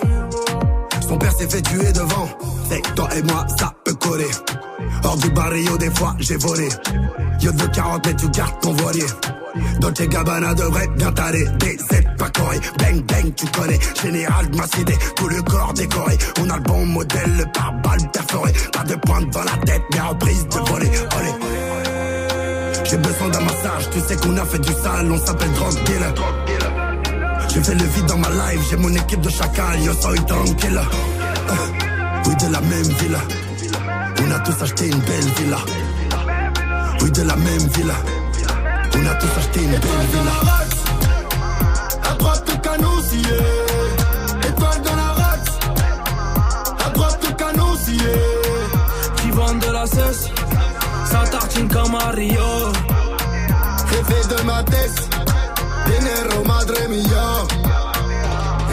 Son 1.07 1.19
père 1.19 1.33
s'est 1.37 1.51
fait 1.51 1.61
tuer 1.61 1.93
devant. 1.93 2.31
C'est 2.71 2.81
toi 2.95 3.09
et 3.15 3.23
moi, 3.25 3.47
ça 3.59 3.75
peut 3.85 3.93
coller. 3.95 4.31
Hors 5.05 5.19
du 5.19 5.29
barrio, 5.33 5.77
des 5.77 5.91
fois, 5.91 6.15
j'ai 6.19 6.39
volé. 6.39 6.71
Yo 7.43 7.53
de 7.53 7.67
40 7.67 8.07
mètres, 8.07 8.23
tu 8.23 8.31
gardes 8.31 8.59
ton 8.63 8.73
voilier. 8.73 9.05
Dolce 9.81 10.09
Gabbana 10.09 10.55
devrait 10.55 10.89
bien 10.97 11.13
t'aller. 11.13 11.45
DZ 11.59 12.03
pas 12.19 12.31
coré. 12.31 12.59
Bang 12.79 13.03
bang, 13.07 13.35
tu 13.35 13.47
connais. 13.47 13.79
Général 14.03 14.51
de 14.51 14.57
ma 14.57 14.67
cité, 14.67 14.95
tout 15.17 15.29
le 15.29 15.43
corps 15.43 15.73
décoré. 15.75 16.17
On 16.41 16.51
a 16.51 16.57
le 16.57 16.63
bon 16.63 16.87
modèle, 16.87 17.37
le 17.39 17.45
pare-balles 17.53 18.11
perforé. 18.13 18.53
Pas 18.73 18.85
de 18.85 18.95
pointe 18.97 19.31
dans 19.31 19.45
la 19.45 19.57
tête, 19.65 19.83
mais 19.93 20.01
reprise 20.01 20.47
de 20.49 20.59
voler. 20.71 20.87
Olé. 21.17 21.33
J'ai 22.85 22.97
besoin 22.99 23.29
d'un 23.29 23.41
massage, 23.41 23.89
tu 23.91 24.01
sais 24.01 24.17
qu'on 24.17 24.37
a 24.37 24.45
fait 24.45 24.59
du 24.59 24.73
sale, 24.73 25.11
on 25.11 25.19
s'appelle 25.19 25.53
drug 25.53 25.75
dealer. 25.85 26.15
J'ai 27.49 27.63
fait 27.63 27.75
le 27.75 27.85
vide 27.85 28.07
dans 28.07 28.19
ma 28.19 28.29
life, 28.29 28.61
j'ai 28.71 28.77
mon 28.77 28.95
équipe 28.95 29.21
de 29.21 29.31
chacal, 29.31 29.81
yo 29.83 29.93
soy 29.95 30.19
tranquille. 30.27 30.79
Euh, 30.79 31.55
Oui, 32.27 32.35
de 32.37 32.53
la 32.53 32.61
même 32.61 32.93
villa. 33.01 33.19
On 34.27 34.31
a 34.31 34.39
tous 34.41 34.63
acheté 34.63 34.87
une 34.89 34.99
belle 35.01 35.31
villa. 35.39 35.59
Oui, 37.01 37.11
de 37.11 37.23
la 37.23 37.37
même 37.37 37.69
villa. 37.77 37.95
On 38.95 39.07
a 39.07 39.15
tous 39.15 39.39
acheté 39.39 39.63
une 39.63 39.71
belle. 39.71 39.91
À 42.11 42.15
droite 42.15 42.45
le 42.49 42.57
canon 42.59 43.01
scié. 43.03 43.39
Étoile 44.49 44.83
dans 44.83 44.97
la 44.97 45.13
race. 45.13 45.59
À 46.87 46.91
droite 46.91 47.19
le 47.27 47.33
canon 47.35 47.77
scié. 47.77 48.15
Qui 49.17 49.31
vendent 49.31 49.61
de 49.61 49.73
la 49.73 49.87
cesse. 49.87 50.29
Ça 51.05 51.25
tartine 51.31 51.69
comme 51.69 51.93
Mario. 51.93 52.73
Jefe 53.91 54.29
de 54.29 54.43
ma 54.45 54.63
tête. 54.65 55.09
Dinero 55.87 56.45
madre 56.45 56.75
mia. 56.89 57.29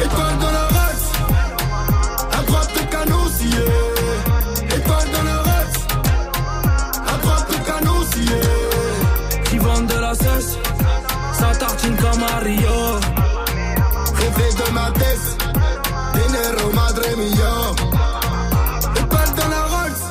Étoile 0.03 0.37
dans 0.39 0.51
la 0.51 0.65
race. 0.79 1.11
À 2.37 2.43
droite 2.43 2.69
le 2.75 2.83
canon 2.91 3.27
scié. 3.37 3.88
Mario. 12.01 12.99
Jefe 14.19 14.55
de 14.55 14.71
ma 14.73 14.91
tête. 14.91 15.37
Dinero 16.13 16.71
madre 16.73 17.01
mia. 17.17 17.55
Étoile 18.95 19.33
dans 19.35 19.49
la 19.49 19.61
race. 19.73 20.05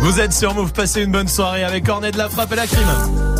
Vous 0.00 0.20
êtes 0.20 0.32
sur 0.32 0.54
Move, 0.54 0.72
passez 0.72 1.02
une 1.02 1.12
bonne 1.12 1.28
soirée 1.28 1.64
avec 1.64 1.84
Cornet 1.86 2.10
de 2.10 2.18
la 2.18 2.28
Frappe 2.28 2.52
et 2.52 2.56
la 2.56 2.66
Crime. 2.66 3.31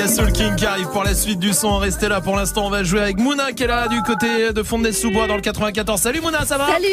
Y 0.00 0.02
a 0.02 0.08
Soul 0.08 0.32
King 0.32 0.56
qui 0.56 0.64
arrive 0.64 0.88
pour 0.88 1.04
la 1.04 1.14
suite 1.14 1.38
du 1.38 1.52
son. 1.52 1.76
Restez 1.76 2.08
là 2.08 2.22
pour 2.22 2.34
l'instant. 2.34 2.66
On 2.66 2.70
va 2.70 2.82
jouer 2.84 3.00
avec 3.00 3.18
Mouna 3.18 3.52
qui 3.52 3.64
est 3.64 3.66
là 3.66 3.86
du 3.86 4.00
côté 4.02 4.50
de 4.50 4.62
Fontenay-sous-Bois 4.62 5.26
dans 5.26 5.34
le 5.36 5.42
94. 5.42 6.00
Salut 6.00 6.22
Mouna, 6.22 6.46
ça 6.46 6.56
va 6.56 6.68
Salut 6.68 6.86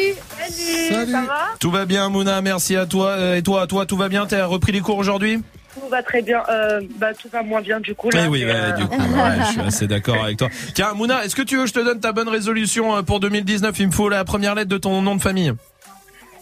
Salut, 0.90 1.10
ça 1.12 1.22
va? 1.22 1.38
Tout 1.58 1.70
va 1.70 1.86
bien 1.86 2.10
Mouna, 2.10 2.42
merci 2.42 2.76
à 2.76 2.84
toi. 2.84 3.08
Euh, 3.10 3.36
Et 3.36 3.42
toi, 3.42 3.66
toi, 3.66 3.86
tout 3.86 3.96
va 3.96 4.10
bien? 4.10 4.26
T'as 4.26 4.44
repris 4.44 4.72
les 4.72 4.80
cours 4.80 4.98
aujourd'hui? 4.98 5.42
Tout 5.74 5.88
va 5.88 6.02
très 6.02 6.20
bien. 6.20 6.42
Euh, 6.50 6.82
bah, 6.98 7.14
tout 7.14 7.28
va 7.32 7.42
moins 7.42 7.62
bien 7.62 7.80
du 7.80 7.94
coup. 7.94 8.10
Là, 8.10 8.24
Eh 8.24 8.28
oui, 8.28 8.44
mais, 8.44 8.52
ouais, 8.52 8.58
euh, 8.58 8.72
du 8.72 8.86
coup, 8.86 8.96
ouais, 8.98 9.38
je 9.40 9.52
suis 9.52 9.60
assez 9.60 9.86
d'accord 9.86 10.22
avec 10.22 10.36
toi. 10.36 10.48
Tiens, 10.74 10.92
Mouna, 10.92 11.24
est-ce 11.24 11.34
que 11.34 11.42
tu 11.42 11.56
veux 11.56 11.62
que 11.62 11.68
je 11.68 11.74
te 11.74 11.80
donne 11.80 12.00
ta 12.00 12.12
bonne 12.12 12.28
résolution 12.28 12.94
euh, 12.94 13.02
pour 13.02 13.20
2019 13.20 13.78
Il 13.80 13.86
me 13.86 13.92
faut 13.92 14.10
la 14.10 14.24
première 14.24 14.54
lettre 14.54 14.68
de 14.70 14.78
ton 14.78 15.00
nom 15.00 15.16
de 15.16 15.22
famille. 15.22 15.54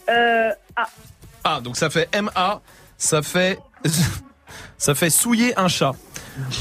Euh, 0.08 0.48
ah, 0.74 0.88
Ah, 1.44 1.60
donc 1.62 1.76
ça 1.76 1.90
fait 1.90 2.08
MA, 2.20 2.60
ça 2.98 3.22
fait 3.22 3.58
ça 4.78 4.96
fait 4.96 5.10
souiller 5.10 5.56
un 5.56 5.68
chat. 5.68 5.92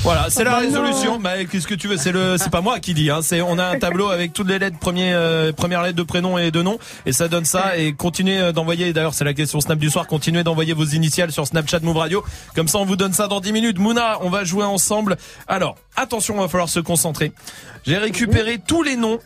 Voilà, 0.03 0.27
c'est 0.29 0.43
la 0.43 0.51
non. 0.51 0.57
résolution. 0.59 1.19
Bah, 1.19 1.43
qu'est-ce 1.45 1.67
que 1.67 1.75
tu 1.75 1.87
veux 1.87 1.97
C'est 1.97 2.11
le, 2.11 2.37
c'est 2.37 2.49
pas 2.49 2.61
moi 2.61 2.79
qui 2.79 2.93
dis. 2.93 3.09
Hein. 3.09 3.19
C'est, 3.21 3.41
on 3.41 3.57
a 3.57 3.65
un 3.65 3.79
tableau 3.79 4.09
avec 4.09 4.33
toutes 4.33 4.47
les 4.47 4.59
lettres, 4.59 4.77
premier, 4.79 5.13
euh, 5.13 5.51
première 5.51 5.81
lettre 5.83 5.97
de 5.97 6.03
prénom 6.03 6.37
et 6.37 6.51
de 6.51 6.61
nom, 6.61 6.77
et 7.05 7.11
ça 7.11 7.27
donne 7.27 7.45
ça. 7.45 7.77
Et 7.77 7.93
continuez 7.93 8.39
euh, 8.39 8.51
d'envoyer. 8.51 8.93
D'ailleurs, 8.93 9.13
c'est 9.13 9.25
la 9.25 9.33
question 9.33 9.59
Snap 9.59 9.77
du 9.79 9.89
soir. 9.89 10.07
Continuez 10.07 10.43
d'envoyer 10.43 10.73
vos 10.73 10.85
initiales 10.85 11.31
sur 11.31 11.45
Snapchat 11.45 11.79
Move 11.81 11.97
Radio. 11.97 12.23
Comme 12.55 12.67
ça, 12.67 12.77
on 12.79 12.85
vous 12.85 12.95
donne 12.95 13.13
ça 13.13 13.27
dans 13.27 13.41
10 13.41 13.51
minutes. 13.51 13.79
Mouna, 13.79 14.17
on 14.21 14.29
va 14.29 14.43
jouer 14.43 14.63
ensemble. 14.65 15.17
Alors, 15.47 15.75
attention, 15.95 16.35
il 16.35 16.41
va 16.41 16.47
falloir 16.47 16.69
se 16.69 16.79
concentrer. 16.79 17.31
J'ai 17.85 17.97
récupéré 17.97 18.59
tous 18.65 18.83
les 18.83 18.95
noms 18.95 19.19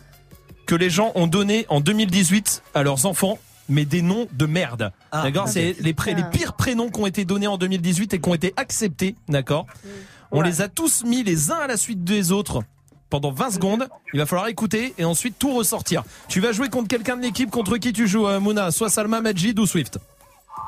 que 0.66 0.74
les 0.74 0.90
gens 0.90 1.12
ont 1.14 1.26
donnés 1.26 1.66
en 1.68 1.80
2018 1.80 2.62
à 2.74 2.82
leurs 2.82 3.06
enfants. 3.06 3.38
Mais 3.72 3.84
des 3.84 4.02
noms 4.02 4.26
de 4.32 4.46
merde. 4.46 4.90
d'accord? 5.12 5.44
ok. 5.44 5.50
C'est 5.52 5.76
les, 5.78 5.94
les 5.94 6.24
pires 6.32 6.54
prénoms 6.54 6.90
qui 6.90 7.00
ont 7.00 7.06
été 7.06 7.24
donnés 7.24 7.46
en 7.46 7.56
2018 7.56 8.14
et 8.14 8.18
qui 8.20 8.28
ont 8.28 8.34
été 8.34 8.52
acceptés. 8.56 9.14
D'accord? 9.28 9.64
On 10.32 10.42
les 10.42 10.62
a 10.62 10.68
tous 10.68 11.04
mis 11.04 11.22
les 11.22 11.50
uns 11.50 11.58
à 11.58 11.66
la 11.66 11.76
suite 11.76 12.04
des 12.04 12.32
autres 12.32 12.62
pendant 13.08 13.32
20 13.32 13.50
secondes. 13.50 13.88
Il 14.12 14.20
va 14.20 14.26
falloir 14.26 14.48
écouter 14.48 14.94
et 14.96 15.04
ensuite 15.04 15.38
tout 15.38 15.52
ressortir. 15.52 16.04
Tu 16.28 16.40
vas 16.40 16.52
jouer 16.52 16.68
contre 16.68 16.88
quelqu'un 16.88 17.16
de 17.16 17.22
l'équipe 17.22 17.50
contre 17.50 17.76
qui 17.78 17.92
tu 17.92 18.06
joues, 18.06 18.28
euh, 18.28 18.38
Mouna? 18.38 18.70
Soit 18.70 18.88
Salma, 18.90 19.20
Majid 19.20 19.58
ou 19.58 19.66
Swift? 19.66 19.98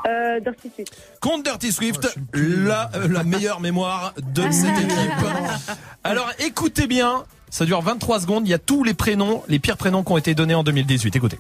Euh, 0.09 0.40
Dirty 0.40 0.70
Swift. 0.74 0.97
Contre 1.20 1.43
Dirty 1.44 1.70
Swift, 1.72 2.18
la, 2.34 2.90
euh, 2.97 3.06
la 3.09 3.22
meilleure 3.22 3.60
mémoire 3.60 4.12
de 4.16 4.43
cette 4.51 4.76
équipe. 4.78 5.12
Alors 6.02 6.30
écoutez 6.40 6.89
bien, 6.89 7.24
ça 7.51 7.64
dure 7.64 7.82
23 7.82 8.20
secondes, 8.20 8.48
il 8.48 8.51
y 8.51 8.55
a 8.55 8.59
tous 8.59 8.82
les 8.82 8.94
prénoms, 8.94 9.44
les 9.47 9.60
pires 9.60 9.76
prénoms 9.76 10.02
qui 10.02 10.10
ont 10.10 10.18
été 10.18 10.34
donnés 10.34 10.55
en 10.56 10.64
2018. 10.64 11.14
Écoutez. 11.14 11.39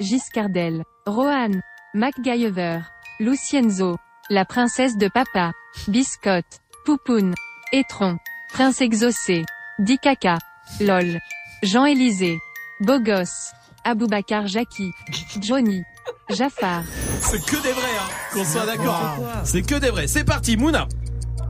Giscardel, 0.00 0.82
Rohan, 1.06 1.50
MacGyver, 1.92 2.80
Lucienzo, 3.20 3.96
la 4.30 4.44
princesse 4.44 4.96
de 4.96 5.08
papa, 5.08 5.52
Biscotte, 5.88 6.60
Poupoune, 6.84 7.34
Etron, 7.72 8.18
Prince 8.52 8.80
exaucé, 8.80 9.44
Dikaka, 9.78 10.38
LOL, 10.80 11.18
Jean-Élisée, 11.62 12.38
Bogos, 12.80 13.52
Aboubacar 13.84 14.46
Jackie, 14.46 14.92
Johnny, 15.40 15.82
Jafar. 16.30 16.82
C'est 17.20 17.44
que 17.44 17.62
des 17.62 17.72
vrais, 17.72 17.82
hein, 17.82 18.10
qu'on 18.32 18.44
soit 18.44 18.66
d'accord. 18.66 19.18
C'est 19.44 19.62
que 19.62 19.74
des 19.76 19.90
vrais. 19.90 20.06
C'est 20.06 20.24
parti, 20.24 20.56
Mouna. 20.56 20.88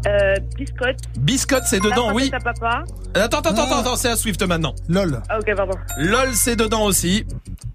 Euh, 0.06 0.34
Biscotte. 0.56 0.96
Biscotte, 1.18 1.64
c'est 1.66 1.80
dedans, 1.80 2.08
La 2.08 2.14
oui. 2.14 2.30
princesse 2.30 2.46
à 2.46 2.52
papa. 2.52 2.84
Attends, 3.14 3.38
attends, 3.38 3.50
attends, 3.50 3.78
attends, 3.80 3.96
c'est 3.96 4.08
à 4.10 4.16
Swift 4.16 4.42
maintenant. 4.42 4.74
LOL. 4.88 5.22
Ah, 5.28 5.38
ok, 5.38 5.54
pardon. 5.56 5.74
LOL, 5.98 6.28
c'est 6.34 6.56
dedans 6.56 6.82
aussi. 6.82 7.24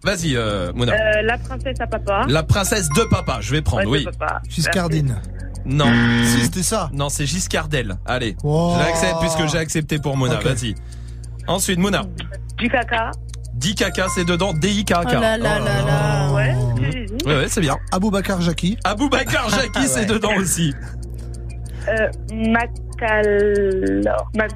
Vas-y, 0.03 0.35
euh, 0.35 0.71
Mouna. 0.73 0.93
Euh, 0.93 1.21
la 1.23 1.37
princesse 1.37 1.79
à 1.79 1.87
papa. 1.87 2.25
La 2.27 2.43
princesse 2.43 2.89
de 2.89 3.03
papa, 3.03 3.37
je 3.41 3.51
vais 3.51 3.61
prendre, 3.61 3.89
Ouais, 3.89 4.01
de 4.03 4.07
oui. 4.09 4.17
papa. 4.17 4.41
Giscardine. 4.49 5.21
Non. 5.65 5.91
Si, 6.25 6.43
c'était 6.45 6.63
ça. 6.63 6.89
Non, 6.93 7.09
c'est 7.09 7.25
Giscardel. 7.25 7.97
Allez. 8.05 8.35
Oh. 8.43 8.73
Je 8.75 8.79
l'accepte 8.85 9.19
puisque 9.19 9.45
j'ai 9.51 9.57
accepté 9.57 9.99
pour 9.99 10.15
Mouna. 10.17 10.35
Ok. 10.35 10.43
Vas-y. 10.43 10.75
Ensuite, 11.47 11.79
Mouna. 11.79 12.03
Du 12.57 12.69
caca. 12.69 13.11
D-K-K, 13.53 14.01
c'est 14.13 14.23
dedans. 14.25 14.53
D-I-K-K. 14.53 14.95
Oh 15.07 15.11
là 15.13 15.37
là 15.37 15.59
là 15.59 15.81
là. 15.85 16.31
Ouais, 16.33 16.55
Ouais, 17.25 17.35
ouais, 17.35 17.45
c'est 17.49 17.59
bien. 17.59 17.75
Aboubacar 17.91 18.39
Jackie. 18.41 18.77
Aboubacar 18.83 19.49
Jackie, 19.49 19.87
c'est 19.87 20.05
dedans 20.05 20.35
aussi. 20.37 20.73
Euh, 21.89 22.07
Macalor. 22.34 24.30
Mac- 24.35 24.51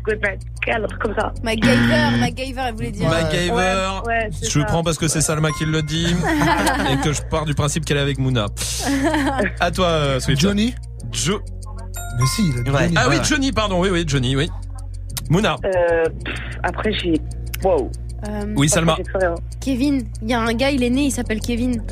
un 0.68 0.88
truc 0.88 1.02
comme 1.02 1.16
ça. 1.18 1.34
MacGyver, 1.44 2.20
MacGyver, 2.20 2.62
elle 2.68 2.74
voulait 2.76 2.91
dire. 2.91 3.10
MacGyver. 3.10 3.52
Ouais, 3.53 3.74
ouais, 4.08 4.30
c'est 4.32 4.49
je 4.49 4.60
le 4.60 4.66
prends 4.66 4.84
parce 4.84 4.98
que 4.98 5.08
c'est 5.08 5.22
Salma 5.22 5.49
qui 5.58 5.66
le 5.66 5.82
dit 5.82 6.08
et 6.91 6.98
que 7.03 7.14
je 7.14 7.22
pars 7.24 7.45
du 7.45 7.53
principe 7.56 7.86
qu'elle 7.86 7.98
est 7.98 8.02
avec 8.02 8.20
Mouna. 8.20 8.45
À 9.60 9.72
toi, 9.72 9.88
euh, 9.88 10.20
Swift. 10.20 10.40
Johnny. 10.41 10.76
Jo- 11.12 11.41
Mais 12.20 12.26
si, 12.36 12.44
il 12.49 12.70
a 12.70 12.72
Ouais. 12.74 12.80
Johnny. 12.84 12.95
Ah 12.98 13.06
oui. 13.10 13.16
Johnny, 13.24 13.52
pardon. 13.52 13.80
Oui, 13.82 13.90
oui, 13.91 14.03
Johnny, 14.08 14.36
oui. 14.36 14.49
Mouna. 15.30 15.56
Euh, 15.66 16.03
pff, 16.26 16.36
après, 16.64 16.91
j'ai. 16.94 17.14
Wow. 17.64 17.90
Euh, 18.28 18.53
Oui, 18.56 18.70
Salma. 18.70 18.98
Kevin. 19.62 20.03
Il 20.22 20.30
y 20.30 20.34
a 20.34 20.41
un 20.41 20.53
gars, 20.53 20.70
il 20.72 20.84
est 20.84 20.90
né, 20.90 21.03
il 21.06 21.12
s'appelle 21.12 21.40
Kevin. 21.40 21.82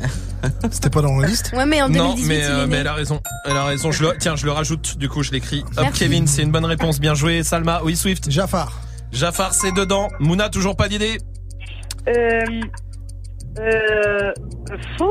C'était 0.70 0.90
pas 0.90 1.02
dans 1.02 1.16
la 1.18 1.26
liste 1.28 1.52
Ouais, 1.54 1.66
mais 1.66 1.82
en 1.82 1.88
Non, 1.88 2.14
2018, 2.14 2.28
mais, 2.28 2.38
il 2.38 2.42
euh, 2.44 2.64
est 2.64 2.66
mais 2.66 2.72
né. 2.74 2.76
elle 2.78 2.86
a 2.86 2.94
raison. 2.94 3.20
Elle 3.44 3.56
a 3.56 3.64
raison. 3.64 3.90
Je 3.92 4.02
le, 4.04 4.14
tiens, 4.18 4.36
je 4.36 4.46
le 4.46 4.52
rajoute. 4.52 4.96
Du 4.98 5.08
coup, 5.08 5.22
je 5.22 5.32
l'écris. 5.32 5.60
Hop, 5.76 5.82
Merci. 5.82 5.98
Kevin, 6.00 6.26
c'est 6.26 6.42
une 6.42 6.50
bonne 6.52 6.64
réponse. 6.64 7.00
Bien 7.00 7.14
joué. 7.14 7.42
Salma, 7.42 7.80
oui, 7.84 7.96
Swift. 7.96 8.30
Jafar. 8.30 8.80
Jafar, 9.12 9.52
c'est 9.54 9.72
dedans. 9.72 10.08
Mouna, 10.20 10.48
toujours 10.48 10.76
pas 10.76 10.88
d'idée. 10.88 11.18
Euh. 12.08 12.40
Euh. 13.58 14.32
Fou. 14.98 15.10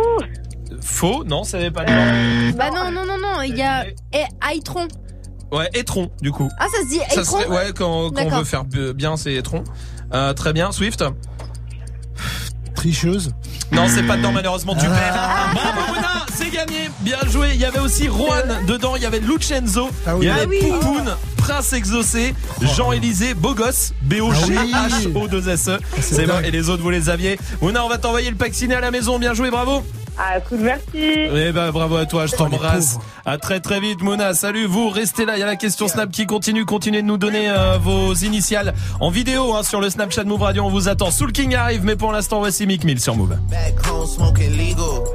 Faux, 0.82 1.24
non, 1.26 1.44
ça 1.44 1.60
n'est 1.60 1.72
pas 1.72 1.84
dedans. 1.84 2.58
Bah 2.58 2.70
non, 2.72 2.92
non, 2.92 3.06
non, 3.06 3.18
non, 3.18 3.42
il 3.42 3.56
y 3.58 3.62
a 3.62 3.86
eh, 4.14 4.24
Aitron. 4.56 4.88
Ouais, 5.52 5.68
Etron, 5.74 6.10
du 6.22 6.32
coup. 6.32 6.48
Ah, 6.60 6.68
ça 6.72 6.84
se 6.84 6.90
dit 6.90 7.00
Ça 7.10 7.24
serait, 7.24 7.48
ouais, 7.48 7.72
quand, 7.76 7.76
quand 7.76 8.06
on 8.08 8.10
D'accord. 8.12 8.40
veut 8.40 8.46
faire 8.46 8.66
b- 8.66 8.94
bien, 8.94 9.18
c'est 9.18 9.34
Etron. 9.34 9.64
Euh, 10.14 10.34
très 10.34 10.54
bien, 10.54 10.72
Swift. 10.72 11.04
Tricheuse. 12.80 13.32
Non, 13.74 13.88
c'est 13.94 14.04
pas 14.04 14.16
dedans, 14.16 14.32
malheureusement, 14.32 14.74
tu 14.74 14.86
Ah. 14.86 14.90
perds. 14.90 15.52
Bravo, 15.54 15.94
Mouna, 15.94 16.26
c'est 16.34 16.50
gagné. 16.50 16.90
Bien 17.02 17.18
joué. 17.30 17.50
Il 17.54 17.60
y 17.60 17.66
avait 17.66 17.80
aussi 17.80 18.06
Juan 18.06 18.60
dedans, 18.66 18.96
il 18.96 19.02
y 19.04 19.06
avait 19.06 19.20
Lucenzo, 19.20 19.90
Ah 20.08 20.16
oui. 20.16 20.26
il 20.26 20.28
y 20.28 20.32
avait 20.32 20.44
Ah 20.44 20.48
oui. 20.90 21.00
Prince 21.38 21.74
Exaucé, 21.74 22.34
Jean-Élysée, 22.62 23.34
Bogos, 23.34 23.92
B-O-G-H-O-2-S-E. 24.04 25.80
c'est 26.00 26.16
C'est 26.16 26.26
bon, 26.26 26.40
et 26.44 26.52
les 26.52 26.70
autres, 26.70 26.82
vous 26.84 26.90
les 26.90 27.10
aviez. 27.10 27.38
Mouna, 27.62 27.84
on 27.84 27.90
va 27.90 27.98
t'envoyer 27.98 28.30
le 28.30 28.36
pack 28.38 28.54
ciné 28.54 28.76
à 28.76 28.80
la 28.82 28.92
maison. 28.92 29.20
Bien 29.20 29.34
joué, 29.34 29.50
bravo. 29.52 29.84
Ah, 30.22 30.42
cool, 30.42 30.60
merci. 30.60 30.84
Eh 30.96 31.52
ben 31.54 31.72
bravo 31.72 31.96
à 31.96 32.06
toi, 32.06 32.26
je 32.26 32.36
t'embrasse. 32.36 32.98
À 33.26 33.38
très 33.38 33.62
très 33.62 33.80
vite 33.80 34.02
Mona. 34.02 34.34
Salut 34.34 34.66
vous, 34.66 34.90
restez 34.90 35.24
là, 35.24 35.38
il 35.38 35.40
y 35.40 35.44
a 35.44 35.46
la 35.46 35.56
question 35.56 35.88
Snap 35.88 36.12
qui 36.12 36.26
continue, 36.26 36.66
continuez 36.66 37.02
de 37.02 37.08
nous 37.08 37.18
donner 37.18 37.50
euh, 37.50 37.78
vos 37.78 38.14
initiales 38.14 38.74
en 39.00 39.12
vidéo 39.12 39.56
hein, 39.56 39.64
sur 39.64 39.80
le 39.80 39.90
Snapchat 39.90 40.26
Move 40.26 40.42
Radio, 40.42 40.64
on 40.64 40.70
vous 40.70 40.90
attend. 40.90 41.10
Soul 41.10 41.32
King 41.32 41.56
arrive, 41.56 41.86
mais 41.86 41.96
pour 41.96 42.12
l'instant 42.12 42.40
voici 42.40 42.68
Mick 42.68 42.84
Mill 42.84 43.00
sur 43.00 43.16
Move. 43.16 43.38
Back 43.50 43.76
home 43.88 44.06
smoking 44.06 44.52
legal. 44.58 45.06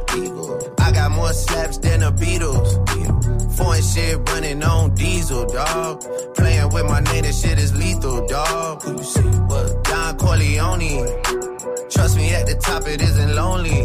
I 0.78 0.90
got 0.90 1.10
more 1.10 1.35
slaps 1.35 1.78
than 1.78 2.01
the 2.01 2.10
Beatles. 2.18 2.78
Foreign 3.56 3.82
shit 3.82 4.18
running 4.31 4.62
on 4.64 4.94
diesel, 4.94 5.44
dog. 5.44 6.02
Playing 6.35 6.70
with 6.72 6.85
my 6.85 7.01
name, 7.12 7.24
that 7.24 7.35
shit 7.35 7.59
is 7.59 7.74
lethal, 7.76 8.26
dog. 8.26 8.82
Who 8.82 8.93
you 8.97 9.05
see? 9.05 9.20
What? 9.20 9.85
Don 9.85 10.16
Corleone. 10.16 11.06
Trust 11.90 12.16
me, 12.16 12.31
at 12.35 12.47
the 12.47 12.55
top 12.55 12.89
it 12.89 13.02
isn't 13.02 13.35
lonely. 13.35 13.85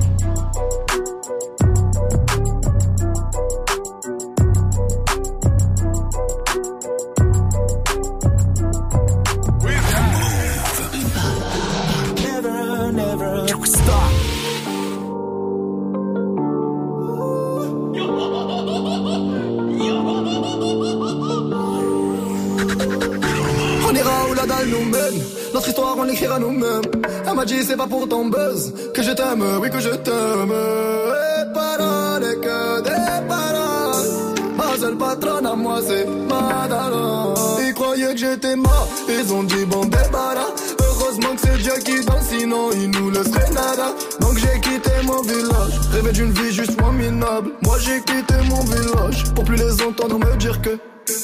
Notre 25.53 25.67
histoire, 25.67 25.95
on 25.97 26.03
l'écrira 26.03 26.39
nous-mêmes. 26.39 26.81
Elle 27.27 27.35
m'a 27.35 27.45
dit, 27.45 27.63
c'est 27.63 27.75
pas 27.75 27.87
pour 27.87 28.07
ton 28.07 28.25
buzz 28.25 28.73
que 28.93 29.01
je 29.01 29.11
t'aime, 29.11 29.43
oui, 29.61 29.69
que 29.69 29.79
je 29.79 29.89
t'aime. 29.89 30.51
Et 30.51 31.53
paroles, 31.53 32.39
que 32.41 32.81
des 32.81 33.27
paroles. 33.27 34.07
Ma 34.55 34.77
seule 34.79 34.97
patronne 34.97 35.45
à 35.45 35.55
moi, 35.55 35.79
c'est 35.85 36.05
Madara. 36.05 37.33
Ils 37.65 37.73
croyaient 37.73 38.13
que 38.13 38.17
j'étais 38.17 38.55
mort, 38.55 38.87
ils 39.09 39.33
ont 39.33 39.43
dit, 39.43 39.65
bon, 39.65 39.85
débarras. 39.85 40.51
Heureusement 40.79 41.35
que 41.35 41.41
c'est 41.41 41.57
Dieu 41.57 41.73
qui 41.83 42.05
danse, 42.05 42.27
sinon 42.29 42.69
il 42.73 42.89
nous 42.91 43.09
laisserait 43.09 43.49
nada. 43.49 43.93
Donc 44.19 44.37
j'ai 44.37 44.59
quitté 44.61 44.91
mon 45.03 45.21
village, 45.21 45.79
rêvé 45.91 46.11
d'une 46.11 46.31
vie 46.31 46.51
juste 46.53 46.79
moins 46.79 46.93
minable. 46.93 47.51
Moi 47.63 47.77
j'ai 47.79 47.99
quitté 48.01 48.35
mon 48.49 48.63
village 48.63 49.33
pour 49.33 49.43
plus 49.43 49.57
les 49.57 49.81
entendre 49.81 50.17
me 50.19 50.35
dire 50.37 50.61
que. 50.61 50.77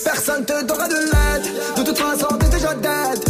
Personne 0.04 0.44
te 0.44 0.66
donnera 0.66 0.88
de 0.88 0.96
l'aide 0.96 1.78
De 1.78 1.84
toute 1.84 1.98
façon 1.98 2.28
t'es 2.40 2.50
déjà 2.50 2.74
dead 2.74 3.27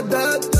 façon 0.00 0.08
t'es 0.10 0.48
déjà 0.48 0.57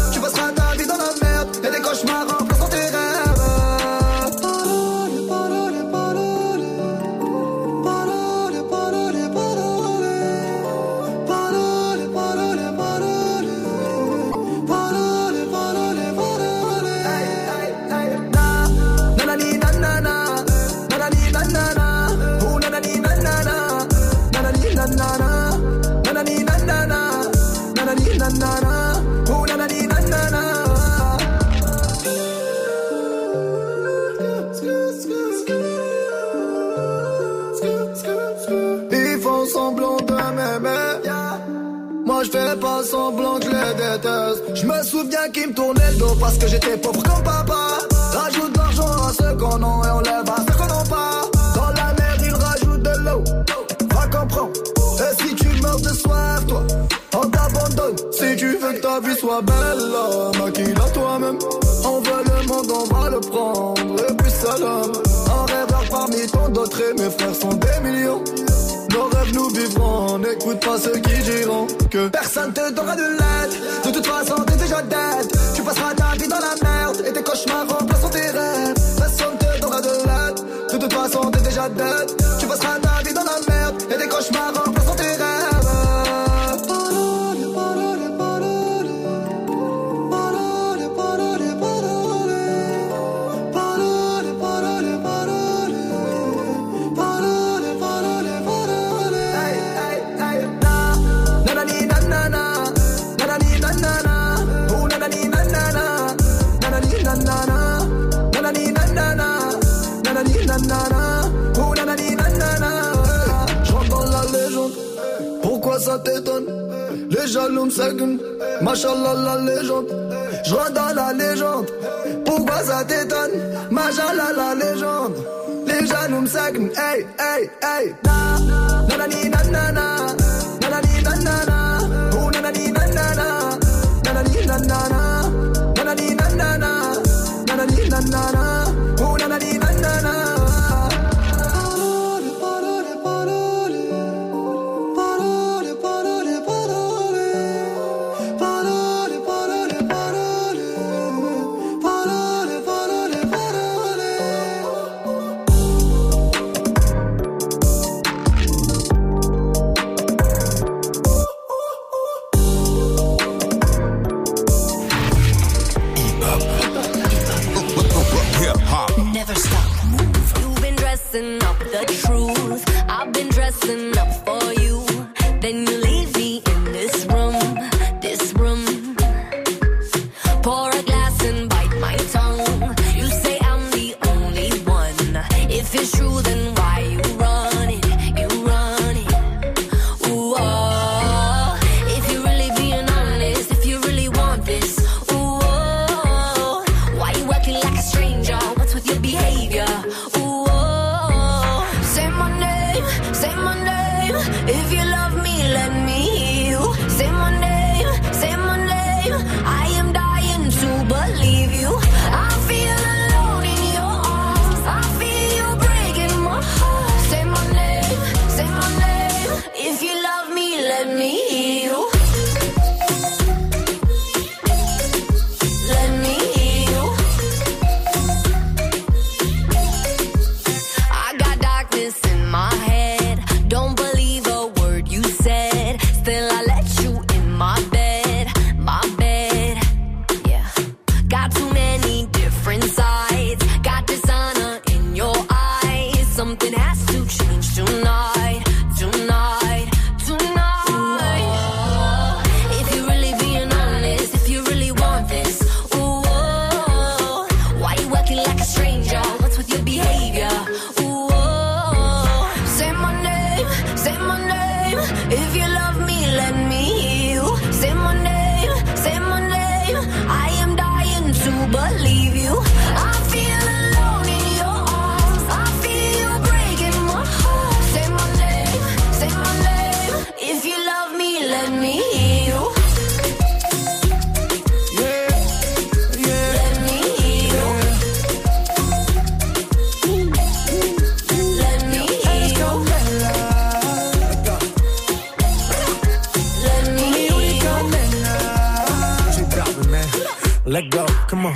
Let 300.48 300.70
go, 300.70 300.86
come 301.10 301.26
on. 301.26 301.34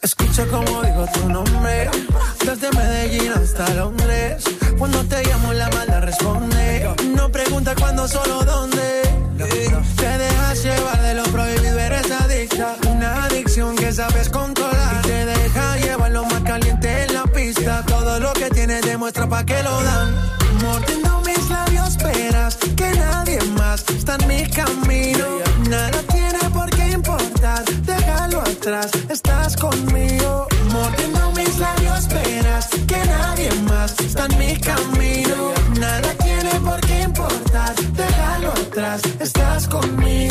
Escucha 0.00 0.46
como 0.46 0.80
digo 0.80 1.08
tu 1.12 1.28
nombre. 1.28 1.90
Desde 2.46 2.70
Medellín 2.70 3.32
hasta 3.32 3.68
Londres. 3.74 4.44
Cuando 4.78 5.04
te 5.06 5.24
llamo 5.24 5.52
la 5.52 5.68
mala 5.70 5.98
responde. 5.98 6.88
No 7.16 7.32
pregunta 7.32 7.74
cuándo, 7.74 8.06
solo 8.06 8.44
dónde. 8.44 9.02
Te 9.96 10.18
dejas 10.18 10.62
llevar 10.62 11.02
de 11.02 11.14
lo 11.14 11.24
prohibido, 11.24 11.80
eres 11.80 12.08
adicta. 12.12 12.76
Una 12.88 13.24
adicción 13.24 13.74
que 13.74 13.92
sabes 13.92 14.28
controlar. 14.28 15.00
Y 15.00 15.08
te 15.08 15.26
deja 15.26 15.76
llevar 15.78 16.12
lo 16.12 16.24
más 16.26 16.42
caliente 16.42 17.06
en 17.06 17.14
la 17.14 17.24
pista. 17.24 17.84
Todo 17.86 18.20
lo 18.20 18.32
que 18.34 18.50
tienes 18.50 18.82
demuestra 18.82 19.28
pa' 19.28 19.44
que 19.44 19.60
lo 19.64 19.82
dan. 19.82 20.14
Mordiendo 20.62 21.22
mis 21.26 21.50
labios, 21.50 21.88
esperas 21.88 22.56
que 22.76 22.92
nadie 22.92 23.40
más 23.58 23.84
está 23.88 24.14
en 24.14 24.28
mi 24.28 24.48
camino. 24.48 25.26
Nada 25.68 26.00
estás 29.08 29.56
conmigo. 29.56 30.46
Mordiendo 30.72 31.32
mis 31.32 31.58
labios, 31.58 32.00
esperas 32.00 32.68
que 32.86 32.96
nadie 33.06 33.50
más 33.62 33.98
está 34.00 34.26
en 34.26 34.38
mi 34.38 34.56
camino. 34.60 35.52
Nada 35.78 36.12
tiene 36.22 36.60
por 36.60 36.80
qué 36.82 37.02
importar, 37.02 37.74
déjalo 37.94 38.50
atrás, 38.50 39.00
estás 39.18 39.66
conmigo. 39.66 40.29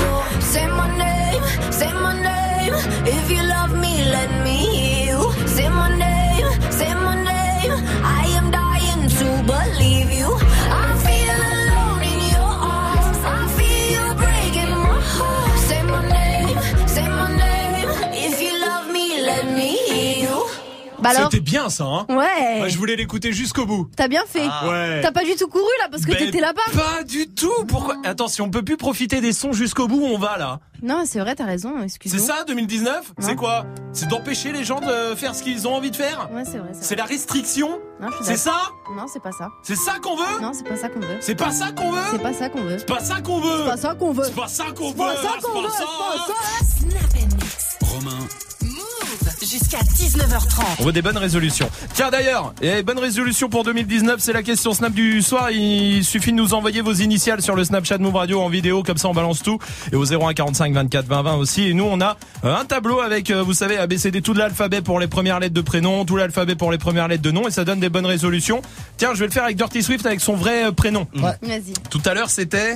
Bah 21.02 21.10
alors 21.16 21.30
C'était 21.32 21.44
bien 21.44 21.70
ça, 21.70 21.86
hein 21.86 22.06
Ouais. 22.10 22.58
Moi, 22.58 22.68
je 22.68 22.78
voulais 22.78 22.96
l'écouter 22.96 23.32
jusqu'au 23.32 23.66
bout. 23.66 23.90
T'as 23.96 24.08
bien 24.08 24.24
fait. 24.28 24.48
Ah. 24.50 24.68
Ouais. 24.70 25.02
T'as 25.02 25.12
pas 25.12 25.24
du 25.24 25.36
tout 25.36 25.48
couru 25.48 25.64
là 25.82 25.88
parce 25.90 26.04
que 26.04 26.12
Ben, 26.12 26.18
t'étais 26.18 26.42
là-bas. 26.42 26.62
Pas 26.74 27.04
du 27.04 27.28
tout. 27.30 27.66
Pourquoi? 27.68 27.96
Attends, 28.04 28.28
si 28.28 28.42
on 28.42 28.50
peut 28.50 28.64
plus 28.64 28.78
profiter 28.78 29.22
des 29.22 29.34
sons 29.34 29.54
jusqu'au 29.54 29.88
bout, 29.88 30.02
on 30.04 30.18
va 30.18 30.38
là. 30.38 30.60
Non, 30.82 31.04
c'est 31.06 31.20
vrai, 31.20 31.36
t'as 31.36 31.44
raison, 31.46 31.74
C'est 31.80 31.86
excuse-moi. 31.86 32.26
ça 32.26 32.44
2019 32.46 33.12
C'est 33.20 33.36
quoi? 33.36 33.66
C'est 33.92 34.08
d'empêcher 34.08 34.54
les 34.54 34.64
gens 34.64 34.80
de 34.80 35.14
faire 35.16 35.36
ce 35.36 35.44
qu'ils 35.44 35.68
ont 35.68 35.74
envie 35.76 35.92
de 35.92 35.96
faire? 35.98 36.30
Ouais, 36.34 36.44
c'est 36.46 36.58
vrai. 36.58 36.70
C'est 36.74 36.96
la 36.96 37.04
restriction? 37.04 37.80
Non, 38.02 38.08
je 38.12 38.16
suis 38.16 38.26
C'est 38.26 38.38
ça? 38.38 38.56
Non, 38.96 39.06
c'est 39.12 39.22
pas 39.22 39.34
ça. 39.34 39.50
C'est 39.64 39.76
ça 39.76 39.96
qu'on 40.02 40.16
veut? 40.16 40.42
Non, 40.42 40.52
c'est 40.54 40.64
pas 40.68 40.78
ça 40.78 40.88
qu'on 40.88 41.02
veut. 41.02 41.18
C'est 41.20 41.36
pas 41.36 41.52
ça 41.52 41.72
qu'on 41.74 41.92
veut? 41.92 42.02
C'est 42.12 42.20
pas 42.22 42.34
ça 42.34 42.50
qu'on 42.50 42.62
veut. 42.62 42.78
C'est 42.80 42.86
pas 42.88 43.02
ça 43.04 43.20
qu'on 43.20 43.34
veut? 43.42 43.54
C'est 43.58 43.66
pas 43.66 43.78
ça 43.78 43.94
qu'on 43.94 44.12
veut. 44.14 44.24
C'est 44.26 44.36
pas 44.36 44.48
ça 44.48 44.66
qu'on 44.74 44.88
C'est 44.90 44.98
pas 44.98 45.10
veut 45.10 45.16
ça 45.22 45.30
c'est 45.36 45.42
qu'on 45.42 45.54
pas 45.54 45.62
veut. 45.62 45.70
ça. 45.70 45.84
C'est 45.86 46.88
pas 46.88 46.90
ça. 46.94 47.00
Snap 47.00 47.34
Mix. 47.34 47.78
Romain, 47.82 48.28
jusqu'à 49.50 49.80
19h30. 49.80 50.64
On 50.80 50.84
veut 50.84 50.92
des 50.92 51.02
bonnes 51.02 51.18
résolutions. 51.18 51.70
Tiens 51.94 52.12
d'ailleurs, 52.12 52.54
et 52.62 52.84
bonne 52.84 53.00
résolution 53.00 53.50
pour 53.50 53.64
2019, 53.64 54.18
c'est 54.20 54.34
la 54.34 54.44
question 54.44 54.74
Snap 54.74 54.94
du 54.94 55.22
soir. 55.22 55.50
Il 55.52 56.04
suffit 56.04 56.32
de 56.32 56.38
nous 56.38 56.54
envoyer 56.54 56.82
vos 56.82 56.94
initiales 56.94 57.42
sur 57.42 57.56
le 57.56 57.64
Snapchat 57.64 57.98
Move 57.98 58.16
Radio 58.16 58.42
en 58.42 58.50
vidéo, 58.50 58.84
comme 58.84 58.98
ça 58.98 59.08
on 59.08 59.14
balance 59.14 59.42
tout. 59.42 59.58
Et 59.92 59.96
au 59.96 60.06
01 60.06 60.34
45 60.34 60.74
24 60.74 61.06
20 61.08 61.22
20 61.24 61.36
aussi. 61.36 61.64
Et 61.64 61.74
nous 61.74 61.86
on 61.86 62.00
a 62.02 62.18
euh, 62.46 62.56
un 62.56 62.66
tableau 62.66 63.00
avec, 63.00 63.32
euh, 63.32 63.42
vous 63.42 63.54
savez, 63.54 63.78
ABCD 63.78 64.22
tout 64.22 64.34
l'alphabet 64.34 64.82
pour 64.82 65.00
les 65.00 65.08
premières 65.08 65.40
lettres 65.40 65.56
de 65.56 65.62
prénom, 65.62 66.06
tout 66.06 66.16
l'alphabet 66.16 66.56
pour 66.56 66.72
les 66.72 66.78
premières 66.78 67.08
lettres 67.08 67.24
de 67.24 67.32
nom, 67.32 67.48
et 67.48 67.52
ça 67.52 67.66
donne 67.66 67.80
des 67.80 67.90
bonnes 67.90 68.06
résolutions. 68.06 68.62
Tiens, 68.98 69.10
je 69.14 69.20
vais 69.20 69.26
le 69.28 69.32
faire 69.32 69.46
avec 69.46 69.58
Dirty 69.58 69.82
Swift 69.82 70.06
avec 70.06 70.22
son 70.22 70.36
vrai 70.36 70.66
euh, 70.66 70.72
prénom. 70.72 71.08
Vas-y. 71.16 71.74
Tout 71.90 72.02
à 72.06 72.14
l'heure 72.14 72.30
c'était, 72.30 72.76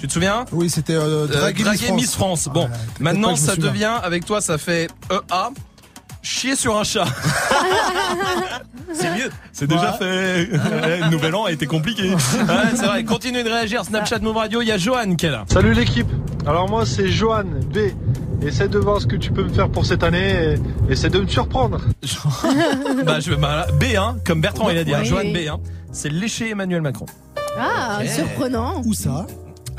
tu 0.00 0.08
te 0.08 0.12
souviens? 0.12 0.44
Oui, 0.52 0.70
c'était 0.70 0.94
euh, 0.94 1.26
Euh, 1.26 1.26
Draguer 1.26 1.64
Miss 1.64 1.80
Draguer 1.80 1.92
Miss 1.92 2.14
France. 2.14 2.48
Bon, 2.52 2.68
maintenant 2.98 3.36
ça 3.36 3.54
souviens. 3.54 3.70
devient, 3.70 3.94
avec 4.02 4.24
toi 4.24 4.40
ça 4.40 4.58
fait 4.58 4.88
EA. 5.10 5.50
Chier 6.22 6.54
sur 6.56 6.76
un 6.78 6.84
chat. 6.84 7.06
C'est 8.92 9.10
mieux. 9.16 9.30
C'est 9.52 9.66
déjà 9.66 9.92
fait. 9.92 10.48
Ouais, 10.50 11.00
le 11.00 11.10
nouvel 11.10 11.34
an 11.34 11.44
a 11.44 11.52
été 11.52 11.66
compliqué. 11.66 12.10
Ouais, 12.10 12.16
c'est 12.74 12.86
vrai. 12.86 13.04
Continuez 13.04 13.44
de 13.44 13.48
réagir. 13.48 13.84
Snapchat 13.84 14.18
Move 14.18 14.36
Radio. 14.36 14.62
Il 14.62 14.68
y 14.68 14.72
a 14.72 14.78
Johan 14.78 15.14
qui 15.14 15.26
est 15.26 15.30
là. 15.30 15.44
Salut 15.48 15.72
l'équipe. 15.72 16.08
Alors 16.46 16.68
moi 16.68 16.84
c'est 16.84 17.08
Johan 17.08 17.44
B. 17.72 17.78
Essaie 18.44 18.68
de 18.68 18.78
voir 18.78 19.00
ce 19.00 19.06
que 19.06 19.16
tu 19.16 19.30
peux 19.32 19.44
me 19.44 19.52
faire 19.52 19.68
pour 19.68 19.86
cette 19.86 20.02
année 20.02 20.56
et 20.88 20.92
essaie 20.92 21.10
de 21.10 21.20
me 21.20 21.28
surprendre. 21.28 21.78
bah, 23.04 23.20
je, 23.20 23.34
bah, 23.34 23.66
B, 23.78 23.84
hein, 23.96 24.16
comme 24.26 24.40
Bertrand 24.40 24.70
il 24.70 24.78
a 24.78 24.84
dit. 24.84 24.94
hein, 24.94 25.00
Oui, 25.02 25.08
Johan 25.08 25.20
oui. 25.24 25.32
B, 25.46 25.48
hein. 25.50 25.60
C'est 25.92 26.08
lécher 26.08 26.50
Emmanuel 26.50 26.80
Macron. 26.82 27.06
Ah, 27.58 28.00
surprenant. 28.06 28.80
Où 28.84 28.94
ça? 28.94 29.26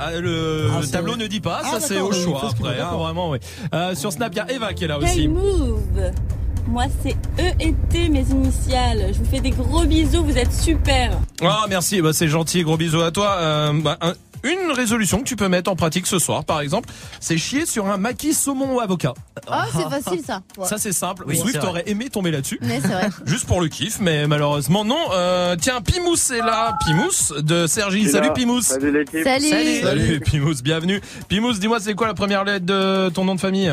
Ah, 0.03 0.19
le 0.19 0.67
Ah, 0.75 0.81
tableau 0.91 1.15
ne 1.15 1.27
dit 1.27 1.41
pas, 1.41 1.61
Ah, 1.63 1.73
ça 1.73 1.79
c'est 1.79 1.99
au 1.99 2.11
choix 2.11 2.49
après, 2.49 2.79
hein, 2.79 2.95
vraiment, 2.97 3.29
oui. 3.29 3.37
Euh, 3.73 3.93
sur 3.93 4.11
Snap, 4.11 4.31
il 4.33 4.37
y 4.37 4.39
a 4.39 4.51
Eva 4.51 4.73
qui 4.73 4.85
est 4.85 4.87
là 4.87 4.97
Hey 5.01 5.03
aussi. 5.03 5.27
Move 5.27 5.81
Moi 6.67 6.85
c'est 7.03 7.15
E 7.39 7.53
et 7.59 7.73
T 7.89 8.09
mes 8.09 8.21
initiales. 8.21 9.07
Je 9.13 9.19
vous 9.19 9.25
fais 9.25 9.39
des 9.41 9.49
gros 9.51 9.83
bisous, 9.85 10.23
vous 10.23 10.37
êtes 10.37 10.53
super. 10.53 11.11
Ah, 11.43 11.65
merci, 11.69 12.01
bah, 12.01 12.13
c'est 12.13 12.27
gentil, 12.27 12.63
gros 12.63 12.77
bisous 12.77 13.01
à 13.01 13.11
toi. 13.11 13.35
Euh, 13.39 13.73
bah, 13.81 13.97
un- 14.01 14.13
une 14.43 14.71
résolution 14.71 15.19
que 15.19 15.23
tu 15.25 15.35
peux 15.35 15.47
mettre 15.47 15.69
en 15.71 15.75
pratique 15.75 16.07
ce 16.07 16.19
soir, 16.19 16.45
par 16.45 16.61
exemple, 16.61 16.89
c'est 17.19 17.37
chier 17.37 17.65
sur 17.65 17.87
un 17.87 17.97
maquis 17.97 18.33
saumon 18.33 18.75
au 18.75 18.79
avocat. 18.79 19.13
Ah, 19.47 19.65
c'est 19.71 19.89
facile 19.89 20.23
ça. 20.25 20.41
Ça 20.65 20.77
c'est 20.77 20.93
simple. 20.93 21.23
Oui, 21.27 21.37
Swift 21.37 21.63
aurait 21.63 21.83
aimé 21.87 22.09
tomber 22.09 22.31
là-dessus. 22.31 22.59
Mais 22.61 22.79
c'est 22.81 22.87
vrai. 22.87 23.09
Juste 23.25 23.45
pour 23.45 23.61
le 23.61 23.67
kiff, 23.67 23.99
mais 23.99 24.27
malheureusement 24.27 24.85
non. 24.85 24.99
Euh, 25.13 25.55
tiens, 25.59 25.81
Pimous 25.81 26.31
est 26.31 26.39
là. 26.39 26.77
Pimous 26.85 27.41
de 27.41 27.67
Sergi. 27.67 28.09
Salut 28.09 28.27
là. 28.27 28.33
Pimous. 28.33 28.61
Salut 28.61 28.91
l'équipe. 28.91 29.23
Salut. 29.23 29.49
Salut. 29.49 29.81
Salut 29.81 30.19
Pimous, 30.19 30.61
bienvenue. 30.63 31.01
Pimous, 31.27 31.53
dis-moi 31.53 31.79
c'est 31.79 31.93
quoi 31.93 32.07
la 32.07 32.13
première 32.13 32.43
lettre 32.43 32.65
de 32.65 33.09
ton 33.09 33.25
nom 33.25 33.35
de 33.35 33.39
famille? 33.39 33.71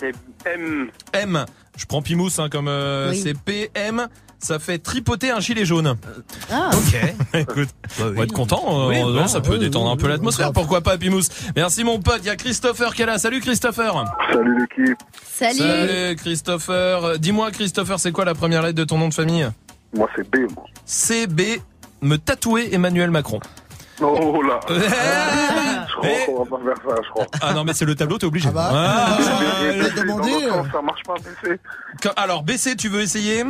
C'est 0.00 0.12
M. 0.46 0.90
M. 1.12 1.44
Je 1.76 1.86
prends 1.86 2.02
Pimous 2.02 2.30
hein, 2.38 2.48
comme 2.50 2.68
euh, 2.68 3.10
Oui. 3.10 3.20
c'est 3.22 3.34
PM. 3.38 4.08
Ça 4.42 4.58
fait 4.58 4.78
tripoter 4.78 5.30
un 5.30 5.38
gilet 5.38 5.64
jaune. 5.64 5.96
Ah. 6.50 6.70
Ok. 6.72 7.14
Écoute, 7.34 7.68
Bah 7.96 8.06
on 8.08 8.10
va 8.10 8.24
être 8.24 8.32
content. 8.32 8.88
Oui, 8.88 9.00
non, 9.00 9.14
bah, 9.14 9.28
ça 9.28 9.40
peut 9.40 9.52
oui, 9.52 9.58
détendre 9.60 9.86
oui, 9.86 9.92
un 9.92 9.96
peu 9.96 10.06
oui, 10.06 10.10
l'atmosphère. 10.10 10.52
Pourquoi 10.52 10.80
pas 10.80 10.98
Pimous 10.98 11.22
Merci 11.54 11.84
mon 11.84 12.00
pote. 12.00 12.18
Il 12.22 12.26
y 12.26 12.30
a 12.30 12.34
Christopher 12.34 12.92
qui 12.92 13.02
est 13.02 13.06
là. 13.06 13.18
Salut 13.18 13.40
Christopher. 13.40 14.04
Salut 14.32 14.58
l'équipe. 14.60 14.98
Salut. 15.24 15.58
Salut 15.58 16.16
Christopher. 16.16 17.18
Dis-moi 17.20 17.52
Christopher, 17.52 18.00
c'est 18.00 18.10
quoi 18.10 18.24
la 18.24 18.34
première 18.34 18.62
lettre 18.62 18.74
de 18.76 18.84
ton 18.84 18.98
nom 18.98 19.08
de 19.08 19.14
famille? 19.14 19.48
Moi 19.94 20.08
c'est 20.16 20.28
B. 20.28 20.48
CB. 20.86 21.60
Me 22.00 22.16
tatouer 22.16 22.74
Emmanuel 22.74 23.12
Macron. 23.12 23.38
Oh 24.00 24.42
là. 24.42 24.58
Eh, 26.04 26.08
Je 26.08 26.08
crois 26.08 26.10
eh. 26.10 26.26
qu'on 26.26 26.42
va 26.42 26.56
pas 26.58 26.64
faire 26.64 26.96
ça, 26.96 27.02
je 27.04 27.10
crois. 27.10 27.26
Ah 27.40 27.54
non 27.54 27.62
mais 27.62 27.74
c'est 27.74 27.84
le 27.84 27.94
tableau, 27.94 28.18
t'es 28.18 28.26
obligé. 28.26 28.48
Ah 28.48 28.52
bah. 28.52 28.70
Ah, 28.72 29.18
Ah, 29.20 29.62
BC, 29.62 30.00
demandé, 30.00 30.30
sens, 30.48 30.66
Ça 30.72 30.82
marche 30.82 31.02
pas 31.06 31.14
BC. 31.14 31.60
Alors 32.16 32.42
BC, 32.42 32.74
tu 32.76 32.88
veux 32.88 33.02
essayer? 33.02 33.44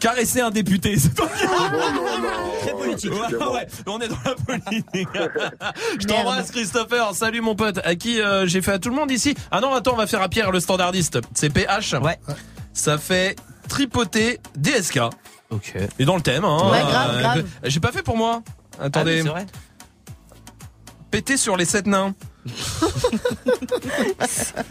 Caresser 0.00 0.40
un 0.40 0.50
député, 0.50 0.96
c'est 0.96 1.14
pas 1.14 1.26
Très 1.26 2.72
politique. 2.72 3.12
Ouais, 3.12 3.46
ouais, 3.52 3.66
on 3.86 4.00
est 4.00 4.08
dans 4.08 4.16
la 4.24 4.34
politique. 4.34 5.08
Je 6.00 6.06
t'embrasse 6.06 6.50
Christopher, 6.50 7.14
salut 7.14 7.40
mon 7.40 7.54
pote. 7.54 7.80
À 7.84 7.94
qui 7.96 8.20
euh, 8.20 8.46
j'ai 8.46 8.62
fait 8.62 8.72
à 8.72 8.78
tout 8.78 8.90
le 8.90 8.94
monde 8.94 9.10
ici? 9.10 9.34
Ah 9.50 9.60
non, 9.60 9.74
attends, 9.74 9.94
on 9.94 9.96
va 9.96 10.06
faire 10.06 10.22
à 10.22 10.28
Pierre 10.28 10.50
le 10.52 10.60
standardiste. 10.60 11.18
C'est 11.34 11.50
PH. 11.50 11.94
Ouais. 11.94 12.18
Ça 12.72 12.98
fait 12.98 13.36
tripoter 13.68 14.40
DSK. 14.56 15.00
Ok. 15.50 15.74
Et 15.98 16.04
dans 16.04 16.16
le 16.16 16.22
thème, 16.22 16.44
hein. 16.44 16.70
Ouais, 16.70 16.80
grave, 16.80 17.18
grave. 17.20 17.44
J'ai 17.64 17.80
pas 17.80 17.92
fait 17.92 18.02
pour 18.02 18.16
moi. 18.16 18.42
Attendez. 18.80 19.24
Ah 19.26 19.40
Péter 21.10 21.36
sur 21.36 21.56
les 21.56 21.64
sept 21.64 21.86
nains. 21.86 22.14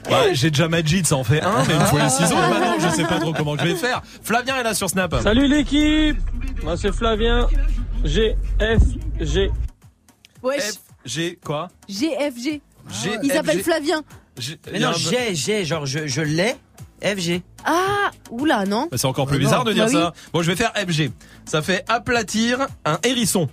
Ouais, 0.09 0.33
j'ai 0.33 0.49
déjà 0.51 0.67
Majid, 0.67 1.05
ça 1.05 1.15
en 1.15 1.23
fait 1.23 1.41
un, 1.41 1.63
mais 1.67 1.73
il 1.73 1.79
me 1.79 1.85
faut 1.85 1.97
les 1.97 2.09
ciseaux. 2.09 2.35
Maintenant, 2.35 2.75
je 2.79 2.89
sais 2.95 3.03
pas 3.03 3.19
trop 3.19 3.33
comment 3.33 3.57
je 3.57 3.63
vais 3.63 3.75
faire. 3.75 4.01
Flavien 4.23 4.57
est 4.57 4.63
là 4.63 4.73
sur 4.73 4.89
Snap. 4.89 5.15
Salut 5.21 5.47
l'équipe 5.47 6.17
Moi 6.63 6.77
c'est 6.77 6.91
Flavien. 6.91 7.47
G 8.03 8.35
F 8.59 8.83
G. 9.19 9.51
Wesh, 10.43 10.63
G 11.05 11.37
quoi 11.43 11.69
GFG. 11.89 12.43
G 12.43 12.61
Il 13.23 13.31
F, 13.31 13.33
s'appelle 13.35 13.57
G. 13.57 13.63
Flavien. 13.63 14.01
G- 14.37 14.59
Mais 14.71 14.79
non, 14.79 14.91
j'ai, 14.93 15.35
j'ai, 15.35 15.65
genre 15.65 15.85
je, 15.85 16.07
je 16.07 16.21
l'ai. 16.21 16.55
FG. 17.03 17.41
Ah, 17.63 18.09
oula, 18.31 18.65
non 18.65 18.87
Bah, 18.89 18.97
C'est 18.97 19.05
encore 19.05 19.27
plus 19.27 19.37
non. 19.37 19.43
bizarre 19.43 19.63
de 19.63 19.73
dire 19.73 19.85
Bah 19.85 19.91
ça. 19.91 20.13
Bon, 20.33 20.41
je 20.41 20.49
vais 20.49 20.55
faire 20.55 20.73
FG. 20.75 21.11
Ça 21.45 21.61
fait 21.61 21.83
aplatir 21.87 22.65
un 22.85 22.97
hérisson. 23.03 23.49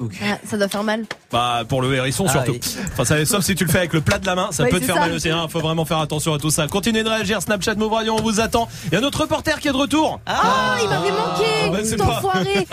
Ah, 0.00 0.38
Ça 0.48 0.56
doit 0.56 0.68
faire 0.68 0.82
mal. 0.82 1.04
Bah 1.30 1.62
pour 1.68 1.80
le 1.82 1.94
hérisson 1.94 2.24
Ah 2.26 2.32
surtout. 2.32 2.52
oui. 2.52 2.60
Enfin 2.92 3.04
ça, 3.04 3.24
sauf 3.26 3.44
si 3.44 3.54
tu 3.54 3.64
le 3.64 3.70
fais 3.70 3.78
avec 3.78 3.92
le 3.92 4.00
plat 4.00 4.18
de 4.18 4.26
la 4.26 4.34
main, 4.34 4.48
ça 4.50 4.62
Ouais, 4.64 4.70
peut 4.70 4.80
te 4.80 4.84
faire 4.84 4.94
ça. 4.96 5.00
mal 5.02 5.12
aussi. 5.12 5.30
Hein. 5.30 5.46
Faut 5.50 5.60
vraiment 5.60 5.84
faire 5.84 5.98
attention 5.98 6.32
à 6.34 6.38
tout 6.38 6.50
ça. 6.50 6.66
Continuez 6.66 7.02
de 7.04 7.08
réagir. 7.08 7.40
Snapchat 7.42 7.74
Move 7.74 7.92
Radio, 7.92 8.16
on 8.18 8.22
vous 8.22 8.40
attend. 8.40 8.68
Il 8.86 8.94
y 8.94 8.96
a 8.96 9.00
notre 9.00 9.20
reporter 9.20 9.60
qui 9.60 9.68
est 9.68 9.72
de 9.72 9.76
retour. 9.76 10.18
Ah, 10.26 10.76
il 10.82 10.88
m'avait 10.88 11.10
manqué 11.10 11.70
bah, 11.70 11.78
c'est 11.82 11.90
cet 11.90 11.98
pas- 11.98 12.16
enfoiré 12.18 12.66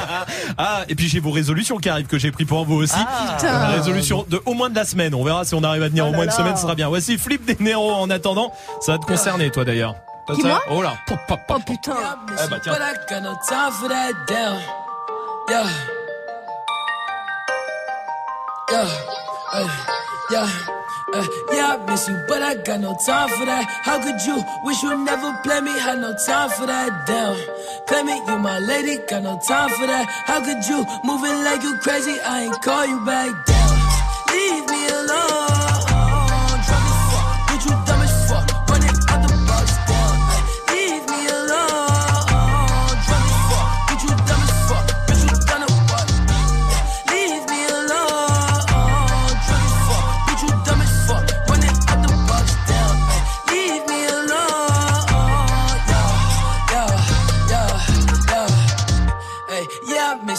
Ah 0.58 0.82
et 0.88 0.94
puis 0.94 1.08
j'ai 1.08 1.20
vos 1.20 1.32
résolutions 1.32 1.78
qui 1.78 1.88
arrivent 1.88 2.06
que 2.06 2.18
j'ai 2.18 2.30
pris 2.30 2.44
pour 2.44 2.64
vous 2.64 2.76
aussi. 2.76 2.94
Ah. 2.96 3.34
Putain. 3.36 3.66
Résolution 3.68 4.24
de 4.28 4.40
au 4.46 4.54
moins 4.54 4.70
de 4.70 4.76
la 4.76 4.84
semaine. 4.84 5.14
On 5.14 5.24
verra 5.24 5.44
si 5.44 5.54
on 5.54 5.62
arrive 5.64 5.82
à 5.82 5.88
tenir 5.88 6.04
Oh 6.06 6.08
au 6.08 6.12
là 6.12 6.16
moins 6.18 6.24
une 6.26 6.30
semaine, 6.30 6.56
ce 6.56 6.62
sera 6.62 6.74
bien. 6.76 6.88
Voici 6.88 7.18
Flip 7.18 7.44
des 7.44 7.56
Nero 7.60 7.92
en 7.92 8.08
attendant. 8.10 8.52
Ça 8.80 8.92
va 8.92 8.98
te 8.98 9.04
concerner 9.06 9.50
toi 9.50 9.64
d'ailleurs. 9.64 9.96
Qui, 10.34 10.42
moi 10.44 10.62
Oh 10.70 10.80
là. 10.82 10.94
Oh 11.10 11.14
putain 11.66 11.94
Ah 12.38 12.46
bah 12.48 12.56
tiens. 12.62 12.72
Yeah. 18.72 18.86
Yeah. 19.52 19.86
Yeah. 20.30 20.76
Uh, 21.12 21.26
yeah, 21.52 21.74
I 21.74 21.86
miss 21.90 22.08
you, 22.08 22.24
but 22.28 22.40
I 22.40 22.54
got 22.54 22.78
no 22.78 22.96
time 23.04 23.28
for 23.30 23.44
that. 23.44 23.64
How 23.82 24.00
could 24.00 24.20
you 24.24 24.44
wish 24.62 24.80
you 24.84 24.96
never 25.04 25.36
play 25.42 25.60
me? 25.60 25.76
Had 25.76 25.98
no 25.98 26.14
time 26.24 26.50
for 26.50 26.66
that. 26.66 27.04
Damn, 27.04 27.34
play 27.88 28.04
me, 28.04 28.14
you 28.14 28.38
my 28.38 28.60
lady, 28.60 28.98
got 29.08 29.24
no 29.24 29.40
time 29.48 29.70
for 29.70 29.88
that. 29.88 30.06
How 30.26 30.38
could 30.38 30.64
you 30.68 30.86
moving 31.02 31.42
like 31.42 31.64
you 31.64 31.76
crazy? 31.78 32.16
I 32.24 32.42
ain't 32.44 32.62
call 32.62 32.86
you 32.86 33.04
back 33.04 33.30
Damn, 33.44 34.36
Leave 34.36 34.66
me 34.70 34.88
alone. 34.88 35.59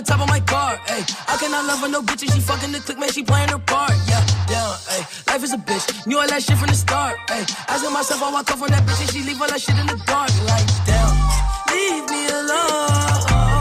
The 0.00 0.06
top 0.06 0.20
of 0.20 0.28
my 0.28 0.40
car, 0.40 0.80
ay. 0.88 1.04
I 1.28 1.36
cannot 1.36 1.64
love 1.66 1.80
her, 1.80 1.88
no 1.88 2.00
bitch, 2.02 2.22
and 2.22 2.32
she 2.32 2.40
fucking 2.40 2.72
the 2.72 2.80
click, 2.80 2.98
man, 2.98 3.10
she 3.10 3.22
playing 3.22 3.50
her 3.50 3.58
part, 3.58 3.92
yeah, 4.08 4.24
yeah, 4.48 4.76
ay. 4.90 5.06
Life 5.28 5.44
is 5.44 5.52
a 5.52 5.58
bitch, 5.58 6.06
knew 6.06 6.18
all 6.18 6.26
that 6.26 6.42
shit 6.42 6.56
from 6.56 6.68
the 6.68 6.74
start, 6.74 7.16
ay. 7.28 7.44
Asking 7.68 7.92
myself, 7.92 8.22
I 8.22 8.32
walk 8.32 8.50
off 8.50 8.62
on 8.62 8.70
that 8.70 8.84
bitch, 8.86 9.00
and 9.00 9.10
she 9.10 9.22
leave 9.22 9.40
all 9.40 9.48
that 9.48 9.60
shit 9.60 9.76
in 9.76 9.86
the 9.86 10.00
dark, 10.06 10.30
like, 10.46 10.66
damn. 10.86 11.12
Leave 11.72 12.08
me 12.08 12.28
alone, 12.28 13.59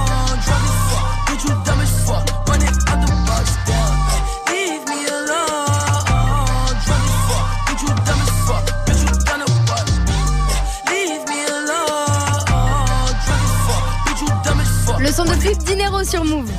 son 15.20 15.26
de 15.26 15.32
Flip 15.32 15.58
Dinero 15.58 16.02
sur 16.06 16.24
Move. 16.24 16.50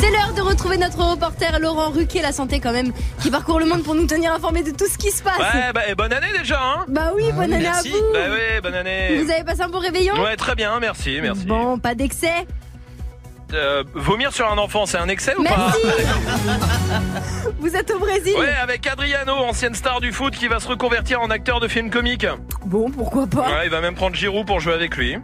C'est 0.00 0.10
l'heure 0.10 0.32
de 0.34 0.40
retrouver 0.40 0.78
notre 0.78 0.96
reporter 0.96 1.60
Laurent 1.60 1.90
Ruquier, 1.90 2.22
la 2.22 2.32
santé 2.32 2.58
quand 2.58 2.72
même, 2.72 2.94
qui 3.20 3.30
parcourt 3.30 3.60
le 3.60 3.66
monde 3.66 3.82
pour 3.82 3.94
nous 3.94 4.06
tenir 4.06 4.32
informés 4.32 4.62
de 4.62 4.70
tout 4.70 4.86
ce 4.90 4.96
qui 4.96 5.10
se 5.10 5.22
passe. 5.22 5.38
Ouais, 5.38 5.72
bah, 5.74 5.82
et 5.86 5.94
bonne 5.94 6.14
année 6.14 6.32
déjà, 6.38 6.58
hein 6.62 6.86
Bah 6.88 7.12
oui, 7.14 7.30
bonne 7.32 7.52
année 7.52 7.64
Merci. 7.64 7.88
à 7.88 7.90
vous. 7.90 8.12
Bah 8.14 8.20
oui, 8.30 8.60
bonne 8.62 8.74
année. 8.74 9.22
Vous 9.22 9.30
avez 9.30 9.44
passé 9.44 9.60
un 9.60 9.68
bon 9.68 9.80
réveillon? 9.80 10.14
Ouais, 10.14 10.36
très 10.36 10.54
bien, 10.54 10.80
merci, 10.80 11.18
merci. 11.20 11.44
Bon, 11.44 11.78
pas 11.78 11.94
d'excès. 11.94 12.46
Euh, 13.54 13.82
vomir 13.94 14.32
sur 14.32 14.50
un 14.50 14.58
enfant, 14.58 14.84
c'est 14.84 14.98
un 14.98 15.08
excès 15.08 15.34
ou 15.36 15.42
Merci. 15.42 15.56
pas 15.56 15.72
Vous 17.60 17.74
êtes 17.74 17.90
au 17.90 17.98
Brésil 17.98 18.34
Ouais, 18.38 18.54
avec 18.62 18.86
Adriano, 18.86 19.32
ancienne 19.32 19.74
star 19.74 20.00
du 20.00 20.12
foot, 20.12 20.34
qui 20.34 20.48
va 20.48 20.60
se 20.60 20.68
reconvertir 20.68 21.22
en 21.22 21.30
acteur 21.30 21.58
de 21.60 21.66
film 21.68 21.88
comique. 21.90 22.26
Bon, 22.66 22.90
pourquoi 22.90 23.26
pas 23.26 23.48
Ouais, 23.48 23.64
il 23.64 23.70
va 23.70 23.80
même 23.80 23.94
prendre 23.94 24.14
Giroud 24.14 24.46
pour 24.46 24.60
jouer 24.60 24.74
avec 24.74 24.96
lui. 24.96 25.16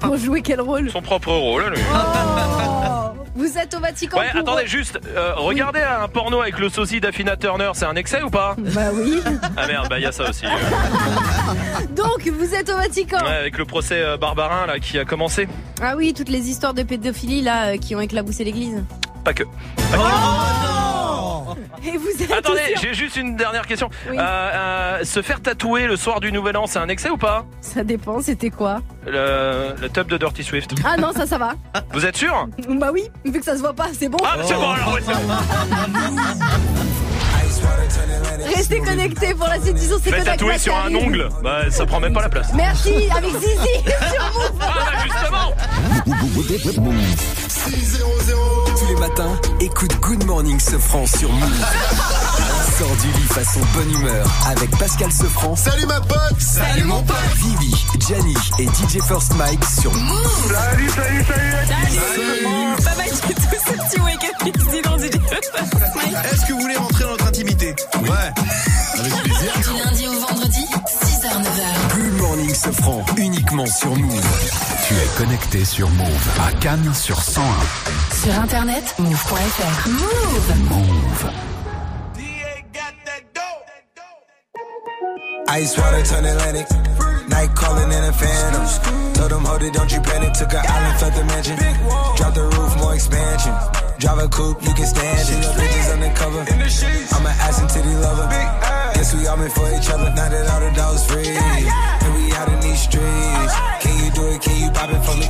Pour 0.00 0.16
jouer 0.16 0.40
quel 0.40 0.60
rôle? 0.62 0.90
Son 0.90 1.02
propre 1.02 1.32
rôle, 1.32 1.74
lui. 1.74 1.82
Oh, 1.92 3.25
Vous 3.36 3.58
êtes 3.58 3.74
au 3.74 3.80
Vatican 3.80 4.18
Ouais, 4.18 4.30
pour... 4.30 4.40
attendez, 4.40 4.66
juste, 4.66 4.98
euh, 5.14 5.34
regardez 5.36 5.80
un 5.80 6.08
porno 6.08 6.40
avec 6.40 6.58
le 6.58 6.70
sosie 6.70 7.00
d'Affina 7.00 7.36
Turner, 7.36 7.70
c'est 7.74 7.84
un 7.84 7.94
excès 7.94 8.22
ou 8.22 8.30
pas 8.30 8.56
Bah 8.58 8.90
oui. 8.94 9.20
Ah 9.56 9.66
merde, 9.66 9.88
bah 9.90 9.98
il 9.98 10.04
y 10.04 10.06
a 10.06 10.12
ça 10.12 10.30
aussi. 10.30 10.46
Donc, 11.96 12.26
vous 12.26 12.54
êtes 12.54 12.70
au 12.70 12.76
Vatican 12.76 13.18
Ouais, 13.22 13.36
avec 13.36 13.58
le 13.58 13.66
procès 13.66 14.00
euh, 14.02 14.16
Barbarin 14.16 14.66
là 14.66 14.78
qui 14.78 14.98
a 14.98 15.04
commencé. 15.04 15.48
Ah 15.82 15.94
oui, 15.96 16.14
toutes 16.14 16.30
les 16.30 16.48
histoires 16.48 16.72
de 16.72 16.82
pédophilie 16.82 17.42
là 17.42 17.74
euh, 17.74 17.76
qui 17.76 17.94
ont 17.94 18.00
éclaboussé 18.00 18.42
l'église. 18.44 18.82
Pas 19.22 19.34
que. 19.34 19.44
Et 21.84 21.96
vous 21.96 22.08
êtes 22.22 22.30
Attendez, 22.32 22.74
j'ai 22.80 22.94
juste 22.94 23.16
une 23.16 23.36
dernière 23.36 23.66
question. 23.66 23.88
Oui. 24.10 24.16
Euh, 24.18 24.22
euh, 24.22 25.04
se 25.04 25.22
faire 25.22 25.40
tatouer 25.40 25.86
le 25.86 25.96
soir 25.96 26.20
du 26.20 26.32
Nouvel 26.32 26.56
An, 26.56 26.66
c'est 26.66 26.78
un 26.78 26.88
excès 26.88 27.10
ou 27.10 27.16
pas? 27.16 27.44
Ça 27.60 27.84
dépend, 27.84 28.20
c'était 28.20 28.50
quoi? 28.50 28.80
Le, 29.06 29.74
le 29.80 29.88
tub 29.88 30.08
de 30.08 30.16
Dirty 30.16 30.42
Swift. 30.44 30.72
Ah 30.84 30.96
non, 30.96 31.12
ça, 31.12 31.26
ça 31.26 31.38
va. 31.38 31.54
Vous 31.92 32.04
êtes 32.04 32.16
sûr? 32.16 32.48
Bah 32.68 32.90
oui, 32.92 33.04
vu 33.24 33.38
que 33.38 33.44
ça 33.44 33.54
se 33.56 33.60
voit 33.60 33.74
pas, 33.74 33.88
c'est 33.98 34.08
bon. 34.08 34.18
Ah, 34.24 34.36
c'est 34.42 34.54
bon 34.54 34.70
alors, 34.70 34.94
ouais, 34.94 35.00
c'est 35.04 35.12
bon. 35.12 35.34
Restez 38.54 38.80
connectés 38.80 39.34
pour 39.34 39.48
la 39.48 39.60
suite 39.60 39.74
du 39.76 39.84
son, 39.86 39.98
c'est 40.02 40.10
Faites 40.10 40.20
Kodak 40.20 40.38
tatouer 40.38 40.58
sur 40.58 40.76
un 40.76 40.94
ongle, 40.94 41.28
bah 41.42 41.70
ça 41.70 41.86
prend 41.86 42.00
même 42.00 42.12
pas 42.12 42.22
la 42.22 42.28
place. 42.28 42.52
Merci, 42.54 43.08
avec 43.16 43.30
Zizi 43.30 43.84
sur 44.12 44.24
Move. 44.34 44.60
Ah 44.60 44.74
bah 44.76 44.98
justement 45.04 45.54
Tous 48.78 48.86
les 48.86 48.96
matins, 48.96 49.40
écoute 49.60 49.92
Good 50.00 50.24
Morning 50.26 50.60
Sofran 50.60 51.06
sur 51.06 51.32
Move. 51.32 51.64
Sors 52.78 52.96
du 52.96 53.06
lit 53.06 53.26
façon 53.28 53.60
bonne 53.74 53.90
humeur 53.90 54.26
avec 54.46 54.70
Pascal 54.78 55.10
Sofran. 55.12 55.56
Salut 55.56 55.86
ma 55.86 56.00
pote 56.00 56.38
Salut, 56.38 56.84
mon 56.84 57.02
pote. 57.02 57.16
Vivi, 57.36 57.74
Gianni 58.06 58.34
et 58.58 58.66
DJ 58.66 59.02
First 59.06 59.34
Mike 59.36 59.64
sur 59.80 59.92
Move. 59.94 60.52
Salut, 60.52 60.90
salut, 60.90 61.24
salut. 61.24 62.84
Pas 62.84 62.94
mal 62.96 63.06
du 63.06 63.34
tout 63.34 63.40
ce 63.50 63.72
petit 63.72 64.00
wake-up 64.00 64.34
se 64.44 64.70
dit 64.70 64.82
dans 64.82 64.96
du 64.96 65.06
Est-ce 65.06 66.46
que 66.46 66.52
vous 66.52 66.60
voulez 66.60 66.76
rentrer 66.76 67.04
dans 67.04 67.10
notre 67.10 67.26
intimité? 67.26 67.74
Ouais. 68.02 68.32
Avec 68.98 69.12
plaisir. 69.22 70.05
10 72.56 72.72
francs 72.72 73.04
uniquement 73.18 73.66
sur 73.66 73.94
Move. 73.94 74.50
Tu 74.88 74.94
es 74.94 75.18
connecté 75.18 75.62
sur 75.64 75.90
Move 75.90 76.28
à 76.40 76.52
Cannes 76.52 76.94
sur 76.94 77.20
101. 77.20 77.44
Sur 78.24 78.40
internet 78.40 78.94
move.fr. 78.98 79.88
Move. 79.88 80.54
Move. 80.70 81.30
Ice 85.58 85.76
water 85.76 86.02
turn 86.02 86.24
Atlantic. 86.24 86.66
Night 87.28 87.54
calling 87.54 87.92
in 87.92 88.04
a 88.04 88.12
phantom. 88.12 88.64
Told 89.12 89.30
them 89.30 89.44
hold 89.44 89.62
it, 89.62 89.74
don't 89.74 89.92
you 89.92 90.00
panic. 90.00 90.32
Took 90.32 90.54
an 90.54 90.64
island, 90.66 90.98
felt 90.98 91.14
the 91.14 91.24
mansion. 91.24 91.56
Drop 92.16 92.32
the 92.32 92.44
roof, 92.56 92.74
more 92.78 92.94
expansion. 92.94 93.52
Drive 93.98 94.18
a 94.18 94.28
coupe, 94.28 94.62
you 94.62 94.72
can 94.72 94.86
stand 94.86 95.18
it. 95.20 95.44
Bitches 95.60 95.92
undercover. 95.92 96.40
I'm 96.40 97.26
an 97.26 97.36
ass 97.38 97.60
and 97.60 97.68
titty 97.68 97.94
lover. 97.96 98.28
Guess 98.94 99.14
we 99.14 99.26
all 99.26 99.36
meant 99.36 99.52
for 99.52 99.68
each 99.76 99.90
other. 99.90 100.08
Now 100.14 100.30
that 100.30 100.48
all 100.48 100.60
the 100.60 100.74
dogs 100.74 101.04
free. 101.04 101.85
And 102.36 102.52
we 102.52 102.52
out 102.52 102.52
in 102.52 102.60
these 102.60 102.80
streets. 102.80 103.54
Can 103.80 104.04
you 104.04 104.10
do 104.12 104.26
it? 104.28 104.42
Can 104.42 104.60
you 104.60 104.70
pop 104.70 104.90
it 104.90 105.00
for 105.04 105.16
me? 105.16 105.26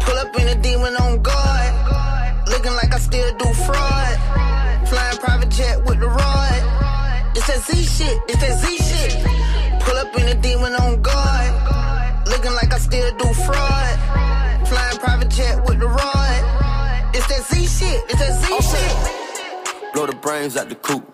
Pull 0.00 0.18
up 0.18 0.36
in 0.38 0.48
a 0.48 0.54
demon 0.60 0.94
on 0.96 1.22
guard. 1.22 2.48
Looking 2.48 2.72
like 2.72 2.92
I 2.92 2.98
still 2.98 3.36
do 3.38 3.52
fraud. 3.64 4.88
Flying 4.88 5.18
private 5.18 5.48
jet 5.50 5.84
with 5.84 6.00
the 6.00 6.08
rod. 6.08 7.36
It's 7.36 7.46
that 7.46 7.60
Z 7.64 7.82
shit. 7.84 8.18
It's 8.28 8.40
that 8.40 8.58
Z 8.60 8.76
shit. 8.76 9.82
Pull 9.82 9.96
up 9.96 10.14
in 10.18 10.28
a 10.28 10.34
demon 10.40 10.74
on 10.74 11.00
guard. 11.02 12.28
Looking 12.28 12.52
like 12.52 12.72
I 12.72 12.78
still 12.78 13.16
do 13.16 13.32
fraud. 13.32 14.68
Flying 14.68 14.98
private 14.98 15.30
jet 15.30 15.64
with 15.66 15.80
the 15.80 15.88
rod. 15.88 17.14
It's 17.14 17.26
that 17.28 17.42
Z 17.48 17.66
shit. 17.66 18.04
It's 18.10 18.18
that 18.20 18.34
Z 18.42 18.46
shit. 18.60 19.94
Blow 19.94 20.06
the 20.06 20.16
brains 20.16 20.56
out 20.56 20.68
the 20.68 20.74
coop. 20.74 21.04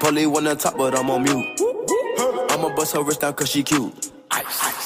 Polly 0.00 0.26
wanna 0.26 0.54
top, 0.54 0.76
but 0.76 0.96
I'm 0.96 1.10
on 1.10 1.24
mute. 1.24 1.60
I'ma 2.50 2.74
bust 2.76 2.94
her 2.94 3.02
wrist 3.02 3.20
down 3.20 3.34
cause 3.34 3.48
she 3.48 3.62
cute. 3.62 4.12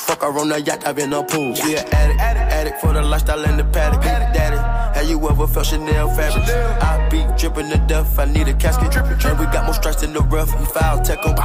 Fuck 0.06 0.22
her 0.22 0.38
on 0.38 0.48
the 0.48 0.60
yacht, 0.60 0.84
I've 0.84 0.96
been 0.96 1.12
a 1.12 1.22
pool. 1.22 1.54
She 1.54 1.76
an 1.76 1.86
addict, 1.92 2.20
addict 2.20 2.80
for 2.80 2.92
the 2.92 3.02
lifestyle 3.02 3.44
and 3.44 3.58
the 3.58 3.64
paddock. 3.64 4.02
Daddy, 4.02 4.56
have 4.98 5.08
you 5.08 5.16
ever 5.28 5.46
felt 5.46 5.66
Chanel 5.66 6.08
fabric? 6.08 6.44
I 6.82 7.08
be 7.08 7.24
dripping 7.38 7.70
to 7.70 7.78
death, 7.86 8.18
I 8.18 8.24
need 8.24 8.48
a 8.48 8.54
casket. 8.54 8.94
And 8.96 9.38
we 9.38 9.46
got 9.46 9.64
more 9.64 9.74
strikes 9.74 10.02
in 10.02 10.12
the 10.12 10.20
rough, 10.22 10.50
he 10.58 10.64
foul 10.66 11.00
tech 11.02 11.24
'em. 11.24 11.36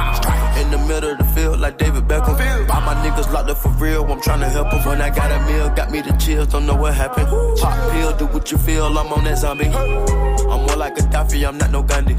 In 0.60 0.70
the 0.72 0.78
middle 0.88 1.12
of 1.12 1.18
the 1.18 1.24
field, 1.34 1.60
like 1.60 1.78
David 1.78 2.08
Beckham. 2.08 2.34
All 2.68 2.80
my 2.80 2.94
niggas 3.04 3.32
locked 3.32 3.48
up 3.48 3.58
for 3.58 3.70
real, 3.78 4.04
I'm 4.04 4.20
tryna 4.20 4.50
help 4.50 4.72
'em. 4.72 4.84
When 4.84 5.00
I 5.00 5.10
got 5.10 5.30
a 5.30 5.38
meal, 5.46 5.68
got 5.70 5.90
me 5.92 6.00
the 6.00 6.12
chills, 6.14 6.48
don't 6.48 6.66
know 6.66 6.74
what 6.74 6.94
happened. 6.94 7.28
Pop 7.60 7.92
pill, 7.92 8.12
do 8.16 8.26
what 8.26 8.50
you 8.50 8.58
feel, 8.58 8.86
I'm 8.86 9.12
on 9.12 9.22
that 9.24 9.38
zombie. 9.38 9.66
I'm 9.66 10.66
more 10.66 10.76
like 10.76 10.98
a 10.98 11.02
Gaddafi, 11.02 11.46
I'm 11.46 11.58
not 11.58 11.70
no 11.70 11.82
Gandhi. 11.82 12.16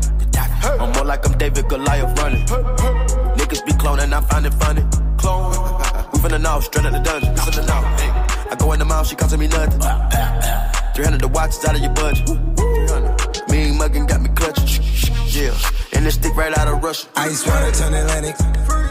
I'm 0.80 0.92
more 0.94 1.04
like 1.04 1.26
I'm 1.26 1.38
David 1.38 1.68
Goliath 1.68 2.18
running. 2.18 2.46
Niggas 3.36 3.66
be 3.66 3.74
cloning, 3.74 4.14
I 4.14 4.22
find 4.22 4.46
it 4.46 4.54
funny. 4.54 4.86
Clone. 5.20 5.52
We 6.12 6.20
finna 6.20 6.42
know, 6.42 6.60
straight 6.62 6.86
out 6.86 6.94
the 6.94 7.00
dungeon. 7.00 7.34
We 7.34 7.40
finna 7.40 7.68
know. 7.68 7.82
Hey. 8.00 8.12
I 8.52 8.56
go 8.58 8.72
in 8.72 8.80
the 8.80 8.86
mouth, 8.86 9.08
she 9.08 9.16
costing 9.16 9.40
me 9.40 9.48
nothing. 9.48 9.80
300 10.96 11.22
the 11.22 11.28
watch 11.28 11.52
is 11.52 11.66
out 11.66 11.76
of 11.76 11.82
your 11.82 11.94
budget. 11.94 12.26
300. 12.28 13.50
Mean 13.50 13.78
muggin' 13.80 14.08
got 14.08 14.22
me 14.22 14.30
clutching. 14.36 14.84
Yeah. 15.28 15.54
And 15.94 16.06
this 16.06 16.16
stick 16.16 16.36
right 16.36 16.56
out 16.58 16.68
of 16.68 16.84
Russia. 16.84 17.08
Ice 17.16 17.46
water 17.46 17.72
turn 17.72 17.94
Atlantic. 17.94 18.36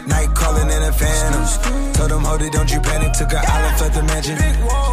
Night 0.07 0.29
calling 0.35 0.69
in 0.69 0.81
a 0.83 0.91
phantom. 0.91 1.93
Told 1.93 2.11
them, 2.11 2.23
hold 2.23 2.41
it, 2.41 2.53
don't 2.53 2.71
you 2.71 2.79
panic. 2.79 3.13
Took 3.13 3.33
an 3.33 3.43
island, 3.45 3.81
left 3.81 3.93
the 3.95 4.03
mansion. 4.03 4.37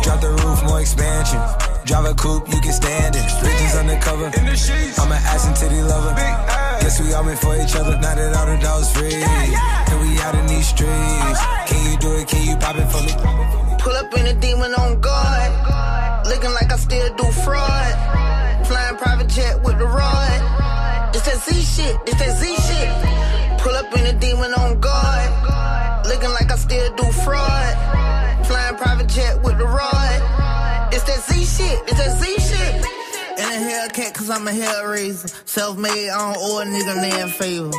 Drop 0.03 0.21
the 0.21 0.31
roof, 0.43 0.65
more 0.65 0.81
expansion. 0.81 1.41
Drive 1.85 2.05
a 2.05 2.15
coupe, 2.15 2.49
you 2.49 2.61
can 2.61 2.73
stand 2.73 3.15
it. 3.17 3.25
Bridges 3.41 3.77
undercover. 3.77 4.27
I'm 4.27 5.13
an 5.13 5.21
ass 5.31 5.47
and 5.47 5.57
titty 5.57 5.83
lover. 5.83 6.66
Guess 6.81 7.01
we 7.01 7.13
all 7.15 7.25
meant 7.25 7.39
for 7.39 7.57
each 7.57 7.75
other. 7.77 7.99
Now 7.99 8.15
that 8.15 8.37
all 8.37 8.47
the 8.47 8.59
dogs 8.63 8.91
free. 8.93 9.15
And 9.15 9.97
we 10.01 10.19
out 10.21 10.35
in 10.35 10.47
these 10.47 10.69
streets. 10.69 11.41
Can 11.67 11.91
you 11.91 11.99
do 11.99 12.13
it? 12.19 12.29
Can 12.29 12.47
you 12.47 12.57
pop 12.57 12.77
it 12.77 12.87
for 12.93 13.03
me? 13.03 13.13
Pull 13.79 13.93
up 13.93 14.13
in 14.19 14.27
a 14.27 14.35
demon 14.41 14.75
on 14.75 15.01
guard. 15.01 16.27
Looking 16.27 16.53
like 16.53 16.73
I 16.73 16.77
still 16.77 17.15
do 17.17 17.25
fraud. 17.45 18.67
Flying 18.67 18.97
private 18.97 19.29
jet 19.29 19.63
with 19.63 19.79
the 19.79 19.87
rod. 19.87 21.15
It's 21.15 21.25
that 21.27 21.39
Z 21.39 21.55
shit. 21.55 21.97
It's 22.07 22.19
that 22.19 22.37
Z 22.39 22.45
shit. 22.67 23.61
Pull 23.61 23.75
up 23.75 23.93
in 23.97 24.07
a 24.07 24.19
demon 24.19 24.53
on 24.55 24.81
guard. 24.81 26.07
Looking 26.07 26.31
like 26.31 26.51
I 26.51 26.57
still 26.57 26.95
do 26.97 27.05
fraud. 27.25 27.75
Flying 28.47 28.77
private 28.77 29.09
jet 29.09 29.43
with 29.43 29.59
the 29.59 29.67
rod. 29.67 30.93
It's 30.93 31.05
that 31.05 31.21
Z 31.25 31.45
shit. 31.45 31.79
It's 31.89 31.99
that 31.99 32.17
Z 32.19 32.25
shit. 32.39 32.86
In 33.39 33.45
a 33.45 33.57
Hellcat, 33.69 34.15
cause 34.15 34.31
I'm 34.31 34.49
a 34.49 34.51
hellraiser. 34.51 35.29
Self 35.47 35.77
made, 35.77 36.09
I 36.09 36.33
don't 36.33 36.43
owe 36.43 36.61
a 36.61 36.65
nigga 36.65 36.97
land 36.97 37.31
favor. 37.33 37.71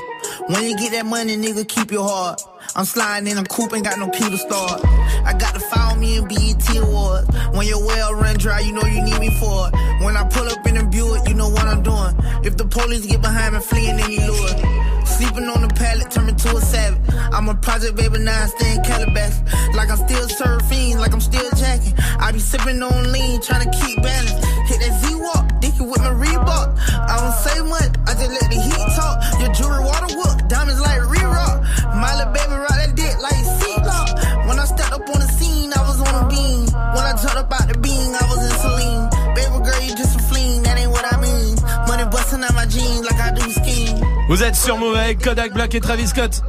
When 0.47 0.63
you 0.63 0.77
get 0.77 0.91
that 0.91 1.05
money, 1.05 1.35
nigga, 1.35 1.67
keep 1.67 1.91
your 1.91 2.07
heart. 2.07 2.41
I'm 2.75 2.85
sliding 2.85 3.27
in 3.31 3.39
a 3.39 3.43
coupe, 3.43 3.73
ain't 3.73 3.83
got 3.83 3.97
no 3.97 4.07
key 4.09 4.29
to 4.29 4.37
start. 4.37 4.85
I 4.85 5.33
got 5.33 5.55
to 5.55 5.59
follow 5.59 5.95
me 5.95 6.17
in 6.17 6.27
BET 6.27 6.77
Awards. 6.77 7.27
When 7.57 7.65
your 7.65 7.83
well 7.83 8.13
run 8.13 8.37
dry, 8.37 8.59
you 8.59 8.71
know 8.71 8.83
you 8.83 9.01
need 9.01 9.19
me 9.19 9.31
for 9.39 9.69
it. 9.69 10.03
When 10.03 10.15
I 10.15 10.27
pull 10.29 10.47
up 10.47 10.65
in 10.67 10.77
a 10.77 10.85
Buick, 10.85 11.27
you 11.27 11.33
know 11.33 11.49
what 11.49 11.65
I'm 11.65 11.81
doing. 11.81 12.13
If 12.45 12.57
the 12.57 12.65
police 12.65 13.07
get 13.07 13.21
behind 13.21 13.55
me, 13.55 13.59
fleeing 13.59 13.99
any 13.99 14.19
lure. 14.19 14.87
Sleeping 15.07 15.45
on 15.49 15.61
the 15.61 15.73
pallet, 15.73 16.11
turn 16.11 16.27
me 16.27 16.33
to 16.33 16.57
a 16.57 16.61
savage. 16.61 17.01
I'm 17.33 17.49
a 17.49 17.55
project 17.55 17.95
baby, 17.95 18.19
now 18.19 18.43
I 18.43 18.45
stay 18.45 18.75
in 18.75 18.83
Calabash. 18.83 19.33
Like 19.73 19.89
I'm 19.89 19.97
still 19.97 20.27
surfing, 20.27 20.99
like 20.99 21.13
I'm 21.13 21.21
still 21.21 21.49
jacking. 21.57 21.95
I 22.19 22.31
be 22.31 22.39
sipping 22.39 22.83
on 22.83 23.11
lean, 23.11 23.41
trying 23.41 23.65
to 23.65 23.71
keep 23.79 24.03
balance. 24.03 24.45
Hit 24.69 24.79
that 24.81 24.93
Z-Walk, 25.01 25.46
dicky 25.77 25.89
with 25.89 25.99
my 25.99 26.09
Reebok. 26.09 26.77
I 26.77 27.17
don't 27.17 27.33
say 27.33 27.61
much, 27.61 27.91
I 28.07 28.13
just 28.13 28.31
let 28.31 28.49
the 28.49 28.59
heat 28.59 28.87
talk. 28.95 29.15
Your 29.39 29.51
jewelry 29.53 29.83
water 29.83 30.15
whoop, 30.15 30.47
diamonds 30.49 30.81
like 30.81 31.01
re-rock. 31.09 31.61
My 31.95 32.15
little 32.17 32.33
baby 32.33 32.53
rock 32.53 32.77
that 32.77 32.95
dick 32.95 33.15
like 33.21 33.35
seatlock. 33.35 34.47
When 34.47 34.59
I 34.59 34.65
stepped 34.65 34.93
up 34.93 35.09
on 35.09 35.19
the 35.19 35.27
scene, 35.27 35.71
I 35.73 35.81
was 35.81 35.99
on 36.01 36.25
a 36.25 36.27
beam. 36.29 36.65
When 36.65 37.05
I 37.05 37.13
turned 37.21 37.37
up 37.37 37.53
out 37.53 37.67
the 37.67 37.77
beam, 37.79 38.15
I 38.15 38.25
was 38.29 38.41
in 38.43 38.55
Celine. 38.61 39.09
Baby 39.35 39.57
girl, 39.65 39.81
you 39.81 39.95
just 39.95 40.15
a 40.19 40.23
fleen, 40.29 40.63
that 40.63 40.77
ain't 40.77 40.91
what 40.91 41.05
I 41.05 41.17
mean. 41.21 41.55
Money 41.87 42.05
busting 42.11 42.43
out 42.43 42.53
my 42.53 42.65
jeans 42.65 43.05
like 43.05 43.19
I 43.19 43.31
do 43.31 43.45
skiing. 43.51 44.01
Vous 44.29 44.43
êtes 44.43 44.55
sur 44.55 44.77
Move 44.77 44.95
avec 44.95 45.23
Kodak 45.23 45.53
Black 45.53 45.73
et 45.75 45.79
Travis 45.79 46.07
Scott. 46.07 46.41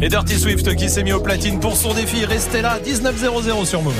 Et 0.00 0.08
Dirty 0.08 0.38
Swift 0.38 0.74
qui 0.74 0.88
s'est 0.88 1.02
mis 1.02 1.12
au 1.12 1.20
platine 1.20 1.60
pour 1.60 1.76
son 1.76 1.92
défi. 1.94 2.24
Restez 2.24 2.62
là, 2.62 2.78
19.00 2.80 3.64
sur 3.66 3.82
Move. 3.82 3.94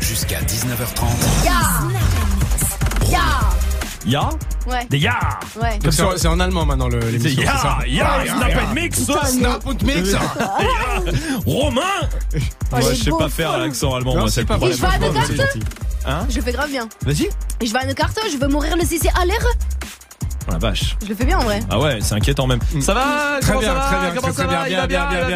Jusqu'à 0.00 0.40
19h30. 0.42 1.44
Ya 1.44 1.52
Ya? 3.10 3.20
Ya? 4.04 4.30
Ouais. 4.66 4.86
Des 4.90 4.98
ya? 4.98 5.18
Ouais. 5.60 5.78
C'est 5.90 6.18
c'est 6.18 6.28
en 6.28 6.40
allemand 6.40 6.64
maintenant 6.66 6.88
le- 6.88 6.98
l'émission. 7.00 7.42
C'est 7.42 7.42
ya, 7.42 7.52
c'est 7.56 7.62
ça 7.62 7.78
ya, 7.86 8.34
Snap 8.34 8.62
and 8.68 8.74
Mix, 8.74 8.98
Snap 9.04 9.66
and 9.66 9.84
Mix. 9.84 10.14
Romain? 11.46 11.82
Oh, 12.34 12.38
Moi 12.70 12.80
les 12.80 12.94
je 12.96 13.04
sais 13.04 13.10
pas 13.10 13.28
faire 13.28 13.58
l'accent 13.58 13.94
allemand, 13.94 14.14
Non, 14.14 14.20
moi 14.22 14.28
c'est 14.28 14.34
c'est 14.36 14.40
le 14.42 14.46
pas 14.46 14.56
problème. 14.56 14.72
Et 14.72 14.76
je 14.76 15.32
vais 15.32 15.42
à. 16.04 16.10
Hein? 16.10 16.26
Je 16.28 16.36
le 16.36 16.42
fais 16.42 16.52
grave 16.52 16.70
bien. 16.70 16.88
Vas-y 17.04 17.28
Et 17.60 17.66
je 17.66 17.72
vais 17.72 17.78
à 17.78 17.86
carte, 17.94 18.18
je 18.32 18.36
veux 18.38 18.48
mourir 18.48 18.76
le 18.76 18.84
CC 18.84 19.08
à 19.20 19.24
l'air. 19.24 19.40
Oh 20.48 20.52
la 20.52 20.58
vache. 20.58 20.96
Je 21.02 21.08
le 21.08 21.14
fais 21.14 21.24
bien 21.24 21.38
en 21.38 21.44
vrai. 21.44 21.60
Ah 21.70 21.78
ouais, 21.80 21.98
c'est 22.00 22.14
inquiétant 22.14 22.46
même. 22.46 22.58
Ça 22.80 22.94
va 22.94 23.38
Très 23.40 23.52
Comment 23.52 23.60
bien, 23.60 23.68
ça 23.68 23.74
va 23.74 23.80
très 23.86 23.96
bien, 24.00 24.20
très, 24.20 24.32
ça 24.32 24.44
très 24.44 24.54
va 24.56 24.66
bien, 24.66 24.86
bien, 24.86 25.06
bien, 25.08 25.26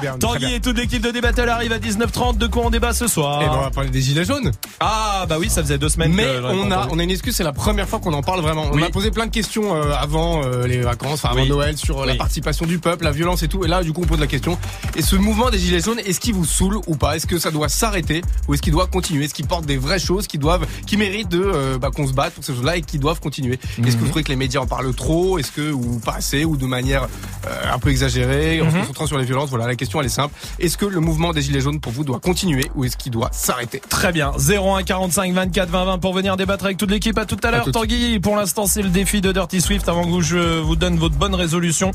bien, 0.00 0.18
Tanguy 0.18 0.38
très 0.38 0.38
bien. 0.46 0.56
et 0.56 0.60
toute 0.60 0.76
l'équipe 0.76 1.02
de 1.02 1.10
D-Battle 1.10 1.48
arrive 1.48 1.72
à 1.72 1.78
19h30. 1.78 2.38
De 2.38 2.46
quoi 2.46 2.64
on 2.66 2.70
débat 2.70 2.92
ce 2.92 3.06
soir 3.06 3.42
Et 3.42 3.46
ben, 3.46 3.52
on 3.56 3.60
va 3.62 3.70
parler 3.70 3.90
des 3.90 4.00
gilets 4.00 4.24
jaunes. 4.24 4.50
Ah 4.80 5.24
bah 5.28 5.36
oui, 5.38 5.48
ça 5.48 5.62
faisait 5.62 5.78
deux 5.78 5.88
semaines 5.88 6.12
Mais 6.12 6.26
on 6.42 6.70
a, 6.70 6.76
entendu. 6.78 6.88
on 6.92 6.98
a 6.98 7.02
une 7.02 7.10
excuse, 7.10 7.34
c'est 7.34 7.44
la 7.44 7.52
première 7.52 7.88
fois 7.88 7.98
qu'on 8.00 8.12
en 8.12 8.22
parle 8.22 8.40
vraiment. 8.40 8.66
On 8.72 8.82
a 8.82 8.90
posé 8.90 9.10
plein 9.10 9.26
de 9.26 9.30
questions 9.30 9.74
euh, 9.74 9.92
avant 9.98 10.42
euh, 10.44 10.66
les 10.66 10.78
vacances, 10.80 11.24
avant. 11.24 11.44
Noël, 11.44 11.76
sur 11.76 12.04
la 12.06 12.14
participation 12.14 12.66
du 12.66 12.78
peuple, 12.78 13.04
la 13.04 13.12
violence 13.12 13.42
et 13.42 13.48
tout. 13.48 13.64
Et 13.64 13.68
là, 13.68 13.82
du 13.82 13.92
coup, 13.92 14.02
on 14.02 14.06
pose 14.06 14.20
la 14.20 14.26
question. 14.26 14.58
Et 14.96 15.02
ce 15.02 15.16
mouvement 15.16 15.50
des 15.50 15.58
gilets 15.58 15.80
jaunes, 15.80 15.98
est-ce 15.98 16.20
qu'il 16.20 16.34
vous 16.34 16.44
saoule 16.44 16.78
ou 16.86 16.96
pas? 16.96 17.16
Est-ce 17.16 17.26
que 17.26 17.38
ça 17.38 17.50
doit 17.50 17.68
s'arrêter? 17.68 18.22
Ou 18.48 18.54
est-ce 18.54 18.62
qu'il 18.62 18.72
doit 18.72 18.86
continuer? 18.86 19.24
Est-ce 19.24 19.34
qu'il 19.34 19.46
porte 19.46 19.66
des 19.66 19.76
vraies 19.76 19.98
choses 19.98 20.26
qui 20.26 20.38
doivent, 20.38 20.66
qui 20.86 20.96
méritent 20.96 21.28
de 21.28 21.42
euh, 21.44 21.78
bah, 21.78 21.90
qu'on 21.94 22.06
se 22.06 22.12
batte 22.12 22.32
pour 22.34 22.44
ces 22.44 22.54
choses-là 22.54 22.76
et 22.76 22.82
qui 22.82 22.98
doivent 22.98 23.20
continuer? 23.20 23.58
Est-ce 23.94 24.00
que 24.00 24.00
Mhm. 24.00 24.06
vous 24.06 24.10
trouvez 24.10 24.24
que 24.24 24.28
les 24.30 24.36
médias 24.36 24.60
en 24.60 24.66
parlent 24.66 24.92
trop? 24.94 25.38
Est-ce 25.38 25.52
que 25.52 25.70
ou 25.70 26.00
pas 26.04 26.14
assez 26.16 26.44
ou 26.44 26.56
de 26.56 26.66
manière 26.66 27.06
euh, 27.46 27.72
un 27.72 27.78
peu 27.78 27.90
exagérée? 27.90 28.60
En 28.60 28.68
se 28.70 28.74
Mhm. 28.74 28.80
concentrant 28.80 29.06
sur 29.06 29.18
les 29.18 29.24
violences 29.24 29.50
Voilà, 29.50 29.66
la 29.68 29.76
question 29.76 30.00
elle 30.00 30.06
est 30.06 30.10
simple. 30.10 30.34
Est-ce 30.58 30.76
que 30.76 30.86
le 30.86 30.98
mouvement 31.00 31.32
des 31.32 31.42
gilets 31.42 31.60
jaunes 31.60 31.78
pour 31.80 31.92
vous 31.92 32.02
doit 32.02 32.18
continuer 32.18 32.70
ou 32.74 32.84
est-ce 32.84 32.96
qu'il 32.96 33.12
doit 33.12 33.30
s'arrêter? 33.32 33.80
Très 33.88 34.10
bien. 34.10 34.32
01 34.36 34.82
45 34.82 35.32
24 35.32 35.68
20 35.70 35.84
20 35.84 35.98
pour 35.98 36.12
venir 36.12 36.36
débattre 36.36 36.64
avec 36.64 36.76
toute 36.76 36.90
l'équipe. 36.90 37.16
À 37.18 37.24
tout 37.26 37.36
à 37.44 37.50
l'heure. 37.52 37.70
Tanguy. 37.70 38.18
Pour 38.18 38.34
l'instant, 38.36 38.66
c'est 38.66 38.82
le 38.82 38.88
défi 38.88 39.20
de 39.20 39.30
Dirty 39.30 39.60
Swift. 39.60 39.88
Avant 39.88 40.04
que 40.10 40.22
je 40.22 40.58
vous 40.60 40.74
donne 40.76 40.96
votre 40.98 41.14
bonne 41.14 41.34
résolution, 41.34 41.92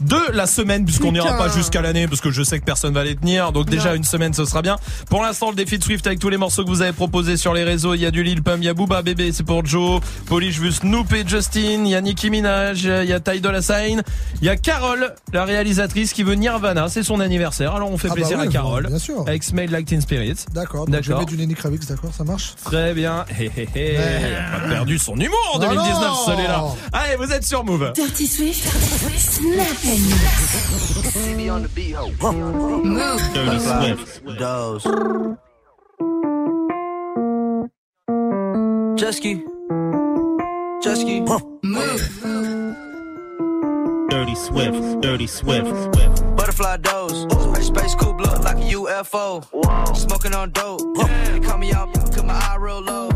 de 0.00 0.32
la 0.32 0.46
semaine 0.46 0.84
puisqu'on 0.84 1.12
n'ira 1.12 1.36
pas 1.36 1.48
jusqu'à 1.48 1.80
l'année 1.82 2.06
parce 2.08 2.20
que 2.20 2.30
je 2.30 2.42
sais 2.42 2.58
que 2.58 2.64
personne 2.64 2.94
va 2.94 3.04
les 3.04 3.16
tenir. 3.16 3.52
Donc 3.52 3.68
déjà 3.68 3.90
Non. 3.90 3.96
une 3.96 4.04
semaine 4.04 4.32
ce 4.34 4.44
sera 4.44 4.62
bien. 4.62 4.76
Pour 5.10 5.22
l'instant 5.22 5.50
le 5.50 5.56
défi 5.56 5.78
de 5.78 5.84
Swift 5.84 6.06
avec 6.06 6.18
tous 6.18 6.28
les 6.28 6.36
morceaux 6.36 6.64
que 6.64 6.68
vous 6.68 6.82
avez 6.82 6.92
proposés 6.92 7.36
sur 7.36 7.52
les 7.54 7.64
réseaux, 7.64 7.94
il 7.94 8.00
y 8.00 8.06
a 8.06 8.10
du 8.10 8.22
Lil 8.22 8.42
Pump, 8.42 8.58
il 8.62 8.66
y 8.66 8.68
a 8.68 8.74
Booba 8.74 9.02
Bébé, 9.02 9.32
c'est 9.32 9.42
pour 9.44 9.64
Joe, 9.66 10.00
Polish 10.26 10.56
je 10.56 10.60
veux 10.62 10.70
Snoop 10.70 11.12
et 11.12 11.26
Justin, 11.26 11.60
il 11.84 11.88
y 11.88 11.94
a 11.94 12.00
Nicki 12.00 12.30
Minaj, 12.30 12.84
il 12.84 13.08
y 13.08 13.12
a 13.12 13.20
Ty 13.20 13.40
Dolla 13.40 13.62
Sign, 13.62 14.02
il 14.40 14.46
y 14.46 14.48
a 14.48 14.56
Carole, 14.56 15.14
la 15.32 15.44
réalisatrice 15.44 16.12
qui 16.12 16.22
veut 16.22 16.34
Nirvana, 16.34 16.88
c'est 16.88 17.02
son 17.02 17.20
anniversaire. 17.20 17.74
Alors 17.74 17.90
on 17.90 17.98
fait 17.98 18.08
Ah 18.10 18.14
bah 18.14 18.14
plaisir 18.16 18.38
ouais, 18.38 18.46
à 18.46 18.50
Carole 18.50 18.86
bien 18.88 18.98
sûr. 18.98 19.22
avec 19.26 19.42
Smell 19.44 19.70
Like 19.70 19.86
Teen 19.86 20.00
Spirit. 20.00 20.36
D'accord, 20.52 20.86
donc 20.86 20.94
je 20.94 21.00
vais 21.00 21.00
D'accord. 21.08 21.18
mettre 21.20 21.30
du 21.30 21.36
Lenny 21.36 21.54
Kravitz, 21.54 21.86
d'accord, 21.86 22.10
ça 22.16 22.24
marche 22.24 22.54
Très 22.64 22.94
bien. 22.94 23.24
Hé. 23.38 23.50
Il 23.56 24.34
a 24.56 24.58
pas 24.60 24.68
perdu 24.68 24.98
son 24.98 25.16
humour 25.16 25.38
en 25.54 25.58
Ah 25.60 25.66
2019, 25.68 26.00
non 26.00 26.14
celui-là. 26.26 26.64
Allez, 26.92 27.16
vous 27.16 27.32
êtes 27.32 27.44
sur 27.44 27.64
Move. 27.64 27.92
Dirty 27.94 28.26
Swift, 28.26 28.64
Move. 32.84 33.22
Dirty 33.32 33.58
Swift. 33.58 34.38
Dose. 34.38 34.84
Jesky. 39.00 39.42
Jesky. 40.82 41.24
Dirty 44.10 44.34
Swift, 44.34 45.00
Dirty 45.00 45.26
Swift. 45.26 45.96
Butterfly 46.36 46.76
dose. 46.78 47.26
Space 47.66 47.94
coupe 47.94 48.20
look 48.20 48.40
like 48.40 48.58
a 48.58 48.68
UFO. 48.74 49.42
Smoking 49.96 50.34
on 50.34 50.50
dope. 50.50 50.82
They 50.96 51.40
call 51.40 51.56
me 51.56 51.72
out, 51.72 51.94
cause 51.94 52.22
my 52.24 52.34
eye 52.34 52.56
real 52.60 52.82
low. 52.82 53.08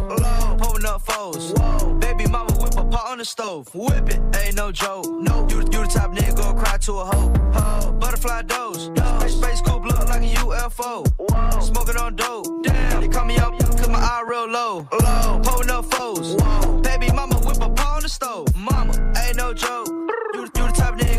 Pulling 0.82 0.94
up 0.94 1.02
foes. 1.02 1.52
Baby 2.00 2.26
mama 2.26 2.52
whip 2.54 2.72
a 2.76 2.84
pot 2.84 3.06
on 3.06 3.18
the 3.18 3.24
stove. 3.24 3.72
Whip 3.72 4.09
it, 4.09 4.20
ain't 4.36 4.56
no 4.56 4.72
joke. 4.72 5.06
No, 5.09 5.46
you, 5.48 5.59
you 5.59 5.64
the 5.64 5.86
type 5.88 6.10
nigga 6.10 6.34
go 6.36 6.54
cry 6.54 6.76
to 6.78 6.92
a 6.94 7.04
hoe. 7.04 7.32
Ho. 7.52 7.92
Butterfly 7.92 8.42
dose. 8.42 8.86
Space, 8.86 9.34
space 9.34 9.60
coupe 9.60 9.84
look 9.84 10.09
like 10.09 10.22
a 10.22 10.34
UFO. 10.42 11.62
Smoking 11.62 11.96
on 11.98 12.16
dope. 12.16 12.64
Damn, 12.64 13.00
they 13.00 13.06
call 13.09 13.24
me 13.26 13.38
out, 13.38 13.56
cause 13.60 13.88
my 13.88 13.98
eye 13.98 14.24
real 14.26 14.48
low. 14.48 14.88
Pulling 15.44 15.70
up 15.70 15.84
foes. 15.94 16.34
Baby 16.82 17.12
mama 17.12 17.36
whip 17.36 17.59
a 17.60 17.68
pot 17.70 17.96
on 17.98 18.02
the 18.02 18.09
stove. 18.09 18.48
Mama, 18.56 18.92
ain't 19.24 19.36
no 19.36 19.54
joke. 19.54 19.86
You, 20.34 20.40
you 20.40 20.48
the 20.48 20.72
type 20.74 20.94
nigga 20.94 21.11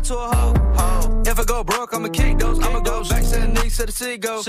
go 0.00 0.14
to 0.14 0.20
a 0.20 0.34
hoe. 0.34 0.54
Ho. 0.76 1.22
If 1.26 1.38
I 1.38 1.44
go 1.44 1.64
broke, 1.64 1.94
I'ma 1.94 2.08
kick 2.08 2.38
those. 2.38 2.58
I'ma 2.60 2.80
go 2.80 3.02
back 3.04 3.22
to 3.22 3.38
the 3.40 3.48
knees 3.48 3.76
to 3.76 3.86
the 3.86 3.92
sea 3.92 4.16
go. 4.16 4.42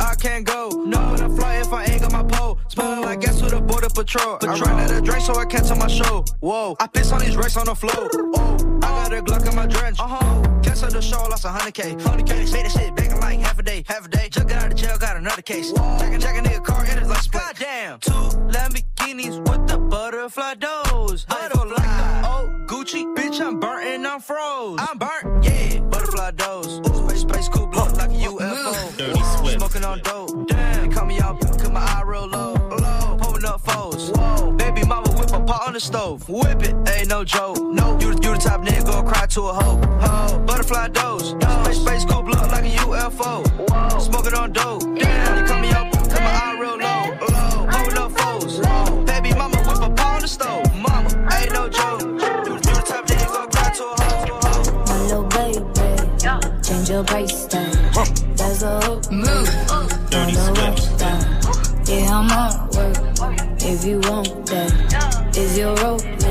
I 0.00 0.14
can't 0.20 0.44
go. 0.44 0.68
No, 0.68 0.98
when 1.12 1.22
I 1.22 1.28
fly 1.28 1.54
if 1.56 1.72
I 1.72 1.84
ain't 1.84 2.02
got 2.02 2.12
my 2.12 2.22
pole. 2.22 2.58
Smelling 2.68 3.02
like 3.02 3.20
gas 3.20 3.40
with 3.42 3.52
a 3.52 3.60
border 3.60 3.88
patrol. 3.88 4.38
I 4.42 4.46
ran 4.46 4.80
out 4.80 4.90
of 4.90 5.04
drink, 5.04 5.22
so 5.22 5.34
I 5.34 5.44
cancel 5.44 5.76
my 5.76 5.88
show. 5.88 6.24
Whoa, 6.40 6.76
I 6.80 6.86
piss 6.86 7.12
on 7.12 7.20
these 7.20 7.36
racks 7.36 7.56
on 7.56 7.66
the 7.66 7.74
floor. 7.74 8.10
Oh, 8.36 8.80
I 8.82 9.08
got 9.08 9.12
a 9.12 9.22
Glock 9.22 9.48
in 9.48 9.56
my 9.56 9.66
drench. 9.66 10.00
Uh 10.00 10.08
huh. 10.08 10.60
Cancel 10.62 10.90
the 10.90 11.00
show, 11.00 11.22
lost 11.28 11.44
a 11.44 11.48
hundred 11.48 11.74
K. 11.74 11.96
Hundred 12.00 12.26
K. 12.26 12.38
Made 12.52 12.66
that 12.66 12.72
shit 12.72 12.94
back 12.96 13.10
in 13.10 13.20
like 13.20 13.38
half 13.40 13.58
a 13.58 13.62
day. 13.62 13.84
Half 13.86 14.06
a 14.06 14.08
day. 14.08 14.28
Just 14.28 14.48
got 14.48 14.62
out 14.62 14.72
of 14.72 14.76
jail, 14.78 14.98
got 14.98 15.16
another 15.16 15.42
case. 15.42 15.72
Jacking, 15.72 16.20
jacking 16.20 16.44
nigga 16.44 16.64
car 16.64 16.84
in 16.84 16.98
his 16.98 17.08
license 17.08 17.28
plate. 17.28 17.42
Goddamn. 17.44 18.00
Two 18.00 18.12
Lamborghinis 18.50 19.38
with 19.48 19.68
the 19.68 19.78
butterfly 19.78 20.54
doors. 20.54 21.24
Butterfly 21.26 21.64
like 21.64 22.22
the 22.22 22.28
old 22.28 22.65
Gucci. 22.66 23.14
Bitch, 23.14 23.40
I'm 23.40 23.60
burnt 23.60 23.86
and 23.86 24.06
I'm 24.06 24.20
froze. 24.20 24.78
I'm 24.80 24.98
burnt, 24.98 25.44
yeah. 25.44 25.78
Butterfly 25.80 26.32
doors. 26.32 26.80
Space, 26.84 27.20
space 27.20 27.48
coupe 27.48 27.74
look 27.74 27.92
like 27.96 28.10
a 28.10 28.14
UFO. 28.14 28.96
Dirty 28.96 29.22
Swift. 29.22 29.58
Smoking 29.58 29.84
on 29.84 30.00
dope. 30.00 30.48
Damn. 30.48 30.88
They 30.88 30.94
call 30.94 31.06
me 31.06 31.20
out, 31.20 31.40
cause 31.40 31.70
my 31.70 31.80
eye 31.80 32.02
real 32.04 32.26
low. 32.26 32.54
Low. 32.54 33.16
Pulling 33.20 33.44
up 33.44 33.60
foes. 33.60 34.10
whoa. 34.10 34.50
Baby 34.52 34.84
mama 34.84 35.08
whip 35.12 35.30
a 35.32 35.40
pot 35.40 35.68
on 35.68 35.74
the 35.74 35.80
stove. 35.80 36.28
Whip 36.28 36.62
it, 36.64 36.74
ain't 36.90 37.08
no 37.08 37.22
joke. 37.24 37.58
No, 37.62 37.98
you, 38.00 38.08
you 38.08 38.34
the 38.34 38.40
type 38.40 38.60
nigga 38.62 38.84
go 38.84 39.02
cry 39.04 39.26
to 39.26 39.42
a 39.42 39.52
hoe. 39.52 39.80
Ho. 40.00 40.38
Butterfly 40.44 40.88
dose. 40.88 41.30
Space, 41.30 41.80
space 41.80 42.04
coupe 42.04 42.26
look 42.26 42.50
like 42.50 42.64
a 42.64 42.76
UFO. 42.78 43.46
Whoa. 43.70 43.98
Smoking 44.00 44.34
on 44.34 44.52
dope. 44.52 44.82
Damn. 44.82 45.36
They 45.36 45.46
call 45.46 45.60
me 45.60 45.70
out, 45.70 45.75
your 56.96 57.04
price 57.04 57.46
tag. 57.46 57.72
That's 58.36 58.62
a 58.62 58.80
hook. 58.80 59.12
Move. 59.12 59.48
Dirty 60.08 60.32
Swift. 60.32 61.00
Yeah, 61.90 62.18
I'm 62.18 62.32
on 62.32 62.70
work. 62.70 62.96
If 63.60 63.84
you 63.84 63.98
want 64.00 64.46
that, 64.46 65.36
is 65.36 65.58
your 65.58 65.74
role? 65.76 66.25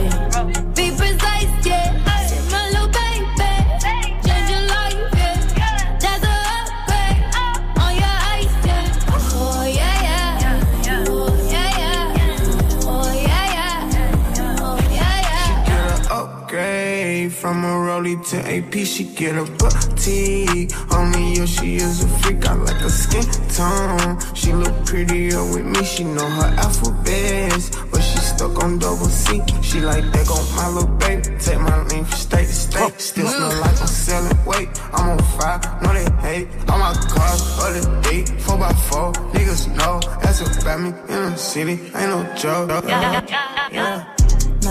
From 17.45 17.63
a 17.63 17.76
rollie 17.88 18.17
to 18.30 18.38
AP. 18.55 18.73
She 18.88 19.03
get 19.03 19.35
a 19.35 19.45
boutique. 19.59 20.72
Only 20.91 21.35
yo, 21.35 21.45
she 21.45 21.76
is 21.76 22.03
a 22.03 22.07
freak. 22.17 22.43
I 22.43 22.53
like 22.55 22.77
her 22.77 22.89
skin 22.89 23.26
tone. 23.53 24.17
She 24.34 24.51
look 24.51 24.76
prettier 24.84 25.45
with 25.53 25.63
me. 25.63 25.84
She 25.84 26.05
know 26.05 26.27
her 26.39 26.49
alphabets, 26.65 27.69
but 27.91 28.01
she 28.01 28.17
stuck 28.17 28.63
on 28.63 28.80
double 28.80 29.11
C. 29.22 29.43
She 29.61 29.80
like 29.80 30.05
that 30.13 30.27
on 30.35 30.43
my 30.57 30.67
little 30.76 30.89
baby. 30.97 31.22
Take 31.38 31.59
my 31.59 31.77
lean 31.89 32.05
from 32.05 32.17
state 32.17 32.47
to 32.47 32.57
state. 32.65 32.99
Still 32.99 33.27
smell 33.27 33.61
like 33.61 33.80
I'm 33.80 33.93
selling 34.05 34.45
weight. 34.45 34.69
I'm 34.93 35.09
on 35.11 35.19
fire, 35.38 35.59
know 35.84 35.93
they 35.93 36.09
hate. 36.26 36.47
All 36.67 36.80
my 36.80 36.93
cars, 37.13 37.41
other 37.61 37.85
day, 38.01 38.23
4x4. 38.45 39.13
Niggas 39.34 39.63
know 39.77 39.99
that's 40.23 40.41
about 40.41 40.80
me 40.81 40.89
in 41.13 41.22
the 41.30 41.38
city. 41.38 41.73
Ain't 41.93 42.09
no 42.09 42.26
joke. 42.34 42.69
My 42.69 44.14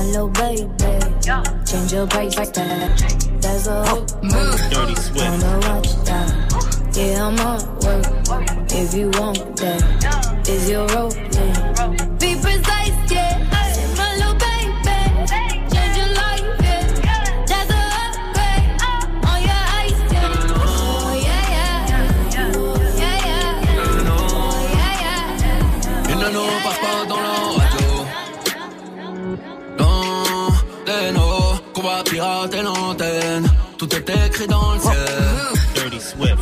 little 0.06 0.28
baby, 0.28 0.68
change 1.66 1.92
your 1.92 2.06
price 2.06 2.34
tag. 2.50 2.98
That's 3.40 3.66
a 3.66 3.78
oh, 3.78 3.84
hook. 3.84 4.22
Move. 4.22 4.60
Dirty 4.70 4.94
Swift. 4.94 5.42
Wanna 5.42 5.58
watch 5.68 5.94
that? 6.04 6.96
Yeah, 6.96 7.26
I'm 7.26 7.38
on 7.40 7.60
work. 7.80 8.72
If 8.72 8.94
you 8.94 9.10
want 9.10 9.56
that, 9.56 10.48
is 10.48 10.70
your 10.70 10.86
role? 10.88 12.13
L'antenne. 32.18 33.50
Tout 33.78 33.94
est 33.94 34.10
écrit 34.26 34.46
dans 34.46 34.74
le 34.74 34.80
ciel. 34.80 34.94
Dirty 35.74 36.00
Swift. 36.00 36.38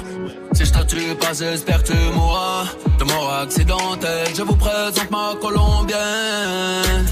Si 0.53 0.65
je 0.65 0.73
te 0.73 0.85
tue 0.85 1.15
pas, 1.15 1.32
j'espère 1.32 1.82
que 1.82 1.93
tu 1.93 1.99
mourras. 2.15 2.65
De 2.99 3.05
mort 3.05 3.32
accidentelle, 3.43 4.28
je 4.36 4.43
vous 4.43 4.57
présente 4.57 5.11
ma 5.11 5.35
colombienne. 5.40 7.07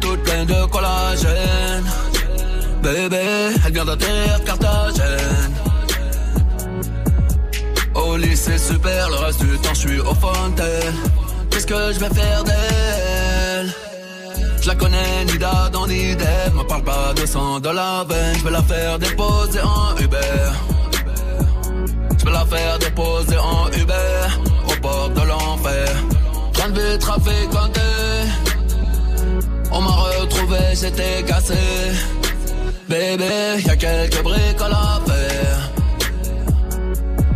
Toute 0.00 0.22
pleine 0.22 0.46
de 0.46 0.66
collagène. 0.66 1.84
Bébé, 2.82 3.22
elle 3.64 3.72
vient 3.72 3.84
d'atterrir 3.84 4.44
Carthagène. 4.44 5.54
Au 7.94 8.16
lycée 8.16 8.58
super, 8.58 9.10
le 9.10 9.16
reste 9.16 9.40
du 9.42 9.58
temps 9.58 9.74
je 9.74 9.80
suis 9.88 10.00
au 10.00 10.14
fontaine. 10.14 10.94
Qu'est-ce 11.50 11.66
que 11.66 11.92
je 11.92 11.98
vais 11.98 12.14
faire 12.14 12.44
d'elle? 12.44 13.87
Je 14.60 14.68
la 14.68 14.74
connais 14.74 15.24
ni 15.26 15.38
d'Adam 15.38 15.86
ni 15.86 16.16
d'Ève. 16.16 16.54
Me 16.54 16.62
parle 16.64 16.82
pas 16.82 17.12
de 17.14 17.26
sang 17.26 17.60
de 17.60 17.68
la 17.68 18.04
veine. 18.08 18.36
Je 18.38 18.44
vais 18.44 18.50
la 18.50 18.62
faire 18.62 18.98
déposer 18.98 19.60
en 19.60 19.96
Uber. 19.98 20.40
Je 22.18 22.24
vais 22.24 22.32
la 22.32 22.44
faire 22.44 22.78
déposer 22.78 23.38
en 23.38 23.68
Uber 23.72 24.20
au 24.68 24.80
port 24.80 25.10
de 25.10 25.20
l'enfer. 25.20 25.88
Train 26.52 26.70
de 26.70 26.96
trafiquanté. 26.96 27.80
On 29.70 29.80
m'a 29.80 29.90
retrouvé, 29.90 30.58
j'étais 30.74 31.22
cassé. 31.26 31.54
Bébé, 32.88 33.62
y 33.64 33.70
a 33.70 33.76
quelques 33.76 34.22
bricoles 34.22 34.72
à 34.72 35.00
faire. 35.08 35.70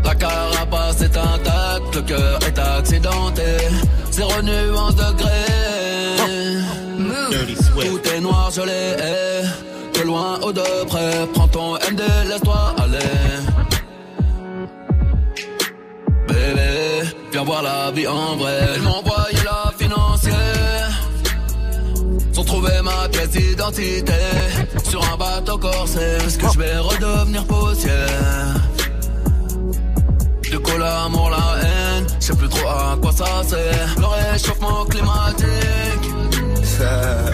La 0.04 0.14
carapace 0.14 1.00
est 1.02 1.16
intacte, 1.16 1.94
le 1.94 2.02
cœur 2.02 2.38
est 2.46 2.58
accidenté. 2.58 3.42
Zéro 4.10 4.42
nuance 4.42 4.96
de 4.96 5.12
gré. 5.16 5.61
Swift. 7.72 8.02
Tout 8.02 8.08
est 8.10 8.20
noir, 8.20 8.50
je 8.54 8.62
l'ai. 8.62 8.96
eh. 8.98 9.98
De 9.98 10.04
loin 10.04 10.38
ou 10.46 10.52
de 10.52 10.84
près, 10.86 11.26
prends 11.34 11.48
ton 11.48 11.74
MD, 11.74 12.02
laisse-toi 12.28 12.74
aller. 12.78 12.98
Bébé, 16.28 17.10
viens 17.32 17.44
voir 17.44 17.62
la 17.62 17.90
vie 17.90 18.06
en 18.06 18.36
vrai. 18.36 18.58
Elle 18.74 18.82
m'a 18.82 18.90
envoyé 18.90 19.38
la 19.44 19.72
financière. 19.78 20.90
Sans 22.32 22.44
trouver 22.44 22.80
ma 22.82 23.08
pièce 23.10 23.30
d'identité. 23.30 24.12
sur 24.88 25.02
un 25.12 25.16
bateau 25.16 25.58
corsé. 25.58 26.00
Est-ce 26.26 26.38
que 26.38 26.46
je 26.52 26.58
vais 26.58 26.78
redevenir 26.78 27.44
poussière? 27.46 28.54
Du 30.50 30.58
coup, 30.58 30.76
l'amour, 30.78 31.30
la 31.30 31.62
haine, 31.66 32.06
je 32.20 32.26
sais 32.26 32.34
plus 32.36 32.48
trop 32.48 32.68
à 32.68 32.96
quoi 33.00 33.12
ça 33.12 33.24
sert. 33.46 33.94
Le 33.98 34.06
réchauffement 34.06 34.84
climatique, 34.84 36.04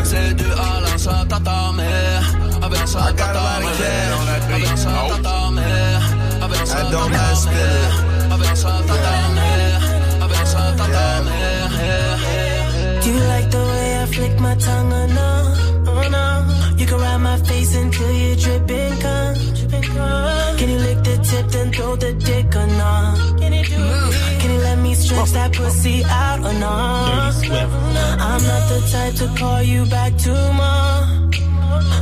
c'est 0.05 0.35
dû 0.35 0.45
à 0.45 0.81
la 0.81 0.99
chatte 0.99 1.33
à 1.33 1.41
ta 1.41 1.73
mère. 1.73 2.25
Avec 2.63 2.81
un 2.81 2.87
chat 2.87 3.07
à 3.07 3.13
ta 3.13 3.33
mère. 3.61 4.13
Avec 4.51 4.67
un 4.67 4.77
chat 4.77 4.91
à 4.91 5.19
ta 5.23 5.51
mère. 5.51 6.03
Avec 6.43 6.61
un 6.61 6.67
chat 6.67 6.79
à 6.79 6.91
ta 6.91 7.07
mère. 7.71 7.93
Avec 8.33 8.49
un 8.49 8.55
ta 8.55 9.13
mère. 9.37 9.83
Avec 10.23 10.39
un 10.39 10.45
ta 10.77 11.23
mère. 11.27 11.71
Do 13.03 13.09
you 13.11 13.21
like 13.21 13.49
the 13.51 13.57
way 13.57 14.03
I 14.03 14.07
flick 14.07 14.41
my 14.41 14.55
tongue 14.57 14.93
or 14.93 15.09
no? 15.09 15.31
Oh 15.87 16.09
no. 16.11 16.27
You 16.77 16.87
can 16.87 16.99
ride 16.99 17.21
my 17.21 17.37
face 17.39 17.75
until 17.75 18.11
you're 18.11 18.37
dripping 18.37 18.99
cum. 19.01 19.35
Can 20.59 20.69
you 20.69 20.79
lick 20.79 21.03
the 21.05 21.17
tip 21.23 21.49
then 21.49 21.73
throw 21.73 21.97
the 21.97 22.13
dick 22.13 22.55
or 22.55 22.67
no? 22.67 23.15
Can 23.39 23.53
you 23.53 23.65
do 23.65 23.77
it? 23.77 24.41
Can 24.41 24.51
you 24.53 24.59
let 24.59 24.79
me 24.79 24.95
stretch 24.95 25.31
that 25.33 25.53
pussy 25.53 26.05
out 26.05 26.41
or 26.41 26.53
no? 26.55 26.98
I'm 28.39 28.47
not 28.47 28.69
the 28.69 28.81
type 28.93 29.15
to 29.15 29.27
call 29.37 29.63
you 29.63 29.85
back 29.87 30.17
tomorrow. 30.17 31.29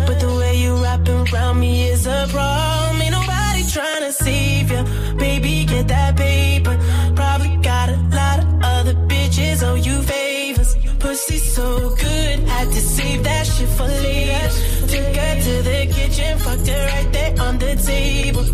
But 0.07 0.21
the 0.21 0.37
way 0.39 0.57
you 0.57 0.77
wrapping 0.83 1.27
around 1.33 1.59
me 1.59 1.89
is 1.89 2.07
a 2.07 2.27
problem. 2.29 3.01
Ain't 3.01 3.13
nobody 3.13 3.63
trying 3.73 4.03
to 4.03 4.13
save 4.13 4.71
you. 4.71 4.83
Baby, 5.17 5.65
get 5.65 5.89
that 5.89 6.15
paper. 6.15 6.77
Probably 7.15 7.57
got 7.63 7.89
a 7.89 7.97
lot 8.19 8.41
of 8.41 8.49
other 8.63 8.95
bitches 9.09 9.63
owe 9.63 9.77
you 9.77 10.03
favors. 10.03 10.77
Pussy 10.99 11.39
so 11.39 11.97
good, 11.97 12.41
had 12.41 12.69
to 12.69 12.81
save 12.83 13.25
that 13.25 13.47
shit 13.47 13.69
for 13.71 13.89
later. 13.89 14.49
Took 14.93 15.17
her 15.17 15.35
to 15.41 15.55
the 15.63 15.89
kitchen, 15.91 16.39
fucked 16.39 16.69
her 16.69 16.87
right 16.93 17.13
there 17.13 17.35
on 17.41 17.59
the 17.59 17.77
table. 17.77 18.45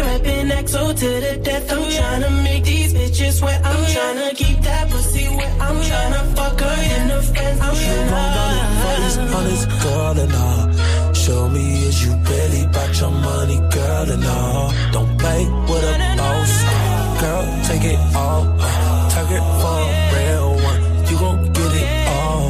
Rapping 0.00 0.50
XO 0.64 0.94
to 1.00 1.08
the 1.24 1.40
death. 1.42 1.72
I'm 1.72 1.82
tryna 1.82 2.42
make 2.44 2.64
these 2.64 2.94
bitches 2.94 3.42
wet. 3.42 3.60
I'm 3.64 3.84
tryna 3.92 4.34
keep 4.36 4.60
that 4.62 4.90
pussy 4.90 5.28
wet. 5.28 5.52
I'm 5.60 5.76
tryna 5.76 6.36
fuck 6.36 6.60
her 6.60 6.76
in 6.96 7.08
the 7.08 7.20
fence. 7.22 7.60
I'm 7.60 7.74
tryna. 7.74 8.58
honest 9.36 9.68
girl 9.82 10.18
and 10.24 10.34
all. 10.44 11.14
Show 11.14 11.48
me 11.48 11.64
is 11.88 12.04
you 12.04 12.12
really 12.14 12.62
about 12.64 13.00
your 13.00 13.10
money, 13.10 13.58
girl 13.76 14.10
and 14.14 14.24
all. 14.24 14.72
Don't 14.92 15.18
play 15.18 15.44
with 15.68 15.84
a 15.84 15.96
boss. 16.16 16.52
Girl, 17.20 17.44
take 17.68 17.84
it 17.92 18.00
all. 18.14 18.42
Uh, 18.60 19.10
target 19.10 19.44
for 19.60 19.78
a 19.82 19.98
real 20.14 20.50
one. 20.70 20.80
You 21.10 21.16
gon' 21.18 21.52
get 21.52 21.72
it 21.82 22.08
all. 22.16 22.46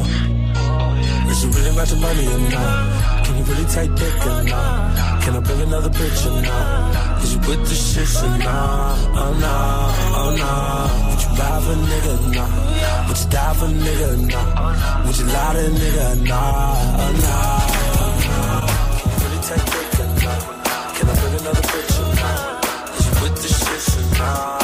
Is 1.31 1.43
you 1.43 1.49
really 1.51 1.71
about 1.71 1.89
your 1.89 1.99
money 1.99 2.25
or 2.27 2.39
not? 2.51 3.18
Really 3.49 3.65
take 3.65 3.95
dick 3.95 4.25
or 4.27 4.43
not? 4.43 5.23
Can 5.23 5.35
I 5.35 5.39
bring 5.39 5.61
another 5.61 5.89
bitch 5.89 6.21
or 6.29 6.41
not? 6.41 7.23
Is 7.23 7.33
you 7.33 7.39
with 7.39 7.61
the 7.67 7.75
shit 7.75 8.23
or 8.23 8.37
not? 8.37 8.97
Oh 9.17 9.33
nah, 9.41 10.21
oh 10.21 10.31
nah. 10.37 11.09
Would 11.09 11.21
you 11.23 11.31
lie 11.39 11.59
for 11.65 11.73
a 11.73 11.81
nigga? 11.89 12.13
Nah. 12.35 13.07
Would 13.07 13.17
you 13.17 13.29
die 13.29 13.53
for 13.57 13.65
a 13.65 13.69
nigga? 13.69 14.09
Nah. 14.29 15.05
Would 15.05 15.17
you 15.17 15.25
lie 15.33 15.53
to 15.53 15.61
a 15.65 15.69
nigga? 15.81 16.07
Nah, 16.29 16.37
oh 16.37 17.11
nah. 17.23 17.59
oh, 17.97 18.13
nah. 18.29 18.69
Really 19.17 19.41
take 19.49 19.65
dick 19.73 19.99
or 19.99 20.09
not? 20.23 20.41
Can 20.95 21.09
I 21.09 21.13
bring 21.19 21.35
another 21.41 21.65
bitch 21.73 21.95
or 21.99 22.09
not? 22.21 22.37
Is 22.99 23.05
you 23.07 23.13
with 23.23 23.35
the 23.41 23.49
shit 23.49 23.97
or? 23.97 24.19
Nah, 24.19 24.58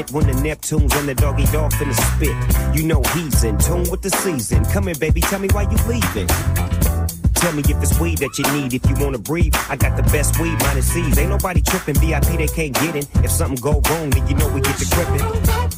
hit 0.00 0.10
when 0.12 0.26
the 0.26 0.32
Neptunes 0.32 0.94
and 0.98 1.08
the 1.08 1.14
doggy 1.14 1.44
dog 1.46 1.72
finna 1.72 1.94
spit. 1.94 2.76
You 2.76 2.86
know 2.86 3.02
he's 3.14 3.44
in 3.44 3.58
tune 3.58 3.90
with 3.90 4.02
the 4.02 4.10
season. 4.10 4.64
Come 4.66 4.86
here, 4.86 4.94
baby, 4.94 5.20
tell 5.20 5.38
me 5.38 5.48
why 5.52 5.62
you 5.62 5.78
leaving. 5.88 6.28
Tell 7.34 7.52
me 7.52 7.62
if 7.68 7.82
it's 7.82 7.98
weed 8.00 8.18
that 8.18 8.36
you 8.38 8.44
need. 8.52 8.72
If 8.72 8.88
you 8.88 8.96
wanna 9.02 9.18
breathe, 9.18 9.54
I 9.68 9.76
got 9.76 9.96
the 9.96 10.02
best 10.04 10.38
weed 10.40 10.56
minus 10.60 10.92
C's. 10.92 11.18
Ain't 11.18 11.30
nobody 11.30 11.62
tripping, 11.62 11.96
VIP 11.96 12.38
they 12.38 12.48
can't 12.48 12.74
get 12.74 12.96
in. 12.96 13.24
If 13.24 13.30
something 13.30 13.60
go 13.60 13.80
wrong, 13.88 14.10
then 14.10 14.26
you 14.26 14.34
know 14.34 14.48
we 14.52 14.60
get 14.60 14.76
to 14.78 14.86
gripping. 14.94 15.69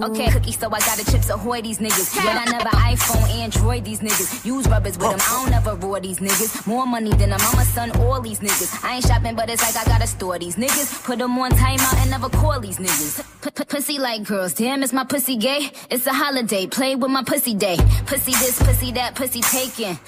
Okay, 0.00 0.30
cookie, 0.30 0.52
so 0.52 0.68
I 0.68 0.78
got 0.78 0.96
the 0.96 1.10
chips 1.10 1.28
ahoy 1.28 1.60
these 1.60 1.78
niggas. 1.78 2.14
Yet 2.14 2.24
I 2.24 2.44
never 2.44 2.68
iPhone, 2.68 3.28
Android 3.42 3.84
these 3.84 3.98
niggas. 3.98 4.44
Use 4.44 4.68
rubbers 4.68 4.96
with 4.96 5.10
them, 5.10 5.18
I 5.20 5.42
don't 5.42 5.52
ever 5.52 5.74
roar 5.74 5.98
these 5.98 6.20
niggas. 6.20 6.66
More 6.68 6.86
money 6.86 7.10
than 7.10 7.32
a 7.32 7.38
mama, 7.38 7.64
son, 7.64 7.90
all 8.02 8.20
these 8.20 8.38
niggas. 8.38 8.84
I 8.84 8.96
ain't 8.96 9.06
shopping, 9.06 9.34
but 9.34 9.50
it's 9.50 9.60
like 9.62 9.76
I 9.76 9.88
gotta 9.90 10.06
store 10.06 10.38
these 10.38 10.54
niggas. 10.54 11.02
Put 11.02 11.18
them 11.18 11.36
on 11.38 11.50
timeout 11.50 11.96
and 12.00 12.10
never 12.10 12.28
call 12.28 12.60
these 12.60 12.78
niggas. 12.78 13.24
Pussy 13.68 13.98
like 13.98 14.24
girls, 14.24 14.54
damn, 14.54 14.82
is 14.84 14.92
my 14.92 15.04
pussy 15.04 15.36
gay? 15.36 15.70
It's 15.90 16.06
a 16.06 16.12
holiday, 16.12 16.66
play 16.68 16.94
with 16.94 17.10
my 17.10 17.24
pussy 17.24 17.54
day. 17.54 17.76
Pussy 18.06 18.32
this, 18.32 18.62
pussy 18.62 18.92
that, 18.92 19.16
pussy 19.16 19.40
taken. 19.40 19.98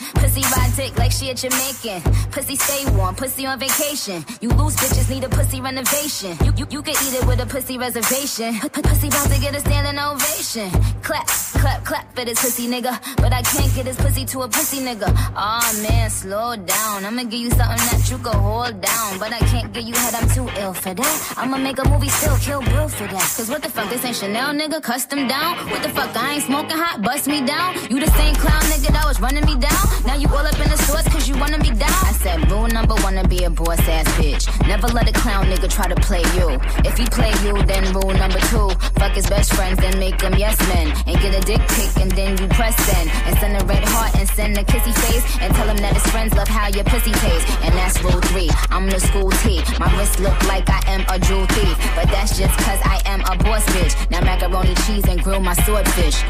Pussy 0.41 0.61
ride 0.61 0.77
dick 0.77 0.99
like 0.99 1.13
she 1.13 1.31
a 1.31 1.35
Jamaican. 1.35 2.03
Pussy 2.31 2.57
stay 2.57 2.91
warm, 2.97 3.15
pussy 3.15 3.47
on 3.47 3.59
vacation. 3.59 4.25
You 4.41 4.49
loose 4.51 4.77
bitches 4.77 5.11
need 5.11 5.25
a 5.25 5.29
pussy 5.29 5.61
renovation. 5.61 6.37
You, 6.45 6.53
you, 6.57 6.67
you 6.71 6.83
can 6.83 6.95
eat 6.95 7.15
it 7.21 7.27
with 7.27 7.41
a 7.41 7.47
pussy 7.47 7.79
reservation. 7.79 8.55
P- 8.61 8.83
pussy 8.83 9.09
about 9.09 9.31
to 9.31 9.41
get 9.41 9.55
a 9.55 9.61
standing 9.61 9.99
ovation. 9.99 10.71
Clap, 11.03 11.29
clap, 11.61 11.85
clap 11.85 12.15
for 12.17 12.25
this 12.25 12.41
pussy 12.41 12.67
nigga. 12.67 12.93
But 13.17 13.33
I 13.33 13.43
can't 13.43 13.73
get 13.75 13.87
his 13.87 13.97
pussy 13.97 14.25
to 14.33 14.43
a 14.43 14.49
pussy 14.49 14.79
nigga. 14.79 15.09
Aw 15.37 15.73
man, 15.83 16.11
slow 16.11 16.57
down. 16.57 17.05
I'ma 17.05 17.25
give 17.25 17.41
you 17.47 17.51
something 17.51 17.83
that 17.91 18.09
you 18.11 18.19
can 18.19 18.39
hold 18.39 18.81
down. 18.81 19.19
But 19.19 19.33
I 19.33 19.41
can't 19.53 19.73
give 19.73 19.85
you 19.85 19.95
head, 19.95 20.15
I'm 20.15 20.29
too 20.31 20.49
ill 20.59 20.75
for 20.75 20.95
that. 20.95 21.35
I'ma 21.37 21.59
make 21.59 21.79
a 21.79 21.89
movie 21.89 22.09
still, 22.09 22.37
kill 22.39 22.63
Bill 22.63 22.89
for 22.89 23.07
that. 23.07 23.27
Cause 23.37 23.49
what 23.49 23.63
the 23.63 23.69
fuck, 23.69 23.89
this 23.91 24.05
ain't 24.05 24.17
Chanel 24.17 24.55
nigga, 24.55 24.83
custom 24.83 25.29
down. 25.29 25.57
What 25.71 25.83
the 25.83 25.91
fuck, 25.91 26.17
I 26.17 26.35
ain't 26.35 26.45
smoking 26.45 26.77
hot, 26.77 27.03
bust 27.03 27.27
me 27.27 27.45
down. 27.45 27.75
You 27.91 28.01
the 28.01 28.11
same 28.19 28.35
clown 28.37 28.63
nigga 28.73 28.91
that 28.97 29.05
was 29.05 29.21
running 29.21 29.45
me 29.45 29.57
down. 29.57 29.85
Now 30.07 30.17
you 30.17 30.29
all 30.29 30.47
up 30.47 30.59
in 30.59 30.69
the 30.71 30.79
stores 30.79 31.07
cause 31.09 31.29
you 31.29 31.37
wanna 31.39 31.59
be 31.59 31.71
down. 31.71 32.01
I 32.11 32.13
said 32.13 32.51
rule 32.51 32.69
number 32.69 32.95
one 33.07 33.15
to 33.15 33.29
be 33.29 33.45
a 33.45 33.51
boss 33.51 33.81
ass 33.89 34.09
bitch. 34.19 34.45
Never 34.67 34.89
let 34.89 35.09
a 35.09 35.13
clown 35.13 35.47
nigga 35.47 35.69
try 35.69 35.87
to 35.89 35.99
play 36.09 36.25
you. 36.39 36.49
If 36.89 36.97
he 36.97 37.07
play 37.07 37.33
you, 37.45 37.55
then 37.65 37.93
rule 37.93 38.15
number 38.15 38.41
two. 38.51 38.69
Fuck 38.99 39.13
his 39.13 39.29
best 39.29 39.53
friends, 39.55 39.79
then 39.81 39.99
make 39.99 40.19
them 40.19 40.35
yes 40.35 40.57
men. 40.69 40.89
And 41.07 41.17
get 41.21 41.35
a 41.35 41.50
dick 41.51 41.67
pic, 41.75 41.91
and 42.03 42.11
then 42.13 42.39
you 42.39 42.47
press 42.49 42.77
send. 42.87 43.11
And 43.27 43.37
send 43.39 43.61
a 43.61 43.65
red 43.65 43.83
heart, 43.85 44.15
and 44.19 44.29
send 44.29 44.57
a 44.57 44.65
kissy 44.65 44.95
face. 45.03 45.25
And 45.41 45.53
tell 45.55 45.69
him 45.69 45.79
that 45.79 45.95
his 45.95 46.07
friends 46.13 46.33
love 46.35 46.49
how 46.49 46.69
your 46.69 46.85
pussy 46.85 47.13
tastes. 47.25 47.51
And 47.65 47.75
that's 47.75 48.03
rule 48.03 48.21
three. 48.31 48.51
I'm 48.71 48.87
the 48.89 49.01
school 49.01 49.31
T. 49.43 49.63
My 49.79 49.91
wrist 49.99 50.21
look 50.21 50.39
like 50.47 50.69
I 50.71 50.81
am 50.87 51.03
a 51.09 51.19
jewel 51.19 51.47
thief. 51.47 51.77
But 51.97 52.07
that's 52.15 52.39
just 52.39 52.55
cause 52.67 52.81
I 52.85 53.01
am 53.07 53.21
a 53.33 53.35
boss 53.43 53.65
bitch. 53.75 53.95
Now 54.11 54.21
macaroni 54.21 54.75
cheese 54.87 55.07
and 55.09 55.23
grill 55.23 55.41
my 55.41 55.55
swordfish. 55.65 56.23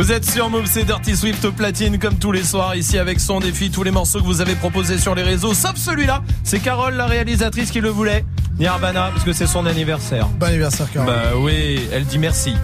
Vous 0.00 0.12
êtes 0.12 0.24
sur 0.24 0.48
Move, 0.48 0.64
c'est 0.64 0.84
Dirty 0.84 1.14
Swift 1.14 1.44
au 1.44 1.52
platine 1.52 1.98
comme 1.98 2.14
tous 2.14 2.32
les 2.32 2.42
soirs 2.42 2.74
ici 2.74 2.96
avec 2.96 3.20
son 3.20 3.38
défi, 3.38 3.70
tous 3.70 3.82
les 3.82 3.90
morceaux 3.90 4.20
que 4.20 4.24
vous 4.24 4.40
avez 4.40 4.54
proposés 4.54 4.96
sur 4.96 5.14
les 5.14 5.22
réseaux, 5.22 5.52
sauf 5.52 5.76
celui-là. 5.76 6.22
C'est 6.42 6.58
Carole, 6.58 6.94
la 6.94 7.04
réalisatrice, 7.04 7.70
qui 7.70 7.82
le 7.82 7.90
voulait. 7.90 8.24
Nirvana, 8.58 9.10
parce 9.12 9.24
que 9.24 9.34
c'est 9.34 9.46
son 9.46 9.66
anniversaire. 9.66 10.26
Bon 10.38 10.46
anniversaire, 10.46 10.90
Carole. 10.90 11.12
Bah 11.12 11.36
oui, 11.36 11.82
elle 11.92 12.06
dit 12.06 12.18
merci. 12.18 12.54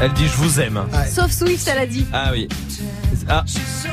Elle 0.00 0.14
dit 0.14 0.26
je 0.26 0.36
vous 0.36 0.58
aime. 0.58 0.80
Sauf 1.12 1.30
Swift, 1.30 1.68
elle 1.70 1.78
a 1.78 1.86
dit. 1.86 2.06
Ah 2.10 2.30
oui. 2.32 2.48
Ah, 3.28 3.44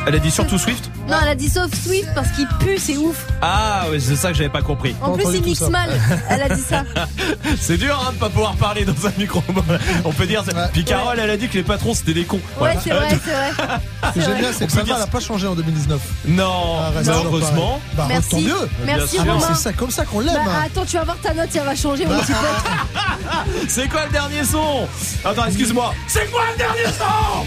elle 0.07 0.15
a 0.15 0.19
dit 0.19 0.31
surtout 0.31 0.57
Swift? 0.57 0.90
Non, 1.08 1.18
elle 1.22 1.30
a 1.30 1.36
dit 1.36 1.50
sauf 1.50 1.70
Swift 1.86 2.08
parce 2.16 2.30
qu'il 2.32 2.48
pue, 2.60 2.78
c'est 2.78 2.96
ouf. 2.98 3.26
Ah 3.42 3.84
oui, 3.92 4.00
c'est 4.00 4.16
ça 4.16 4.30
que 4.30 4.36
j'avais 4.38 4.50
pas 4.50 4.62
compris. 4.62 4.96
En 5.02 5.12
plus, 5.12 5.26
il 5.34 5.44
mixe 5.44 5.62
mal. 5.70 5.90
Elle 6.30 6.42
a 6.44 6.50
dit 6.50 6.62
ça. 6.62 6.84
C'est 7.60 7.78
dur 7.78 8.02
hein, 8.08 8.12
de 8.14 8.18
pas 8.18 8.30
pouvoir 8.30 8.56
parler 8.56 8.86
dans 8.86 9.06
un 9.08 9.12
micro. 9.18 9.44
On 10.06 10.12
peut 10.12 10.26
dire. 10.26 10.44
Puis 10.72 10.84
Carole, 10.84 11.20
elle 11.20 11.30
a 11.30 11.38
dit 11.38 11.48
que 11.50 11.56
les 11.56 11.64
patrons 11.64 11.94
c'était 11.94 12.14
des 12.14 12.24
cons. 12.24 12.40
Ouais, 12.60 12.76
c'est 12.84 12.92
vrai, 12.92 13.10
c'est 13.24 13.32
vrai. 13.32 13.52
Ce 14.08 14.12
qui 14.14 14.20
est 14.20 14.36
génial, 14.36 14.54
c'est 14.58 14.66
que 14.66 14.72
ça 14.72 14.84
dire 14.84 14.94
va, 14.96 15.02
elle 15.02 15.08
a 15.08 15.12
pas 15.12 15.20
changé 15.20 15.48
en 15.48 15.56
2019. 15.56 16.00
Non, 16.28 16.80
Ah, 16.82 16.92
malheureusement. 17.06 17.80
Bah, 17.96 18.06
Merci. 18.10 18.30
tant 18.30 18.40
mieux. 18.42 18.70
Merci. 18.86 19.20
Romain. 19.20 19.40
C'est 19.50 19.62
ça, 19.62 19.74
comme 19.74 19.92
ça 19.92 20.06
qu'on 20.06 20.20
l'aime. 20.22 20.34
Bah, 20.46 20.64
attends, 20.66 20.86
tu 20.86 20.98
vas 20.98 21.04
voir 21.04 21.18
ta 21.22 21.34
note, 21.34 21.50
elle 21.54 21.64
va 21.64 21.76
changer, 21.76 22.06
mon 22.06 22.18
petit 22.20 22.32
pote. 22.34 23.66
C'est 23.68 23.88
quoi 23.90 24.06
le 24.06 24.12
dernier 24.12 24.44
son? 24.44 24.88
Attends, 25.26 25.46
excuse-moi. 25.46 25.94
C'est 26.08 26.30
quoi 26.32 26.42
le 26.52 26.58
dernier 26.58 26.86
son? 26.86 27.44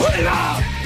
On 0.00 0.20
y 0.20 0.22
va 0.22 0.77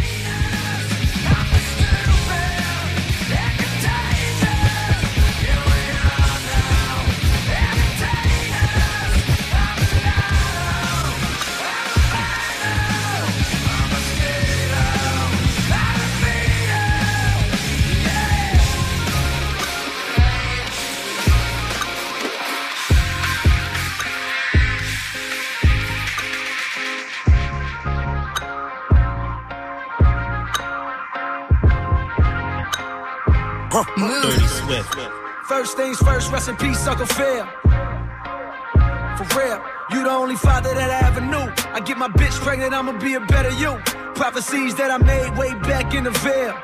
First 35.52 35.76
things 35.76 35.98
first, 35.98 36.32
rest 36.32 36.48
in 36.48 36.56
peace, 36.56 36.86
Uncle 36.86 37.04
Phil. 37.04 37.44
For 39.18 39.38
real, 39.38 39.62
you 39.90 40.02
the 40.02 40.10
only 40.10 40.34
father 40.34 40.74
that 40.74 40.90
I 40.90 41.06
ever 41.06 41.20
knew. 41.20 41.46
I 41.74 41.80
get 41.80 41.98
my 41.98 42.08
bitch 42.08 42.32
pregnant, 42.40 42.72
I'ma 42.72 42.92
be 42.92 43.14
a 43.14 43.20
better 43.20 43.50
you. 43.60 43.76
Prophecies 44.14 44.74
that 44.76 44.90
I 44.90 44.96
made 44.96 45.36
way 45.36 45.52
back 45.60 45.92
in 45.92 46.04
the 46.04 46.10
veil. 46.24 46.54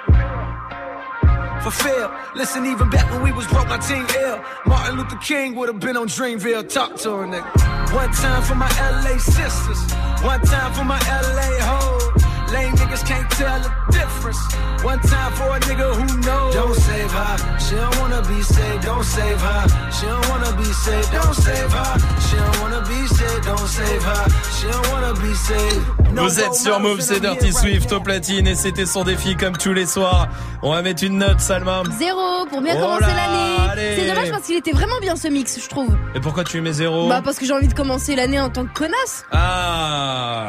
Fulfill. 1.63 2.11
Listen, 2.35 2.65
even 2.65 2.89
back 2.89 3.13
when 3.13 3.23
we 3.23 3.31
was 3.31 3.47
broke, 3.49 3.69
my 3.69 3.77
team 3.77 4.07
ill. 4.21 4.43
Martin 4.65 4.97
Luther 4.97 5.17
King 5.17 5.55
would 5.57 5.69
have 5.69 5.81
been 5.81 5.99
on 5.99 6.09
Dreamville. 6.09 6.67
Talk 6.73 6.97
to 7.03 7.11
her, 7.11 7.27
nigga. 7.27 7.95
One 7.95 8.11
time 8.13 8.43
for 8.43 8.55
my 8.55 8.71
LA 8.81 9.19
sisters. 9.19 9.93
One 10.25 10.41
time 10.41 10.73
for 10.73 10.85
my 10.85 10.99
LA 11.11 11.61
hoes. 11.61 12.28
Lame 12.53 12.73
niggas 12.77 13.05
can't 13.07 13.29
tell 13.31 13.61
the 13.61 13.71
difference. 13.93 14.39
One 14.83 15.01
time 15.01 15.33
for 15.33 15.49
a 15.57 15.61
nigga 15.61 15.95
who 15.95 16.05
knows. 16.27 16.55
Don't 16.55 16.75
save 16.75 17.11
her. 17.11 17.37
She 17.59 17.75
don't 17.75 17.97
wanna 18.01 18.23
be 18.23 18.41
saved. 18.43 18.85
Don't 18.85 19.05
save 19.05 19.41
her. 19.41 19.63
She 19.93 20.07
don't 20.07 20.29
wanna 20.31 20.53
be 20.57 20.65
saved. 20.65 21.13
Don't 21.13 21.35
save 21.35 21.73
her. 21.73 21.99
She 22.27 22.37
don't 22.37 22.61
wanna 22.63 22.83
be 22.89 23.07
saved. 23.09 23.45
Don't 23.45 23.69
save 23.69 24.03
her. 24.03 24.25
She 24.57 24.67
don't 24.71 24.89
wanna 24.93 25.15
be 25.21 25.35
saved. 25.35 26.15
No 26.15 26.23
Vous 26.25 26.41
êtes 26.41 26.55
sur 26.55 26.81
Move, 26.81 27.01
c'est 27.01 27.21
Dirty. 27.21 27.53
Swift 27.53 27.93
au 27.93 28.01
platine 28.01 28.47
et 28.47 28.55
c'était 28.55 28.87
son 28.87 29.05
défi 29.05 29.37
comme 29.37 29.57
tous 29.57 29.73
les 29.75 29.87
soirs. 29.87 30.29
On 30.63 30.73
va 30.73 30.81
mettre 30.83 31.05
une 31.05 31.19
note, 31.19 31.41
Salma. 31.41 31.83
Zéro 31.99 32.47
pour 32.49 32.63
bien 32.63 32.75
Oh 32.79 32.81
commencer 32.81 33.15
l'année. 33.15 33.95
C'est 33.97 34.09
dommage 34.09 34.31
parce 34.31 34.45
qu'il 34.45 34.57
était 34.57 34.73
vraiment 34.73 34.99
bien 35.01 35.17
ce 35.17 35.29
mix, 35.29 35.61
je 35.63 35.69
trouve. 35.69 35.95
Et 36.15 36.21
pourquoi 36.21 36.45
tu 36.45 36.61
mets 36.61 36.73
zéro 36.73 37.09
Bah, 37.09 37.21
parce 37.23 37.39
que 37.39 37.45
j'ai 37.47 37.53
envie 37.53 37.69
de 37.69 37.75
commencer 37.75 38.17
l'année 38.17 38.41
en 38.41 38.49
tant 38.49 38.65
que 38.65 38.73
connasse. 38.73 39.25
Ah 39.33 40.47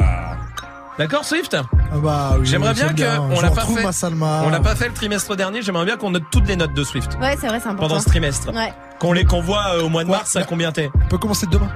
D'accord, 1.00 1.24
Swift 1.24 1.56
Ah 1.56 1.98
bah 1.98 2.36
oui, 2.38 2.46
J'aimerais 2.46 2.72
oui, 2.72 2.76
bien 2.76 2.88
j'aime 2.88 2.96
que 2.98 3.20
on 3.22 3.36
Je 3.38 3.42
l'a 3.42 3.52
pas 3.52 3.62
fait. 3.66 3.84
ma 3.84 3.92
Salma. 3.94 4.42
On 4.46 4.50
l'a 4.50 4.60
pas 4.60 4.76
fait 4.76 4.90
le 4.90 4.94
trimestre 4.94 5.34
dernier. 5.38 5.62
J'aimerais 5.62 5.86
bien 5.86 5.96
qu'on 5.96 6.10
note 6.10 6.26
toutes 6.30 6.46
les 6.50 6.58
notes 6.58 6.74
de 6.74 6.84
Swift 6.84 7.14
Ouais, 7.22 7.38
c'est 7.40 7.48
vrai, 7.48 7.62
c'est 7.62 7.70
important. 7.70 7.88
pendant 7.88 8.02
ce 8.02 8.10
trimestre. 8.10 8.54
Ouais. 8.54 8.74
Qu'on 9.00 9.14
les 9.14 9.24
qu'on 9.24 9.40
voit 9.40 9.76
euh, 9.76 9.84
au 9.84 9.88
mois 9.88 10.04
de 10.04 10.10
mars 10.10 10.36
à 10.36 10.44
combien 10.44 10.74
t'es 10.74 10.92
On 11.06 11.08
peut 11.08 11.18
commencer 11.18 11.48
demain. 11.50 11.72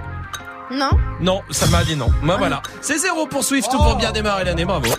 Non 0.72 0.90
Non, 1.22 1.42
ça 1.52 1.68
m'a 1.68 1.86
dit 1.86 1.96
non. 1.96 2.10
Bah 2.22 2.36
voilà. 2.38 2.62
C'est 2.82 2.98
zéro 2.98 3.26
pour 3.26 3.46
Swift 3.46 3.72
pour 3.72 3.96
bien 3.96 4.12
démarrer 4.12 4.44
l'année. 4.44 4.66
Bravo. 4.66 4.90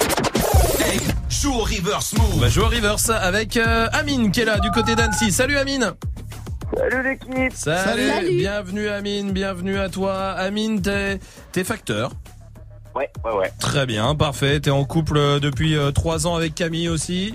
Joue 1.28 1.52
au 1.52 1.58
reverse 1.64 2.14
move. 2.14 2.32
On 2.36 2.38
va 2.38 2.48
jouer 2.48 2.64
au 2.64 2.68
reverse 2.68 3.10
avec 3.10 3.58
euh, 3.58 3.88
Amine 3.92 4.30
qui 4.30 4.40
est 4.40 4.46
là 4.46 4.58
du 4.58 4.70
côté 4.70 4.94
d'Annecy. 4.96 5.32
Salut 5.32 5.58
Amine. 5.58 5.92
Salut 6.78 7.02
l'équipe. 7.02 7.52
Salut. 7.54 8.10
Bienvenue 8.38 8.88
Amine, 8.88 9.32
bienvenue 9.32 9.78
à 9.78 9.90
toi. 9.90 10.30
Amine, 10.30 10.80
t'es 10.80 11.20
t'es 11.52 11.62
facteur. 11.62 12.12
Ouais, 12.94 13.10
ouais, 13.24 13.32
ouais. 13.32 13.52
Très 13.58 13.86
bien, 13.86 14.14
parfait. 14.14 14.60
T'es 14.60 14.70
en 14.70 14.84
couple 14.84 15.16
euh, 15.16 15.40
depuis 15.40 15.76
3 15.94 16.26
ans 16.26 16.36
avec 16.36 16.54
Camille 16.54 16.88
aussi? 16.88 17.34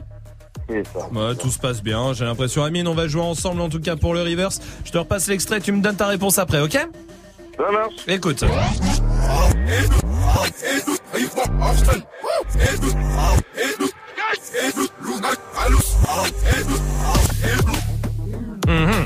C'est 0.69 0.85
ça. 0.87 1.07
Ouais, 1.11 1.35
tout 1.35 1.49
se 1.49 1.57
passe 1.59 1.81
bien, 1.81 2.13
j'ai 2.13 2.25
l'impression. 2.25 2.63
Amine, 2.63 2.87
on 2.87 2.93
va 2.93 3.07
jouer 3.07 3.23
ensemble 3.23 3.61
en 3.61 3.69
tout 3.69 3.79
cas 3.79 3.95
pour 3.95 4.13
le 4.13 4.21
reverse. 4.21 4.59
Je 4.85 4.91
te 4.91 4.97
repasse 4.97 5.27
l'extrait, 5.27 5.59
tu 5.61 5.71
me 5.71 5.81
donnes 5.81 5.95
ta 5.95 6.07
réponse 6.07 6.37
après, 6.37 6.61
ok? 6.61 6.73
Ça 7.57 7.71
marche. 7.71 7.93
Écoute. 8.07 8.43
Mhm. 18.67 19.05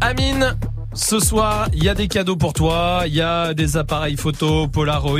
Amine, 0.00 0.56
ce 0.92 1.20
soir, 1.20 1.68
il 1.72 1.84
y 1.84 1.88
a 1.88 1.94
des 1.94 2.08
cadeaux 2.08 2.36
pour 2.36 2.52
toi. 2.52 3.02
Il 3.06 3.14
y 3.14 3.20
a 3.20 3.54
des 3.54 3.76
appareils 3.76 4.16
photo 4.16 4.66
Polaroid. 4.68 5.18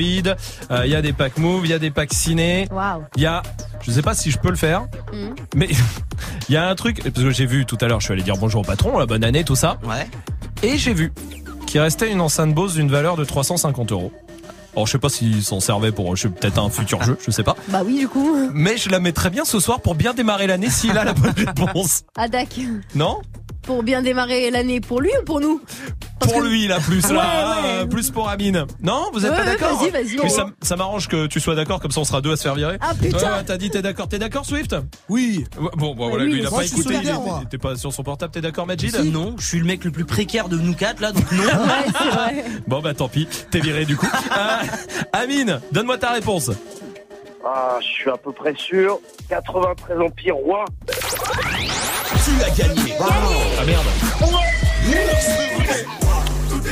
euh, 0.71 0.83
Il 0.85 0.91
y 0.91 0.95
a 0.97 1.03
des 1.03 1.13
packs 1.13 1.39
Move. 1.39 1.65
Il 1.67 1.71
y 1.71 1.75
a 1.75 1.79
des 1.79 1.91
packs 1.91 2.13
ciné. 2.13 2.67
Waouh. 2.73 3.03
Il 3.17 3.23
y 3.23 3.27
a, 3.27 3.43
je 3.83 3.91
sais 3.91 4.03
pas 4.03 4.15
si 4.15 4.31
je 4.31 4.39
peux 4.39 4.51
le 4.51 4.57
faire, 4.57 4.83
Mhm. 5.13 5.35
mais 5.55 5.69
il 6.49 6.55
y 6.55 6.57
a 6.57 6.69
un 6.69 6.75
truc 6.75 7.03
parce 7.03 7.25
que 7.25 7.31
j'ai 7.31 7.47
vu 7.47 7.67
tout 7.67 7.79
à 7.81 7.87
l'heure. 7.87 8.01
Je 8.01 8.07
suis 8.07 8.13
allé 8.13 8.23
dire 8.23 8.37
bonjour 8.37 8.63
au 8.63 8.65
patron, 8.65 8.99
la 8.99 9.07
bonne 9.07 9.25
année, 9.25 9.45
tout 9.45 9.57
ça. 9.57 9.79
Ouais. 9.85 10.09
Et 10.63 10.77
j'ai 10.77 10.93
vu 10.93 11.13
qu'il 11.67 11.81
restait 11.81 12.11
une 12.11 12.21
enceinte 12.21 12.53
Bose 12.55 12.75
d'une 12.75 12.91
valeur 12.91 13.17
de 13.17 13.25
350 13.25 13.93
euros. 13.93 14.13
Alors 14.75 14.87
je 14.87 14.93
sais 14.93 14.99
pas 14.99 15.09
s'ils 15.09 15.43
s'en 15.43 15.59
servaient 15.61 15.91
pour, 15.93 16.15
je 16.17 16.23
sais 16.23 16.29
peut-être 16.29 16.59
un 16.59 16.71
futur 16.71 17.03
jeu, 17.03 17.17
je 17.25 17.31
sais 17.33 17.43
pas. 17.43 17.57
Bah 17.69 17.83
oui, 17.85 17.99
du 17.99 18.09
coup. 18.09 18.37
Mais 18.55 18.77
je 18.77 18.89
la 18.89 19.01
mettrais 19.01 19.31
bien 19.31 19.45
ce 19.45 19.59
soir 19.59 19.81
pour 19.81 19.95
bien 19.97 20.15
démarrer 20.15 20.47
l'année 20.47 20.71
s'il 20.71 20.97
a 20.99 21.03
la 21.05 21.13
bonne 21.13 21.33
réponse. 21.57 22.03
Ah. 22.17 22.27
Non? 22.95 23.21
Pour 23.63 23.83
bien 23.83 24.03
démarrer 24.03 24.51
l'année 24.51 24.81
pour 24.81 25.01
lui 25.01 25.11
ou 25.21 25.25
pour 25.25 25.41
nous 25.41 25.61
Pour 26.19 26.41
lui 26.41 26.67
là 26.67 26.79
plus 26.81 27.03
là, 27.03 27.09
Ouais, 27.11 27.17
ouais. 27.63 27.69
euh, 27.83 27.87
plus 27.87 28.11
pour 28.11 28.29
Amine. 28.29 28.65
Non, 28.83 29.11
vous 29.13 29.25
êtes 29.25 29.31
Ouais, 29.31 29.37
pas 29.37 29.45
ouais, 29.45 29.51
d'accord 29.59 29.79
vas-y, 29.79 29.91
vas-y. 29.91 30.17
Puis 30.17 30.31
ça, 30.31 30.47
ça 30.63 30.77
m'arrange 30.77 31.09
que 31.09 31.27
tu 31.27 31.41
sois 31.41 31.55
d'accord, 31.55 31.79
comme 31.81 31.91
ça 31.91 32.01
on 32.01 32.05
sera 32.05 32.21
deux 32.21 32.33
à 32.33 32.37
se 32.37 32.43
faire 32.43 32.55
virer. 32.55 32.79
Ah, 32.81 32.95
putain. 33.01 33.43
T'as 33.47 33.57
dit 33.59 33.71
t'es 33.71 33.83
d'accord, 33.83 34.09
t'es 34.09 34.19
d'accord 34.19 34.45
Swift? 34.47 34.75
Oui. 35.09 35.45
Bon, 35.77 35.95
bon 35.95 36.09
voilà, 36.09 36.25
oui, 36.25 36.33
lui 36.33 36.41
il 36.41 36.47
a 36.47 36.51
pas 36.51 36.65
écouté, 36.65 36.95
il 36.95 37.43
était- 37.47 37.59
pas 37.59 37.77
sur 37.77 37.93
son 37.93 38.03
portable. 38.03 38.33
T'es 38.33 38.41
d'accord 38.41 38.67
Majid? 38.67 38.97
Non, 39.13 39.35
je 39.39 39.47
suis 39.47 39.59
le 39.59 39.67
mec 39.67 39.85
le 39.85 39.91
plus 39.91 40.05
précaire 40.05 40.49
de 40.49 40.57
nous 40.59 40.75
quatre 40.75 41.01
là, 41.01 41.13
donc 41.13 41.31
non. 41.33 41.45
Ouais, 41.45 41.87
c'est 41.99 42.09
vrai. 42.11 42.45
Bon 42.67 42.81
bah 42.81 42.95
tant 42.95 43.09
pis, 43.09 43.29
t'es 43.51 43.61
viré 43.61 43.85
du 43.85 43.97
coup. 43.97 44.07
Euh, 44.37 44.67
Amine, 45.13 45.61
donne-moi 45.73 45.99
ta 45.99 46.11
réponse. 46.13 46.51
Ah, 47.45 47.79
je 47.81 47.87
suis 47.87 48.11
à 48.11 48.17
peu 48.17 48.33
près 48.33 48.55
sûr. 48.55 48.99
93 49.29 49.99
Empire 50.01 50.37
Roi. 50.37 50.65
Tu 50.87 52.43
as 52.45 52.51
gagné. 52.51 52.95
Ah 53.01 53.65
merde. 53.65 53.87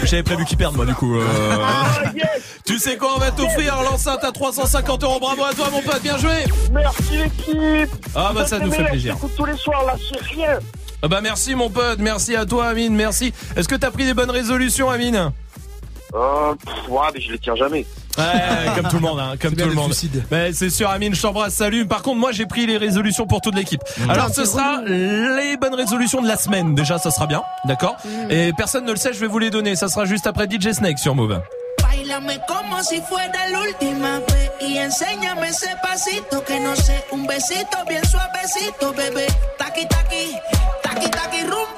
J'avais 0.05 0.23
prévu 0.23 0.45
qu'il 0.45 0.57
perde 0.57 0.75
moi 0.77 0.87
du 0.87 0.95
coup. 0.95 1.19
euh. 1.19 1.25
Ah, 1.61 2.03
yes 2.15 2.27
Tu 2.65 2.79
sais 2.79 2.97
quoi, 2.99 3.15
on 3.17 3.19
va 3.19 3.31
t'offrir 3.31 3.83
l'enceinte 3.83 4.23
à 4.25 4.33
350 4.33 5.03
euros. 5.05 5.19
Bravo 5.21 5.45
à 5.45 5.55
toi 5.55 5.69
mon 5.71 5.81
pote, 5.83 6.03
bien 6.03 6.19
joué. 6.19 6.45
Merci 6.71 7.17
l'équipe. 7.17 7.91
Ah 8.15 8.33
bah 8.35 8.47
ça 8.47 8.59
nous 8.59 8.71
les 8.71 8.77
fait 8.77 8.85
plaisir. 8.85 9.17
tous 9.37 9.45
les 9.47 9.57
soirs, 9.57 9.85
là, 9.87 9.95
c'est 10.11 10.21
rien. 10.35 10.59
Ah 11.03 11.09
bah 11.09 11.21
merci 11.23 11.55
mon 11.55 11.71
pote, 11.71 11.99
merci 12.01 12.35
à 12.37 12.45
toi 12.45 12.67
Amine, 12.67 12.95
merci. 12.95 13.33
Est-ce 13.57 13.69
que 13.69 13.75
t'as 13.77 13.91
pris 13.91 14.05
des 14.05 14.15
bonnes 14.15 14.31
résolutions 14.31 14.91
Amine? 14.91 15.33
Euh, 16.15 16.55
pff, 16.55 16.89
ouais, 16.89 17.07
mais 17.15 17.21
je 17.21 17.33
les 17.33 17.39
tiens 17.39 17.55
jamais. 17.57 17.87
Ouais, 18.19 18.75
comme 18.75 18.89
tout 18.89 18.97
le 18.97 19.03
monde, 19.03 19.21
hein, 19.21 19.35
comme 19.41 19.55
tout 19.55 19.65
le 19.69 19.75
monde. 19.75 19.93
suicide. 19.93 20.25
Mais 20.31 20.53
c'est 20.53 20.71
sûr, 20.71 20.91
Amine, 20.91 21.15
je 21.15 21.23
t'embrasse, 21.23 21.55
salut. 21.55 21.87
Par 21.87 22.03
contre, 22.03 22.19
moi, 22.19 22.33
j'ai 22.33 22.47
pris 22.47 22.67
les 22.67 22.77
résolutions 22.77 23.27
pour 23.27 23.41
toute 23.41 23.55
l'équipe. 23.55 23.83
Alors, 24.09 24.29
ce 24.35 24.45
sera 24.45 24.83
les 24.83 25.57
bonnes 25.57 25.75
résolutions 25.75 26.21
de 26.21 26.29
la 26.29 26.37
semaine. 26.37 26.75
Déjà, 26.75 26.99
ça 26.99 27.11
sera 27.11 27.27
bien, 27.27 27.43
d'accord 27.65 27.97
Et 28.31 28.53
personne 28.57 28.85
ne 28.85 28.91
le 28.91 28.97
sait, 28.97 29.13
je 29.13 29.21
vais 29.21 29.27
vous 29.27 29.39
les 29.39 29.51
donner. 29.51 29.77
Ça 29.77 29.89
sera 29.89 30.05
juste 30.05 30.27
après 30.27 30.47
DJ 30.51 30.73
Snake 30.73 30.99
sur 30.99 31.15
Move. 31.15 31.41
Bailame 31.83 32.39
como 32.47 32.83
si 32.83 33.01
fuera 33.01 33.29
la 33.51 33.61
última 33.61 34.19
vez 34.19 34.51
y 34.69 34.79
enséñame 34.79 35.49
ese 35.49 35.69
pasito 35.83 36.43
que 36.45 36.61
no 36.61 36.75
sé, 36.77 37.05
un 37.13 37.27
besito 37.27 37.79
bien 37.89 38.03
suavecito, 38.05 38.93
bebé. 38.93 39.27
Taqui 39.59 39.87
taqui, 39.89 40.35
taqui 40.83 41.11
taqui 41.11 41.43
rumba. 41.43 41.78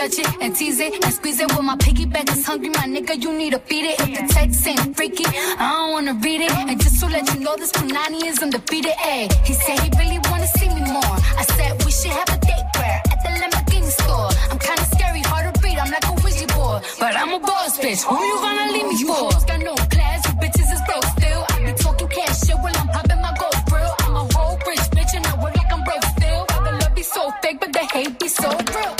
touch 0.00 0.18
it 0.18 0.28
and 0.40 0.56
tease 0.56 0.80
it 0.80 0.92
and 1.04 1.12
squeeze 1.12 1.40
it. 1.40 1.48
Well, 1.52 1.62
my 1.62 1.76
piggyback 1.76 2.26
is 2.34 2.46
hungry, 2.46 2.70
my 2.70 2.86
nigga. 2.94 3.22
You 3.22 3.36
need 3.36 3.52
to 3.52 3.58
feed 3.58 3.84
it. 3.90 4.00
If 4.00 4.10
the 4.16 4.24
text 4.32 4.66
ain't 4.66 4.96
freaky, 4.96 5.26
I 5.26 5.66
don't 5.76 5.92
wanna 5.92 6.14
read 6.24 6.40
it. 6.40 6.52
And 6.70 6.80
just 6.80 7.00
to 7.00 7.06
let 7.06 7.24
you 7.34 7.40
know, 7.40 7.54
this 7.56 7.72
Punani 7.72 8.24
is 8.30 8.38
undefeated. 8.42 8.94
Ay, 8.98 9.28
he 9.44 9.52
said 9.52 9.78
he 9.84 9.88
really 10.00 10.20
wanna 10.30 10.48
see 10.56 10.68
me 10.76 10.82
more. 10.96 11.16
I 11.40 11.44
said 11.54 11.70
we 11.84 11.90
should 11.98 12.14
have 12.20 12.30
a 12.36 12.38
date 12.48 12.68
where 12.76 12.98
at 13.12 13.18
the 13.24 13.30
Lamborghini 13.40 13.90
store. 14.00 14.30
I'm 14.50 14.58
kinda 14.66 14.84
scary, 14.94 15.22
hard 15.30 15.44
to 15.52 15.60
read. 15.62 15.76
I'm 15.82 15.90
like 15.96 16.06
a 16.12 16.14
Ouija 16.22 16.46
board, 16.54 16.80
but 16.98 17.12
I'm 17.20 17.32
a 17.38 17.40
boss 17.48 17.78
bitch. 17.82 18.02
Who 18.08 18.16
you 18.30 18.36
gonna 18.44 18.72
leave 18.74 18.88
me 18.92 18.96
for? 19.04 19.28
Got 19.50 19.60
no 19.68 19.74
class, 19.94 20.20
you 20.26 20.34
bitches 20.42 20.68
is 20.76 20.82
broke 20.88 21.08
still. 21.16 21.42
I 21.52 21.56
be 21.66 21.72
talking 21.84 22.08
cash 22.16 22.40
shit 22.46 22.58
while 22.62 22.76
I'm 22.80 22.88
popping 22.94 23.20
my 23.26 23.32
gold 23.40 23.60
grill. 23.68 23.94
I'm 24.04 24.16
a 24.22 24.24
whole 24.32 24.56
rich 24.66 24.86
bitch 24.96 25.12
and 25.16 25.26
I 25.26 25.34
work 25.42 25.54
like 25.60 25.72
I'm 25.76 25.82
broke 25.84 26.06
still. 26.16 26.42
The 26.64 26.72
love 26.80 26.94
be 26.94 27.02
so 27.02 27.22
fake, 27.42 27.58
but 27.60 27.70
the 27.74 27.84
hate 27.92 28.18
be 28.18 28.28
so 28.28 28.48
real. 28.48 28.99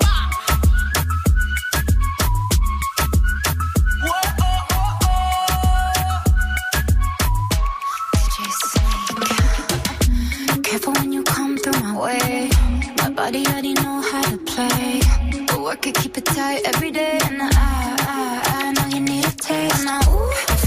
My 12.01 13.11
body 13.15 13.45
already 13.45 13.73
know 13.73 14.01
how 14.01 14.23
to 14.23 14.37
play. 14.39 15.01
But 15.45 15.61
work 15.61 15.85
it, 15.85 15.93
keep 15.93 16.17
it 16.17 16.25
tight 16.25 16.61
every 16.65 16.89
day? 16.89 17.19
And 17.25 17.43
I, 17.43 17.47
I, 17.53 18.41
I 18.55 18.71
know 18.71 18.87
you 18.87 19.01
need 19.01 19.23
a 19.23 19.31
taste. 19.31 19.85
Ooh, 20.07 20.60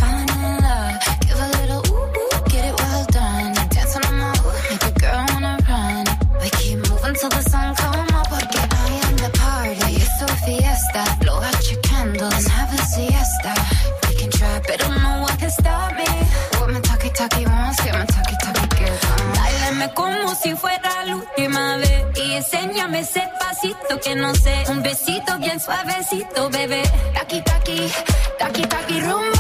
como 19.94 20.34
si 20.34 20.54
fuera 20.54 21.04
la 21.04 21.16
última 21.16 21.76
vez 21.76 22.04
y 22.16 22.34
enséñame 22.34 23.00
ese 23.00 23.22
pasito 23.38 24.00
que 24.02 24.14
no 24.14 24.34
sé, 24.34 24.64
un 24.68 24.82
besito 24.82 25.38
bien 25.38 25.60
suavecito, 25.60 26.50
bebé. 26.50 26.82
Taqui 27.14 27.40
taqui, 27.42 27.92
taqui 28.38 28.62
taqui 28.62 29.00
rumba. 29.00 29.33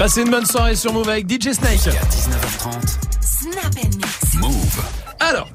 Passez 0.00 0.22
une 0.22 0.30
bonne 0.30 0.46
soirée 0.46 0.76
sur 0.76 0.94
Move 0.94 1.10
avec 1.10 1.30
DJ 1.30 1.52
Snake. 1.52 1.72
Jusqu'à 1.74 1.90
19h30. 1.90 2.96
Snap 3.20 3.66
and 3.84 3.96
mix. 3.98 4.34
Move. 4.40 4.80
Alors, 5.20 5.46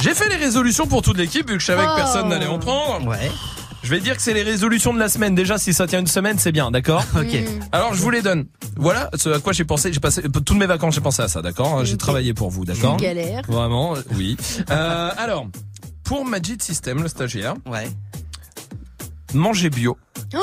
j'ai 0.00 0.14
fait 0.14 0.28
les 0.28 0.36
résolutions 0.36 0.86
pour 0.86 1.02
toute 1.02 1.16
l'équipe 1.18 1.48
vu 1.50 1.54
que 1.56 1.60
je 1.60 1.66
savais 1.66 1.82
que 1.84 1.90
Oh. 1.92 1.96
personne 1.96 2.28
n'allait 2.28 2.46
en 2.46 2.60
prendre. 2.60 3.08
Ouais. 3.08 3.32
Je 3.82 3.90
vais 3.90 3.98
dire 3.98 4.14
que 4.16 4.22
c'est 4.22 4.32
les 4.32 4.44
résolutions 4.44 4.94
de 4.94 5.00
la 5.00 5.08
semaine. 5.08 5.34
Déjà, 5.34 5.58
si 5.58 5.74
ça 5.74 5.88
tient 5.88 5.98
une 5.98 6.06
semaine, 6.06 6.38
c'est 6.38 6.52
bien, 6.52 6.70
d'accord 6.70 7.02
Ok. 7.18 7.36
Alors, 7.72 7.94
je 7.94 8.00
vous 8.00 8.10
les 8.10 8.22
donne. 8.22 8.46
Voilà 8.76 9.10
ce 9.16 9.28
à 9.30 9.40
quoi 9.40 9.52
j'ai 9.52 9.64
pensé. 9.64 9.92
J'ai 9.92 9.98
passé 9.98 10.22
toutes 10.22 10.52
mes 10.56 10.66
vacances, 10.66 10.94
j'ai 10.94 11.00
pensé 11.00 11.22
à 11.22 11.28
ça, 11.28 11.42
d'accord 11.42 11.84
J'ai 11.84 11.96
travaillé 11.96 12.32
pour 12.32 12.50
vous, 12.50 12.64
d'accord 12.64 12.96
Galère. 12.98 13.42
Vraiment, 13.48 13.96
euh, 13.96 14.02
oui. 14.14 14.36
Euh, 14.70 15.10
alors, 15.18 15.48
pour 16.04 16.24
Magic 16.24 16.62
System, 16.62 17.02
le 17.02 17.08
stagiaire, 17.08 17.54
Ouais. 17.66 17.90
manger 19.34 19.68
bio. 19.68 19.98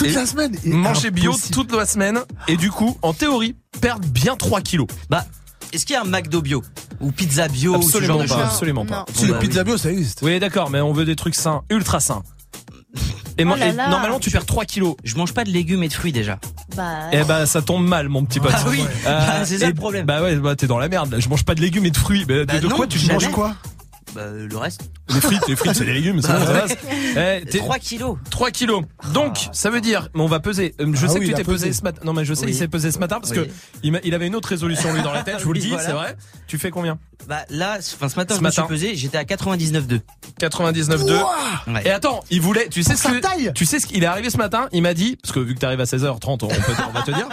Toute 0.00 0.08
Et 0.08 0.12
la 0.12 0.24
semaine. 0.26 0.56
Et 0.64 0.70
Manger 0.70 1.10
bio 1.10 1.34
toute 1.52 1.72
la 1.72 1.84
semaine. 1.84 2.20
Et 2.48 2.56
du 2.56 2.70
coup, 2.70 2.96
en 3.02 3.12
théorie, 3.12 3.54
perdre 3.82 4.08
bien 4.08 4.34
3 4.34 4.62
kilos. 4.62 4.86
Bah, 5.10 5.26
est-ce 5.74 5.84
qu'il 5.84 5.92
y 5.94 5.96
a 5.96 6.00
un 6.02 6.04
McDo 6.06 6.40
bio 6.40 6.62
ou 7.00 7.12
pizza 7.12 7.48
bio 7.48 7.76
ou 7.76 7.82
ce 7.82 7.88
Absolument 7.98 8.26
genre 8.26 8.38
pas, 8.38 8.44
absolument 8.46 8.86
pas. 8.86 9.04
Si 9.14 9.22
Bon, 9.22 9.26
le 9.28 9.32
bah, 9.34 9.38
pizza 9.40 9.62
bio, 9.62 9.76
ça 9.76 9.90
existe. 9.92 10.20
Oui, 10.22 10.38
d'accord, 10.40 10.70
mais 10.70 10.80
on 10.80 10.92
veut 10.94 11.04
des 11.04 11.16
trucs 11.16 11.34
sains, 11.34 11.62
ultra 11.70 12.00
sains. 12.00 12.22
Et, 13.38 13.44
Oh 13.44 13.56
et 13.56 13.72
normalement, 13.72 14.20
tu 14.20 14.30
perds 14.30 14.44
3 14.46 14.64
kilos. 14.64 14.96
Je 15.04 15.16
mange 15.16 15.32
pas 15.34 15.44
de 15.44 15.50
légumes 15.50 15.82
et 15.82 15.88
de 15.88 15.92
fruits 15.94 16.12
déjà. 16.12 16.38
Bah, 16.76 17.08
Eh 17.12 17.22
ben, 17.24 17.44
ça 17.46 17.60
tombe 17.62 17.86
mal, 17.86 18.08
mon 18.08 18.24
petit 18.24 18.40
pote. 18.40 18.52
Ah 18.54 18.64
oui, 18.68 18.82
bah, 19.04 19.44
c'est 19.44 19.58
ça 19.58 19.68
le 19.68 19.74
problème. 19.74 20.04
Bah 20.06 20.22
ouais, 20.22 20.34
bah 20.36 20.56
t'es 20.56 20.66
dans 20.66 20.78
la 20.78 20.88
merde. 20.88 21.12
là. 21.12 21.20
Je 21.20 21.28
mange 21.28 21.44
pas 21.44 21.54
de 21.54 21.60
légumes 21.60 21.84
et 21.86 21.90
de 21.90 21.96
fruits. 21.96 22.24
De- 22.26 22.44
Bah 22.44 22.58
de, 22.58 22.68
non, 22.68 22.76
quoi 22.76 22.86
tu 22.86 22.98
jamais. 22.98 23.14
manges 23.14 23.30
quoi? 23.30 23.54
Bah, 24.14 24.22
le 24.32 24.56
reste. 24.56 24.80
Les 25.08 25.20
frites, 25.20 25.46
les 25.48 25.56
frites, 25.56 25.74
c'est 25.74 25.84
des 25.84 25.92
légumes. 25.92 26.20
c'est 26.20 26.28
Bah 26.28 26.38
bon, 26.40 26.46
ça 26.46 26.52
ouais. 26.52 26.60
passe. 26.62 26.76
Eh, 27.42 27.44
t'es- 27.46 27.58
3 27.58 27.78
kilos. 27.78 28.16
3 28.30 28.50
kilos. 28.50 28.82
Donc, 29.12 29.48
ça 29.52 29.70
veut 29.70 29.80
dire, 29.80 30.08
mais 30.14 30.22
on 30.22 30.26
va 30.26 30.40
peser. 30.40 30.74
Euh, 30.80 30.90
Je 30.94 31.06
Ah 31.06 31.08
sais 31.08 31.18
oui, 31.18 31.26
que 31.26 31.30
tu 31.30 31.34
t'es 31.36 31.44
pesé 31.44 31.66
pesé. 31.68 31.78
ce 31.78 31.82
matin. 31.84 32.00
Non, 32.04 32.12
mais 32.12 32.24
je 32.24 32.34
sais, 32.34 32.46
Oui. 32.46 32.52
il 32.52 32.54
s'est 32.56 32.68
pesé 32.68 32.90
ce 32.90 32.98
matin 32.98 33.20
parce 33.20 33.30
Oui. 33.32 33.46
que 33.46 33.50
il, 34.04 34.14
avait 34.14 34.26
une 34.26 34.34
autre 34.34 34.48
résolution 34.48 34.92
lui 34.92 35.02
dans 35.02 35.12
la 35.12 35.22
tête. 35.22 35.36
Je 35.38 35.44
vous 35.44 35.52
le 35.52 35.60
dis, 35.60 35.68
voilà. 35.68 35.84
c'est 35.84 35.92
vrai. 35.92 36.16
Tu 36.46 36.58
fais 36.58 36.70
combien? 36.70 36.98
Bah 37.28 37.44
là, 37.50 37.78
enfin 37.78 38.08
ce 38.08 38.16
matin, 38.16 38.34
Ce 38.34 38.40
je 38.40 38.44
me 38.44 38.50
suis 38.50 38.60
matin. 38.60 38.68
pesé, 38.74 38.94
j'étais 38.96 39.18
à 39.18 39.24
99,2. 39.24 40.00
99,2. 40.40 41.12
Ouais. 41.72 41.82
Et 41.86 41.90
attends, 41.90 42.20
il 42.30 42.40
voulait, 42.40 42.68
tu 42.68 42.82
sais 42.82 42.96
ce 42.96 43.04
que, 43.08 43.20
taille 43.20 43.52
tu 43.54 43.64
sais 43.66 43.78
ce 43.78 43.86
qu'il 43.86 44.02
est 44.02 44.06
arrivé 44.06 44.30
ce 44.30 44.36
matin, 44.38 44.68
il 44.72 44.82
m'a 44.82 44.94
dit, 44.94 45.16
parce 45.22 45.32
que 45.32 45.40
vu 45.40 45.54
que 45.54 45.60
t'arrives 45.60 45.80
à 45.80 45.84
16h30, 45.84 46.18
on, 46.26 46.36
peut, 46.36 46.46
on 46.88 46.92
va 46.92 47.02
te 47.02 47.10
dire, 47.10 47.28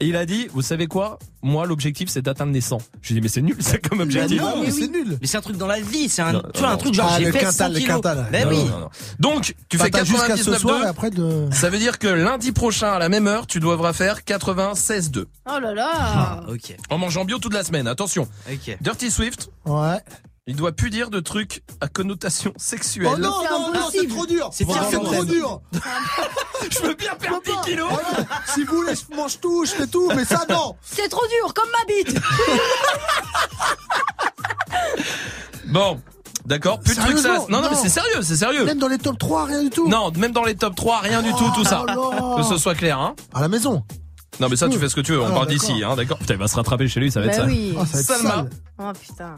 et 0.00 0.06
il 0.06 0.16
a 0.16 0.26
dit, 0.26 0.48
vous 0.52 0.62
savez 0.62 0.86
quoi, 0.86 1.18
moi 1.42 1.66
l'objectif 1.66 2.08
c'est 2.08 2.22
d'atteindre 2.22 2.52
les 2.52 2.60
100. 2.60 2.78
Je 3.00 3.08
lui 3.08 3.18
ai 3.18 3.20
dit, 3.20 3.22
mais 3.22 3.28
c'est 3.28 3.42
nul, 3.42 3.56
c'est 3.60 3.86
comme 3.88 4.00
objectif. 4.00 4.40
non, 4.40 4.62
mais 4.62 4.70
c'est 4.70 4.88
nul. 4.88 5.16
Mais 5.20 5.26
c'est 5.26 5.36
un 5.38 5.40
truc 5.42 5.56
dans 5.56 5.66
la 5.66 5.80
vie, 5.80 6.08
c'est 6.08 6.22
un, 6.22 6.32
Non, 6.32 6.42
tu 6.52 6.58
vois, 6.60 6.68
non. 6.68 6.74
un 6.74 6.76
truc 6.78 6.94
genre 6.94 7.10
Ah, 7.12 7.18
j'ai 7.18 7.26
le 7.26 7.32
fait 7.32 7.38
quintal, 7.38 7.54
100 7.54 7.68
le 7.68 7.74
kilos. 7.80 7.94
quintal. 7.96 8.28
Ben 8.32 8.44
Non, 8.44 8.50
oui. 8.50 8.64
non, 8.64 8.78
non. 8.80 8.88
Donc, 9.18 9.54
tu 9.68 9.76
Bah, 9.78 9.84
fais 9.84 9.90
t'as 9.90 10.04
jusqu'à 10.04 10.36
ce 10.36 10.54
soir 10.54 10.80
et 10.82 10.84
99,2. 10.84 10.88
après 10.88 11.10
de. 11.10 11.48
Ça 11.52 11.70
veut 11.70 11.78
dire 11.78 11.98
que 11.98 12.08
lundi 12.08 12.52
prochain 12.52 12.92
à 12.92 12.98
la 12.98 13.08
même 13.08 13.26
heure, 13.26 13.46
tu 13.46 13.60
devras 13.60 13.92
faire 13.92 14.24
96,2. 14.24 15.24
Oh 15.50 15.58
là 15.60 15.72
là. 15.74 15.90
Ah, 15.94 16.40
ok, 16.48 16.76
En 16.90 16.98
mangeant 16.98 17.24
bio 17.24 17.38
toute 17.38 17.54
la 17.54 17.62
semaine, 17.64 17.86
attention. 17.86 18.28
ok. 18.50 18.76
Dirty 18.80 19.10
Swift, 19.10 19.27
Ouais. 19.66 20.00
il 20.46 20.56
doit 20.56 20.72
plus 20.72 20.90
dire 20.90 21.10
de 21.10 21.20
trucs 21.20 21.62
à 21.80 21.88
connotation 21.88 22.52
sexuelle. 22.56 23.08
Oh 23.12 23.16
non, 23.18 23.34
C'est 23.42 23.50
non, 23.50 23.72
non, 23.72 23.88
c'est 23.90 24.06
trop 24.08 24.26
dur. 24.26 24.50
C'est 24.52 24.64
trop 24.64 25.24
dur. 25.24 25.60
Je 26.70 26.80
veux 26.80 26.94
bien 26.94 27.14
perdre 27.14 27.40
10 27.44 27.52
kilos. 27.70 27.88
Voilà. 27.88 28.26
Si 28.46 28.64
vous 28.64 28.76
voulez, 28.76 28.94
je 28.94 29.16
mange 29.16 29.38
tout, 29.40 29.64
je 29.64 29.70
fais 29.70 29.86
tout, 29.86 30.10
mais 30.14 30.24
ça, 30.24 30.44
non. 30.48 30.74
C'est 30.82 31.08
trop 31.08 31.24
dur, 31.26 31.54
comme 31.54 31.68
ma 31.70 31.84
bite. 31.86 32.20
Bon, 35.68 36.00
d'accord, 36.46 36.80
plus 36.80 36.96
de 36.96 37.00
trucs 37.00 37.18
ça. 37.18 37.44
Non, 37.48 37.60
non, 37.60 37.68
mais 37.70 37.76
c'est 37.76 37.90
sérieux, 37.90 38.22
c'est 38.22 38.36
sérieux. 38.36 38.64
Même 38.64 38.78
dans 38.78 38.88
les 38.88 38.98
top 38.98 39.18
3, 39.18 39.44
rien 39.44 39.62
du 39.62 39.70
tout. 39.70 39.86
Non, 39.88 40.10
même 40.16 40.32
dans 40.32 40.44
les 40.44 40.54
top 40.56 40.74
3, 40.74 41.00
rien 41.00 41.22
du 41.22 41.30
tout, 41.32 41.50
tout 41.54 41.64
ça. 41.64 41.84
Oh. 41.96 42.36
Que 42.38 42.42
ce 42.42 42.56
soit 42.56 42.74
clair, 42.74 42.98
hein. 42.98 43.14
À 43.34 43.40
la 43.42 43.48
maison. 43.48 43.84
Non, 44.40 44.48
mais 44.48 44.56
ça, 44.56 44.68
tu 44.68 44.78
fais 44.78 44.88
ce 44.88 44.94
que 44.94 45.00
tu 45.00 45.12
veux, 45.12 45.20
on 45.20 45.26
Ah, 45.26 45.30
parle 45.30 45.46
d'accord. 45.48 45.66
d'ici, 45.68 45.82
hein, 45.84 45.96
d'accord. 45.96 46.18
Putain, 46.18 46.34
il 46.34 46.40
va 46.40 46.48
se 46.48 46.54
rattraper 46.56 46.86
chez 46.88 47.00
lui, 47.00 47.10
ça 47.10 47.20
va 47.20 47.26
être 47.26 47.36
Bah 47.38 47.42
ça. 47.42 47.46
oui. 47.48 47.74
Ah, 47.78 47.86
ça 47.86 47.92
va 47.92 48.00
être 48.00 48.06
Salma. 48.06 48.46
Oh 48.78 48.92
putain. 49.00 49.36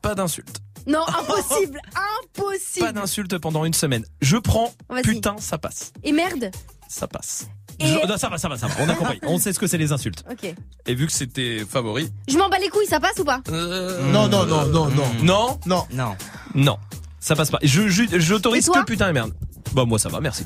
Pas 0.00 0.14
d'insulte. 0.14 0.60
Non, 0.86 1.00
impossible, 1.06 1.80
Pas 1.94 2.00
impossible. 2.40 2.92
d'insulte 2.92 3.38
pendant 3.38 3.64
une 3.64 3.74
semaine. 3.74 4.04
Je 4.20 4.36
prends, 4.36 4.72
Vas-y. 4.88 5.02
putain, 5.02 5.36
ça 5.38 5.58
passe. 5.58 5.92
Et 6.02 6.10
merde. 6.12 6.50
Ça 6.88 7.06
passe. 7.06 7.46
Et- 7.78 7.86
Je- 7.86 8.06
non, 8.06 8.16
ça 8.18 8.28
va, 8.28 8.36
ça 8.38 8.48
va, 8.48 8.56
ça 8.58 8.66
va. 8.66 8.74
On 8.80 8.88
a 8.88 8.94
compris. 8.94 9.18
On 9.22 9.38
sait 9.38 9.52
ce 9.52 9.58
que 9.58 9.66
c'est 9.66 9.78
les 9.78 9.92
insultes. 9.92 10.24
Ok. 10.30 10.54
Et 10.86 10.94
vu 10.94 11.06
que 11.06 11.12
c'était 11.12 11.64
favori. 11.68 12.10
Je 12.28 12.36
m'en 12.36 12.48
bats 12.48 12.58
les 12.58 12.68
couilles, 12.68 12.86
ça 12.86 13.00
passe 13.00 13.18
ou 13.18 13.24
pas? 13.24 13.40
Euh, 13.50 14.10
Non, 14.12 14.28
non, 14.28 14.44
non, 14.44 14.66
non, 14.66 14.86
non? 14.88 15.06
Non, 15.22 15.58
Non. 15.66 15.86
Non. 15.92 16.16
non. 16.54 16.76
Ça 17.24 17.36
passe 17.36 17.50
pas. 17.50 17.58
Je, 17.62 17.86
je- 17.88 18.18
j'autorise 18.18 18.68
que 18.68 18.84
putain 18.84 19.08
et 19.08 19.12
merde. 19.12 19.32
Bah, 19.74 19.84
moi, 19.86 19.98
ça 19.98 20.08
va, 20.08 20.20
merci. 20.20 20.44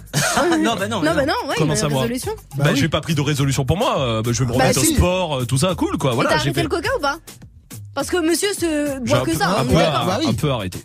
non, 0.60 0.76
bah 0.76 0.86
non. 0.88 1.02
Non, 1.02 1.14
bah 1.14 1.24
non, 1.26 1.32
ouais, 1.48 1.54
Comment 1.56 1.74
ça, 1.74 1.88
moi 1.88 2.02
résolution. 2.02 2.32
Bah, 2.56 2.64
Bah 2.64 2.70
oui. 2.74 2.78
j'ai 2.78 2.88
pas 2.90 3.00
pris 3.00 3.14
de 3.14 3.20
résolution 3.22 3.64
pour 3.64 3.76
moi. 3.78 3.98
euh, 3.98 4.22
bah, 4.22 4.30
je 4.32 4.40
vais 4.40 4.44
me 4.44 4.52
Bah 4.56 4.64
remettre 4.64 4.80
si. 4.80 4.92
au 4.92 4.96
sport, 4.96 5.34
euh, 5.40 5.44
tout 5.46 5.56
ça, 5.58 5.74
cool, 5.74 5.96
quoi. 5.96 6.12
Voilà, 6.12 6.30
t'as 6.30 6.36
arrêté 6.36 6.52
fait. 6.54 6.62
le 6.62 6.68
coca 6.68 6.90
ou 6.96 7.00
pas? 7.00 7.18
Parce 7.94 8.08
que 8.10 8.18
monsieur 8.18 8.52
se 8.52 9.00
boit 9.00 9.20
que 9.22 9.30
peu- 9.32 9.36
ça, 9.38 9.48
un 9.58 9.62
on 9.62 9.66
peu, 9.66 9.72
est 9.72 9.82
ar- 9.82 9.92
d'accord. 9.92 10.06
Bah 10.06 10.18
oui. 10.20 10.26
un 10.28 10.34
peu 10.34 10.50
arrêté. 10.52 10.78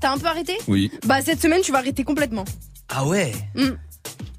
T'as 0.00 0.12
un 0.12 0.18
peu 0.18 0.26
arrêté? 0.26 0.58
Oui. 0.66 0.90
Bah 1.06 1.22
cette 1.24 1.40
semaine 1.40 1.62
tu 1.62 1.70
vas 1.72 1.78
arrêter 1.78 2.02
complètement. 2.04 2.44
Ah 2.88 3.06
ouais. 3.06 3.32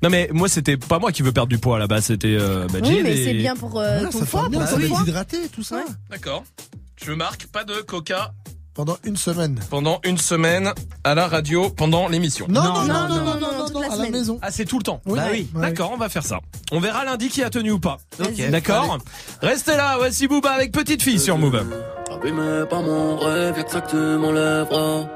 Non, 0.03 0.09
mais 0.11 0.29
moi, 0.31 0.47
c'était 0.49 0.77
pas 0.77 0.99
moi 0.99 1.11
qui 1.11 1.23
veux 1.23 1.31
perdre 1.31 1.49
du 1.49 1.57
poids 1.57 1.79
là-bas, 1.79 2.01
c'était 2.01 2.37
euh, 2.39 2.67
bah, 2.71 2.79
Oui 2.83 2.99
mais 3.01 3.17
et- 3.17 3.23
c'est 3.25 3.33
bien 3.33 3.55
pour 3.55 3.79
euh, 3.79 3.95
Voilà, 3.95 4.09
ton 4.09 4.19
ça 4.19 4.25
foie, 4.25 4.49
bien, 4.49 4.59
pour 4.59 4.67
ça 4.67 4.75
tout 5.53 5.63
ça. 5.63 5.83
D'accord. 6.11 6.43
Je 7.03 7.11
marque 7.13 7.47
pas 7.47 7.63
de 7.63 7.73
coca 7.81 8.33
Pendant 8.77 8.97
une 9.03 9.17
semaine. 9.17 9.59
pendant 9.71 9.99
une 10.05 10.19
semaine 10.19 10.71
à 11.03 11.15
la 11.15 11.27
radio 11.27 11.69
pendant 11.71 12.07
l'émission. 12.07 12.45
Non, 12.47 12.61
Non, 12.61 12.73
non, 12.73 12.85
non, 12.85 12.85
non, 12.85 13.07
non, 13.07 13.07
non, 13.07 13.23
non, 13.39 13.57
non, 13.57 13.65
toute 13.65 13.73
non, 13.73 13.81
la 13.81 13.91
à 13.91 13.95
la 13.97 14.09
maison. 14.11 14.37
Ah, 14.43 14.51
c'est 14.51 14.65
tout 14.65 14.77
le 14.77 14.83
temps. 14.83 15.01
Oui. 15.07 15.17
Bah 15.17 15.25
oui. 15.31 15.47
Ouais. 15.55 15.61
D'accord, 15.61 15.91
on 15.93 15.97
va 15.97 16.09
faire 16.09 16.23
ça. 16.23 16.39
On 16.71 16.79
verra 16.79 17.03
lundi 17.03 17.27
qui 17.29 17.41
a 17.43 17.49
tenu 17.49 17.71
ou 17.71 17.79
pas. 17.79 17.97
Ok. 18.19 18.49
D'accord 18.51 18.99
Restez 19.41 19.75
là, 19.75 19.95
voici 19.97 20.27
Booba 20.27 20.51
avec 20.51 20.71
petite 20.71 21.01
fille 21.01 21.19
sur 21.19 21.39
Move. 21.39 21.65
Abîmé 22.13 22.65
par 22.69 22.83
mon 22.83 23.17
rêve, 23.17 23.63
que 23.63 23.71
ça 23.71 23.81
que 23.81 23.89
tu 23.89 23.95
m'enlèveras. 23.95 25.07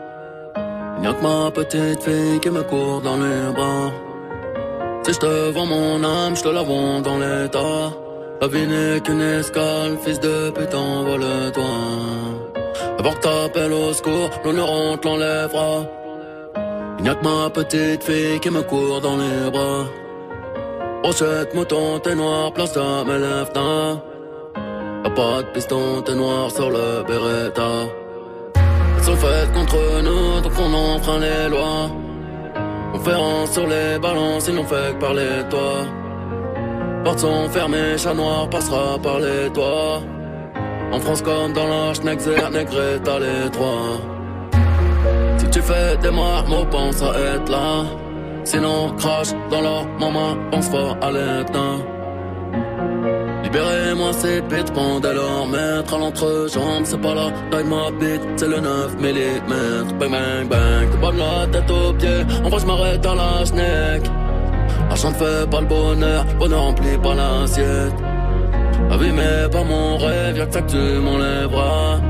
Y'a 1.03 1.14
que 1.14 1.22
ma 1.22 1.51
petite 1.51 2.03
fille 2.03 2.40
qui 2.41 2.49
me 2.49 2.64
court 2.64 3.01
dans 3.01 3.17
les 3.17 3.53
bras. 3.53 3.91
Si 5.06 5.14
je 5.14 5.19
te 5.19 5.51
vends 5.51 5.67
mon 5.67 6.03
âme, 6.03 6.35
je 6.35 6.41
te 6.41 6.49
la 6.49 6.64
vends 6.64 6.99
dans 7.01 7.19
l'état. 7.19 7.91
La 8.41 8.48
vie 8.48 8.65
n'est 8.65 8.99
qu'une 9.01 9.22
escale, 9.22 9.98
fils 10.03 10.19
de 10.19 10.49
putain, 10.49 11.03
vole-toi. 11.03 11.64
Avant 13.00 13.14
que 13.14 13.19
t'appelles 13.19 13.74
au 13.74 13.93
secours, 13.93 14.30
l'honneur 14.43 14.69
on 14.72 14.98
te 14.98 15.08
l'enlèvera. 15.08 15.85
Y'a 17.03 17.16
que 17.16 17.24
ma 17.24 17.50
petite 17.50 18.03
fille 18.03 18.40
qui 18.40 18.50
me 18.50 18.61
court 18.61 19.01
dans 19.01 19.17
les 19.17 19.50
bras. 19.51 19.85
Brochette, 21.01 21.53
mouton, 21.56 22.00
t'es 22.00 22.14
noir, 22.14 22.53
place 22.53 22.77
à 22.77 23.03
mes 23.03 23.17
lèvres, 23.17 24.01
Y'a 25.03 25.09
pas 25.09 25.41
de 25.41 25.48
piston, 25.53 26.01
t'es 26.06 26.14
noir 26.14 26.51
sur 26.51 26.69
le 26.69 27.03
Beretta. 27.08 27.72
Elles 28.98 29.03
sont 29.03 29.16
faites 29.16 29.51
contre 29.51 29.80
nous, 30.03 30.41
donc 30.41 30.53
on 30.59 30.74
enfreint 30.74 31.19
les 31.19 31.50
lois. 31.50 31.90
Conférence 32.93 33.51
sur 33.51 33.66
les 33.66 33.98
balances, 34.00 34.48
ils 34.48 34.56
n'ont 34.56 34.66
fait 34.66 34.93
que 34.93 35.00
parler 35.00 35.43
de 35.43 35.50
toi. 35.50 35.74
Portes 37.03 37.19
sont 37.19 37.50
fermées, 37.50 37.98
chat 37.98 38.14
noir 38.14 38.48
passera 38.48 39.00
par 39.01 39.19
les 39.19 39.50
toits. 39.51 40.01
En 40.92 41.00
France 41.00 41.22
comme 41.22 41.53
dans 41.53 41.68
l'Arche, 41.68 42.02
Nexer, 42.02 42.50
Negreta, 42.52 43.20
les 43.20 43.50
trois. 43.52 44.00
Si 45.38 45.50
tu 45.50 45.61
fais 45.61 45.98
des 45.98 46.11
marmots, 46.11 46.66
pense 46.70 47.02
à 47.02 47.11
être 47.36 47.50
là. 47.50 47.86
Sinon, 48.44 48.94
crache 48.98 49.30
dans 49.50 49.61
leur 49.61 49.86
maman, 50.00 50.36
pense 50.52 50.70
fort 50.70 50.98
à 51.02 51.11
l'éteint. 51.11 51.80
Libérez-moi 53.44 54.14
ces 54.14 54.42
bêtes, 54.42 54.72
pendant 54.74 55.14
leur 55.14 55.48
maître 55.48 55.94
à 55.94 55.98
l'entrejambe, 55.98 56.84
c'est 56.84 57.02
pas 57.02 57.14
la 57.14 57.32
taille 57.50 57.64
de 57.64 57.70
ma 57.70 57.92
bite, 57.92 58.22
c'est 58.38 58.48
le 58.48 58.60
9 58.60 58.95
mm. 58.98 59.98
Bang 60.00 60.11
bang 60.11 60.48
bang, 60.48 60.90
te 60.90 60.98
bombe 60.98 61.18
la 61.18 61.48
tête 61.48 61.70
aux 61.70 61.94
pieds, 61.94 62.24
en 62.44 62.50
vrai 62.50 62.66
m'arrête 62.66 63.06
à 63.06 63.16
la 63.16 63.45
schneck. 63.45 64.03
L'argent 64.88 65.10
ne 65.10 65.16
fait 65.16 65.50
pas 65.50 65.61
le 65.61 65.68
bonheur, 65.68 66.26
bonheur 66.40 66.61
remplit 66.61 66.98
pas 66.98 67.14
l'assiette. 67.14 67.94
Abîmé 68.92 69.48
par 69.50 69.64
mon 69.64 69.98
rêve, 69.98 70.38
y'a 70.38 70.45
que 70.45 70.53
ça 70.53 70.61
que 70.61 70.72
tu 70.72 71.00
m'enlèveras. 71.06 72.02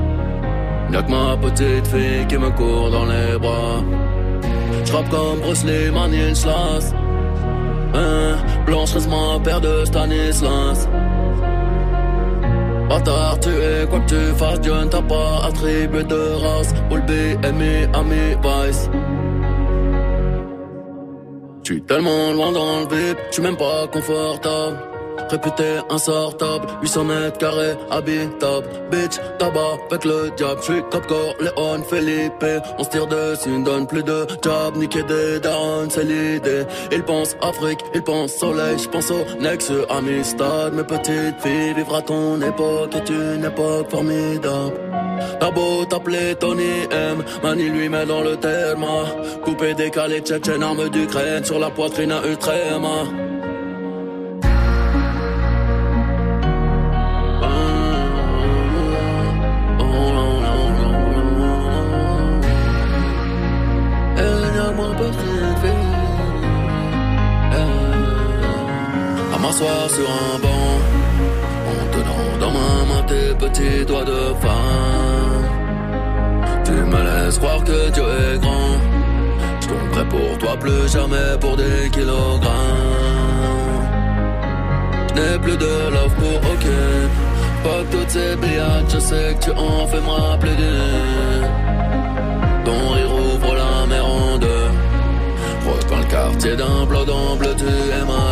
Y'a 0.91 1.01
que 1.03 1.11
ma 1.11 1.37
petite 1.37 1.87
fille 1.87 2.25
qui 2.27 2.37
me 2.37 2.49
court 2.49 2.89
dans 2.89 3.05
les 3.05 3.37
bras. 3.37 3.83
J'rappe 4.85 5.09
comme 5.09 5.39
Bruce 5.41 5.63
Lee, 5.63 5.89
Stanislas. 5.91 6.93
Hein, 7.93 8.35
Blanche 8.65 8.95
ma 9.07 9.39
paire 9.43 9.61
de 9.61 9.85
Stanislas. 9.85 10.87
Bâtard, 12.89 13.39
tu 13.39 13.49
es 13.49 13.87
quoi 13.87 13.99
que 13.99 14.09
tu 14.09 14.21
fasses, 14.39 14.59
Dieu 14.61 14.73
ne 14.73 14.85
t'a 14.85 15.01
pas 15.01 15.45
attribué 15.47 16.03
de 16.03 16.21
race. 16.43 16.73
All 16.91 17.01
BMI, 17.05 17.87
ami, 17.93 18.35
vice. 18.43 18.89
J'suis 21.63 21.81
tellement 21.83 22.33
loin 22.33 22.51
dans 22.51 22.79
le 22.81 22.95
vip, 22.95 23.17
j'suis 23.29 23.43
même 23.43 23.55
pas 23.55 23.87
confortable. 23.93 24.90
Réputé 25.29 25.79
insortable, 25.89 26.67
800 26.81 27.03
mètres 27.05 27.37
carrés, 27.37 27.75
habitable. 27.89 28.67
Bitch, 28.91 29.17
tabac 29.39 29.77
avec 29.89 30.05
le 30.05 30.29
diable, 30.35 30.59
j'suis 30.61 30.83
Capcore, 30.91 31.35
Léon, 31.39 31.83
Felipe. 31.83 32.45
On 32.77 32.83
se 32.83 32.89
tire 32.89 33.07
dessus, 33.07 33.49
ne 33.49 33.63
donne 33.63 33.87
plus 33.87 34.03
de 34.03 34.27
job, 34.43 34.75
niquer 34.75 35.03
des 35.03 35.39
darons, 35.39 35.89
c'est 35.89 36.03
l'idée. 36.03 36.65
Il 36.91 37.03
pense 37.03 37.35
Afrique, 37.41 37.79
il 37.93 38.03
pense 38.03 38.33
soleil, 38.33 38.77
j'pense 38.77 39.11
au 39.11 39.23
Nex, 39.39 39.71
Amistad. 39.89 40.73
Mes 40.73 40.83
petites 40.83 41.39
filles, 41.41 41.73
vivre 41.75 42.01
ton 42.01 42.41
époque 42.41 42.95
est 42.95 43.09
une 43.09 43.45
époque 43.45 43.89
formidable. 43.89 44.73
T'as 45.39 45.51
beau 45.51 45.85
t'appeler 45.85 46.35
Tony 46.35 46.87
M, 46.91 47.23
Mani 47.43 47.69
lui 47.69 47.89
met 47.89 48.05
dans 48.05 48.21
le 48.21 48.37
terme. 48.37 48.85
Coupé, 49.43 49.73
décalé, 49.73 50.19
tchétchène, 50.21 50.63
arme 50.63 50.89
d'Ukraine, 50.89 51.43
sur 51.43 51.59
la 51.59 51.69
poitrine 51.69 52.11
à 52.11 52.25
Utrema. 52.27 53.30
Sur 69.61 70.09
un 70.09 70.39
banc, 70.39 70.79
en 71.69 71.81
tenant 71.93 72.37
dans 72.39 72.51
ma 72.51 72.85
main 72.89 73.03
tes 73.03 73.35
petits 73.35 73.85
doigts 73.85 74.03
de 74.03 74.33
femme. 74.41 75.45
Tu 76.65 76.71
me 76.71 77.03
laisses 77.03 77.37
croire 77.37 77.63
que 77.63 77.91
Dieu 77.91 78.03
est 78.03 78.39
grand. 78.39 78.79
Je 79.59 79.67
tomberai 79.67 80.05
pour 80.05 80.37
toi 80.39 80.57
plus 80.57 80.91
jamais 80.91 81.37
pour 81.39 81.57
des 81.57 81.91
kilogrammes. 81.91 82.49
Je 85.09 85.21
n'ai 85.21 85.37
plus 85.37 85.57
de 85.57 85.73
love 85.93 86.15
pour 86.15 86.37
aucune. 86.51 87.09
Pas 87.63 87.83
toutes 87.91 88.09
ces 88.09 88.35
billades, 88.37 88.89
je 88.91 88.97
sais 88.97 89.35
que 89.35 89.43
tu 89.43 89.51
en 89.51 89.85
fais 89.85 90.01
me 90.01 90.09
rappeler. 90.09 90.57
Ton 92.65 92.89
rire 92.95 93.13
ouvre 93.13 93.53
la 93.53 93.85
mer 93.85 94.05
en 94.05 94.39
deux. 94.39 94.71
Repeins 95.67 95.97
le 95.99 96.09
quartier 96.09 96.55
d'un 96.55 96.85
bleu 96.87 97.05
bleu, 97.37 97.55
tu 97.55 97.65
es 97.65 98.05
ma 98.05 98.30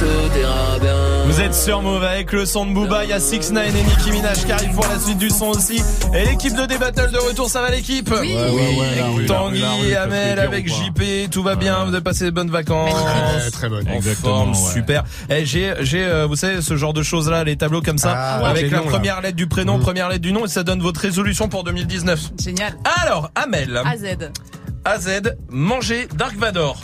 tout 0.00 0.38
ira 0.38 0.78
bien. 0.80 0.96
Vous 1.26 1.40
êtes 1.40 1.54
sur 1.54 1.80
Move 1.82 2.02
avec 2.02 2.32
le 2.32 2.44
son 2.44 2.66
de 2.66 2.72
Booba, 2.72 3.04
il 3.04 3.10
y 3.10 3.12
a 3.12 3.20
6 3.20 3.52
9 3.52 3.68
et 3.68 3.82
Nicki 3.84 4.10
Minaj 4.10 4.44
qui 4.44 4.50
arrivent 4.52 4.74
pour 4.74 4.86
la 4.88 4.98
suite 4.98 5.18
du 5.18 5.30
son 5.30 5.46
aussi. 5.50 5.80
Et 6.14 6.24
l'équipe 6.24 6.54
de 6.56 6.66
D-Battle 6.66 7.10
de 7.12 7.18
retour, 7.18 7.48
ça 7.48 7.60
va 7.62 7.70
l'équipe 7.70 8.10
Oui. 8.20 8.34
Ouais, 8.34 8.50
ouais, 8.50 8.78
ouais, 8.78 8.96
la 8.98 9.06
rue, 9.08 9.26
Tanguy, 9.26 9.94
Amel 9.94 10.38
avec 10.40 10.66
JP, 10.68 11.30
tout 11.30 11.42
va 11.42 11.54
bien, 11.54 11.84
vous 11.84 11.94
avez 11.94 12.02
passé 12.02 12.24
de 12.24 12.30
bonnes 12.30 12.50
vacances. 12.50 12.92
Ouais, 12.92 13.50
très 13.52 13.68
bonne. 13.68 13.86
En 13.88 13.92
Exactement, 13.92 14.32
forme, 14.38 14.50
ouais. 14.52 14.72
super. 14.72 15.04
Eh, 15.28 15.44
j'ai, 15.46 15.74
j'ai, 15.80 16.04
euh, 16.04 16.26
vous 16.26 16.36
savez, 16.36 16.62
ce 16.62 16.76
genre 16.76 16.92
de 16.92 17.02
choses 17.02 17.30
là, 17.30 17.44
les 17.44 17.56
tableaux 17.56 17.82
comme 17.82 17.98
ça, 17.98 18.14
Ah, 18.16 18.42
ouais, 18.42 18.48
avec 18.50 18.70
la 18.70 18.78
là. 18.78 18.84
première 18.84 19.20
lettre 19.20 19.36
du 19.36 19.46
prénom, 19.46 19.78
première 19.78 20.08
lettre 20.08 20.22
du 20.22 20.32
nom, 20.32 20.46
et 20.46 20.48
ça 20.48 20.62
donne 20.64 20.80
votre 20.80 21.00
résolution 21.00 21.48
pour 21.48 21.62
2019. 21.64 22.20
Génial. 22.42 22.72
Alors, 23.04 23.30
Amel, 23.36 23.76
AZ. 23.84 24.16
AZ, 24.84 25.20
manger 25.50 26.08
Dark 26.16 26.36
Vador. 26.36 26.78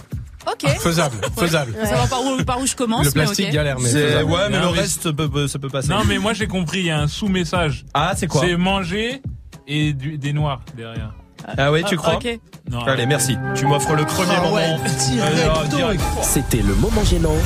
Ok. 0.46 0.68
Faisable, 0.78 1.16
faisable. 1.38 1.74
Ça 1.84 1.96
va 1.96 2.06
par 2.06 2.22
où, 2.24 2.36
par 2.44 2.60
où 2.60 2.66
je 2.66 2.74
commence 2.76 3.04
Le 3.04 3.10
mais 3.14 3.24
plastique 3.24 3.46
ok. 3.48 3.52
galère, 3.52 3.78
mais 3.80 3.88
C'est, 3.88 4.06
faisable. 4.08 4.30
ouais, 4.30 4.38
mais 4.50 4.58
Non, 4.60 4.66
le 4.70 4.72
mais 4.76 4.80
reste 4.80 5.10
peut, 5.12 5.28
peut- 5.28 5.48
ça 5.48 5.58
peut 5.58 5.68
passer. 5.68 5.88
Non, 5.88 6.02
mais 6.06 6.18
moi 6.18 6.32
j'ai 6.34 6.46
compris, 6.46 6.80
il 6.80 6.86
y 6.86 6.90
a 6.90 6.98
un 7.00 7.08
sous-message. 7.08 7.84
Ah, 7.94 8.12
c'est 8.16 8.26
quoi 8.26 8.42
C'est 8.42 8.56
manger 8.56 9.22
et 9.66 9.92
du- 9.92 10.18
des 10.18 10.32
noirs 10.32 10.60
derrière. 10.76 11.12
Ah 11.58 11.70
oui, 11.70 11.82
tu 11.86 11.94
Ah, 11.94 11.96
crois 11.96 12.14
ok. 12.16 12.38
Non, 12.70 12.80
Allez, 12.84 13.06
merci. 13.06 13.36
Tu 13.54 13.66
m'offres 13.66 13.94
le 13.94 14.04
premier 14.04 14.32
Ah 14.36 14.40
moment. 14.42 14.54
ouais, 14.56 14.76
direct, 15.10 15.38
Alors, 15.44 15.64
direct. 15.64 16.02
C'était 16.22 16.62
le 16.62 16.74
moment 16.74 17.04
gênant. 17.04 17.36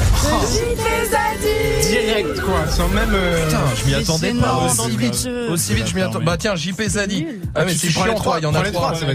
Direct, 1.83 2.41
quoi, 2.41 2.67
sans 2.69 2.89
même. 2.89 3.11
euh, 3.12 3.45
Putain, 3.47 3.61
je 3.77 3.87
m'y 3.87 3.95
attendais 3.95 4.35
pas 4.35 4.57
aussi 4.67 4.97
vite. 4.97 5.29
Aussi 5.51 5.75
vite, 5.75 5.89
je 5.89 5.95
m'y 5.95 6.03
attendais. 6.03 6.25
Bah 6.25 6.37
tiens, 6.39 6.55
JP 6.55 6.81
Zadi. 6.89 7.27
Ah 7.55 7.65
mais 7.65 7.73
tu- 7.73 7.79
c'est 7.79 7.87
tu 7.89 7.93
prends 7.95 8.05
les 8.05 8.11
chiant, 8.12 8.19
trois, 8.20 8.39
il 8.39 8.43
y 8.45 8.47
en 8.47 8.55
a 8.55 8.62
les 8.62 8.73
trois. 8.73 8.93
trois, 8.93 9.09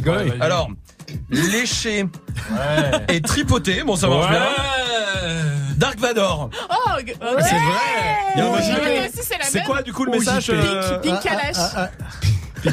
Alors, 1.32 1.46
lécher 1.52 2.06
et 3.10 3.22
tripoter, 3.22 3.84
bon 3.84 3.96
ça 3.96 4.08
marche 4.08 4.30
Ouais. 4.30 4.38
bien. 4.38 4.46
Dark 5.78 6.00
Vador. 6.00 6.50
Oh, 6.70 7.00
g- 7.06 7.14
C'est 7.20 7.26
vrai. 7.26 7.42
Ouais, 8.38 8.50
ouais, 8.50 9.10
c'est 9.44 9.64
quoi 9.64 9.82
du 9.82 9.92
coup 9.94 10.06
le 10.06 10.12
message 10.12 10.50
euh, 10.50 11.00
Pink. 11.00 11.20
Ah, 11.28 11.38
ah, 11.76 11.90
deux, 12.66 12.72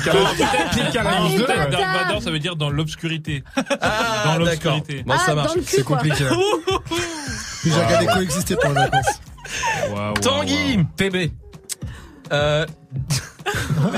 Dark 1.47 1.73
ouais. 1.73 2.05
Vador, 2.05 2.23
ça 2.23 2.31
veut 2.31 2.39
dire 2.39 2.57
dans 2.57 2.71
l'obscurité. 2.71 3.45
Ah 3.57 3.63
Dans 4.25 4.45
d'accord. 4.45 4.75
l'obscurité. 4.77 5.03
Bon 5.05 5.17
ça 5.19 5.25
Ah, 5.29 5.35
marche. 5.35 5.51
C'est 5.67 5.85
compliqué. 5.85 6.25
Puis 7.63 7.71
j'ai 7.73 7.83
regardé 7.85 8.07
coexister 8.07 8.57
pour 8.57 8.71
les 8.71 8.75
vacances. 8.77 9.21
Tanguy. 10.21 10.85
TB. 10.97 11.33
Euh, 12.33 12.65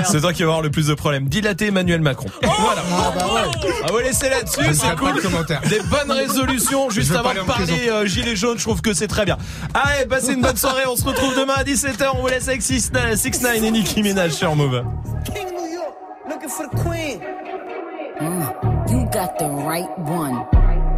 C'est 0.05 0.21
toi 0.21 0.33
qui 0.33 0.43
vas 0.43 0.49
avoir 0.49 0.63
le 0.63 0.71
plus 0.71 0.87
de 0.87 0.95
problèmes. 0.95 1.29
Dilater 1.29 1.67
Emmanuel 1.67 2.01
Macron. 2.01 2.29
Voilà. 2.43 2.83
Ah 2.93 3.13
bah 3.17 3.27
ouais. 3.35 3.71
On 3.91 3.95
va 3.95 4.03
laisser 4.03 4.27
Je 4.27 4.31
là-dessus, 4.31 4.75
c'est 4.75 4.97
cool. 4.97 5.15
Des 5.69 5.81
bonnes 5.81 6.11
résolutions 6.13 6.91
juste 6.91 7.15
avant 7.15 7.35
de 7.35 7.41
parler 7.41 7.89
euh, 7.89 8.07
gilet 8.07 8.37
jaune, 8.37 8.59
je 8.59 8.65
trouve 8.65 8.81
que 8.81 8.95
c'est 8.95 9.09
très 9.09 9.25
bien. 9.25 9.37
Allez, 9.75 10.07
passez 10.07 10.33
une 10.35 10.43
bonne 10.43 10.57
soirée, 10.57 10.83
on 10.87 10.97
se 10.97 11.05
retrouve 11.05 11.37
demain 11.37 11.55
à 11.57 11.65
17h, 11.65 12.11
on 12.15 12.21
vous 12.21 12.29
laisse 12.29 12.49
avec 12.49 12.63
6 12.63 12.93
9 12.93 13.27
et 13.63 13.71
Nicki 13.71 14.03
Minaj 14.03 14.33
sur 14.33 14.55
Move. 14.57 14.85
King 15.25 15.47
New 15.57 15.73
York, 15.73 15.95
looking 16.29 16.49
for 16.49 16.67
the 16.69 16.77
queen. 16.83 17.21
Mm, 18.21 18.91
you 18.91 19.05
got 19.13 19.39
the 19.39 19.49
right 19.67 19.89
one. 19.99 20.45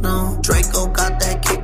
No. 0.00 0.38
Draco 0.40 0.86
got 0.86 1.20
that 1.20 1.42
kickback 1.42 1.63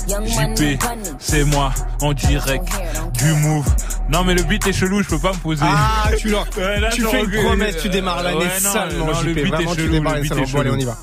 JP, 0.19 0.79
c'est 1.19 1.43
moi, 1.45 1.71
en 2.01 2.13
direct, 2.13 2.67
du 3.13 3.31
move. 3.33 3.65
Non 4.09 4.23
mais 4.23 4.33
le 4.33 4.43
beat 4.43 4.67
est 4.67 4.73
chelou, 4.73 5.01
je 5.03 5.07
peux 5.09 5.19
pas 5.19 5.31
me 5.31 5.37
poser. 5.37 5.63
Ah, 5.65 6.09
tu, 6.17 6.29
leur- 6.29 6.45
Ouais, 6.57 6.79
là, 6.79 6.89
tu 6.89 7.01
fais 7.03 7.23
une 7.23 7.31
promesse, 7.45 7.77
tu 7.81 7.89
démarres 7.89 8.23
l'année 8.23 8.37
Ouais, 8.39 8.59
non, 8.63 8.71
salement, 8.73 9.05
non, 9.05 9.21
le 9.21 9.29
JP. 9.29 9.35
beat 9.35 9.37
est 9.37 9.49
Vraiment, 9.49 9.71
tu 9.75 9.81
chelou, 9.81 9.91
démarres 9.93 10.13
le 10.15 10.17
l'année 10.19 10.29
beat 10.29 10.31
est 10.31 10.35
salement. 10.45 10.51
Bon, 10.53 10.59
allez, 10.59 10.71
on 10.71 10.79
y 10.79 10.85
va. 10.85 10.97